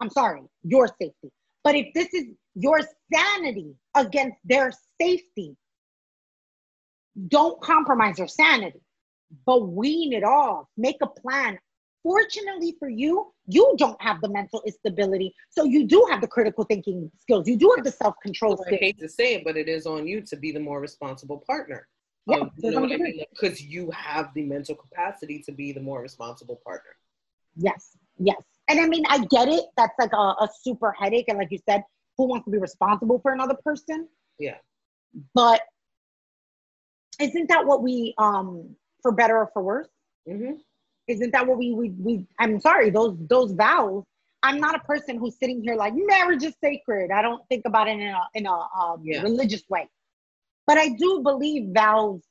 i'm 0.00 0.10
sorry 0.10 0.42
your 0.62 0.88
safety 1.00 1.30
but 1.64 1.74
if 1.74 1.86
this 1.94 2.12
is 2.14 2.26
your 2.54 2.80
sanity 3.12 3.74
against 3.96 4.38
their 4.44 4.72
safety 5.00 5.56
don't 7.28 7.60
compromise 7.60 8.18
your 8.18 8.28
sanity 8.28 8.80
but 9.44 9.68
wean 9.68 10.12
it 10.12 10.24
off 10.24 10.66
make 10.76 10.96
a 11.02 11.06
plan 11.06 11.58
fortunately 12.02 12.76
for 12.78 12.88
you 12.88 13.32
you 13.46 13.74
don't 13.76 14.00
have 14.00 14.20
the 14.20 14.28
mental 14.28 14.62
instability 14.66 15.34
so 15.50 15.64
you 15.64 15.86
do 15.86 16.06
have 16.10 16.20
the 16.20 16.26
critical 16.26 16.64
thinking 16.64 17.10
skills 17.18 17.48
you 17.48 17.56
do 17.56 17.72
have 17.74 17.84
the 17.84 17.90
self-control 17.90 18.56
skills. 18.56 18.78
i 18.80 18.84
hate 18.84 18.98
to 18.98 19.08
say 19.08 19.34
it 19.34 19.44
but 19.44 19.56
it 19.56 19.68
is 19.68 19.86
on 19.86 20.06
you 20.06 20.20
to 20.20 20.36
be 20.36 20.52
the 20.52 20.60
more 20.60 20.80
responsible 20.80 21.42
partner 21.46 21.88
yeah, 22.28 22.40
um, 22.40 22.50
you 22.58 22.70
know 22.70 22.80
what 22.80 22.92
I 22.92 22.96
mean? 22.96 23.24
Because 23.30 23.62
you 23.62 23.90
have 23.90 24.34
the 24.34 24.42
mental 24.42 24.74
capacity 24.74 25.42
to 25.46 25.52
be 25.52 25.72
the 25.72 25.80
more 25.80 26.02
responsible 26.02 26.60
partner. 26.62 26.90
Yes, 27.56 27.96
yes. 28.18 28.36
And 28.68 28.80
I 28.80 28.86
mean, 28.86 29.04
I 29.08 29.24
get 29.24 29.48
it. 29.48 29.64
That's 29.78 29.94
like 29.98 30.12
a, 30.12 30.16
a 30.16 30.48
super 30.62 30.92
headache. 30.92 31.24
And 31.28 31.38
like 31.38 31.48
you 31.50 31.58
said, 31.66 31.82
who 32.18 32.28
wants 32.28 32.44
to 32.44 32.50
be 32.50 32.58
responsible 32.58 33.18
for 33.20 33.32
another 33.32 33.56
person? 33.64 34.08
Yeah. 34.38 34.56
But 35.34 35.62
isn't 37.18 37.48
that 37.48 37.64
what 37.64 37.82
we, 37.82 38.14
um, 38.18 38.76
for 39.02 39.12
better 39.12 39.38
or 39.38 39.50
for 39.54 39.62
worse? 39.62 39.88
Mm-hmm. 40.28 40.60
Isn't 41.08 41.32
that 41.32 41.46
what 41.46 41.58
we, 41.58 41.72
we, 41.72 41.90
we, 41.90 42.26
I'm 42.38 42.60
sorry, 42.60 42.90
those, 42.90 43.16
those 43.28 43.52
vows 43.52 44.04
I'm 44.42 44.60
not 44.60 44.74
a 44.74 44.80
person 44.80 45.18
who's 45.18 45.36
sitting 45.38 45.62
here 45.62 45.74
like 45.74 45.94
marriage 45.96 46.44
is 46.44 46.54
sacred. 46.62 47.10
I 47.10 47.22
don't 47.22 47.46
think 47.48 47.64
about 47.66 47.88
it 47.88 47.98
in 47.98 48.08
a 48.08 48.20
in 48.34 48.46
a 48.46 48.52
um, 48.52 49.02
yeah. 49.02 49.22
religious 49.22 49.62
way, 49.68 49.88
but 50.66 50.78
I 50.78 50.90
do 50.90 51.20
believe 51.22 51.74
vows 51.74 52.22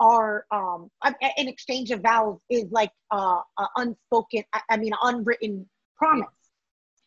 are 0.00 0.46
um 0.50 0.90
an 1.04 1.48
exchange 1.48 1.90
of 1.90 2.00
vows 2.00 2.38
is 2.48 2.64
like 2.70 2.90
uh, 3.10 3.40
a 3.58 3.66
unspoken. 3.76 4.44
I, 4.52 4.60
I 4.70 4.76
mean, 4.78 4.92
unwritten 5.02 5.68
promise. 5.96 6.28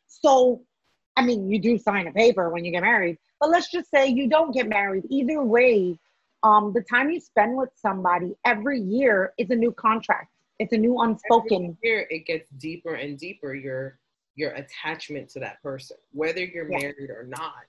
So, 0.08 0.62
I 1.18 1.26
mean, 1.26 1.50
you 1.50 1.60
do 1.60 1.78
sign 1.78 2.08
a 2.08 2.12
paper 2.12 2.50
when 2.50 2.64
you 2.64 2.72
get 2.72 2.84
married, 2.84 3.18
but 3.40 3.50
let's 3.50 3.72
just 3.72 3.90
say 3.90 4.08
you 4.08 4.30
don't 4.30 4.54
get 4.54 4.70
married. 4.70 5.06
Either 5.10 5.42
way, 5.42 5.98
um, 6.44 6.72
the 6.72 6.82
time 6.82 7.10
you 7.10 7.20
spend 7.20 7.58
with 7.58 7.70
somebody 7.76 8.36
every 8.46 8.80
year 8.80 9.34
is 9.40 9.50
a 9.50 9.56
new 9.56 9.72
contract. 9.72 10.30
It's 10.60 10.74
a 10.74 10.78
new 10.78 11.00
unspoken. 11.02 11.78
here 11.82 12.08
it 12.10 12.26
gets 12.26 12.50
deeper 12.58 12.96
and 12.96 13.18
deeper. 13.18 13.54
Your 13.54 14.00
your 14.36 14.52
attachment 14.52 15.30
to 15.30 15.40
that 15.40 15.62
person, 15.64 15.98
whether 16.12 16.44
you're 16.44 16.70
yeah. 16.72 16.80
married 16.80 17.10
or 17.10 17.26
not, 17.28 17.64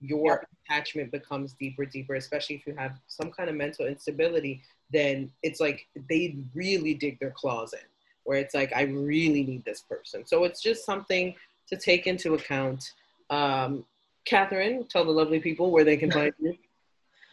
your 0.00 0.46
attachment 0.66 1.10
becomes 1.10 1.54
deeper, 1.54 1.84
deeper. 1.84 2.14
Especially 2.14 2.56
if 2.56 2.66
you 2.66 2.74
have 2.76 2.98
some 3.08 3.30
kind 3.30 3.50
of 3.50 3.56
mental 3.56 3.86
instability, 3.86 4.62
then 4.90 5.30
it's 5.42 5.60
like 5.60 5.86
they 6.08 6.36
really 6.54 6.94
dig 6.94 7.18
their 7.20 7.30
claws 7.30 7.72
in. 7.72 7.80
Where 8.24 8.38
it's 8.38 8.54
like 8.54 8.72
I 8.74 8.82
really 8.82 9.42
need 9.42 9.64
this 9.64 9.80
person. 9.80 10.26
So 10.26 10.44
it's 10.44 10.62
just 10.62 10.84
something 10.84 11.34
to 11.68 11.76
take 11.76 12.06
into 12.06 12.34
account. 12.34 12.92
Um, 13.28 13.84
Catherine, 14.24 14.86
tell 14.88 15.04
the 15.04 15.10
lovely 15.10 15.40
people 15.40 15.70
where 15.70 15.84
they 15.84 15.96
can 15.96 16.10
find 16.12 16.32
you. 16.38 16.56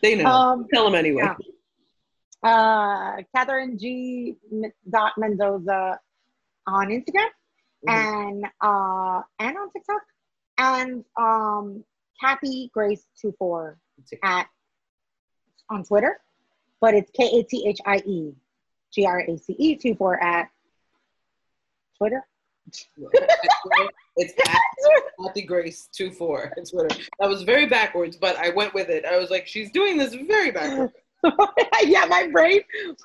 They 0.02 0.16
know. 0.16 0.26
Um, 0.26 0.68
tell 0.74 0.86
them 0.86 0.96
anyway. 0.96 1.24
Yeah 1.24 1.36
uh, 2.44 3.18
Catherine 3.36 3.78
G. 3.78 4.36
Dot 4.90 5.14
Mendoza 5.18 6.00
on 6.66 6.88
Instagram 6.90 7.30
mm-hmm. 7.88 7.90
and 7.90 8.46
uh, 8.62 9.22
and 9.40 9.58
on 9.58 9.72
TikTok 9.72 10.02
and 10.58 11.06
um, 11.20 11.84
Kathie 12.22 12.70
Grace 12.74 13.06
24 13.22 13.78
at 14.24 14.48
on 15.70 15.84
Twitter, 15.84 16.20
but 16.80 16.94
it's 16.94 17.12
K 17.12 17.24
A 17.40 17.44
T 17.44 17.66
H 17.68 17.80
I 17.86 17.98
E 18.06 18.34
G 18.94 19.06
R 19.06 19.22
A 19.22 19.38
C 19.38 19.56
E 19.58 19.76
two 19.76 19.96
four 19.96 20.22
at 20.22 20.50
Twitter. 21.98 22.22
it's 24.18 24.34
at 24.50 24.62
Kathie 25.20 25.44
Grace 25.44 25.90
24 25.96 26.54
at 26.58 26.70
Twitter. 26.70 27.02
That 27.20 27.30
was 27.30 27.44
very 27.44 27.66
backwards, 27.66 28.18
but 28.18 28.36
I 28.36 28.50
went 28.50 28.74
with 28.74 28.90
it. 28.90 29.06
I 29.06 29.18
was 29.18 29.30
like, 29.30 29.48
she's 29.48 29.72
doing 29.72 29.98
this 29.98 30.14
very 30.14 30.52
backwards. 30.52 30.94
yeah, 31.84 32.06
my 32.06 32.28
brain 32.32 32.62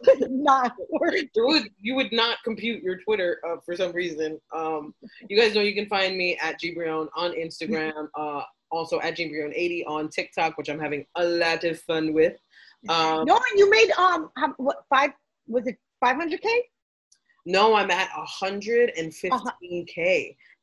was 0.06 0.28
not 0.30 0.72
working. 0.90 1.28
Would, 1.36 1.68
you 1.80 1.94
would 1.94 2.12
not 2.12 2.38
compute 2.44 2.82
your 2.82 2.98
Twitter 2.98 3.40
uh, 3.46 3.56
for 3.64 3.76
some 3.76 3.92
reason. 3.92 4.40
Um, 4.54 4.94
you 5.28 5.38
guys 5.38 5.54
know 5.54 5.60
you 5.60 5.74
can 5.74 5.86
find 5.86 6.16
me 6.16 6.38
at 6.40 6.60
Gibrion 6.60 7.08
on 7.16 7.32
Instagram, 7.32 8.08
uh, 8.14 8.42
also 8.70 9.00
at 9.00 9.16
Gibrion80 9.16 9.86
on 9.86 10.08
TikTok, 10.08 10.58
which 10.58 10.68
I'm 10.68 10.80
having 10.80 11.06
a 11.16 11.24
lot 11.24 11.64
of 11.64 11.80
fun 11.80 12.12
with. 12.12 12.34
Um, 12.88 13.24
no, 13.26 13.38
you 13.54 13.70
made 13.70 13.92
um 13.92 14.30
what 14.56 14.84
five 14.90 15.12
was 15.46 15.66
it 15.68 15.78
500k? 16.04 16.42
No, 17.46 17.74
I'm 17.74 17.90
at 17.90 18.08
115k. 18.10 19.30
Uh-huh 19.30 19.50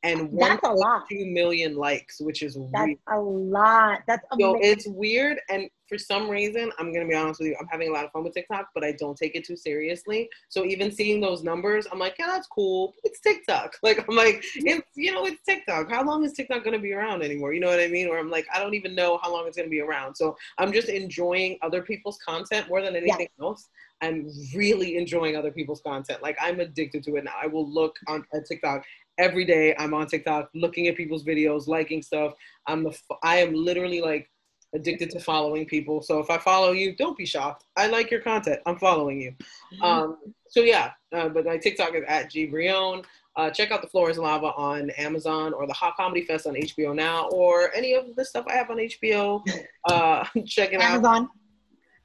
and 0.02 0.38
that's 0.38 0.66
a 0.66 0.70
lot. 0.70 1.04
Two 1.10 1.26
million 1.26 1.76
likes, 1.76 2.20
which 2.20 2.42
is 2.42 2.56
weird. 2.56 2.70
that's 2.72 2.86
weird. 2.86 2.98
a 3.12 3.20
lot. 3.20 4.00
That's 4.06 4.24
amazing. 4.32 4.62
so 4.62 4.68
it's 4.68 4.86
weird, 4.86 5.38
and 5.48 5.68
for 5.90 5.98
some 5.98 6.30
reason, 6.30 6.70
I'm 6.78 6.92
gonna 6.92 7.08
be 7.08 7.16
honest 7.16 7.40
with 7.40 7.48
you, 7.48 7.56
I'm 7.60 7.66
having 7.66 7.88
a 7.88 7.92
lot 7.92 8.04
of 8.04 8.12
fun 8.12 8.22
with 8.22 8.32
TikTok, 8.32 8.68
but 8.74 8.84
I 8.84 8.92
don't 8.92 9.18
take 9.18 9.34
it 9.34 9.44
too 9.44 9.56
seriously. 9.56 10.30
So 10.48 10.64
even 10.64 10.92
seeing 10.92 11.20
those 11.20 11.42
numbers, 11.42 11.88
I'm 11.90 11.98
like, 11.98 12.14
yeah, 12.16 12.28
that's 12.28 12.46
cool. 12.46 12.94
It's 13.04 13.20
TikTok. 13.20 13.76
Like 13.82 14.04
I'm 14.08 14.14
like, 14.14 14.44
it's 14.54 14.86
you 14.94 15.10
know, 15.10 15.26
it's 15.26 15.42
TikTok. 15.42 15.90
How 15.90 16.04
long 16.04 16.24
is 16.24 16.32
TikTok 16.32 16.62
gonna 16.62 16.78
be 16.78 16.92
around 16.92 17.22
anymore? 17.22 17.52
You 17.52 17.58
know 17.58 17.66
what 17.66 17.80
I 17.80 17.88
mean? 17.88 18.06
Or 18.06 18.18
I'm 18.18 18.30
like, 18.30 18.46
I 18.54 18.60
don't 18.60 18.74
even 18.74 18.94
know 18.94 19.18
how 19.20 19.32
long 19.32 19.48
it's 19.48 19.56
gonna 19.56 19.68
be 19.68 19.80
around. 19.80 20.14
So 20.14 20.36
I'm 20.58 20.72
just 20.72 20.88
enjoying 20.88 21.58
other 21.62 21.82
people's 21.82 22.18
content 22.18 22.68
more 22.68 22.82
than 22.82 22.94
anything 22.94 23.20
yes. 23.20 23.28
else. 23.40 23.68
I'm 24.00 24.30
really 24.54 24.96
enjoying 24.96 25.34
other 25.34 25.50
people's 25.50 25.80
content. 25.80 26.22
Like 26.22 26.36
I'm 26.40 26.60
addicted 26.60 27.02
to 27.04 27.16
it 27.16 27.24
now. 27.24 27.32
I 27.42 27.48
will 27.48 27.68
look 27.68 27.96
on 28.06 28.24
at 28.32 28.46
TikTok 28.46 28.84
every 29.20 29.44
day 29.44 29.74
I'm 29.78 29.92
on 29.92 30.06
TikTok 30.06 30.50
looking 30.54 30.88
at 30.88 30.96
people's 30.96 31.24
videos, 31.24 31.68
liking 31.68 32.02
stuff. 32.02 32.32
I'm 32.66 32.82
the 32.82 32.96
I 33.22 33.36
am 33.36 33.54
literally 33.54 34.00
like 34.00 34.30
addicted 34.74 35.10
to 35.10 35.20
following 35.20 35.66
people. 35.66 36.02
So 36.02 36.18
if 36.20 36.30
I 36.30 36.38
follow 36.38 36.72
you, 36.72 36.94
don't 36.94 37.16
be 37.16 37.26
shocked. 37.26 37.64
I 37.76 37.88
like 37.88 38.10
your 38.10 38.20
content. 38.20 38.60
I'm 38.66 38.78
following 38.78 39.20
you. 39.20 39.32
Mm-hmm. 39.74 39.82
Um, 39.82 40.16
so 40.48 40.60
yeah, 40.60 40.92
uh, 41.12 41.28
but 41.28 41.44
my 41.44 41.56
TikTok 41.56 41.94
is 41.94 42.04
at 42.06 42.30
G 42.30 42.46
Brillon. 42.46 43.02
Uh, 43.36 43.50
check 43.50 43.70
out 43.70 43.80
the 43.80 43.88
Floor 43.88 44.10
is 44.10 44.18
Lava 44.18 44.52
on 44.56 44.90
Amazon 44.90 45.52
or 45.52 45.66
the 45.66 45.72
Hot 45.72 45.94
Comedy 45.96 46.24
Fest 46.24 46.46
on 46.46 46.54
HBO 46.54 46.94
now 46.94 47.28
or 47.28 47.74
any 47.74 47.94
of 47.94 48.14
the 48.16 48.24
stuff 48.24 48.44
I 48.48 48.54
have 48.54 48.70
on 48.70 48.78
HBO. 48.78 49.42
Uh, 49.84 50.24
check 50.46 50.72
it 50.72 50.80
Amazon. 50.80 51.24
out. 51.24 51.28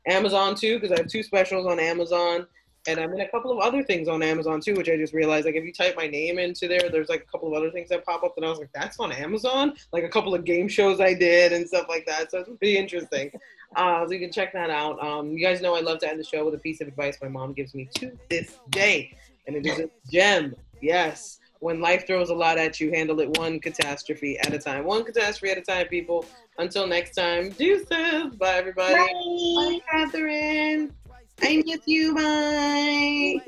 Amazon 0.07 0.55
too, 0.55 0.79
because 0.79 0.91
I 0.91 1.01
have 1.01 1.09
two 1.09 1.23
specials 1.23 1.65
on 1.65 1.79
Amazon 1.79 2.45
and 2.88 2.99
I'm 2.99 3.14
in 3.14 3.22
a 3.22 3.28
couple 3.30 3.52
of 3.52 3.60
other 3.60 3.84
things 3.84 4.07
on 4.07 4.22
Amazon 4.22 4.62
too, 4.62 4.76
which 4.76 4.90
I 4.90 4.98
just 4.98 5.14
realized. 5.14 5.45
Like 5.45 5.56
if 5.56 5.64
you 5.64 5.74
type 5.74 5.95
my 5.95 6.07
name 6.07 6.40
into 6.40 6.68
there, 6.68 6.90
there's 6.91 7.10
like 7.10 7.22
a 7.28 7.32
couple 7.32 7.48
of 7.48 7.53
other 7.56 7.72
things 7.72 7.90
that 7.90 8.06
pop 8.06 8.24
up, 8.24 8.36
and 8.38 8.45
I 8.45 8.49
was 8.49 8.60
like, 8.60 8.72
that's 8.74 8.99
on 8.99 9.12
Amazon. 9.12 9.74
Like 9.91 10.03
a 10.03 10.10
couple 10.10 10.34
of 10.34 10.45
game 10.45 10.68
shows 10.68 10.99
I 10.99 11.14
did 11.14 11.53
and 11.53 11.68
stuff 11.68 11.88
like 11.90 12.06
that. 12.06 12.32
So 12.32 12.40
it's 12.40 12.49
pretty 12.49 12.78
interesting. 12.78 13.32
Uh, 13.76 14.06
so 14.06 14.14
you 14.14 14.20
can 14.20 14.32
check 14.32 14.53
that 14.53 14.70
out. 14.70 14.98
Um, 15.03 15.32
you 15.34 15.40
guys 15.40 15.60
know 15.60 15.76
I 15.76 15.82
love 15.82 15.99
to 15.99 16.10
end 16.10 16.18
the 16.18 16.24
show 16.24 16.45
with 16.45 16.53
a 16.53 16.57
piece 16.57 16.80
of 16.80 16.88
advice 16.88 17.18
my 17.22 17.28
mom 17.28 17.52
gives 17.52 17.76
me 17.76 17.90
to 17.95 18.18
this 18.30 18.60
day, 18.70 19.18
and 19.48 19.56
it 19.56 19.66
is 19.66 19.80
a 19.80 19.90
gem. 20.10 20.56
Yes. 20.82 21.40
When 21.60 21.82
life 21.82 22.06
throws 22.06 22.30
a 22.30 22.34
lot 22.34 22.57
at 22.57 22.80
you, 22.80 22.91
handle 22.91 23.20
it 23.20 23.38
one 23.38 23.60
catastrophe 23.60 24.38
at 24.40 24.53
a 24.53 24.60
time. 24.60 24.86
One 24.86 25.03
catastrophe 25.03 25.52
at 25.52 25.57
a 25.57 25.62
time, 25.62 25.88
people. 25.88 26.26
Until 26.57 26.88
next 26.88 27.16
time, 27.16 27.49
deuces. 27.49 28.36
Bye, 28.36 28.56
everybody. 28.56 28.94
Bye, 28.94 29.10
Bye 29.56 29.80
Catherine. 29.91 30.94
I 31.41 31.62
miss 31.66 31.82
you, 31.86 32.16
bye. 32.16 33.40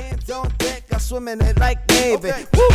Hands 0.00 0.30
on 0.30 0.52
deck, 0.58 0.84
I 0.92 0.98
swim 0.98 1.28
in 1.28 1.40
it 1.42 1.58
like 1.58 1.88
Navy. 1.88 2.30
Okay. 2.30 2.46
Woo, 2.54 2.68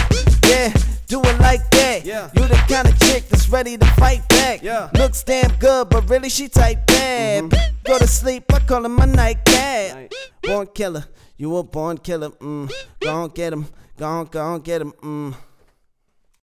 yeah, 0.48 0.74
do 1.08 1.22
it 1.22 1.40
like 1.40 1.70
that. 1.72 2.06
Yeah. 2.06 2.30
You 2.36 2.48
the 2.48 2.56
kind 2.68 2.88
of 2.88 3.00
chick 3.00 3.28
that's 3.30 3.50
ready 3.50 3.78
to 3.78 3.86
fight 3.94 4.28
back. 4.30 4.62
Yeah. 4.62 4.90
Looks 4.94 5.24
damn 5.24 5.56
good, 5.58 5.90
but 5.90 6.10
really 6.10 6.30
she 6.30 6.48
type 6.50 6.86
bad. 6.88 7.46
Mm-hmm. 7.46 7.76
Go 7.84 7.98
to 7.98 8.08
sleep, 8.08 8.52
I 8.54 8.60
call 8.60 8.86
him 8.86 8.96
my 8.96 9.06
nightcap. 9.06 9.96
Night. 9.96 10.14
Born 10.44 10.68
killer, 10.68 11.06
you 11.38 11.56
a 11.58 11.64
born 11.64 11.98
killer. 11.98 12.30
Mm. 12.30 12.72
Go 13.00 13.10
on 13.10 13.30
get 13.30 13.54
him, 13.54 13.68
go 13.98 14.06
on, 14.06 14.26
go 14.26 14.42
on 14.42 14.62
get 14.62 14.82
him. 14.82 14.92
Mm. 15.02 15.36